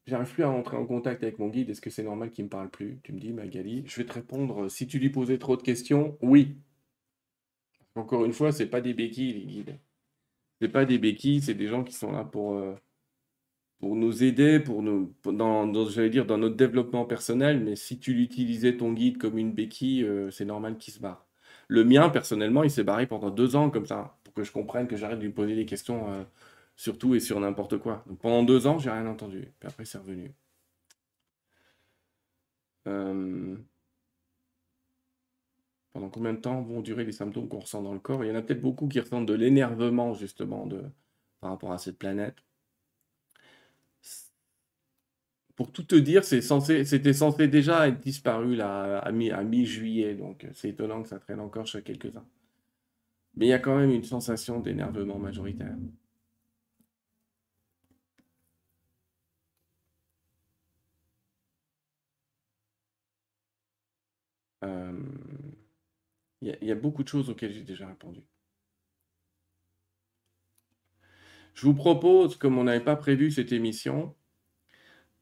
J'arrive 0.07 0.33
plus 0.33 0.43
à 0.43 0.49
rentrer 0.49 0.77
en 0.77 0.87
contact 0.87 1.23
avec 1.23 1.39
mon 1.39 1.49
guide. 1.49 1.71
Est-ce 1.71 1.81
que 1.81 1.91
c'est 1.91 2.03
normal 2.03 2.31
qu'il 2.31 2.45
me 2.45 2.51
parle 2.51 2.71
plus? 2.71 2.99
Tu 3.03 3.13
me 3.13 3.19
dis, 3.19 3.33
Magali. 3.33 3.85
Je 3.87 3.97
vais 3.97 4.07
te 4.07 4.13
répondre. 4.13 4.69
Si 4.69 4.87
tu 4.87 4.99
lui 4.99 5.11
posais 5.11 5.39
trop 5.39 5.57
de 5.57 5.63
questions, 5.63 6.17
oui. 6.23 6.57
Encore 7.95 8.25
une 8.25 8.33
fois, 8.33 8.53
c'est 8.53 8.69
pas 8.69 8.81
des 8.81 8.95
béquilles, 8.95 9.33
les 9.33 9.45
guides. 9.45 9.79
C'est 10.61 10.69
pas 10.69 10.85
des 10.85 10.99
béquilles, 10.99 11.41
c'est 11.41 11.55
des 11.55 11.69
gens 11.69 11.85
qui 11.85 11.95
sont 11.95 12.11
là 12.11 12.25
pour, 12.25 12.61
pour 13.79 13.95
nous 13.95 14.25
aider, 14.25 14.59
pour 14.61 14.83
nous, 14.83 15.15
dans, 15.25 15.73
j'allais 15.89 16.11
dire, 16.11 16.27
dans 16.27 16.39
notre 16.39 16.57
développement 16.57 17.05
personnel, 17.05 17.61
mais 17.63 17.77
si 17.77 17.99
tu 17.99 18.13
l'utilisais 18.13 18.77
ton 18.77 18.93
guide 18.93 19.19
comme 19.19 19.39
une 19.39 19.53
béquille, 19.53 20.03
euh, 20.05 20.31
c'est 20.31 20.45
normal 20.45 20.79
qu'il 20.79 20.93
se 20.93 21.01
barre. 21.01 21.27
Le 21.69 21.85
mien, 21.85 22.09
personnellement, 22.11 22.65
il 22.65 22.71
s'est 22.71 22.85
barré 22.85 23.07
pendant 23.07 23.31
deux 23.31 23.57
ans 23.57 23.71
comme 23.71 23.87
ça, 23.87 24.19
pour 24.25 24.35
que 24.35 24.43
je 24.43 24.53
comprenne 24.53 24.89
que 24.89 24.97
j'arrête 24.97 25.19
de 25.19 25.25
lui 25.25 25.33
poser 25.33 25.55
des 25.55 25.67
questions 25.67 26.13
euh, 26.13 26.25
sur 26.77 26.99
tout 26.99 27.15
et 27.15 27.21
sur 27.21 27.39
n'importe 27.41 27.79
quoi. 27.79 28.05
Pendant 28.21 28.43
deux 28.43 28.67
ans, 28.67 28.79
j'ai 28.79 28.91
rien 28.91 29.07
entendu. 29.07 29.53
Puis 29.61 29.69
après, 29.69 29.85
c'est 29.85 29.99
revenu. 29.99 30.35
Euh, 32.89 33.57
pendant 35.93 36.09
combien 36.11 36.33
de 36.33 36.39
temps 36.41 36.63
vont 36.63 36.81
durer 36.81 37.05
les 37.05 37.13
symptômes 37.13 37.49
qu'on 37.49 37.61
ressent 37.61 37.83
dans 37.83 37.93
le 37.93 38.01
corps? 38.01 38.25
Il 38.25 38.29
y 38.29 38.31
en 38.33 38.35
a 38.35 38.43
peut-être 38.43 38.63
beaucoup 38.63 38.89
qui 38.89 38.99
ressentent 39.01 39.27
de 39.27 39.35
l'énervement, 39.35 40.15
justement, 40.15 40.67
de... 40.67 40.83
par 41.41 41.51
rapport 41.51 41.73
à 41.73 41.79
cette 41.79 41.99
planète 41.99 42.37
pour 45.59 45.73
tout 45.73 45.83
te 45.83 45.97
dire, 45.97 46.23
c'était 46.25 47.13
censé 47.13 47.49
déjà 47.49 47.89
être 47.89 47.99
disparu 48.01 48.61
à 48.61 49.11
mi, 49.13 49.33
à 49.33 49.43
mi-juillet, 49.43 50.15
donc 50.15 50.47
c'est 50.55 50.69
étonnant 50.71 51.03
que 51.03 51.09
ça 51.09 51.19
traîne 51.19 51.41
encore 51.41 51.67
chez 51.67 51.83
quelques-uns. 51.83 52.25
Mais 53.37 53.47
il 53.47 53.49
y 53.49 53.53
a 53.53 53.59
quand 53.59 53.77
même 53.77 53.91
une 53.91 54.05
sensation 54.05 54.61
d'énervement 54.61 55.19
majoritaire. 55.19 55.77
Euh, 64.65 64.93
il 66.41 66.57
y, 66.63 66.71
a 66.71 66.75
beaucoup 66.77 67.03
de 67.03 67.09
choses 67.09 67.31
auxquelles 67.31 67.53
j'ai 67.53 67.65
déjà 67.65 67.89
répondu. 67.89 68.23
Je 71.55 71.67
vous 71.67 71.75
propose, 71.75 72.37
comme 72.37 72.59
on 72.59 72.65
n'avait 72.65 72.85
pas 72.85 72.97
prévu 72.97 73.33
cette 73.33 73.51
émission, 73.53 74.15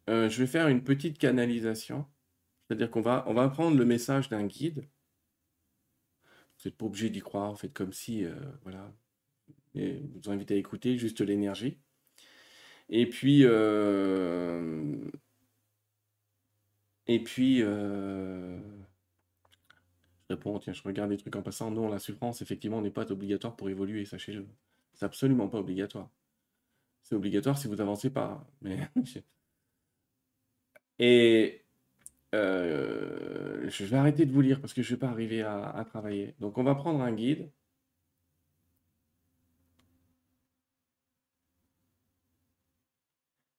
euh, 0.08 0.28
je 0.28 0.40
vais 0.40 0.46
faire 0.46 0.68
une 0.68 0.82
petite 0.82 1.18
canalisation. 1.18 2.06
C'est-à-dire 2.68 2.90
qu'on 2.90 3.00
va, 3.00 3.24
on 3.28 3.48
prendre 3.50 3.76
le 3.76 3.84
message 3.84 4.28
d'un 4.28 4.44
guide. 4.46 4.84
Vous 6.58 6.68
n'êtes 6.68 6.76
pas 6.76 6.86
obligé 6.86 7.10
d'y 7.10 7.20
croire, 7.20 7.58
faites 7.58 7.72
comme 7.72 7.92
si, 7.92 8.24
euh, 8.24 8.34
voilà. 8.62 8.92
Et 9.74 10.00
vous 10.14 10.30
invite 10.30 10.50
à 10.50 10.54
écouter 10.54 10.96
juste 10.96 11.20
l'énergie. 11.20 11.78
Et 12.88 13.08
puis, 13.08 13.40
euh, 13.44 14.96
et 17.06 17.22
puis, 17.22 17.58
je 17.58 18.58
réponds, 20.30 20.58
tiens, 20.58 20.72
je 20.72 20.82
regarde 20.82 21.10
des 21.10 21.16
trucs 21.18 21.36
en 21.36 21.42
passant. 21.42 21.70
Non, 21.70 21.88
la 21.88 21.98
souffrance, 21.98 22.42
effectivement, 22.42 22.80
n'est 22.80 22.90
pas 22.90 23.10
obligatoire 23.12 23.54
pour 23.56 23.68
évoluer, 23.68 24.04
sachez-le. 24.04 24.46
C'est 24.94 25.04
absolument 25.04 25.48
pas 25.48 25.58
obligatoire. 25.58 26.10
C'est 27.02 27.14
obligatoire 27.14 27.58
si 27.58 27.68
vous 27.68 27.80
avancez 27.80 28.10
pas. 28.10 28.48
Mais 28.62 28.78
Et 30.98 31.64
euh, 32.34 33.68
je 33.70 33.84
vais 33.84 33.96
arrêter 33.96 34.26
de 34.26 34.32
vous 34.32 34.40
lire 34.40 34.60
parce 34.60 34.74
que 34.74 34.82
je 34.82 34.92
ne 34.92 34.96
vais 34.96 35.00
pas 35.00 35.08
arriver 35.08 35.42
à, 35.42 35.84
travailler. 35.88 36.34
Donc 36.40 36.58
on 36.58 36.64
va 36.64 36.74
prendre 36.74 37.00
un 37.02 37.12
guide. 37.12 37.50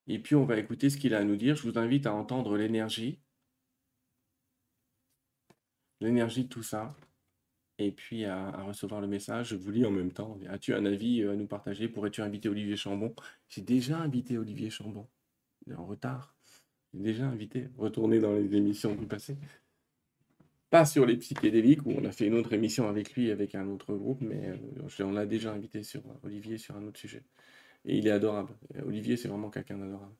Et 0.08 0.20
puis 0.20 0.36
on 0.36 0.46
va 0.46 0.58
écouter 0.58 0.90
ce 0.90 0.98
qu'il 0.98 1.14
a 1.14 1.20
à 1.20 1.24
nous 1.24 1.36
dire. 1.36 1.56
Je 1.56 1.64
vous 1.70 1.78
invite 1.78 2.06
à 2.08 2.14
entendre 2.14 2.58
l'énergie. 2.58 3.20
L'énergie 6.00 6.44
de 6.46 6.50
tout 6.50 6.64
ça. 6.64 6.96
Et 7.80 7.92
puis 7.92 8.26
à, 8.26 8.52
recevoir 8.64 9.02
le 9.02 9.08
message. 9.08 9.50
Je 9.50 9.56
vous 9.56 9.72
lis 9.72 9.86
en 9.86 9.92
même 9.92 10.12
temps. 10.12 10.38
As-tu 10.50 10.74
un 10.74 10.86
avis 10.86 11.22
euh, 11.22 11.34
à 11.34 11.36
nous 11.36 11.48
partager? 11.48 11.88
Pourrais-tu 11.90 12.22
inviter 12.22 12.50
Olivier 12.50 12.78
Chambon? 12.78 13.14
J'ai 13.50 13.62
déjà 13.62 14.00
invité 14.00 14.38
Olivier 14.38 14.70
Chambon. 14.70 15.08
Il 15.66 15.74
est 15.74 15.76
en 15.76 15.86
retard 15.86 16.37
déjà 17.02 17.26
invité, 17.28 17.70
retourner 17.78 18.20
dans 18.20 18.34
les 18.34 18.56
émissions 18.56 18.96
du 18.96 19.06
passé? 19.06 19.38
Pas 20.70 20.86
sur 20.86 21.06
les 21.06 21.18
psychédéliques, 21.18 21.86
où 21.86 21.92
on 21.92 22.04
a 22.06 22.12
fait 22.12 22.28
une 22.28 22.34
autre 22.36 22.54
émission 22.54 22.90
avec 22.90 23.14
lui, 23.14 23.32
avec 23.32 23.56
un 23.56 23.68
autre 23.70 23.96
groupe, 23.96 24.22
mais 24.22 24.50
euh, 24.50 25.06
on 25.06 25.12
l'a 25.12 25.26
déjà 25.26 25.54
invité 25.54 25.84
sur 25.84 26.02
euh, 26.02 26.14
Olivier 26.24 26.58
sur 26.58 26.76
un 26.76 26.84
autre 26.84 27.00
sujet. 27.00 27.24
Et 27.86 27.98
il 27.98 28.08
est 28.08 28.12
adorable. 28.12 28.54
Olivier, 28.86 29.16
c'est 29.18 29.30
vraiment 29.30 29.50
quelqu'un 29.50 29.78
d'adorable. 29.78 30.16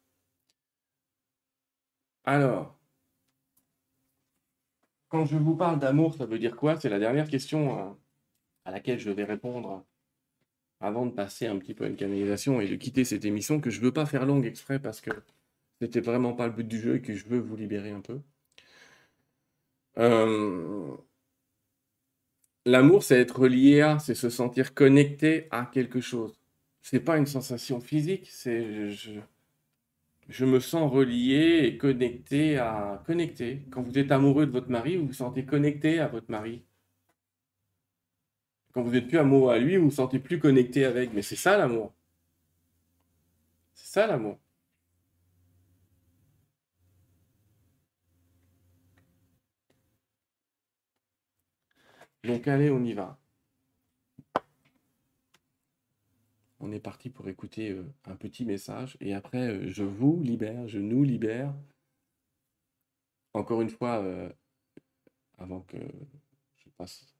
Alors, 2.24 2.78
quand 5.10 5.26
je 5.26 5.38
vous 5.38 5.56
parle 5.56 5.80
d'amour, 5.80 6.16
ça 6.16 6.26
veut 6.26 6.40
dire 6.40 6.56
quoi? 6.56 6.80
C'est 6.80 6.90
la 6.90 7.00
dernière 7.00 7.28
question 7.28 7.80
euh, 7.80 7.94
à 8.66 8.72
laquelle 8.72 9.00
je 9.00 9.10
vais 9.10 9.24
répondre 9.24 9.86
avant 10.80 11.06
de 11.06 11.12
passer 11.12 11.48
un 11.48 11.58
petit 11.58 11.74
peu 11.74 11.86
à 11.86 11.88
une 11.88 11.96
canalisation 11.96 12.62
et 12.62 12.68
de 12.68 12.76
quitter 12.76 13.04
cette 13.04 13.26
émission 13.26 13.60
que 13.60 13.70
je 13.70 13.80
ne 13.80 13.86
veux 13.86 13.94
pas 13.94 14.06
faire 14.06 14.26
longue 14.26 14.46
exprès 14.46 14.80
parce 14.80 15.02
que 15.02 15.12
c'était 15.82 16.02
vraiment 16.02 16.34
pas 16.34 16.48
le 16.48 16.54
but 16.54 16.68
du 16.68 16.80
jeu 16.80 16.96
et 16.98 17.02
que 17.02 17.14
je 17.16 17.26
veux 17.26 17.40
vous 17.40 17.56
libérer 17.56 17.92
un 17.92 18.02
peu. 18.02 18.20
Euh, 19.98 20.96
l'amour, 22.66 23.04
c'est 23.04 23.20
être 23.20 23.48
lié 23.48 23.82
à, 23.82 24.00
c'est 24.00 24.16
se 24.16 24.30
sentir 24.30 24.74
connecté 24.74 25.48
à 25.52 25.66
quelque 25.66 26.02
chose. 26.02 26.40
C'est 26.82 27.00
pas 27.02 27.18
une 27.18 27.26
sensation 27.26 27.82
physique, 27.82 28.28
c'est 28.32 28.92
je, 28.92 29.20
je, 30.30 30.46
me 30.46 30.60
sens 30.60 30.92
relié 30.92 31.64
et 31.66 31.78
connecté 31.78 32.58
à 32.58 33.04
connecté. 33.06 33.66
Quand 33.72 33.82
vous 33.82 33.98
êtes 34.00 34.12
amoureux 34.12 34.46
de 34.46 34.52
votre 34.52 34.70
mari, 34.70 34.98
vous 34.98 35.08
vous 35.08 35.14
sentez 35.14 35.46
connecté 35.46 36.00
à 36.00 36.08
votre 36.08 36.32
mari. 36.32 36.64
Quand 38.74 38.84
vous 38.84 38.96
êtes 38.96 39.08
plus 39.08 39.18
amoureux 39.18 39.54
à 39.54 39.58
lui, 39.60 39.78
vous 39.78 39.86
vous 39.86 39.92
sentez 39.92 40.20
plus 40.20 40.40
connecté 40.40 40.86
avec. 40.86 41.14
Mais 41.14 41.22
c'est 41.24 41.36
ça 41.36 41.58
l'amour. 41.58 41.94
C'est 43.74 43.88
ça 43.94 44.08
l'amour. 44.08 44.38
Donc 52.28 52.46
allez, 52.50 52.70
on 52.70 52.84
y 52.84 52.92
va. 52.92 53.18
On 56.60 56.74
est 56.74 56.80
parti 56.80 57.10
pour 57.10 57.30
écouter 57.30 57.70
euh, 57.72 57.86
un 58.04 58.18
petit 58.18 58.44
message 58.44 58.98
et 59.00 59.14
après 59.14 59.48
euh, 59.48 59.70
je 59.70 59.84
vous 59.84 60.22
libère, 60.22 60.68
je 60.68 60.80
nous 60.80 61.04
libère. 61.04 61.54
Encore 63.34 63.62
une 63.62 63.70
fois, 63.70 64.04
euh, 64.04 64.30
avant 65.38 65.62
que 65.62 65.78
je 66.58 66.70
passe, 66.78 67.16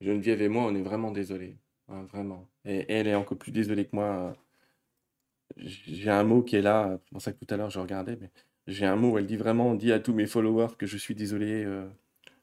Geneviève 0.00 0.42
et 0.42 0.48
moi, 0.48 0.64
on 0.64 0.74
est 0.74 0.82
vraiment 0.82 1.12
désolés. 1.12 1.56
Hein, 1.88 2.02
vraiment. 2.04 2.48
Et 2.64 2.86
elle 2.92 3.06
est 3.06 3.14
encore 3.14 3.38
plus 3.38 3.52
désolée 3.52 3.86
que 3.86 3.94
moi. 3.94 4.36
J'ai 5.56 6.10
un 6.10 6.24
mot 6.24 6.42
qui 6.42 6.56
est 6.56 6.62
là, 6.62 6.98
c'est 7.04 7.10
pour 7.12 7.22
ça 7.22 7.32
que 7.32 7.44
tout 7.44 7.54
à 7.54 7.56
l'heure 7.56 7.70
je 7.70 7.78
regardais, 7.78 8.16
mais 8.20 8.30
j'ai 8.66 8.86
un 8.86 8.96
mot, 8.96 9.18
elle 9.18 9.26
dit 9.26 9.36
vraiment, 9.36 9.68
on 9.68 9.74
dit 9.74 9.92
à 9.92 10.00
tous 10.00 10.14
mes 10.14 10.26
followers 10.26 10.74
que 10.78 10.86
je 10.86 10.96
suis 10.96 11.14
désolé. 11.14 11.64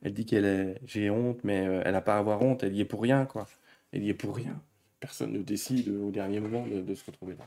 Elle 0.01 0.13
dit 0.13 0.26
qu'elle 0.26 0.45
est, 0.45 0.81
j'ai 0.85 1.09
honte, 1.09 1.43
mais 1.43 1.67
euh, 1.67 1.81
elle 1.85 1.91
n'a 1.93 2.01
pas 2.01 2.15
à 2.15 2.19
avoir 2.19 2.41
honte, 2.41 2.63
elle 2.63 2.76
y 2.76 2.81
est 2.81 2.85
pour 2.85 3.01
rien, 3.01 3.26
quoi. 3.26 3.47
Elle 3.91 4.03
y 4.03 4.09
est 4.09 4.13
pour 4.13 4.35
rien. 4.35 4.61
Personne 4.99 5.34
ne 5.34 5.41
décide 5.41 5.89
au 5.89 6.11
dernier 6.11 6.39
moment 6.39 6.65
de, 6.67 6.95
se 6.95 7.05
retrouver 7.05 7.35
là. 7.35 7.45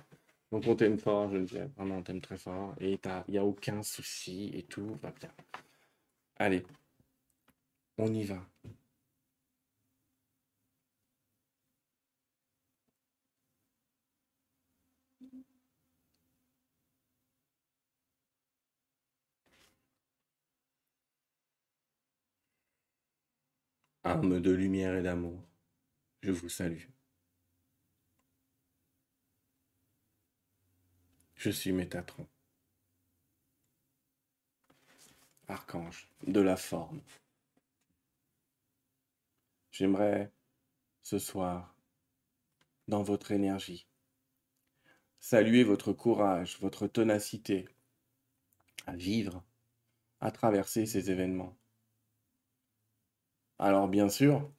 Donc 0.51 0.65
on 0.67 0.75
t'aime 0.75 0.99
fort, 0.99 1.31
je 1.31 1.37
Geneviève, 1.37 1.71
vraiment 1.77 1.97
on 1.99 2.03
t'aime 2.03 2.21
très 2.21 2.37
fort, 2.37 2.75
et 2.81 2.99
il 3.29 3.33
n'y 3.33 3.39
a 3.39 3.45
aucun 3.45 3.83
souci, 3.83 4.51
et 4.55 4.63
tout 4.65 4.99
va 5.03 5.11
bien. 5.13 5.31
Allez, 6.39 6.63
on 7.99 8.13
y 8.13 8.25
va. 8.25 8.52
Arme 24.05 24.41
de 24.41 24.51
lumière 24.51 24.97
et 24.97 25.03
d'amour, 25.03 25.41
je 26.23 26.33
vous 26.33 26.49
salue. 26.49 26.89
Je 31.37 31.51
suis 31.51 31.71
Métatron, 31.71 32.27
archange 35.47 36.09
de 36.27 36.41
la 36.41 36.57
forme. 36.57 37.01
J'aimerais 39.71 40.33
ce 41.05 41.21
soir, 41.21 41.73
dans 42.89 43.05
votre 43.05 43.31
énergie, 43.31 43.87
saluer 45.21 45.63
votre 45.63 45.93
courage, 45.93 46.59
votre 46.59 46.89
ténacité 46.89 47.69
à 48.87 48.97
vivre, 48.97 49.45
à 50.21 50.33
traverser 50.33 50.87
ces 50.87 51.13
événements 51.13 51.57
alors 53.59 53.89
bien 53.89 54.09
sûr, 54.09 54.51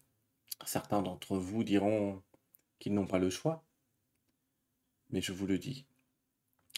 certains 0.65 1.01
d'entre 1.01 1.37
vous 1.37 1.63
diront 1.63 2.21
qu'ils 2.79 2.93
n'ont 2.93 3.07
pas 3.07 3.19
le 3.19 3.29
choix, 3.29 3.63
mais 5.09 5.21
je 5.21 5.31
vous 5.31 5.47
le 5.47 5.57
dis, 5.57 5.85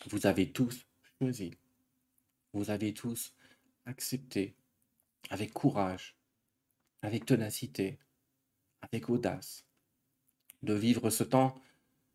vous 0.07 0.27
avez 0.27 0.51
tous 0.51 0.85
choisi, 1.19 1.51
vous 2.53 2.69
avez 2.69 2.93
tous 2.93 3.33
accepté 3.85 4.55
avec 5.29 5.53
courage, 5.53 6.15
avec 7.01 7.25
ténacité, 7.25 7.99
avec 8.81 9.09
audace, 9.09 9.65
de 10.63 10.73
vivre 10.73 11.09
ce 11.09 11.23
temps 11.23 11.55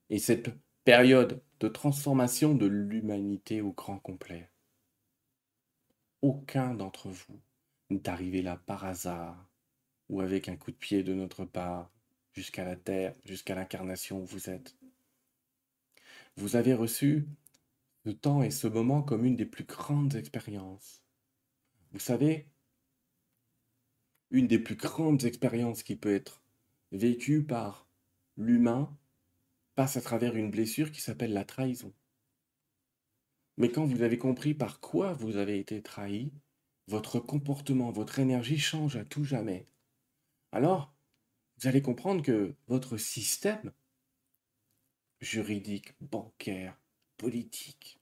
et 0.09 0.18
cette 0.18 0.51
période 0.85 1.43
de 1.60 1.68
transformation 1.68 2.55
de 2.55 2.66
l'humanité 2.66 3.60
au 3.60 3.72
grand 3.72 3.98
complet. 3.98 4.51
Aucun 6.22 6.74
d'entre 6.74 7.09
vous 7.09 7.40
n'est 7.90 8.09
arrivé 8.09 8.43
là 8.43 8.56
par 8.56 8.85
hasard 8.85 9.49
ou 10.11 10.20
avec 10.20 10.49
un 10.49 10.57
coup 10.57 10.73
de 10.73 10.77
pied 10.77 11.03
de 11.03 11.15
notre 11.15 11.45
part 11.45 11.91
jusqu'à 12.32 12.65
la 12.65 12.77
terre, 12.77 13.15
jusqu'à 13.24 13.55
l'incarnation 13.55 14.20
où 14.20 14.27
vous 14.27 14.51
êtes. 14.51 14.77
Vous 16.37 16.57
avez 16.57 16.74
reçu 16.74 17.27
ce 18.05 18.11
temps 18.11 18.43
et 18.43 18.51
ce 18.51 18.66
moment 18.66 19.03
comme 19.03 19.24
une 19.24 19.37
des 19.37 19.47
plus 19.47 19.65
grandes 19.65 20.16
expériences. 20.16 21.03
Vous 21.93 22.01
savez, 22.01 22.49
une 24.31 24.49
des 24.49 24.59
plus 24.59 24.74
grandes 24.74 25.24
expériences 25.24 25.82
qui 25.82 25.97
peut 25.97 26.15
être 26.15 26.43
vécue 26.93 27.45
par 27.45 27.87
l'humain 28.37 28.97
passe 29.77 29.97
à 29.97 30.01
travers 30.01 30.35
une 30.35 30.51
blessure 30.51 30.91
qui 30.91 31.01
s'appelle 31.01 31.32
la 31.32 31.45
trahison. 31.45 31.93
Mais 33.59 33.70
quand 33.70 33.85
vous 33.85 34.03
avez 34.03 34.19
compris 34.19 34.55
par 34.55 34.81
quoi 34.81 35.12
vous 35.12 35.37
avez 35.37 35.59
été 35.59 35.82
trahi, 35.82 36.32
votre 36.89 37.20
comportement, 37.20 37.93
votre 37.93 38.19
énergie 38.19 38.59
change 38.59 38.97
à 38.97 39.05
tout 39.05 39.24
jamais. 39.24 39.69
Alors, 40.52 40.93
vous 41.59 41.68
allez 41.68 41.82
comprendre 41.82 42.22
que 42.22 42.55
votre 42.66 42.97
système 42.97 43.72
juridique, 45.20 45.94
bancaire, 46.01 46.77
politique 47.16 48.01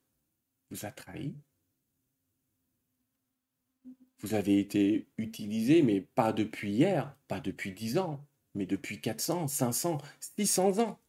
vous 0.71 0.87
a 0.87 0.91
trahi. 0.91 1.35
Vous 4.21 4.35
avez 4.35 4.59
été 4.59 5.09
utilisé, 5.17 5.83
mais 5.83 6.01
pas 6.01 6.33
depuis 6.33 6.73
hier, 6.73 7.17
pas 7.29 7.41
depuis 7.41 7.73
dix 7.73 7.99
ans, 7.99 8.27
mais 8.55 8.67
depuis 8.67 9.01
400, 9.01 9.49
500, 9.49 9.99
600 10.21 10.79
ans 10.81 11.01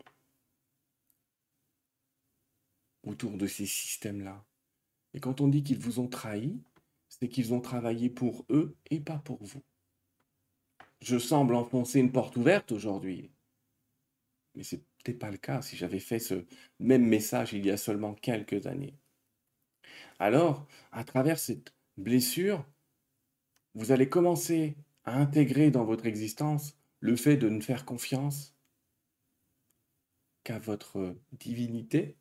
autour 3.04 3.38
de 3.38 3.48
ces 3.48 3.66
systèmes-là. 3.66 4.46
Et 5.14 5.20
quand 5.20 5.42
on 5.42 5.48
dit 5.48 5.64
qu'ils 5.64 5.80
vous 5.80 6.00
ont 6.00 6.08
trahi, 6.08 6.62
c'est 7.08 7.30
qu'ils 7.30 7.54
ont 7.54 7.62
travaillé 7.62 8.10
pour 8.10 8.46
eux 8.50 8.78
et 8.92 9.00
pas 9.00 9.18
pour 9.20 9.44
vous. 9.44 9.64
Je 11.02 11.18
semble 11.18 11.56
enfoncer 11.56 12.00
une 12.00 12.12
porte 12.12 12.36
ouverte 12.36 12.72
aujourd'hui. 12.72 13.32
Mais 14.56 14.64
ce 14.64 14.76
n'était 14.76 15.14
pas 15.14 15.32
le 15.32 15.38
cas 15.38 15.62
si 15.62 15.78
j'avais 15.78 16.00
fait 16.00 16.20
ce 16.20 16.46
même 16.80 17.06
message 17.06 17.54
il 17.54 17.66
y 17.66 17.72
a 17.72 17.78
seulement 17.78 18.14
quelques 18.14 18.68
années. 18.68 18.98
Alors, 20.20 20.68
à 20.92 21.04
travers 21.04 21.40
cette 21.40 21.74
blessure, 21.98 22.66
vous 23.76 23.92
allez 23.92 24.10
commencer 24.10 24.76
à 25.06 25.18
intégrer 25.18 25.72
dans 25.72 25.86
votre 25.86 26.06
existence 26.06 26.78
le 27.00 27.16
fait 27.16 27.38
de 27.38 27.48
ne 27.48 27.62
faire 27.62 27.86
confiance 27.86 28.56
qu'à 30.44 30.60
votre 30.60 31.16
divinité, 31.32 32.18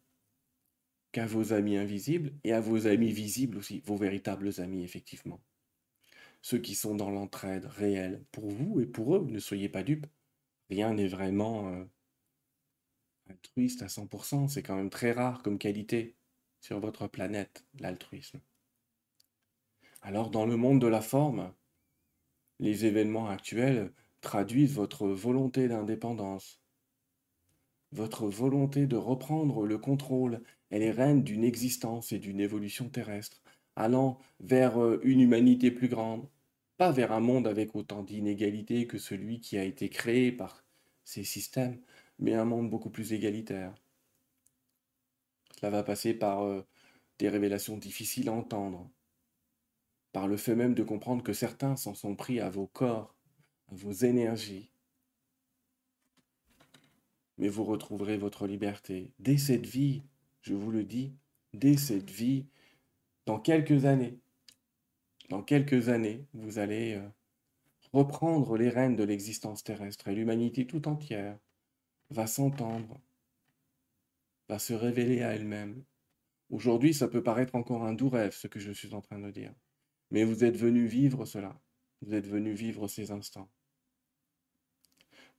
qu'à 1.13 1.27
vos 1.27 1.53
amis 1.53 1.77
invisibles 1.77 2.33
et 2.45 2.53
à 2.53 2.61
vos 2.61 2.87
amis 2.87 3.13
visibles 3.13 3.59
aussi, 3.59 3.81
vos 3.81 3.97
véritables 3.97 4.61
amis 4.61 4.85
effectivement. 4.85 5.41
Ceux 6.43 6.59
qui 6.59 6.75
sont 6.75 6.95
dans 6.95 7.11
l'entraide 7.11 7.65
réelle 7.67 8.25
pour 8.33 8.49
vous 8.49 8.81
et 8.81 8.87
pour 8.87 9.17
eux, 9.17 9.27
ne 9.29 9.39
soyez 9.39 9.69
pas 9.69 9.83
dupes. 9.83 10.07
Rien 10.71 10.95
n'est 10.95 11.09
vraiment 11.09 11.73
euh, 11.73 11.85
altruiste 13.29 13.83
à 13.83 13.87
100%, 13.87 14.49
c'est 14.49 14.63
quand 14.63 14.77
même 14.77 14.91
très 14.91 15.13
rare 15.13 15.43
comme 15.43 15.59
qualité 15.59 16.17
sur 16.61 16.81
votre 16.81 17.07
planète, 17.07 17.65
l'altruisme. 17.79 18.41
Alors 20.03 20.31
dans 20.31 20.47
le 20.47 20.57
monde 20.57 20.81
de 20.81 20.87
la 20.87 21.01
forme, 21.01 21.53
les 22.61 22.87
événements 22.87 23.29
actuels 23.29 23.93
traduisent 24.21 24.75
votre 24.75 25.07
volonté 25.09 25.69
d'indépendance, 25.69 26.61
votre 27.93 28.27
volonté 28.29 28.87
de 28.87 28.97
reprendre 28.97 29.65
le 29.65 29.79
contrôle 29.79 30.43
et 30.71 30.79
les 30.79 30.91
rênes 30.91 31.23
d'une 31.23 31.45
existence 31.45 32.13
et 32.13 32.19
d'une 32.19 32.41
évolution 32.41 32.89
terrestre, 32.89 33.41
allant 33.79 34.19
vers 34.41 34.83
euh, 34.83 35.01
une 35.05 35.21
humanité 35.21 35.71
plus 35.71 35.89
grande, 35.89 36.29
pas 36.77 36.91
vers 36.91 37.13
un 37.13 37.21
monde 37.21 37.47
avec 37.47 37.77
autant 37.77 38.03
d'inégalités 38.03 38.89
que 38.89 38.99
celui 38.99 39.41
qui 39.41 39.57
a 39.57 39.63
été 39.63 39.89
créé 39.89 40.33
par 40.33 40.65
ces 41.05 41.23
systèmes, 41.23 41.81
mais 42.19 42.35
un 42.35 42.45
monde 42.45 42.69
beaucoup 42.69 42.91
plus 42.91 43.13
égalitaire. 43.13 43.73
Cela 45.57 45.71
va 45.71 45.83
passer 45.85 46.13
par 46.13 46.43
euh, 46.43 46.67
des 47.21 47.29
révélations 47.29 47.79
difficiles 47.79 48.29
à 48.29 48.33
entendre, 48.33 48.91
par 50.13 50.27
le 50.27 50.37
fait 50.37 50.57
même 50.57 50.75
de 50.75 50.83
comprendre 50.83 51.23
que 51.23 51.33
certains 51.33 51.77
s'en 51.77 51.95
sont 51.95 52.17
pris 52.17 52.41
à 52.41 52.51
vos 52.51 52.67
corps, 52.67 53.15
à 53.71 53.77
vos 53.77 53.93
énergies, 53.93 54.73
mais 57.37 57.49
vous 57.49 57.65
retrouverez 57.65 58.17
votre 58.17 58.49
liberté 58.49 59.13
dès 59.21 59.39
cette 59.39 59.67
vie, 59.67 60.03
je 60.43 60.55
vous 60.55 60.73
le 60.73 60.83
dis, 60.83 61.15
dès 61.55 61.77
cette 61.77 62.11
vie, 62.11 62.47
dans 63.29 63.39
quelques 63.39 63.85
années. 63.85 64.19
Dans 65.29 65.43
quelques 65.43 65.91
années, 65.91 66.27
vous 66.33 66.59
allez 66.59 66.95
euh, 66.95 67.07
reprendre 67.93 68.57
les 68.57 68.71
rênes 68.71 68.97
de 68.97 69.05
l'existence 69.05 69.63
terrestre 69.63 70.09
et 70.09 70.15
l'humanité 70.15 70.67
tout 70.67 70.89
entière 70.89 71.39
va 72.09 72.27
s'entendre, 72.27 72.99
va 74.49 74.59
se 74.59 74.73
révéler 74.73 75.21
à 75.23 75.35
elle-même. 75.35 75.85
Aujourd'hui, 76.49 76.95
ça 76.95 77.07
peut 77.07 77.23
paraître 77.23 77.55
encore 77.55 77.85
un 77.85 77.93
doux 77.93 78.09
rêve, 78.09 78.33
ce 78.33 78.47
que 78.47 78.61
je 78.61 78.73
suis 78.73 78.95
en 78.95 79.03
train 79.03 79.19
de 79.19 79.31
dire. 79.31 79.53
Mais 80.11 80.25
vous 80.25 80.43
êtes 80.43 80.57
venu 80.57 80.87
vivre 80.87 81.27
cela. 81.27 81.61
Vous 82.01 82.15
êtes 82.15 82.27
venu 82.27 82.55
vivre 82.55 82.89
ces 82.89 83.11
instants. 83.11 83.51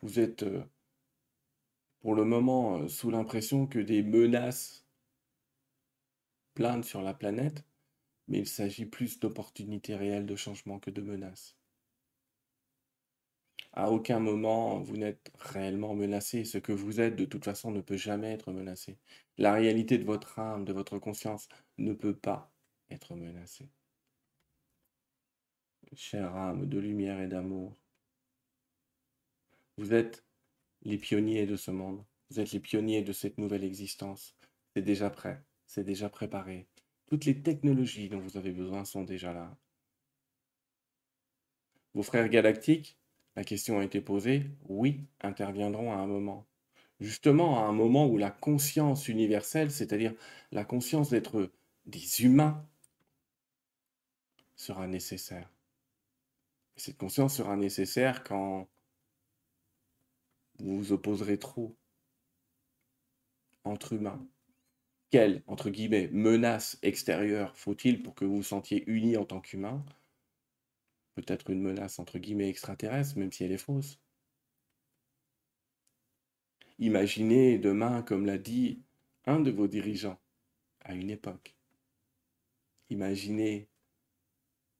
Vous 0.04 0.20
êtes 0.20 0.44
euh, 0.44 0.64
pour 2.02 2.14
le 2.14 2.24
moment 2.24 2.78
euh, 2.78 2.88
sous 2.88 3.10
l'impression 3.10 3.66
que 3.66 3.80
des 3.80 4.04
menaces 4.04 4.86
planent 6.54 6.84
sur 6.84 7.02
la 7.02 7.16
planète, 7.16 7.66
mais 8.30 8.40
il 8.40 8.48
s'agit 8.48 8.86
plus 8.86 9.20
d'opportunités 9.20 9.96
réelles 9.96 10.26
de 10.26 10.36
changement 10.36 10.80
que 10.80 10.92
de 10.92 11.02
menaces. 11.02 11.58
À 13.74 13.92
aucun 13.92 14.20
moment 14.20 14.80
vous 14.80 14.98
n'êtes 14.98 15.32
réellement 15.40 15.96
menacé. 15.96 16.46
Ce 16.46 16.58
que 16.58 16.72
vous 16.72 17.00
êtes, 17.02 17.16
de 17.16 17.26
toute 17.26 17.46
façon, 17.46 17.72
ne 17.72 17.82
peut 17.82 17.98
jamais 17.98 18.32
être 18.32 18.52
menacé. 18.52 18.98
La 19.38 19.54
réalité 19.54 19.98
de 19.98 20.06
votre 20.06 20.40
âme, 20.40 20.66
de 20.66 20.74
votre 20.74 21.00
conscience, 21.00 21.50
ne 21.78 21.94
peut 21.94 22.16
pas 22.16 22.52
être 22.90 23.16
menacée. 23.16 23.70
Chère 25.96 26.36
âme 26.36 26.68
de 26.68 26.80
lumière 26.80 27.20
et 27.20 27.28
d'amour, 27.28 27.76
vous 29.78 29.94
êtes 29.94 30.24
les 30.84 30.98
pionniers 30.98 31.46
de 31.46 31.56
ce 31.56 31.72
monde. 31.72 32.04
Vous 32.30 32.40
êtes 32.40 32.52
les 32.52 32.60
pionniers 32.60 33.02
de 33.02 33.14
cette 33.14 33.38
nouvelle 33.38 33.64
existence. 33.64 34.36
C'est 34.76 34.82
déjà 34.82 35.10
prêt, 35.10 35.42
c'est 35.66 35.84
déjà 35.84 36.10
préparé. 36.10 36.68
Toutes 37.10 37.26
les 37.26 37.42
technologies 37.42 38.08
dont 38.08 38.20
vous 38.20 38.38
avez 38.38 38.52
besoin 38.52 38.86
sont 38.86 39.04
déjà 39.04 39.34
là. 39.34 39.58
Vos 41.96 42.04
frères 42.04 42.30
galactiques, 42.30 42.98
la 43.36 43.44
question 43.44 43.80
a 43.80 43.84
été 43.84 44.00
posée, 44.00 44.46
oui, 44.68 45.08
interviendront 45.22 45.92
à 45.92 45.96
un 45.96 46.06
moment. 46.06 46.46
Justement, 47.00 47.66
à 47.66 47.68
un 47.68 47.74
moment 47.74 48.06
où 48.06 48.18
la 48.18 48.30
conscience 48.30 49.08
universelle, 49.08 49.72
c'est-à-dire 49.72 50.14
la 50.52 50.64
conscience 50.64 51.10
d'être 51.10 51.52
des 51.88 52.24
humains, 52.24 52.64
sera 54.56 54.86
nécessaire. 54.88 55.50
cette 56.76 56.98
conscience 56.98 57.36
sera 57.38 57.56
nécessaire 57.56 58.24
quand 58.24 58.68
vous 60.60 60.78
vous 60.78 60.92
opposerez 60.92 61.40
trop 61.40 61.76
entre 63.64 63.94
humains. 63.94 64.28
Quelle, 65.10 65.44
entre 65.48 65.70
guillemets, 65.70 66.08
menace 66.12 66.78
extérieure 66.84 67.58
faut-il 67.58 68.04
pour 68.04 68.14
que 68.14 68.26
vous 68.26 68.38
vous 68.38 68.44
sentiez 68.44 68.84
unis 68.88 69.18
en 69.18 69.26
tant 69.26 69.42
qu'humains 69.42 69.84
Peut-être 71.16 71.50
une 71.50 71.62
menace, 71.62 72.00
entre 72.00 72.20
guillemets, 72.20 72.50
extraterrestre, 72.50 73.18
même 73.18 73.32
si 73.32 73.44
elle 73.44 73.52
est 73.52 73.58
fausse. 73.58 74.00
Imaginez 76.78 77.58
demain, 77.58 78.04
comme 78.04 78.26
l'a 78.26 78.38
dit 78.38 78.82
un 79.26 79.40
de 79.40 79.52
vos 79.52 79.68
dirigeants 79.68 80.20
à 80.82 80.94
une 80.94 81.10
époque. 81.10 81.56
Imaginez 82.90 83.68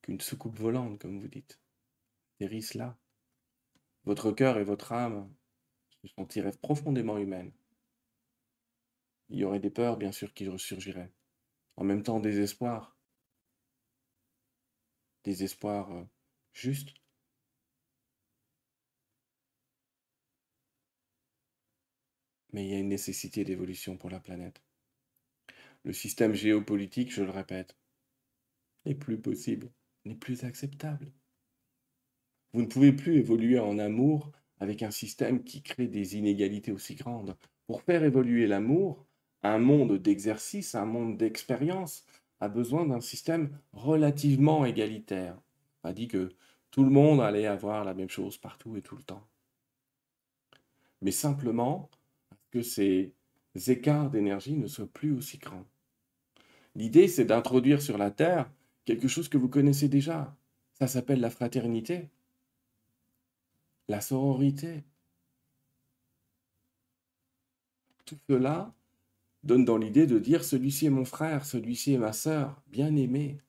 qu'une 0.02 0.22
soucoupe 0.22 0.58
volante, 0.58 1.00
comme 1.00 1.20
vous 1.20 1.28
dites, 1.28 1.60
dérisse 2.40 2.74
là. 2.76 2.98
Votre 4.06 4.32
cœur 4.32 4.58
et 4.58 4.64
votre 4.64 4.94
âme 4.94 5.30
se 6.02 6.08
sentiraient 6.08 6.58
profondément 6.62 7.18
humaines. 7.18 7.52
Il 9.30 9.40
y 9.40 9.44
aurait 9.44 9.60
des 9.60 9.70
peurs, 9.70 9.98
bien 9.98 10.12
sûr, 10.12 10.34
qui 10.34 10.48
ressurgiraient. 10.48 11.12
En 11.78 11.84
même 11.84 12.04
temps, 12.04 12.20
des 12.20 12.40
espoirs. 12.40 12.98
Des 15.24 15.44
espoirs 15.44 15.92
euh, 15.92 16.04
justes. 16.54 16.94
Mais 22.52 22.66
il 22.66 22.72
y 22.72 22.76
a 22.76 22.80
une 22.80 22.90
nécessité 22.90 23.44
d'évolution 23.44 23.98
pour 23.98 24.10
la 24.10 24.20
planète. 24.20 24.62
Le 25.84 25.94
système 25.94 26.34
géopolitique, 26.34 27.12
je 27.14 27.24
le 27.24 27.30
répète, 27.30 27.78
n'est 28.86 28.96
plus 28.96 29.20
possible, 29.20 29.72
n'est 30.06 30.16
plus 30.16 30.44
acceptable. 30.44 31.12
Vous 32.54 32.62
ne 32.62 32.68
pouvez 32.68 32.92
plus 32.92 33.18
évoluer 33.18 33.60
en 33.60 33.78
amour 33.78 34.32
avec 34.60 34.82
un 34.82 34.92
système 34.92 35.44
qui 35.44 35.62
crée 35.62 35.88
des 35.88 36.18
inégalités 36.18 36.72
aussi 36.72 36.96
grandes. 36.96 37.38
Pour 37.68 37.84
faire 37.84 38.04
évoluer 38.04 38.48
l'amour, 38.48 39.06
un 39.44 39.60
monde 39.60 39.98
d'exercice, 39.98 40.76
un 40.76 40.86
monde 40.86 41.18
d'expérience 41.18 42.06
a 42.40 42.48
besoin 42.48 42.86
d'un 42.86 43.02
système 43.02 43.58
relativement 43.74 44.66
égalitaire. 44.66 45.38
On 45.84 45.90
a 45.90 45.94
dit 45.94 46.08
que 46.08 46.30
tout 46.72 46.84
le 46.84 46.90
monde 46.90 47.22
allait 47.22 47.48
avoir 47.48 47.84
la 47.84 47.94
même 47.94 48.10
chose 48.10 48.38
partout 48.38 48.78
et 48.78 48.82
tout 48.82 48.96
le 48.96 49.04
temps. 49.04 49.26
Mais 51.02 51.12
simplement 51.12 51.90
que 52.52 52.62
ces 52.62 53.14
écarts 53.68 54.10
d'énergie 54.10 54.56
ne 54.56 54.68
soient 54.68 54.88
plus 54.88 55.12
aussi 55.12 55.38
grands. 55.38 55.66
L'idée, 56.76 57.08
c'est 57.08 57.26
d'introduire 57.26 57.82
sur 57.82 57.98
la 57.98 58.12
Terre 58.12 58.50
quelque 58.86 59.08
chose 59.08 59.30
que 59.30 59.38
vous 59.38 59.50
connaissez 59.50 59.88
déjà. 59.88 60.36
Ça 60.74 60.88
s'appelle 60.88 61.20
la 61.20 61.30
fraternité 61.30 62.10
la 63.90 64.02
sororité. 64.02 64.84
Tout 68.06 68.18
cela 68.30 68.74
donne 69.44 69.66
dans 69.66 69.78
l'idée 69.78 70.08
de 70.08 70.20
dire 70.20 70.44
celui-ci 70.44 70.88
est 70.88 70.92
mon 70.92 71.06
frère, 71.06 71.46
celui-ci 71.46 71.94
est 71.94 71.98
ma 71.98 72.14
sœur, 72.14 72.62
bien 72.68 72.96
aimé. 72.96 73.40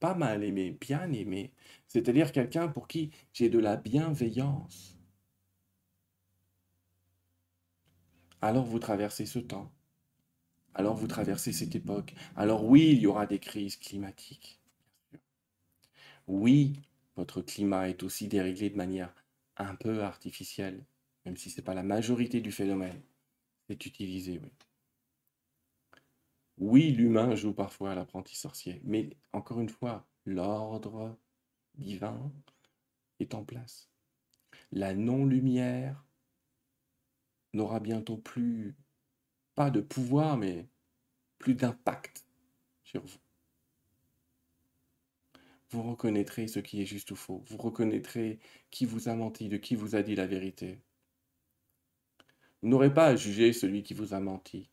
Pas 0.00 0.14
mal 0.14 0.44
aimé, 0.44 0.76
bien 0.80 1.12
aimé. 1.12 1.52
C'est-à-dire 1.86 2.32
quelqu'un 2.32 2.68
pour 2.68 2.88
qui 2.88 3.10
j'ai 3.32 3.48
de 3.48 3.58
la 3.58 3.76
bienveillance. 3.76 4.96
Alors 8.40 8.64
vous 8.64 8.78
traversez 8.78 9.26
ce 9.26 9.40
temps. 9.40 9.72
Alors 10.74 10.94
vous 10.94 11.08
traversez 11.08 11.52
cette 11.52 11.74
époque. 11.74 12.14
Alors 12.36 12.64
oui, 12.64 12.90
il 12.92 13.00
y 13.00 13.06
aura 13.06 13.26
des 13.26 13.40
crises 13.40 13.76
climatiques. 13.76 14.60
Oui, 16.28 16.80
votre 17.16 17.42
climat 17.42 17.88
est 17.88 18.02
aussi 18.04 18.28
déréglé 18.28 18.70
de 18.70 18.76
manière 18.76 19.12
un 19.56 19.74
peu 19.74 20.04
artificielle, 20.04 20.84
même 21.24 21.36
si 21.36 21.50
ce 21.50 21.56
n'est 21.56 21.64
pas 21.64 21.74
la 21.74 21.82
majorité 21.82 22.40
du 22.40 22.52
phénomène. 22.52 23.00
C'est 23.66 23.86
utilisé, 23.86 24.38
oui. 24.42 24.50
Oui, 26.58 26.90
l'humain 26.90 27.36
joue 27.36 27.52
parfois 27.52 27.92
à 27.92 27.94
l'apprenti 27.94 28.36
sorcier, 28.36 28.80
mais 28.84 29.10
encore 29.32 29.60
une 29.60 29.68
fois, 29.68 30.06
l'ordre 30.26 31.16
divin 31.76 32.32
est 33.20 33.34
en 33.34 33.44
place. 33.44 33.88
La 34.72 34.92
non-lumière 34.92 36.04
n'aura 37.52 37.78
bientôt 37.78 38.16
plus, 38.16 38.76
pas 39.54 39.70
de 39.70 39.80
pouvoir, 39.80 40.36
mais 40.36 40.68
plus 41.38 41.54
d'impact 41.54 42.26
sur 42.82 43.04
vous. 43.04 43.20
Vous 45.70 45.82
reconnaîtrez 45.82 46.48
ce 46.48 46.60
qui 46.60 46.82
est 46.82 46.86
juste 46.86 47.10
ou 47.12 47.16
faux. 47.16 47.44
Vous 47.46 47.58
reconnaîtrez 47.58 48.40
qui 48.70 48.84
vous 48.84 49.08
a 49.08 49.14
menti, 49.14 49.48
de 49.48 49.58
qui 49.58 49.76
vous 49.76 49.94
a 49.94 50.02
dit 50.02 50.16
la 50.16 50.26
vérité. 50.26 50.80
Vous 52.62 52.68
n'aurez 52.68 52.92
pas 52.92 53.06
à 53.06 53.16
juger 53.16 53.52
celui 53.52 53.82
qui 53.82 53.94
vous 53.94 54.14
a 54.14 54.20
menti. 54.20 54.70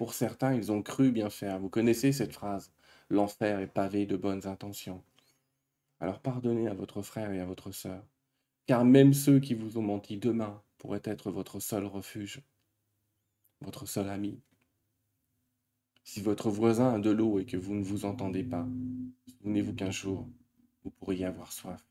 Pour 0.00 0.14
certains, 0.14 0.54
ils 0.54 0.72
ont 0.72 0.80
cru 0.80 1.12
bien 1.12 1.28
faire. 1.28 1.58
Vous 1.58 1.68
connaissez 1.68 2.10
cette 2.10 2.32
phrase. 2.32 2.72
L'enfer 3.10 3.60
est 3.60 3.66
pavé 3.66 4.06
de 4.06 4.16
bonnes 4.16 4.46
intentions. 4.46 5.04
Alors 6.00 6.20
pardonnez 6.20 6.68
à 6.68 6.72
votre 6.72 7.02
frère 7.02 7.32
et 7.32 7.38
à 7.38 7.44
votre 7.44 7.70
sœur, 7.70 8.02
car 8.64 8.86
même 8.86 9.12
ceux 9.12 9.40
qui 9.40 9.52
vous 9.52 9.76
ont 9.76 9.82
menti 9.82 10.16
demain 10.16 10.62
pourraient 10.78 11.02
être 11.04 11.30
votre 11.30 11.60
seul 11.60 11.84
refuge, 11.84 12.40
votre 13.60 13.84
seul 13.84 14.08
ami. 14.08 14.40
Si 16.02 16.22
votre 16.22 16.48
voisin 16.48 16.94
a 16.94 16.98
de 16.98 17.10
l'eau 17.10 17.38
et 17.38 17.44
que 17.44 17.58
vous 17.58 17.74
ne 17.74 17.84
vous 17.84 18.06
entendez 18.06 18.42
pas, 18.42 18.66
souvenez-vous 19.42 19.74
qu'un 19.74 19.90
jour, 19.90 20.26
vous 20.82 20.90
pourriez 20.92 21.26
avoir 21.26 21.52
soif. 21.52 21.84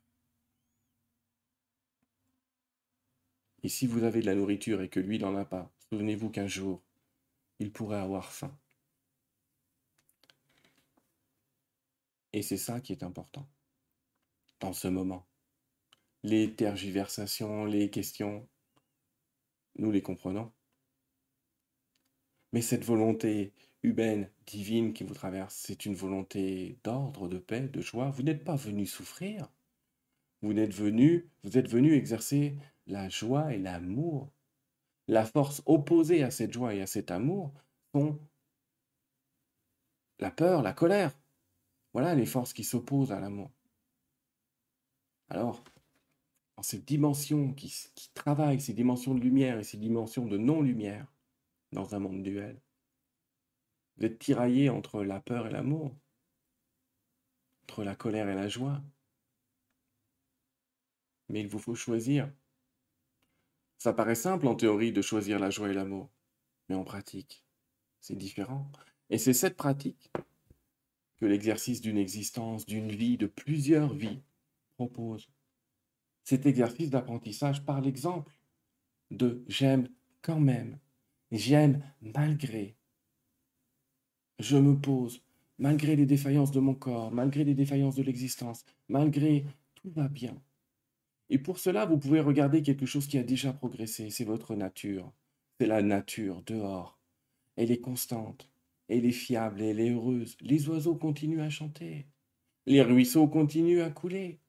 Et 3.62 3.70
si 3.70 3.86
vous 3.86 4.02
avez 4.02 4.22
de 4.22 4.26
la 4.26 4.34
nourriture 4.34 4.82
et 4.82 4.90
que 4.90 5.00
lui 5.00 5.20
n'en 5.20 5.36
a 5.36 5.46
pas, 5.46 5.72
souvenez-vous 5.92 6.32
qu'un 6.32 6.48
jour, 6.48 6.82
il 7.60 7.72
pourrait 7.72 8.00
avoir 8.00 8.32
faim. 8.32 8.58
Et 12.34 12.42
c'est 12.42 12.58
ça 12.58 12.80
qui 12.80 12.92
est 12.92 13.04
important 13.04 13.48
dans 14.60 14.74
ce 14.74 14.88
moment. 14.88 15.26
Les 16.24 16.54
tergiversations, 16.54 17.66
les 17.66 17.90
questions, 17.90 18.48
nous 19.78 19.92
les 19.92 20.02
comprenons. 20.02 20.52
Mais 22.52 22.62
cette 22.62 22.84
volonté 22.84 23.54
humaine, 23.84 24.30
divine 24.46 24.94
qui 24.94 25.04
vous 25.04 25.14
traverse, 25.14 25.56
c'est 25.56 25.86
une 25.86 25.96
volonté 25.96 26.78
d'ordre, 26.84 27.28
de 27.28 27.38
paix, 27.38 27.62
de 27.62 27.82
joie. 27.82 28.10
Vous 28.10 28.24
n'êtes 28.24 28.44
pas 28.44 28.56
venu 28.56 28.86
souffrir. 28.86 29.50
Vous 30.42 30.58
êtes 30.58 30.74
venu, 30.74 31.30
vous 31.44 31.58
êtes 31.58 31.70
venu 31.70 31.94
exercer 31.94 32.58
la 32.88 33.10
joie 33.10 33.54
et 33.54 33.60
l'amour 33.60 34.32
la 35.10 35.26
force 35.26 35.64
opposée 35.66 36.24
à 36.24 36.30
cette 36.30 36.54
joie 36.54 36.76
et 36.76 36.82
à 36.82 36.88
cet 36.88 37.10
amour 37.10 37.52
sont 37.94 38.20
la 40.20 40.30
peur, 40.30 40.62
la 40.62 40.72
colère. 40.72 41.18
Voilà 41.94 42.14
les 42.14 42.28
forces 42.28 42.54
qui 42.54 42.64
s'opposent 42.64 43.12
à 43.12 43.20
l'amour. 43.20 43.50
Alors, 45.30 45.64
dans 46.56 46.62
cette 46.62 46.86
dimension 46.86 47.54
qui, 47.54 47.74
qui 47.96 48.12
travaille, 48.14 48.62
ces 48.62 48.74
dimensions 48.74 49.16
de 49.16 49.20
lumière 49.20 49.58
et 49.58 49.64
ces 49.64 49.78
dimensions 49.78 50.28
de 50.28 50.38
non-lumière 50.38 51.12
dans 51.72 51.96
un 51.96 52.00
monde 52.00 52.22
duel, 52.22 52.62
vous 53.98 54.06
êtes 54.06 54.20
tiraillé 54.20 54.70
entre 54.70 55.04
la 55.04 55.20
peur 55.20 55.48
et 55.48 55.52
l'amour, 55.52 55.92
entre 57.64 57.84
la 57.84 57.96
colère 57.96 58.30
et 58.30 58.36
la 58.36 58.48
joie. 58.48 58.80
Mais 61.30 61.42
il 61.42 61.48
vous 61.48 61.60
faut 61.60 61.76
choisir 61.76 62.32
ça 63.80 63.94
paraît 63.94 64.16
simple 64.16 64.48
en 64.48 64.56
théorie 64.56 64.92
de 64.92 65.02
choisir 65.02 65.40
la 65.40 65.50
joie 65.50 65.70
et 65.70 65.74
l'amour, 65.74 66.12
mais 66.68 66.76
en 66.76 66.84
pratique, 66.84 67.46
c'est 68.02 68.18
différent. 68.18 68.70
Et 69.10 69.18
c'est 69.18 69.34
cette 69.34 69.56
pratique 69.56 70.12
que 71.18 71.26
l'exercice 71.26 71.82
d'une 71.82 71.98
existence, 71.98 72.66
d'une 72.66 72.92
vie, 72.92 73.18
de 73.18 73.26
plusieurs 73.26 73.94
vies 73.94 74.22
propose. 74.76 75.30
Cet 76.24 76.46
exercice 76.46 76.90
d'apprentissage 76.90 77.66
par 77.66 77.82
l'exemple 77.82 78.38
de 79.12 79.44
j'aime 79.48 79.88
quand 80.22 80.40
même, 80.40 80.78
j'aime 81.32 81.82
malgré. 82.02 82.76
Je 84.40 84.58
me 84.58 84.78
pose, 84.80 85.24
malgré 85.58 85.96
les 85.96 86.06
défaillances 86.06 86.52
de 86.52 86.60
mon 86.60 86.76
corps, 86.76 87.12
malgré 87.12 87.46
les 87.46 87.56
défaillances 87.56 87.96
de 87.96 88.04
l'existence, 88.04 88.66
malgré 88.90 89.46
tout 89.76 89.90
va 89.90 90.10
bien. 90.10 90.40
Et 91.30 91.38
pour 91.38 91.60
cela, 91.60 91.86
vous 91.86 91.98
pouvez 91.98 92.20
regarder 92.20 92.64
quelque 92.64 92.86
chose 92.86 93.08
qui 93.08 93.18
a 93.18 93.24
déjà 93.24 93.54
progressé, 93.54 94.10
c'est 94.10 94.24
votre 94.24 94.56
nature. 94.56 95.14
C'est 95.60 95.68
la 95.68 95.82
nature 95.82 96.42
dehors. 96.44 97.00
Elle 97.56 97.72
est 97.72 97.82
constante, 97.82 98.50
elle 98.88 99.06
est 99.06 99.12
fiable, 99.12 99.62
elle 99.62 99.80
est 99.80 99.92
heureuse. 99.92 100.38
Les 100.42 100.70
oiseaux 100.70 100.96
continuent 100.96 101.42
à 101.42 101.50
chanter. 101.50 102.08
Les 102.66 102.82
ruisseaux 102.82 103.28
continuent 103.28 103.82
à 103.82 103.92
couler. 103.92 104.40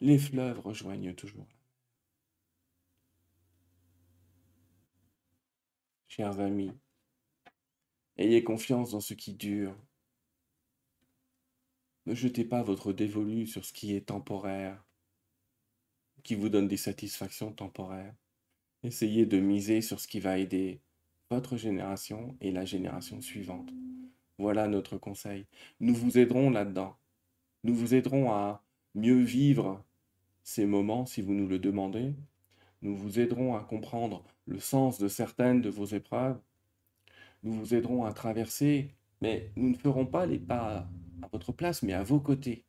Les 0.00 0.18
fleuves 0.18 0.60
rejoignent 0.60 1.14
toujours. 1.14 1.46
Chers 6.08 6.40
amis, 6.40 6.72
ayez 8.16 8.42
confiance 8.42 8.90
dans 8.90 9.00
ce 9.00 9.14
qui 9.14 9.34
dure. 9.34 9.76
Ne 12.06 12.14
jetez 12.14 12.44
pas 12.44 12.62
votre 12.62 12.92
dévolu 12.92 13.46
sur 13.46 13.64
ce 13.64 13.72
qui 13.72 13.94
est 13.94 14.08
temporaire 14.08 14.87
qui 16.28 16.34
vous 16.34 16.50
donne 16.50 16.68
des 16.68 16.76
satisfactions 16.76 17.52
temporaires. 17.52 18.14
Essayez 18.82 19.24
de 19.24 19.40
miser 19.40 19.80
sur 19.80 19.98
ce 19.98 20.06
qui 20.06 20.20
va 20.20 20.36
aider 20.36 20.82
votre 21.30 21.56
génération 21.56 22.36
et 22.42 22.50
la 22.52 22.66
génération 22.66 23.22
suivante. 23.22 23.70
Voilà 24.36 24.68
notre 24.68 24.98
conseil. 24.98 25.46
Nous 25.80 25.94
vous 25.94 26.18
aiderons 26.18 26.50
là-dedans. 26.50 26.98
Nous 27.64 27.74
vous 27.74 27.94
aiderons 27.94 28.30
à 28.30 28.62
mieux 28.94 29.22
vivre 29.22 29.82
ces 30.42 30.66
moments 30.66 31.06
si 31.06 31.22
vous 31.22 31.32
nous 31.32 31.48
le 31.48 31.58
demandez. 31.58 32.12
Nous 32.82 32.94
vous 32.94 33.18
aiderons 33.18 33.56
à 33.56 33.64
comprendre 33.64 34.22
le 34.44 34.60
sens 34.60 34.98
de 34.98 35.08
certaines 35.08 35.62
de 35.62 35.70
vos 35.70 35.86
épreuves. 35.86 36.38
Nous 37.42 37.54
vous 37.54 37.74
aiderons 37.74 38.04
à 38.04 38.12
traverser, 38.12 38.94
mais 39.22 39.50
nous 39.56 39.70
ne 39.70 39.76
ferons 39.76 40.04
pas 40.04 40.26
les 40.26 40.38
pas 40.38 40.86
à 41.22 41.28
votre 41.32 41.52
place, 41.52 41.82
mais 41.82 41.94
à 41.94 42.02
vos 42.02 42.20
côtés 42.20 42.66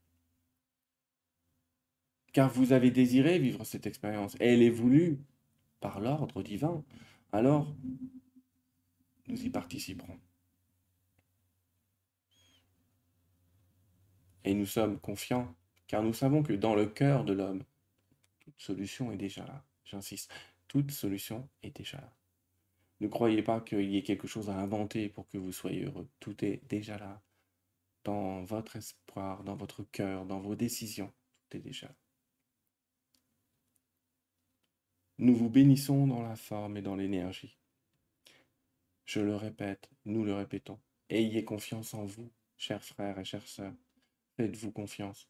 car 2.34 2.50
vous 2.52 2.74
avez 2.74 2.92
désiré 2.92 3.40
vivre 3.40 3.64
cette 3.64 3.88
expérience, 3.88 4.36
et 4.40 4.54
elle 4.54 4.62
est 4.62 4.70
voulue 4.70 5.20
par 5.80 6.00
l'ordre 6.00 6.44
divin, 6.44 6.84
alors 7.32 7.76
nous 9.28 9.42
y 9.44 9.50
participerons. 9.50 10.20
Et 14.44 14.54
nous 14.54 14.66
sommes 14.66 15.00
confiants, 15.00 15.54
car 15.88 16.02
nous 16.02 16.14
savons 16.14 16.44
que 16.44 16.54
dans 16.54 16.76
le 16.76 16.88
cœur 16.88 17.26
de 17.26 17.34
l'homme, 17.34 17.64
toute 18.40 18.60
solution 18.60 19.12
est 19.12 19.18
déjà 19.18 19.46
là. 19.46 19.64
J'insiste, 19.86 20.32
toute 20.68 20.92
solution 20.92 21.48
est 21.64 21.76
déjà 21.76 21.98
là. 21.98 22.14
Ne 23.00 23.08
croyez 23.08 23.42
pas 23.42 23.62
qu'il 23.62 23.90
y 23.90 23.98
ait 23.98 24.04
quelque 24.04 24.28
chose 24.28 24.50
à 24.50 24.56
inventer 24.56 25.10
pour 25.10 25.28
que 25.30 25.38
vous 25.38 25.52
soyez 25.52 25.86
heureux. 25.86 26.08
Tout 26.20 26.44
est 26.44 26.62
déjà 26.68 26.98
là. 26.98 27.22
Dans 28.04 28.44
votre 28.44 28.76
espoir, 28.76 29.44
dans 29.44 29.56
votre 29.56 29.84
cœur, 29.84 30.26
dans 30.26 30.40
vos 30.40 30.56
décisions, 30.56 31.12
tout 31.50 31.58
est 31.58 31.62
déjà 31.62 31.88
là. 31.88 31.96
Nous 35.22 35.36
vous 35.36 35.50
bénissons 35.50 36.08
dans 36.08 36.22
la 36.22 36.38
forme 36.38 36.78
et 36.78 36.82
dans 36.82 36.96
l'énergie. 36.96 37.58
Je 39.04 39.20
le 39.20 39.36
répète, 39.36 39.90
nous 40.06 40.24
le 40.24 40.34
répétons. 40.34 40.80
Ayez 41.10 41.44
confiance 41.44 41.94
en 41.94 42.06
vous, 42.06 42.32
chers 42.56 42.82
frères 42.82 43.20
et 43.20 43.26
chères 43.26 43.46
sœurs. 43.46 43.74
Faites-vous 44.38 44.72
confiance 44.72 45.28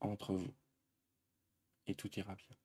entre 0.00 0.34
vous. 0.34 0.52
Et 1.86 1.94
tout 1.94 2.10
ira 2.18 2.34
bien. 2.34 2.56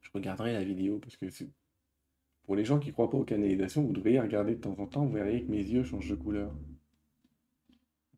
Je 0.00 0.10
regarderai 0.12 0.54
la 0.54 0.64
vidéo 0.64 0.98
parce 0.98 1.16
que 1.16 1.26
pour 2.42 2.56
les 2.56 2.64
gens 2.64 2.80
qui 2.80 2.88
ne 2.88 2.92
croient 2.94 3.10
pas 3.10 3.18
aux 3.18 3.24
canalisations, 3.24 3.84
vous 3.84 3.92
devriez 3.92 4.18
regarder 4.18 4.56
de 4.56 4.60
temps 4.60 4.76
en 4.80 4.88
temps, 4.88 5.06
vous 5.06 5.12
verriez 5.12 5.44
que 5.44 5.50
mes 5.52 5.62
yeux 5.62 5.84
changent 5.84 6.10
de 6.10 6.16
couleur. 6.16 6.52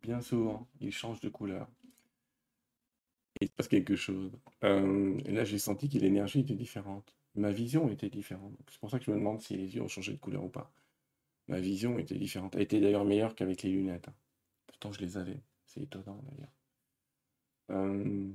Bien 0.03 0.21
souvent, 0.21 0.69
il 0.81 0.93
change 0.93 1.21
de 1.21 1.29
couleur. 1.29 1.69
il 3.41 3.49
se 3.49 3.53
passe 3.53 3.69
quelque 3.69 3.97
chose. 3.97 4.33
Euh, 4.65 5.19
et 5.27 5.33
là, 5.33 5.45
j'ai 5.45 5.59
senti 5.59 5.89
que 5.89 5.99
l'énergie 5.99 6.41
était 6.41 6.55
différente. 6.55 7.15
Ma 7.35 7.53
vision 7.53 7.89
était 7.89 8.11
différente. 8.11 8.55
C'est 8.69 8.81
pour 8.81 8.91
ça 8.91 8.99
que 8.99 9.05
je 9.05 9.11
me 9.11 9.17
demande 9.17 9.41
si 9.41 9.57
les 9.57 9.75
yeux 9.75 9.83
ont 9.83 9.89
changé 9.89 10.13
de 10.13 10.19
couleur 10.19 10.45
ou 10.45 10.49
pas. 10.49 10.73
Ma 11.49 11.61
vision 11.61 11.99
était 11.99 12.17
différente. 12.17 12.55
Elle 12.57 12.63
était 12.63 12.81
d'ailleurs 12.81 13.05
meilleure 13.05 13.35
qu'avec 13.35 13.63
les 13.63 13.71
lunettes. 13.71 14.09
Pourtant, 14.67 14.93
je 14.93 15.01
les 15.01 15.17
avais. 15.17 15.41
C'est 15.67 15.83
étonnant 15.83 16.21
d'ailleurs. 16.31 16.53
Euh, 17.71 18.31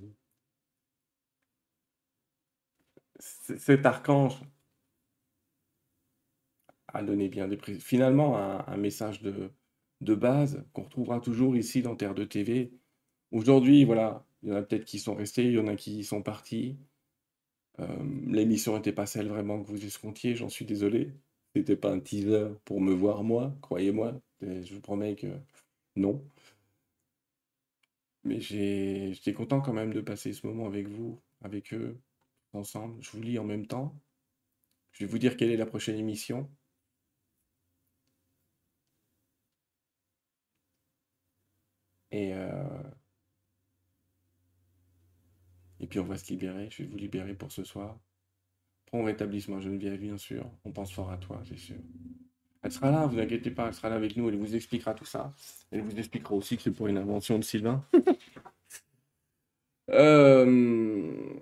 cet 3.19 3.85
archange 3.85 4.39
a 6.87 7.03
donné 7.03 7.29
bien 7.29 7.47
des 7.47 7.57
finalement 7.79 8.37
un, 8.37 8.77
message 8.77 9.21
de, 9.21 9.51
de 10.01 10.15
base 10.15 10.65
qu'on 10.73 10.83
retrouvera 10.83 11.19
toujours 11.19 11.55
ici 11.55 11.81
dans 11.81 11.95
Terre 11.95 12.15
de 12.15 12.23
TV. 12.25 12.71
Aujourd'hui, 13.31 13.85
voilà, 13.85 14.25
il 14.43 14.49
y 14.49 14.51
en 14.51 14.55
a 14.55 14.61
peut-être 14.61 14.85
qui 14.85 14.99
sont 14.99 15.15
restés, 15.15 15.45
il 15.45 15.53
y 15.53 15.59
en 15.59 15.67
a 15.67 15.75
qui 15.75 16.03
sont 16.03 16.21
partis. 16.21 16.77
Euh, 17.79 17.87
l'émission 18.27 18.75
n'était 18.75 18.93
pas 18.93 19.05
celle 19.05 19.27
vraiment 19.27 19.61
que 19.61 19.67
vous 19.67 19.85
escomptiez, 19.85 20.35
j'en 20.35 20.49
suis 20.49 20.65
désolé. 20.65 21.13
C'était 21.55 21.75
pas 21.75 21.91
un 21.91 21.99
teaser 21.99 22.49
pour 22.65 22.81
me 22.81 22.93
voir 22.93 23.23
moi, 23.23 23.55
croyez-moi. 23.61 24.19
Je 24.41 24.73
vous 24.73 24.81
promets 24.81 25.15
que 25.15 25.27
non. 25.95 26.23
Mais 28.23 28.39
j'étais 28.39 29.33
content 29.33 29.61
quand 29.61 29.73
même 29.73 29.93
de 29.93 30.01
passer 30.01 30.33
ce 30.33 30.47
moment 30.47 30.65
avec 30.65 30.87
vous, 30.87 31.19
avec 31.41 31.73
eux, 31.73 31.99
ensemble. 32.53 33.01
Je 33.01 33.11
vous 33.11 33.21
lis 33.21 33.39
en 33.39 33.43
même 33.43 33.67
temps. 33.67 33.95
Je 34.91 35.05
vais 35.05 35.11
vous 35.11 35.17
dire 35.19 35.37
quelle 35.37 35.51
est 35.51 35.57
la 35.57 35.65
prochaine 35.65 35.97
émission. 35.97 36.49
Et, 42.13 42.31
euh, 42.33 42.63
et 45.79 45.87
puis 45.87 45.99
on 45.99 46.05
va 46.05 46.15
se 46.15 46.31
libérer. 46.31 46.69
Je 46.69 46.83
vais 46.83 46.89
vous 46.89 46.97
libérer 46.97 47.33
pour 47.33 47.51
ce 47.51 47.63
soir. 47.63 47.99
Prends 48.85 49.03
rétablissement, 49.03 49.59
Geneviève, 49.59 49.99
bien 49.99 50.17
sûr. 50.17 50.49
On 50.63 50.71
pense 50.71 50.93
fort 50.93 51.09
à 51.09 51.17
toi, 51.17 51.41
c'est 51.49 51.57
sûr. 51.57 51.75
Elle 52.61 52.71
sera 52.71 52.91
là, 52.91 53.07
vous 53.07 53.19
inquiétez 53.19 53.51
pas, 53.51 53.67
elle 53.67 53.73
sera 53.73 53.89
là 53.89 53.95
avec 53.95 54.15
nous, 54.15 54.29
elle 54.29 54.37
vous 54.37 54.55
expliquera 54.55 54.93
tout 54.93 55.05
ça. 55.05 55.33
Elle 55.71 55.81
vous 55.81 55.97
expliquera 55.97 56.35
aussi 56.35 56.55
que 56.55 56.61
c'est 56.61 56.71
pour 56.71 56.87
une 56.87 56.97
invention 56.97 57.37
de 57.37 57.43
Sylvain. 57.43 57.83
Euh, 59.89 61.35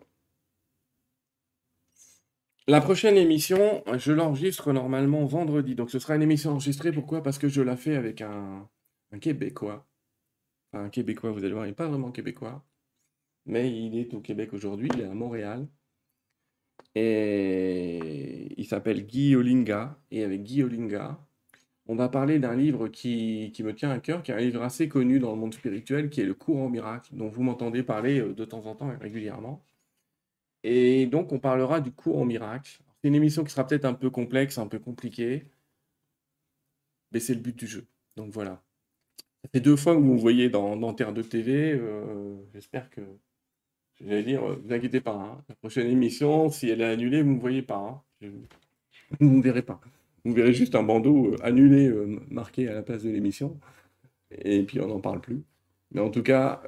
la 2.68 2.82
prochaine 2.82 3.18
émission, 3.18 3.84
je 3.98 4.12
l'enregistre 4.12 4.74
normalement 4.74 5.24
vendredi. 5.26 5.76
Donc 5.76 5.92
ce 5.92 6.00
sera 6.00 6.16
une 6.16 6.24
émission 6.24 6.50
enregistrée. 6.50 6.92
Pourquoi? 6.92 7.22
Parce 7.22 7.38
que 7.38 7.48
je 7.48 7.62
la 7.62 7.78
fais 7.78 7.96
avec 7.96 8.22
un, 8.22 8.68
un 9.12 9.20
Québécois. 9.20 9.88
Un 10.74 10.90
Québécois, 10.90 11.32
vous 11.32 11.44
allez 11.44 11.54
voir, 11.54 11.66
il 11.66 11.70
n'est 11.70 11.76
pas 11.76 11.88
vraiment 11.88 12.12
québécois. 12.12 12.64
Mais 13.46 13.72
il 13.72 13.98
est 13.98 14.14
au 14.14 14.22
Québec 14.22 14.54
aujourd'hui, 14.54 14.90
il 14.94 15.02
est 15.02 15.06
à 15.06 15.14
Montréal. 15.14 15.68
Et 16.96 18.54
il 18.58 18.66
s'appelle 18.66 19.06
Guy 19.06 19.36
Olinga. 19.36 19.98
Et 20.12 20.24
avec 20.24 20.44
Guy 20.44 20.64
Olinga, 20.64 21.20
on 21.88 21.96
va 21.96 22.10
parler 22.10 22.40
d'un 22.40 22.56
livre 22.56 22.88
qui, 22.88 23.54
me 23.64 23.74
tient 23.74 23.92
à 23.92 24.00
cœur, 24.00 24.24
qui 24.24 24.32
est 24.32 24.36
un 24.36 24.40
livre 24.40 24.62
assez 24.64 24.88
connu 24.90 25.20
dans 25.20 25.32
le 25.32 25.38
monde 25.38 25.54
spirituel, 25.54 26.10
qui 26.10 26.22
est 26.22 26.26
Le 26.26 26.34
cours 26.34 26.60
en 26.62 26.70
miracle, 26.70 27.16
dont 27.16 27.30
vous 27.30 27.44
m'entendez 27.44 27.84
parler 27.84 28.20
euh, 28.20 28.34
de 28.34 28.46
temps 28.46 28.66
en 28.66 28.76
temps 28.76 28.92
et 28.92 28.96
régulièrement. 28.98 29.64
Et 30.64 31.08
donc, 31.08 31.32
on 31.32 31.40
parlera 31.40 31.82
du 31.82 31.92
cours 31.92 32.20
en 32.20 32.26
miracle. 32.26 32.80
C'est 33.02 33.08
une 33.10 33.16
émission 33.16 33.44
qui 33.44 33.52
sera 33.52 33.66
peut-être 33.68 33.86
un 33.86 33.94
peu 33.94 34.10
complexe, 34.10 34.58
un 34.58 34.68
peu 34.68 34.80
compliquée, 34.80 35.46
mais 37.12 37.20
c'est 37.20 37.34
le 37.34 37.42
but 37.42 37.58
du 37.58 37.68
jeu. 37.68 37.86
Donc 38.16 38.32
voilà. 38.32 38.62
Ça 39.44 39.60
deux 39.60 39.76
fois 39.76 39.96
que 39.96 40.02
vous 40.02 40.14
me 40.14 40.20
voyez 40.20 40.50
dans, 40.50 40.94
Terre 40.94 41.14
de 41.14 41.22
TV. 41.22 41.74
Euh, 41.74 42.36
j'espère 42.54 42.90
que 42.90 43.02
J'allais 44.04 44.24
dire, 44.24 44.44
euh, 44.44 44.60
vous 44.64 44.74
inquiétez 44.74 45.00
pas, 45.00 45.14
hein. 45.14 45.44
la 45.48 45.54
prochaine 45.56 45.88
émission, 45.88 46.50
si 46.50 46.68
elle 46.70 46.82
est 46.82 46.86
annulée, 46.86 47.22
vous 47.22 47.30
ne 47.30 47.36
me 47.36 47.40
voyez 47.40 47.62
pas. 47.62 48.02
Hein. 48.24 48.28
Vous 49.20 49.30
ne 49.30 49.38
me 49.38 49.42
verrez 49.44 49.62
pas. 49.62 49.80
Vous 50.26 50.34
verrez 50.34 50.54
juste 50.54 50.74
un 50.74 50.82
bandeau 50.82 51.34
euh, 51.34 51.36
annulé 51.44 51.92
marqué 52.30 52.68
à 52.68 52.74
la 52.74 52.82
place 52.82 53.04
de 53.04 53.10
l'émission. 53.10 53.60
Et 54.32 54.64
puis 54.64 54.80
on 54.80 54.88
n'en 54.88 55.00
parle 55.00 55.22
plus. 55.22 55.44
Mais 55.92 56.02
en 56.02 56.10
tout 56.10 56.24
cas, 56.24 56.64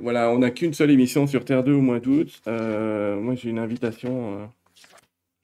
voilà, 0.00 0.30
on 0.30 0.40
n'a 0.40 0.50
qu'une 0.50 0.74
seule 0.74 0.90
émission 0.90 1.26
sur 1.26 1.46
Terre 1.46 1.64
2 1.64 1.72
au 1.72 1.80
mois 1.80 1.98
d'août. 1.98 2.42
moi, 2.46 3.34
j'ai 3.34 3.48
une 3.48 3.58
invitation, 3.58 4.50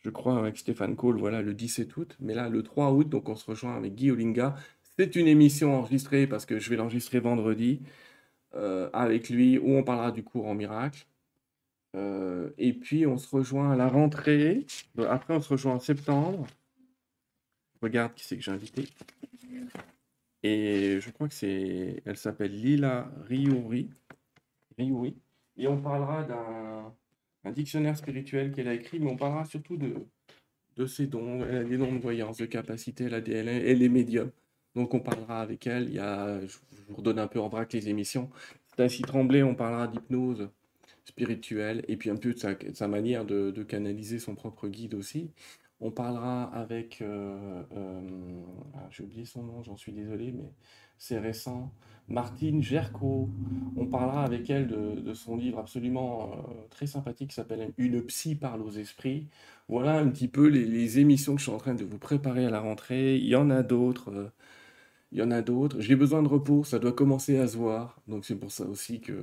je 0.00 0.10
crois, 0.10 0.38
avec 0.38 0.58
Stéphane 0.58 0.96
Cole, 0.96 1.16
voilà, 1.16 1.40
le 1.40 1.54
17 1.54 1.96
août. 1.96 2.16
Mais 2.20 2.34
là, 2.34 2.50
le 2.50 2.62
3 2.62 2.92
août, 2.92 3.08
donc 3.08 3.30
on 3.30 3.34
se 3.34 3.50
rejoint 3.50 3.74
avec 3.74 3.94
Guy 3.94 4.10
Olinga. 4.10 4.54
C'est 4.98 5.16
une 5.16 5.26
émission 5.26 5.74
enregistrée 5.74 6.26
parce 6.26 6.46
que 6.46 6.58
je 6.58 6.70
vais 6.70 6.76
l'enregistrer 6.76 7.20
vendredi 7.20 7.80
avec 8.92 9.30
lui 9.30 9.58
où 9.58 9.70
on 9.70 9.82
parlera 9.82 10.12
du 10.12 10.22
cours 10.22 10.46
en 10.46 10.54
miracle. 10.54 11.06
Euh, 11.94 12.50
et 12.56 12.72
puis 12.72 13.06
on 13.06 13.18
se 13.18 13.28
rejoint 13.34 13.72
à 13.72 13.76
la 13.76 13.88
rentrée. 13.88 14.66
Après, 14.98 15.34
on 15.34 15.40
se 15.40 15.48
rejoint 15.48 15.74
en 15.74 15.80
septembre. 15.80 16.46
Regarde 17.82 18.14
qui 18.14 18.24
c'est 18.24 18.36
que 18.36 18.42
j'ai 18.42 18.50
invité. 18.50 18.88
Et 20.42 20.98
je 21.00 21.10
crois 21.10 21.28
que 21.28 21.34
c'est. 21.34 22.02
Elle 22.04 22.16
s'appelle 22.16 22.52
Lila 22.52 23.10
Riouri. 23.28 23.90
Riouri. 24.78 25.16
Et 25.56 25.68
on 25.68 25.80
parlera 25.80 26.24
d'un 26.24 27.52
dictionnaire 27.52 27.96
spirituel 27.96 28.52
qu'elle 28.52 28.68
a 28.68 28.74
écrit, 28.74 28.98
mais 28.98 29.10
on 29.10 29.16
parlera 29.16 29.44
surtout 29.44 29.76
de, 29.76 29.94
de 30.76 30.86
ses 30.86 31.06
dons. 31.06 31.44
Elle 31.44 31.56
a 31.56 31.64
des 31.64 31.76
dons 31.76 31.92
de 31.92 31.98
voyance, 31.98 32.38
de 32.38 32.46
capacité, 32.46 33.04
elle 33.04 33.14
a 33.14 33.20
des, 33.20 33.32
elle 33.32 33.82
est. 33.82 33.88
Donc 34.74 34.94
on 34.94 35.00
parlera 35.00 35.40
avec 35.40 35.66
elle. 35.66 35.88
Il 35.88 35.94
y 35.94 35.98
a, 35.98 36.40
je 36.40 36.56
vous 36.88 36.96
redonne 36.96 37.18
un 37.18 37.26
peu 37.26 37.40
en 37.40 37.48
vrac 37.48 37.72
les 37.72 37.88
émissions. 37.88 38.30
C'est 38.74 38.82
ainsi 38.82 39.02
tremblé, 39.02 39.42
on 39.42 39.54
parlera 39.54 39.86
d'hypnose 39.86 40.48
spirituel 41.04 41.84
et 41.88 41.96
puis 41.96 42.10
un 42.10 42.16
peu 42.16 42.32
de 42.32 42.74
sa, 42.74 42.88
manière 42.88 43.24
de, 43.24 43.62
canaliser 43.62 44.18
son 44.18 44.34
propre 44.34 44.68
guide 44.68 44.94
aussi. 44.94 45.30
On 45.80 45.90
parlera 45.90 46.44
avec, 46.44 47.02
euh, 47.02 47.62
euh, 47.76 48.00
ah, 48.74 48.88
j'ai 48.90 49.02
oublié 49.02 49.24
son 49.24 49.42
nom, 49.42 49.62
j'en 49.64 49.76
suis 49.76 49.92
désolé, 49.92 50.30
mais 50.30 50.52
c'est 50.96 51.18
récent, 51.18 51.72
Martine 52.08 52.62
Gerco. 52.62 53.28
On 53.76 53.86
parlera 53.86 54.22
avec 54.24 54.48
elle 54.48 54.68
de, 54.68 55.12
son 55.12 55.36
livre 55.36 55.58
absolument 55.58 56.32
euh, 56.32 56.52
très 56.70 56.86
sympathique 56.86 57.30
qui 57.30 57.34
s'appelle 57.34 57.72
Une 57.78 58.00
psy 58.02 58.36
parle 58.36 58.62
aux 58.62 58.70
esprits. 58.70 59.26
Voilà 59.68 59.98
un 59.98 60.08
petit 60.08 60.28
peu 60.28 60.46
les, 60.46 61.00
émissions 61.00 61.34
que 61.34 61.40
je 61.40 61.46
suis 61.46 61.52
en 61.52 61.58
train 61.58 61.74
de 61.74 61.84
vous 61.84 61.98
préparer 61.98 62.46
à 62.46 62.50
la 62.50 62.60
rentrée. 62.60 63.16
Il 63.16 63.26
y 63.26 63.34
en 63.34 63.50
a 63.50 63.64
d'autres. 63.64 64.32
Il 65.12 65.18
y 65.18 65.22
en 65.22 65.30
a 65.30 65.42
d'autres. 65.42 65.80
J'ai 65.80 65.96
besoin 65.96 66.22
de 66.22 66.28
repos, 66.28 66.64
ça 66.64 66.78
doit 66.78 66.92
commencer 66.92 67.38
à 67.38 67.48
se 67.48 67.56
voir. 67.56 68.00
Donc 68.08 68.24
c'est 68.24 68.36
pour 68.36 68.50
ça 68.50 68.64
aussi 68.66 69.00
que 69.00 69.22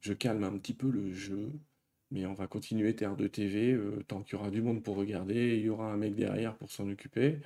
je 0.00 0.12
calme 0.12 0.44
un 0.44 0.56
petit 0.58 0.74
peu 0.74 0.90
le 0.90 1.12
jeu, 1.12 1.50
mais 2.10 2.26
on 2.26 2.34
va 2.34 2.46
continuer 2.46 2.94
Terre 2.94 3.16
de 3.16 3.26
TV 3.26 3.72
euh, 3.72 4.04
tant 4.08 4.22
qu'il 4.22 4.34
y 4.38 4.40
aura 4.40 4.50
du 4.50 4.62
monde 4.62 4.82
pour 4.82 4.96
regarder, 4.96 5.56
il 5.56 5.62
y 5.64 5.68
aura 5.70 5.92
un 5.92 5.96
mec 5.96 6.14
derrière 6.14 6.56
pour 6.56 6.70
s'en 6.70 6.88
occuper. 6.90 7.40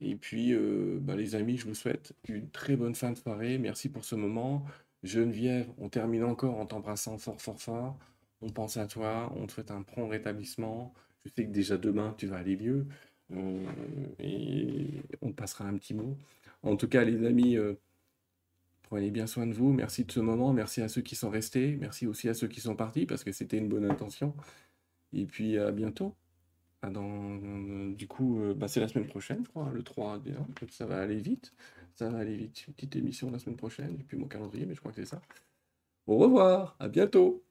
Et 0.00 0.14
puis, 0.16 0.52
euh, 0.54 0.98
bah, 1.00 1.16
les 1.16 1.34
amis, 1.34 1.56
je 1.56 1.66
vous 1.66 1.74
souhaite 1.74 2.12
une 2.28 2.48
très 2.50 2.76
bonne 2.76 2.94
fin 2.94 3.10
de 3.12 3.16
soirée. 3.16 3.58
Merci 3.58 3.88
pour 3.88 4.04
ce 4.04 4.14
moment. 4.14 4.64
Geneviève, 5.02 5.68
on 5.78 5.88
termine 5.88 6.24
encore 6.24 6.58
en 6.58 6.66
t'embrassant 6.66 7.18
fort, 7.18 7.40
fort, 7.40 7.60
fort. 7.60 7.98
On 8.42 8.50
pense 8.50 8.76
à 8.76 8.86
toi, 8.86 9.32
on 9.36 9.46
te 9.46 9.52
souhaite 9.52 9.70
un 9.72 9.82
prompt 9.82 10.08
rétablissement. 10.08 10.94
Je 11.24 11.30
sais 11.34 11.46
que 11.46 11.50
déjà 11.52 11.76
demain, 11.76 12.14
tu 12.18 12.26
vas 12.26 12.36
aller 12.38 12.56
mieux. 12.56 12.86
Euh, 13.32 13.64
et 14.20 15.02
on 15.22 15.30
te 15.30 15.34
passera 15.36 15.64
un 15.66 15.76
petit 15.76 15.94
mot. 15.94 16.16
En 16.68 16.76
tout 16.76 16.88
cas, 16.88 17.04
les 17.04 17.26
amis, 17.26 17.56
Prenez 18.88 19.10
bien 19.10 19.26
soin 19.26 19.46
de 19.46 19.52
vous. 19.52 19.70
Merci 19.70 20.04
de 20.06 20.12
ce 20.12 20.20
moment. 20.20 20.54
Merci 20.54 20.80
à 20.80 20.88
ceux 20.88 21.02
qui 21.02 21.14
sont 21.14 21.28
restés. 21.28 21.76
Merci 21.78 22.06
aussi 22.06 22.26
à 22.30 22.34
ceux 22.34 22.48
qui 22.48 22.60
sont 22.60 22.74
partis 22.74 23.04
parce 23.04 23.22
que 23.22 23.32
c'était 23.32 23.58
une 23.58 23.68
bonne 23.68 23.84
intention. 23.84 24.34
Et 25.12 25.26
puis 25.26 25.58
à 25.58 25.72
bientôt. 25.72 26.14
Du 26.82 28.06
coup, 28.08 28.40
euh, 28.40 28.54
bah, 28.54 28.66
c'est 28.66 28.80
la 28.80 28.88
semaine 28.88 29.06
prochaine, 29.08 29.44
je 29.44 29.50
crois, 29.50 29.70
le 29.74 29.82
3. 29.82 30.18
Bien. 30.20 30.46
Ça 30.70 30.86
va 30.86 31.00
aller 31.00 31.20
vite. 31.20 31.52
Ça 31.96 32.08
va 32.08 32.18
aller 32.18 32.36
vite. 32.36 32.66
Une 32.66 32.74
petite 32.74 32.96
émission 32.96 33.30
la 33.30 33.38
semaine 33.38 33.56
prochaine. 33.56 33.94
Et 34.00 34.04
puis 34.04 34.16
mon 34.16 34.26
calendrier, 34.26 34.64
mais 34.64 34.74
je 34.74 34.80
crois 34.80 34.92
que 34.92 34.96
c'est 34.96 35.10
ça. 35.10 35.20
Au 36.06 36.16
revoir. 36.16 36.74
À 36.78 36.88
bientôt. 36.88 37.44